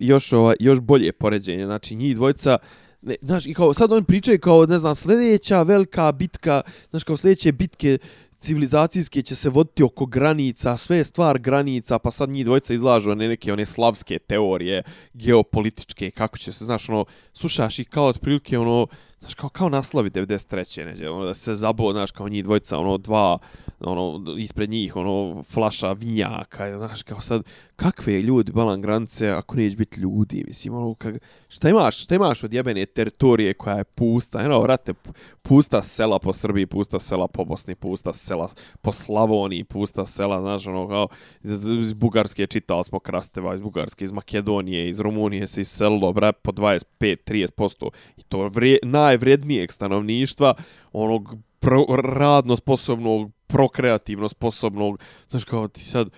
još, 0.00 0.32
ovaj, 0.32 0.56
još 0.60 0.80
bolje 0.80 1.12
poređenje, 1.12 1.64
znači, 1.64 1.96
njih 1.96 2.16
dvojica, 2.16 2.58
ne, 3.02 3.16
znaš, 3.22 3.46
i 3.46 3.54
kao, 3.54 3.74
sad 3.74 3.92
oni 3.92 4.04
pričaju 4.04 4.38
kao, 4.38 4.66
ne 4.66 4.78
znam, 4.78 4.94
sljedeća 4.94 5.62
velika 5.62 6.12
bitka, 6.12 6.60
znaš, 6.90 7.04
kao 7.04 7.16
sljedeće 7.16 7.52
bitke 7.52 7.98
civilizacijske 8.44 9.22
će 9.22 9.34
se 9.34 9.48
voditi 9.48 9.82
oko 9.82 10.06
granica, 10.06 10.76
sve 10.76 10.96
je 10.96 11.04
stvar 11.04 11.38
granica, 11.38 11.98
pa 11.98 12.10
sad 12.10 12.28
njih 12.28 12.44
dvojica 12.44 12.74
izlažu 12.74 13.10
one 13.10 13.28
neke 13.28 13.52
one 13.52 13.66
slavske 13.66 14.18
teorije, 14.18 14.82
geopolitičke, 15.14 16.10
kako 16.10 16.38
će 16.38 16.52
se, 16.52 16.64
znaš, 16.64 16.88
ono, 16.88 17.04
slušaš 17.32 17.78
ih 17.78 17.88
kao 17.88 18.06
otprilike, 18.06 18.58
ono, 18.58 18.86
znaš, 19.24 19.34
kao, 19.34 19.50
kao 19.50 19.68
naslavi 19.68 20.10
93. 20.10 20.84
neđe, 20.84 21.08
ono, 21.10 21.24
da 21.24 21.34
se 21.34 21.54
zabo, 21.54 21.92
znaš, 21.92 22.10
kao 22.10 22.28
njih 22.28 22.44
dvojica, 22.44 22.78
ono, 22.78 22.98
dva, 22.98 23.38
ono, 23.80 24.24
ispred 24.38 24.70
njih, 24.70 24.96
ono, 24.96 25.42
flaša 25.42 25.92
vinjaka, 25.92 26.78
znaš, 26.78 27.02
kao 27.02 27.20
sad, 27.20 27.42
kakve 27.76 28.22
ljudi 28.22 28.52
balan 28.52 28.80
granice 28.80 29.30
ako 29.30 29.56
neće 29.56 29.76
biti 29.76 30.00
ljudi, 30.00 30.44
mislim, 30.48 30.74
ono, 30.74 30.94
kak, 30.94 31.14
šta 31.48 31.68
imaš, 31.68 32.02
šta 32.02 32.14
imaš 32.14 32.44
od 32.44 32.54
jebene 32.54 32.86
teritorije 32.86 33.54
koja 33.54 33.76
je 33.76 33.84
pusta, 33.84 34.40
eno, 34.40 34.60
vrate, 34.60 34.94
pusta 35.42 35.82
sela 35.82 36.18
po 36.18 36.32
Srbiji, 36.32 36.66
pusta 36.66 36.98
sela 36.98 37.28
po 37.28 37.44
Bosni, 37.44 37.74
pusta 37.74 38.12
sela 38.12 38.48
po 38.82 38.92
Slavoniji, 38.92 39.64
pusta 39.64 40.06
sela, 40.06 40.40
znaš, 40.40 40.66
ono, 40.66 40.88
kao, 40.88 41.08
iz, 41.42 41.64
iz 41.64 41.92
Bugarske 41.92 42.46
čitao 42.46 42.82
smo 42.82 42.98
Krasteva, 42.98 43.54
iz 43.54 43.60
Bugarske, 43.60 44.04
iz 44.04 44.12
Makedonije, 44.12 44.88
iz 44.88 45.00
Rumunije 45.00 45.46
se 45.46 45.60
iselilo, 45.60 46.12
bre, 46.12 46.32
po 46.32 46.52
25-30%, 46.52 47.88
i 48.16 48.22
to 48.22 48.48
vrije, 48.48 48.78
najvrednijeg 49.14 49.72
stanovništva, 49.72 50.54
onog 50.92 51.34
pro, 51.60 51.84
radno 51.96 52.56
sposobnog, 52.56 53.30
prokreativno 53.46 54.28
sposobnog, 54.28 55.00
znaš, 55.28 55.44
kao, 55.44 55.68
ti 55.68 55.84
sad, 55.84 56.10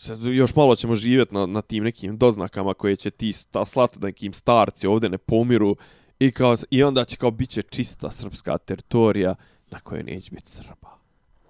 Sad 0.00 0.22
još 0.22 0.54
malo 0.54 0.76
ćemo 0.76 0.94
živjeti 0.94 1.34
na, 1.34 1.46
na 1.46 1.62
tim 1.62 1.84
nekim 1.84 2.18
doznakama 2.18 2.74
koje 2.74 2.96
će 2.96 3.10
ti 3.10 3.32
sta, 3.32 3.64
slati 3.64 3.98
nekim 4.00 4.32
starci 4.32 4.86
ovdje 4.86 5.08
ne 5.08 5.18
pomiru 5.18 5.76
i, 6.18 6.30
kao, 6.30 6.56
i 6.70 6.82
onda 6.82 7.04
će 7.04 7.16
kao 7.16 7.30
bit 7.30 7.50
će 7.50 7.62
čista 7.62 8.10
srpska 8.10 8.58
teritorija 8.58 9.34
na 9.70 9.80
kojoj 9.80 10.02
neće 10.02 10.30
biti 10.30 10.50
Srba. 10.50 10.98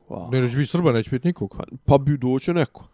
Wow. 0.09 0.33
Ne, 0.33 0.41
neće 0.41 0.57
biti 0.57 0.71
Srba, 0.71 0.93
neće 0.93 1.11
biti 1.11 1.29
nikog. 1.29 1.55
Pa, 1.57 1.65
pa 1.85 1.99
bi 1.99 2.19
doće 2.19 2.55
neko. 2.55 2.89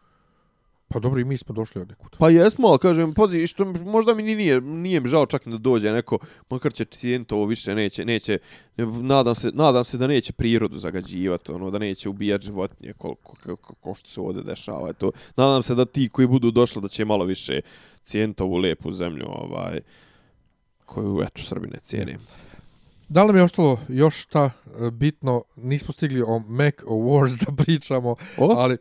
Pa 0.89 0.99
dobro, 0.99 1.21
i 1.21 1.25
mi 1.25 1.37
smo 1.37 1.55
došli 1.55 1.81
od 1.81 1.89
nekud. 1.89 2.17
Pa 2.19 2.31
jesmo, 2.31 2.69
ali 2.69 2.79
kažem, 2.79 3.13
pazi, 3.15 3.47
što 3.47 3.65
mi- 3.65 3.79
možda 3.85 4.15
mi 4.15 4.23
ni 4.23 4.35
nije, 4.35 4.61
nije 4.61 5.01
mi 5.01 5.09
žao 5.09 5.27
čak 5.27 5.49
da 5.49 5.59
dođe 5.59 5.93
neko, 5.93 6.19
makar 6.51 6.73
će 6.73 6.85
cijeniti 6.85 7.35
ovo 7.35 7.45
više, 7.47 7.75
neće, 7.75 8.05
neće, 8.05 8.39
nadam 9.01 9.35
se, 9.35 9.51
nadam 9.55 9.85
se 9.85 9.99
da 9.99 10.07
neće 10.07 10.33
prirodu 10.33 10.79
zagađivati, 10.79 11.53
ono, 11.53 11.71
da 11.71 11.79
neće 11.79 12.09
ubijati 12.09 12.47
životinje 12.47 12.93
koliko, 12.93 13.35
ko, 13.57 13.75
ko 13.75 13.95
što 13.95 14.09
se 14.11 14.21
ovdje 14.21 14.43
dešava, 14.43 14.93
to. 14.93 15.11
Nadam 15.37 15.63
se 15.63 15.75
da 15.75 15.85
ti 15.85 16.09
koji 16.09 16.29
budu 16.29 16.51
došli 16.51 16.83
da 16.83 16.89
će 16.89 17.05
malo 17.05 17.25
više 17.25 17.61
cijeniti 18.03 18.43
ovu 18.43 18.57
lepu 18.57 18.91
zemlju, 18.91 19.25
ovaj, 19.29 19.81
koju, 20.87 21.21
eto, 21.23 21.43
Srbi 21.43 21.67
ne 21.67 21.79
cijene. 21.81 22.19
Da 23.09 23.23
li 23.23 23.27
nam 23.27 23.37
je 23.37 23.43
ostalo 23.43 23.81
još 23.89 24.23
šta 24.23 24.51
e, 24.67 24.91
bitno? 24.91 25.43
Nismo 25.57 25.93
stigli 25.93 26.23
o 26.23 26.39
Mac 26.39 26.75
Awards 26.75 27.45
da 27.47 27.65
pričamo, 27.65 28.17
O? 28.39 28.55
ali 28.57 28.77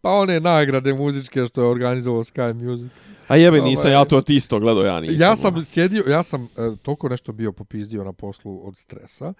pa 0.00 0.10
one 0.10 0.40
nagrade 0.40 0.94
muzičke 0.94 1.46
što 1.46 1.62
je 1.62 1.68
organizovao 1.68 2.24
Sky 2.24 2.54
Music. 2.54 2.92
A 3.28 3.36
jebe, 3.36 3.60
nisam 3.60 3.86
Ovaj, 3.86 3.92
ja 3.92 4.04
to 4.04 4.20
ti 4.20 4.36
isto 4.36 4.60
gledao, 4.60 4.84
ja 4.84 5.00
nisam. 5.00 5.16
Ja 5.20 5.36
sam 5.36 5.54
ono. 5.54 5.62
sjedio, 5.62 6.04
ja 6.08 6.22
sam 6.22 6.44
e, 6.44 6.76
toliko 6.82 7.08
nešto 7.08 7.32
bio 7.32 7.52
popizdio 7.52 8.04
na 8.04 8.12
poslu 8.12 8.68
od 8.68 8.76
stresa, 8.76 9.32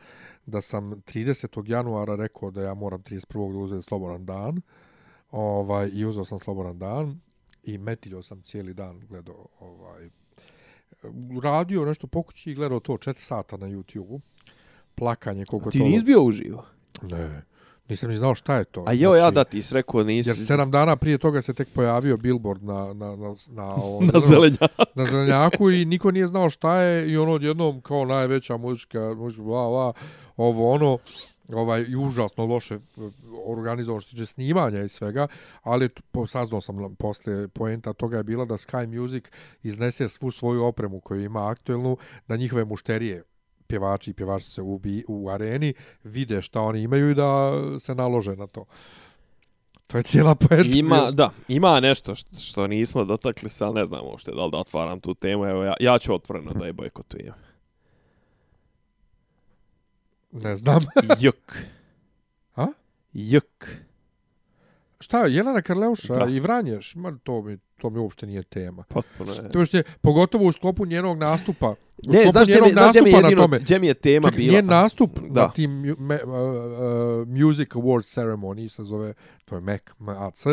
da 0.46 0.60
sam 0.60 0.90
30. 0.90 1.70
januara 1.70 2.16
rekao 2.16 2.50
da 2.50 2.62
ja 2.62 2.74
moram 2.74 3.02
31. 3.02 3.52
da 3.52 3.58
uzeti 3.58 3.82
slobodan 3.82 4.26
dan. 4.26 4.60
Ovaj, 5.30 5.90
I 5.92 6.04
uzeo 6.04 6.24
sam 6.24 6.38
slobodan 6.38 6.78
dan 6.78 7.20
i 7.62 7.78
metiljo 7.78 8.22
sam 8.22 8.42
cijeli 8.42 8.74
dan 8.74 9.00
gledao 9.08 9.46
ovaj, 9.60 10.08
radio 11.42 11.84
nešto 11.84 12.06
po 12.06 12.22
kući 12.22 12.50
i 12.50 12.54
gledao 12.54 12.80
to 12.80 12.92
4 12.92 13.18
sata 13.18 13.56
na 13.56 13.66
YouTube-u. 13.66 14.20
Plakanje 14.94 15.44
koliko 15.44 15.70
Ti 15.70 15.78
to... 15.78 15.84
nisi 15.84 16.04
bio 16.04 16.22
uživo. 16.22 16.64
Ne, 17.02 17.42
nisam 17.89 18.11
ni 18.11 18.16
znao 18.16 18.34
šta 18.34 18.57
je 18.57 18.64
to. 18.64 18.84
A 18.86 18.93
jo, 18.93 19.14
ja 19.14 19.30
da 19.30 19.45
ti 19.45 19.62
rekao 19.72 20.05
nisi. 20.05 20.30
Jer 20.30 20.36
sedam 20.36 20.70
dana 20.70 20.97
prije 20.97 21.18
toga 21.18 21.43
se 21.43 21.55
tek 21.55 21.68
pojavio 21.74 22.16
billboard 22.16 22.62
na, 22.62 22.95
na, 22.95 23.16
na, 23.16 23.35
na, 23.48 23.74
ovo, 23.85 24.01
na 24.12 24.20
zelenja. 24.20 24.69
na 24.94 25.05
zelenjaku 25.05 25.70
i 25.70 25.85
niko 25.85 26.10
nije 26.10 26.27
znao 26.27 26.51
šta 26.51 26.77
je 26.77 27.10
i 27.10 27.16
ono 27.16 27.32
odjednom 27.32 27.81
kao 27.81 28.05
najveća 28.05 28.56
muzička, 28.56 29.15
muzička, 29.16 29.43
va, 29.43 29.69
va, 29.69 29.93
ovo 30.36 30.73
ono, 30.73 30.98
ovaj 31.52 31.85
i 31.89 31.97
užasno 31.97 32.47
loše 32.47 32.74
e, 32.74 32.78
organizovano 33.47 34.01
što 34.01 34.10
tiče 34.10 34.27
snimanja 34.27 34.82
i 34.82 34.89
svega, 34.89 35.27
ali 35.62 35.89
po, 35.89 36.27
saznao 36.27 36.60
sam 36.60 36.97
posle 36.97 37.48
poenta 37.48 37.93
toga 37.93 38.16
je 38.16 38.23
bila 38.23 38.44
da 38.44 38.55
Sky 38.55 39.01
Music 39.01 39.24
iznese 39.62 40.09
svu 40.09 40.31
svoju 40.31 40.65
opremu 40.65 41.01
koju 41.01 41.24
ima 41.24 41.51
aktuelnu, 41.51 41.97
da 42.28 42.36
njihove 42.36 42.65
mušterije 42.65 43.24
pjevači 43.69 44.11
i 44.11 44.15
pjevačice 44.15 44.62
u, 44.62 44.78
bi, 44.78 45.05
u 45.09 45.28
areni 45.31 45.74
vide 46.05 46.43
šta 46.43 46.61
oni 46.61 46.82
imaju 46.82 47.11
i 47.11 47.15
da 47.15 47.53
se 47.78 47.95
nalože 47.95 48.36
na 48.36 48.47
to. 48.47 48.65
To 49.86 49.97
je 49.97 50.03
cijela 50.03 50.35
poenta. 50.35 50.78
Ima, 50.78 51.11
da, 51.11 51.31
ima 51.49 51.81
nešto 51.81 52.15
što, 52.15 52.36
što 52.36 52.66
nismo 52.66 53.05
dotakli 53.05 53.49
se, 53.49 53.65
ali 53.65 53.74
ne 53.74 53.85
znam 53.85 54.01
uopšte 54.05 54.32
da 54.32 54.45
li 54.45 54.51
da 54.51 54.59
otvaram 54.59 55.01
tu 55.01 55.15
temu. 55.15 55.45
Evo, 55.45 55.65
ja, 55.65 55.74
ja 55.81 55.99
ću 55.99 56.15
otvoreno 56.15 56.53
da 56.53 56.66
je 56.66 56.73
bojkotujem. 56.73 57.35
Ne 60.32 60.57
znam. 60.57 60.82
Juk. 61.20 61.57
A? 62.57 62.66
Juk. 63.12 63.69
Šta, 65.01 65.27
Jelena 65.27 65.62
Karleuša 65.62 66.15
Da. 66.15 66.31
i 66.31 66.40
Vranješ, 66.40 66.95
ma 66.95 67.19
to 67.24 67.43
mi, 67.43 67.59
to 67.78 67.90
mi 67.90 67.99
uopšte 67.99 68.27
nije 68.27 68.43
tema. 68.43 68.82
Potpuno 68.89 69.32
je. 69.32 69.49
To 69.49 69.77
je 69.77 69.82
pogotovo 70.01 70.45
u 70.45 70.53
sklopu 70.53 70.86
njenog 70.86 71.19
nastupa. 71.19 71.74
Ne, 72.06 72.30
znaš 72.30 72.48
gdje 72.48 72.62
mi, 72.62 72.72
znaš 72.72 72.90
gdje 72.90 73.02
mi 73.02 73.10
jedino, 73.10 73.42
tome. 73.42 73.58
gdje 73.58 73.78
mi 73.78 73.86
je 73.86 73.94
tema 73.94 74.30
Čekaj, 74.30 74.36
bila? 74.44 74.52
njen 74.54 74.66
nastup 74.66 75.18
Da. 75.28 75.42
na 75.42 75.50
tim 75.50 75.70
me, 75.98 76.18
uh, 76.24 76.30
uh, 76.30 77.28
Music 77.28 77.68
Awards 77.68 78.18
Ceremony 78.20 78.68
se 78.68 78.84
zove, 78.84 79.14
to 79.44 79.54
je 79.54 79.60
MEC, 79.60 79.82
MAC, 79.98 80.44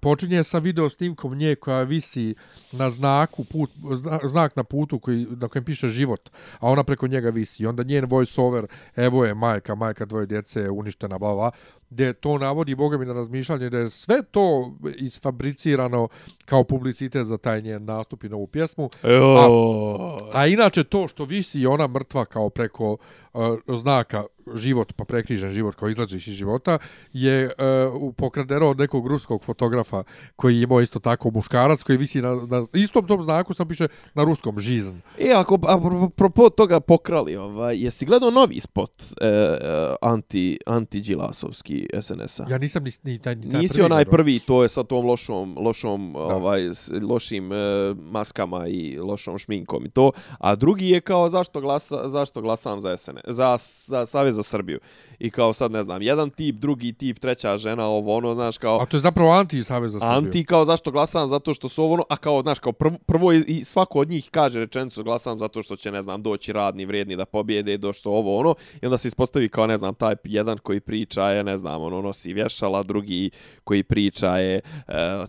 počinje 0.00 0.44
sa 0.44 0.58
video 0.58 0.88
snimkom 0.88 1.34
nje 1.34 1.54
koja 1.54 1.82
visi 1.82 2.34
na 2.72 2.90
znaku, 2.90 3.44
put, 3.44 3.70
zna, 3.94 4.20
znak 4.24 4.56
na 4.56 4.64
putu 4.64 4.98
koji, 4.98 5.26
na 5.40 5.48
kojem 5.48 5.64
piše 5.64 5.88
život, 5.88 6.30
a 6.58 6.68
ona 6.68 6.84
preko 6.84 7.06
njega 7.06 7.30
visi. 7.30 7.62
I 7.62 7.66
onda 7.66 7.82
njen 7.82 8.04
voice 8.04 8.40
over, 8.40 8.66
evo 8.96 9.24
je 9.24 9.34
majka, 9.34 9.74
majka 9.74 10.04
dvoje 10.04 10.26
djece 10.26 10.60
je 10.60 10.70
uništena, 10.70 11.18
bla, 11.18 11.34
bla, 11.34 11.50
gdje 11.90 12.12
to 12.12 12.38
navodi, 12.38 12.74
boga 12.74 12.98
mi 12.98 13.06
na 13.06 13.12
razmišljanje, 13.12 13.70
da 13.70 13.78
je 13.78 13.90
sve 13.90 14.22
to 14.30 14.72
isfabricirano 14.96 16.08
kao 16.44 16.64
publicitet 16.64 17.26
za 17.26 17.38
taj 17.38 17.60
njen 17.62 17.84
nastup 17.84 18.24
i 18.24 18.28
novu 18.28 18.46
pjesmu. 18.46 18.90
Jo. 19.04 20.16
A 20.32 20.46
inače 20.46 20.81
to 20.84 21.08
što 21.08 21.24
visi 21.24 21.66
ona 21.66 21.86
mrtva 21.86 22.24
kao 22.24 22.50
preko 22.50 22.92
uh, 22.92 23.40
znaka 23.68 24.24
život, 24.54 24.92
pa 24.92 25.04
prekrižen 25.04 25.50
život 25.50 25.74
kao 25.74 25.88
izlaziš 25.88 26.28
iz 26.28 26.34
života, 26.34 26.78
je 27.12 27.46
uh, 27.46 28.14
pokradeno 28.16 28.70
od 28.70 28.78
nekog 28.78 29.06
ruskog 29.06 29.44
fotografa 29.44 30.02
koji 30.36 30.56
je 30.56 30.62
imao 30.62 30.80
isto 30.80 30.98
tako 30.98 31.30
muškarac 31.30 31.82
koji 31.82 31.98
visi 31.98 32.22
na, 32.22 32.34
na 32.34 32.66
istom 32.72 33.06
tom 33.06 33.22
znaku, 33.22 33.54
samo 33.54 33.68
piše 33.68 33.88
na 34.14 34.24
ruskom 34.24 34.58
žizn. 34.58 34.96
E, 35.18 35.32
ako, 35.36 35.54
a 35.54 35.78
pro- 35.78 36.04
apropo 36.04 36.50
toga 36.50 36.80
pokrali, 36.80 37.36
ovaj, 37.36 37.76
jesi 37.84 38.06
gledao 38.06 38.30
novi 38.30 38.60
spot 38.60 38.90
e, 39.02 39.26
e, 39.26 39.94
anti, 40.02 40.58
anti-Đilasovski 40.66 41.86
SNS-a? 42.00 42.46
Ja 42.50 42.58
nisam 42.58 42.84
ni, 42.84 42.90
ni, 43.02 43.18
taj, 43.18 43.34
ni 43.36 43.50
taj 43.50 43.60
Nisi 43.60 43.74
prvi 43.74 43.84
onaj 43.84 44.04
prvi, 44.04 44.38
to 44.38 44.62
je 44.62 44.68
sa 44.68 44.84
tom 44.84 45.06
lošom, 45.06 45.56
lošom 45.58 46.16
ovaj, 46.16 46.60
s 46.62 46.90
lošim 47.02 47.52
e, 47.52 47.56
maskama 47.94 48.66
i 48.66 48.98
lošom 48.98 49.38
šminkom 49.38 49.86
i 49.86 49.90
to. 49.90 50.12
A 50.38 50.54
drugi 50.54 50.88
je 50.88 51.00
kao 51.00 51.28
zašto, 51.28 51.60
glasa, 51.60 52.08
zašto 52.08 52.40
glasam 52.40 52.80
za 52.80 52.96
SN, 52.96 53.16
za, 53.26 53.58
za 53.86 54.06
Savez 54.32 54.36
za 54.36 54.42
Srbiju. 54.42 54.78
I 55.18 55.30
kao 55.30 55.52
sad 55.52 55.72
ne 55.72 55.82
znam, 55.82 56.02
jedan 56.02 56.30
tip, 56.30 56.56
drugi 56.56 56.92
tip, 56.92 57.18
treća 57.18 57.58
žena, 57.58 57.86
ovo 57.86 58.16
ono, 58.16 58.34
znaš, 58.34 58.58
kao... 58.58 58.80
A 58.80 58.86
to 58.86 58.96
je 58.96 59.00
zapravo 59.00 59.30
anti-savez 59.30 59.92
za 59.92 59.98
Srbiju. 59.98 60.16
Anti 60.16 60.44
kao 60.44 60.64
zašto 60.64 60.90
glasam 60.90 61.28
zato 61.28 61.54
što 61.54 61.68
su 61.68 61.82
ovo 61.82 61.94
ono, 61.94 62.04
a 62.08 62.16
kao 62.16 62.42
znaš 62.42 62.58
kao 62.58 62.72
prvo, 62.72 62.96
prvo 63.06 63.32
i 63.32 63.64
svako 63.64 63.98
od 63.98 64.08
njih 64.08 64.28
kaže 64.30 64.58
rečenicu 64.58 65.04
glasam 65.04 65.38
zato 65.38 65.62
što 65.62 65.76
će 65.76 65.90
ne 65.90 66.02
znam 66.02 66.22
doći 66.22 66.52
radni 66.52 66.84
vrijedni 66.84 67.16
da 67.16 67.24
pobjede 67.24 67.78
do 67.78 67.92
što 67.92 68.10
ovo 68.10 68.38
ono 68.38 68.54
i 68.82 68.86
onda 68.86 68.98
se 68.98 69.08
ispostavi 69.08 69.48
kao 69.48 69.66
ne 69.66 69.76
znam 69.76 69.94
taj 69.94 70.14
jedan 70.24 70.58
koji 70.58 70.80
priča 70.80 71.30
je 71.30 71.44
ne 71.44 71.58
znam 71.58 71.82
ono 71.82 72.02
nosi 72.02 72.32
vješala 72.32 72.82
drugi 72.82 73.30
koji 73.64 73.82
priča 73.82 74.38
je 74.38 74.60
e, 74.88 75.24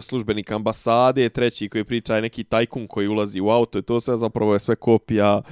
službenik 0.00 0.52
ambasade 0.52 1.28
treći 1.28 1.68
koji 1.68 1.84
priča 1.84 2.16
je 2.16 2.22
neki 2.22 2.44
tajkun 2.44 2.86
koji 2.86 3.08
ulazi 3.08 3.40
u 3.40 3.50
auto 3.50 3.78
i 3.78 3.82
to 3.82 4.00
sve 4.00 4.16
zapravo 4.16 4.52
je 4.52 4.58
sve 4.58 4.76
kopija 4.76 5.42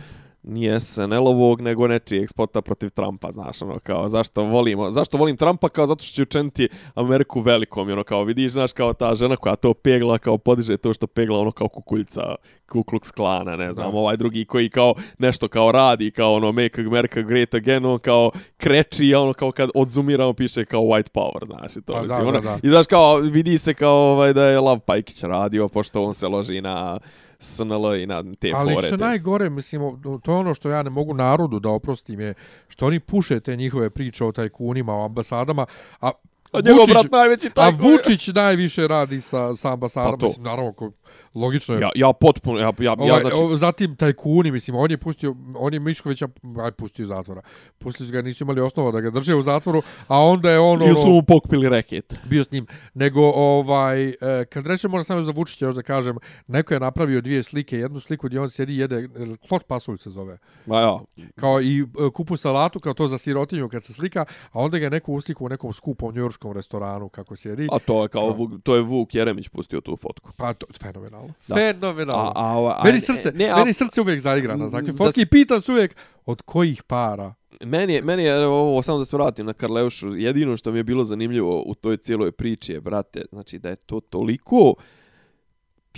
nije 0.43 0.81
SNL-ovog, 0.81 1.61
nego 1.61 1.89
nečijeg 1.89 2.29
spota 2.29 2.63
protiv 2.63 2.89
Trumpa, 2.91 3.33
znaš, 3.33 3.63
ono, 3.63 3.79
kao, 3.79 4.09
zašto 4.09 4.43
volimo, 4.43 4.91
zašto 4.91 5.19
volim 5.19 5.37
Trumpa, 5.37 5.69
kao, 5.69 5.87
zato 5.87 6.05
što 6.05 6.15
će 6.15 6.23
učiniti 6.23 6.69
Ameriku 6.95 7.41
velikom, 7.41 7.91
ono, 7.91 8.05
kao, 8.05 8.25
vidiš, 8.25 8.53
znaš, 8.53 8.73
kao 8.73 8.93
ta 8.93 9.15
žena 9.15 9.37
koja 9.37 9.57
to 9.57 9.75
pegla, 9.75 10.19
kao, 10.19 10.39
podiže 10.39 10.77
to 10.77 10.93
što 10.93 11.07
pegla, 11.07 11.39
ono, 11.39 11.51
kao 11.51 11.69
kukuljica 11.69 12.35
Ku 12.69 12.83
Klux 12.83 13.13
Klana, 13.13 13.57
ne 13.57 13.73
znam, 13.73 13.93
Da. 13.93 13.99
ovaj 13.99 14.17
drugi 14.17 14.45
koji, 14.45 14.71
kao, 14.71 14.95
nešto, 15.19 15.49
kao, 15.49 15.73
radi, 15.73 16.11
kao, 16.11 16.35
ono, 16.35 16.53
make 16.53 16.83
America 16.87 17.21
great 17.21 17.55
again, 17.55 17.85
on, 17.85 17.99
kao, 17.99 18.31
kreči, 18.57 19.15
a 19.15 19.21
ono, 19.21 19.33
kao, 19.33 19.51
kad 19.53 19.71
odzumiramo, 19.75 20.33
piše, 20.33 20.65
kao, 20.65 20.81
white 20.81 21.11
power, 21.15 21.47
znaš, 21.47 21.77
i 21.77 21.83
to, 21.83 21.93
Pa, 21.93 22.03
mislim, 22.03 22.19
da, 22.19 22.29
ono, 22.29 22.41
da, 22.41 22.51
da. 22.51 22.59
i, 22.63 22.69
znaš, 22.69 22.87
kao, 22.87 23.17
vidi 23.17 23.59
se, 23.59 23.75
kao, 23.75 24.13
ovaj, 24.13 24.33
da 24.33 24.45
je 24.45 24.61
Lav 24.61 24.79
Pajkić 24.81 25.23
radio, 25.23 25.69
pošto 25.69 26.05
on 26.05 26.15
se 26.15 26.29
loži 26.29 26.61
na 26.61 26.99
SNL 27.43 27.95
i 27.95 28.07
na 28.07 28.25
te 28.41 28.53
Ali 28.55 28.75
fore. 28.75 28.87
što 28.87 28.97
najgore, 28.97 29.51
mislim, 29.51 30.03
to 30.23 30.33
je 30.33 30.39
ono 30.39 30.55
što 30.55 30.71
ja 30.71 30.83
ne 30.83 30.91
mogu 30.91 31.15
narodu 31.15 31.59
da 31.61 31.69
oprostim 31.69 32.21
je 32.21 32.35
što 32.69 32.87
oni 32.87 33.01
puše 33.01 33.41
te 33.41 33.57
njihove 33.57 33.91
priče 33.91 34.25
o 34.25 34.33
tajkunima, 34.33 34.93
o 34.95 35.05
ambasadama, 35.05 35.67
a 36.01 36.11
A 36.53 36.61
njegov 36.61 36.87
brat 36.87 37.11
najveći 37.13 37.51
a. 37.57 37.71
Vučić 37.71 38.29
najviše 38.29 38.89
radi 38.89 39.21
sa, 39.21 39.55
sa 39.57 39.73
ambasadama, 39.73 40.13
Pa 40.13 40.21
to. 40.21 40.27
mislim, 40.27 40.45
naravno, 40.45 40.73
ko, 40.73 40.91
logično 41.35 41.75
je. 41.75 41.81
Ja, 41.81 41.91
ja 41.95 42.13
potpuno, 42.13 42.61
ja, 42.61 42.73
ja, 42.79 42.93
Ovaj, 42.99 43.09
ja 43.09 43.21
znači... 43.21 43.37
o, 43.41 43.57
zatim 43.57 43.97
tajkuni, 43.97 44.51
mislim, 44.51 44.77
on 44.77 44.91
je 44.91 44.99
pustio, 44.99 45.37
on 45.57 45.75
je 45.75 45.81
Miškovića, 45.81 46.29
aj 46.65 46.71
pustio 46.71 47.07
zatvora. 47.07 47.43
Pustili 47.79 48.07
su 48.07 48.13
ga, 48.13 48.23
nisu 48.23 48.45
imali 48.45 48.61
osnova 48.61 48.91
da 48.91 49.01
ga 49.01 49.11
drže 49.11 49.35
u 49.35 49.43
zatvoru, 49.43 49.83
a 50.09 50.21
onda 50.21 50.51
je 50.51 50.59
on 50.59 50.83
Ili 50.83 50.95
su 50.95 51.01
ono, 51.01 51.11
mu 51.11 51.23
pokupili 51.23 51.69
reket. 51.69 52.15
bio 52.25 52.45
s 52.45 52.51
njim. 52.51 52.67
Nego, 52.95 53.21
ovaj, 53.35 54.09
e, 54.09 54.15
kad 54.51 54.67
reče, 54.67 54.89
moram 54.89 55.05
samo 55.05 55.23
za 55.23 55.33
Vučića 55.37 55.65
još 55.65 55.75
da 55.75 55.83
kažem, 55.83 56.17
neko 56.47 56.75
je 56.75 56.81
napravio 56.81 57.21
dvije 57.21 57.43
slike, 57.43 57.79
jednu 57.79 58.01
sliku 58.01 58.27
gdje 58.27 58.41
on 58.41 58.51
sjedi 58.51 58.75
i 58.75 58.79
jede, 58.79 59.09
klot 59.49 59.67
pasulj 59.67 59.99
se 59.99 60.11
zove, 60.11 60.39
Ma 60.67 60.81
ja, 60.81 60.99
kao 61.35 61.61
i 61.61 61.81
e, 61.81 62.11
kupu 62.15 62.37
salatu, 62.37 62.81
kao 62.81 62.95
to 62.95 63.09
za 63.09 63.19
sirotinju 63.19 63.69
kad 63.69 63.85
se 63.85 63.93
slika, 63.93 64.25
a 64.53 64.61
onda 64.61 64.79
ga 64.79 64.87
je 64.87 64.91
neko 64.91 65.13
usliku 65.13 65.45
u 65.45 65.49
nekom 65.49 65.73
skupom 65.73 66.15
njurskom 66.15 66.53
restoranu 66.53 67.09
kako 67.09 67.37
sjedi. 67.37 67.69
a 67.73 67.79
to 67.79 68.03
je 68.03 68.09
kao, 68.09 68.31
Vuk, 68.31 68.51
to 68.63 68.75
je 68.77 68.83
Vuk 68.83 69.15
Jeremić 69.15 69.49
pustio 69.49 69.81
tu 69.81 69.97
fotku. 69.97 70.31
Pa, 70.37 70.53
to, 70.53 70.67
fenomenalno. 71.03 71.35
Da. 71.49 71.55
Fenomenalno. 71.55 72.33
A, 72.37 72.69
a, 72.69 72.77
a, 72.79 72.85
meni 72.85 73.01
srce, 73.01 73.33
ne, 73.35 73.49
a, 73.49 73.57
meni 73.57 73.73
srce 73.73 74.01
uvijek 74.01 74.21
zaigra 74.21 74.57
na 74.57 74.71
takve 74.71 74.93
Da 74.93 74.97
fotke 74.97 75.21
i 75.21 75.27
pitam 75.27 75.61
se 75.61 75.73
uvijek 75.73 75.97
od 76.27 76.43
kojih 76.43 76.83
para. 76.83 77.35
Meni 77.65 77.93
je, 77.93 78.03
meni 78.03 78.23
je, 78.23 78.47
ovo, 78.47 78.83
samo 78.83 78.99
da 78.99 79.05
se 79.05 79.17
vratim 79.17 79.47
na 79.47 79.53
Karleušu, 79.53 80.17
jedino 80.17 80.57
što 80.57 80.73
mi 80.73 80.79
je 80.79 80.85
bilo 80.85 81.05
zanimljivo 81.05 81.63
u 81.67 81.75
toj 81.75 81.97
cijeloj 81.97 82.33
priči 82.33 82.73
je, 82.73 82.81
brate, 82.81 83.25
znači 83.33 83.59
da 83.59 83.69
je 83.69 83.77
to 83.77 84.01
toliko, 84.01 84.75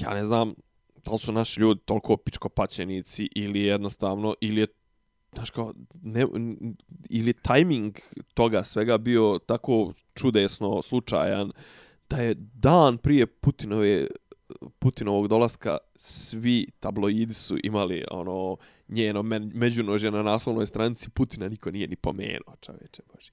ja 0.00 0.14
ne 0.14 0.24
znam, 0.24 0.54
da 1.04 1.12
li 1.12 1.18
su 1.18 1.32
naši 1.32 1.60
ljudi 1.60 1.80
toliko 1.84 2.16
pičkopaćenici 2.16 3.28
ili 3.34 3.60
jednostavno, 3.60 4.34
ili 4.40 4.60
je 4.60 4.66
znaš 5.34 5.50
kao, 5.50 5.74
ne, 6.02 6.26
ili 7.08 7.32
tajming 7.32 7.98
toga 8.34 8.62
svega 8.64 8.98
bio 8.98 9.38
tako 9.46 9.92
čudesno 10.14 10.82
slučajan, 10.82 11.52
da 12.10 12.16
je 12.16 12.34
dan 12.36 12.98
prije 12.98 13.26
Putinove 13.26 14.06
Putinovog 14.78 15.28
dolaska 15.28 15.78
svi 15.96 16.66
tabloidi 16.80 17.34
su 17.34 17.56
imali 17.62 18.04
ono 18.10 18.56
njeno 18.88 19.22
međunožje 19.54 20.10
na 20.10 20.22
naslovnoj 20.22 20.66
stranici 20.66 21.10
Putina 21.10 21.48
niko 21.48 21.70
nije 21.70 21.88
ni 21.88 21.96
pomenuo, 21.96 22.56
čoveče 22.60 23.02
boži. 23.14 23.30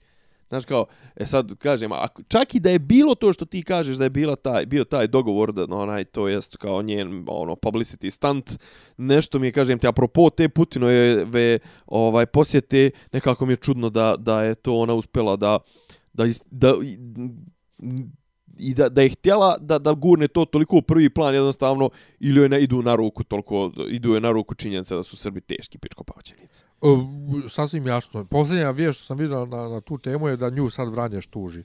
Znaš 0.52 0.66
kao, 0.66 0.86
e 1.16 1.26
sad 1.26 1.58
kažem, 1.58 1.92
ako, 1.92 2.24
čak 2.24 2.56
i 2.56 2.60
da 2.60 2.70
je 2.70 2.80
bilo 2.80 3.16
to 3.16 3.34
što 3.34 3.46
ti 3.46 3.64
kažeš 3.64 3.96
da 3.96 4.04
je 4.04 4.10
bila 4.10 4.36
taj, 4.36 4.66
bio 4.66 4.84
taj 4.84 5.08
dogovor 5.08 5.54
da 5.54 5.66
no, 5.66 5.80
onaj 5.80 6.06
to 6.06 6.28
jest 6.28 6.58
kao 6.58 6.82
njen 6.82 7.26
ono 7.28 7.56
publicity 7.56 8.10
stunt, 8.10 8.60
nešto 8.98 9.40
mi 9.40 9.48
je 9.48 9.52
kažem 9.52 9.80
ti 9.80 9.88
apropo 9.88 10.30
te 10.30 10.50
Putinove 10.50 11.60
ovaj 11.86 12.26
posjete, 12.26 12.92
nekako 13.12 13.46
mi 13.46 13.52
je 13.52 13.58
čudno 13.58 13.90
da 13.90 14.16
da 14.20 14.44
je 14.44 14.56
to 14.56 14.76
ona 14.76 14.94
uspela 14.94 15.36
da 15.36 15.60
da 16.14 16.26
da, 16.52 16.74
da 16.74 16.74
i- 18.62 18.74
da, 18.74 18.90
da 18.90 19.02
je 19.02 19.10
htjela 19.10 19.58
da, 19.60 19.80
da 19.80 19.94
gurne 19.94 20.28
to 20.28 20.46
toliko 20.46 20.78
u 20.78 20.82
prvi 20.82 21.10
plan 21.10 21.34
jednostavno 21.34 21.90
ili 22.20 22.40
joj 22.40 22.50
ne 22.50 22.62
idu 22.62 22.82
na 22.82 22.96
ruku 22.96 23.24
toliko 23.24 23.72
idu 23.90 24.10
joj 24.10 24.22
na 24.22 24.32
ruku 24.32 24.56
činjenica 24.56 24.96
da 24.96 25.04
su 25.04 25.18
Srbi 25.18 25.42
teški 25.42 25.78
pičkopaćenici. 25.78 26.64
Uh, 26.82 27.00
sasvim 27.48 27.88
jasno. 27.88 28.26
Posljednja 28.26 28.72
vijest 28.72 28.98
što 28.98 29.06
sam 29.06 29.18
vidio 29.18 29.46
na, 29.46 29.70
na 29.70 29.82
tu 29.82 29.98
temu 29.98 30.28
je 30.28 30.38
da 30.38 30.50
nju 30.50 30.70
sad 30.70 30.92
Vranješ 30.92 31.28
tuži 31.28 31.64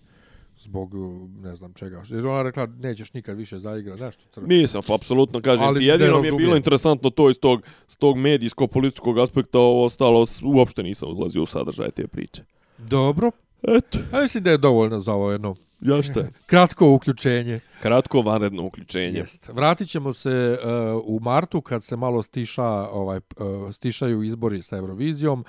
zbog 0.58 0.92
ne 1.38 1.54
znam 1.56 1.72
čega. 1.72 2.02
Jer 2.08 2.26
ona 2.26 2.42
rekla 2.42 2.66
nećeš 2.66 3.12
nikad 3.12 3.36
više 3.36 3.58
zaigrati 3.58 4.02
nešto 4.02 4.22
crno. 4.30 4.46
Nisam, 4.48 4.82
pa 4.86 4.94
apsolutno 4.94 5.40
kažem 5.40 5.66
Ali 5.66 5.78
ti. 5.78 5.84
Jedino 5.84 6.20
mi 6.20 6.26
je 6.26 6.32
bilo 6.32 6.56
interesantno 6.56 7.10
to 7.10 7.30
iz 7.30 7.38
tog, 7.38 7.62
s 7.88 7.96
tog 7.96 8.16
medijsko-političkog 8.16 9.18
aspekta, 9.18 9.58
ovo 9.58 9.84
ostalo 9.84 10.26
uopšte 10.44 10.82
nisam 10.82 11.08
ulazio 11.10 11.42
u 11.42 11.46
sadržaj 11.46 11.90
te 11.90 12.06
priče. 12.06 12.42
Dobro. 12.78 13.30
Eto, 13.62 13.98
Ja 14.12 14.20
mislim 14.20 14.44
da 14.44 14.50
je 14.50 14.58
dovoljno 14.58 15.00
za 15.00 15.12
ovo 15.12 15.32
jedno 15.32 15.56
ja 15.80 16.02
šta 16.02 16.20
je? 16.20 16.30
kratko 16.46 16.90
uključenje. 16.90 17.60
Kratko 17.82 18.22
vanredno 18.22 18.64
uključenje. 18.64 19.18
Jest. 19.18 19.50
Vratit 19.52 19.88
ćemo 19.88 20.12
se 20.12 20.58
uh, 20.62 21.02
u 21.04 21.20
martu 21.20 21.60
kad 21.60 21.84
se 21.84 21.96
malo 21.96 22.22
stiša, 22.22 22.88
ovaj, 22.88 23.20
uh, 23.36 23.72
stišaju 23.72 24.22
izbori 24.22 24.62
sa 24.62 24.76
Eurovizijom. 24.76 25.44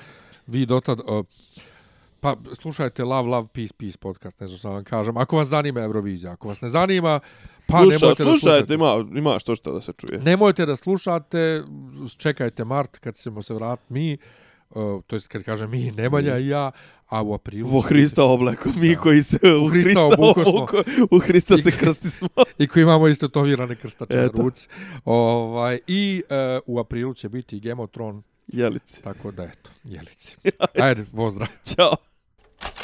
Vi 0.47 0.65
dotad... 0.65 0.99
Uh, 0.99 1.25
Pa 2.19 2.35
slušajte 2.59 3.03
Love, 3.03 3.29
Love, 3.29 3.47
Peace, 3.53 3.73
Peace 3.77 3.97
podcast, 3.97 4.39
ne 4.39 4.47
znam 4.47 4.57
šta 4.57 4.69
vam 4.69 4.83
kažem. 4.83 5.17
Ako 5.17 5.37
vas 5.37 5.47
zanima 5.47 5.79
Eurovizija, 5.81 6.31
ako 6.31 6.47
vas 6.47 6.61
ne 6.61 6.69
zanima, 6.69 7.19
pa 7.67 7.77
Sluša, 7.77 7.97
nemojte 7.99 8.23
da 8.23 8.29
slušajte, 8.29 8.57
slušate. 8.57 8.73
ima, 8.73 9.19
ima 9.19 9.39
što 9.39 9.55
što 9.55 9.73
da 9.73 9.81
se 9.81 9.93
čuje. 9.97 10.19
Nemojte 10.21 10.65
da 10.65 10.75
slušate, 10.75 11.63
čekajte 12.17 12.65
mart 12.65 12.97
kad 12.97 13.15
ćemo 13.15 13.41
se 13.41 13.53
vratiti 13.53 13.93
mi, 13.93 14.17
uh, 14.69 15.01
to 15.07 15.15
jest 15.15 15.27
kad 15.27 15.43
kažem 15.43 15.71
mi, 15.71 15.91
Nemanja 15.91 16.37
i 16.37 16.47
ja, 16.47 16.71
a 17.07 17.21
u 17.21 17.33
aprilu... 17.33 17.77
Će 17.77 17.81
Hrista 17.81 18.23
obleku, 18.23 18.69
mi 18.75 18.95
koji 18.95 19.23
se 19.23 19.39
u 19.63 19.67
Hrista 19.67 19.89
Hrista 19.89 20.05
obuko 20.05 20.43
smo. 20.43 20.67
u 21.11 21.19
Hrista 21.19 21.57
se 21.57 21.71
krsti 21.71 22.09
smo. 22.09 22.29
I 22.59 22.67
koji 22.67 22.83
imamo 22.83 23.07
isto 23.07 23.27
tovirane 23.27 23.75
krstače 23.75 24.17
na 24.17 24.29
ruci. 24.43 24.67
Ovaj, 25.05 25.79
I 25.87 26.23
uh, 26.29 26.75
u 26.75 26.79
aprilu 26.79 27.13
će 27.13 27.29
biti 27.29 27.59
Thrones, 27.87 28.23
Jelici. 28.47 29.01
tako 29.01 29.31
da 29.31 29.43
eto, 29.43 29.69
jelici. 29.83 30.35
Ajde, 30.85 31.05
pozdrav. 31.15 31.47
Ćao. 31.65 32.06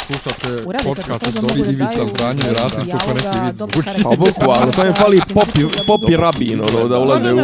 Slušate 0.04 0.64
podcast 0.86 1.24
to 1.24 1.30
od 1.30 1.36
Dobri 1.36 1.62
Ivica 1.64 2.08
Zdanje 2.08 2.42
i 2.42 2.54
Rasim 2.54 2.92
kako 2.92 3.14
neki 3.14 3.28
zvuči. 3.54 3.74
karakter. 3.74 4.04
Pa 4.04 4.10
bukvalno, 4.10 4.72
samo 4.72 4.88
im 4.88 4.94
fali 4.94 5.22
popi, 5.34 5.62
popi 5.88 6.16
rabin, 6.16 6.62
ono, 6.62 6.88
da 6.88 7.00
ulaze 7.00 7.34
u, 7.34 7.38
u. 7.38 7.42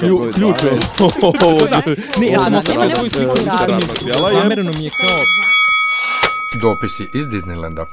Klju- 0.00 0.32
Ključ 0.34 0.56
je. 0.62 0.78
Ne, 2.20 2.26
ja 2.26 2.38
sam 2.40 2.52
nema 2.52 2.94
svoju 2.94 3.10
sliku. 3.10 3.34
Zamereno 4.32 4.72
mi 4.72 4.84
je 4.84 4.90
kao... 4.90 5.16
Dopisi 6.54 7.08
iz 7.12 7.26
Disneylanda. 7.26 7.84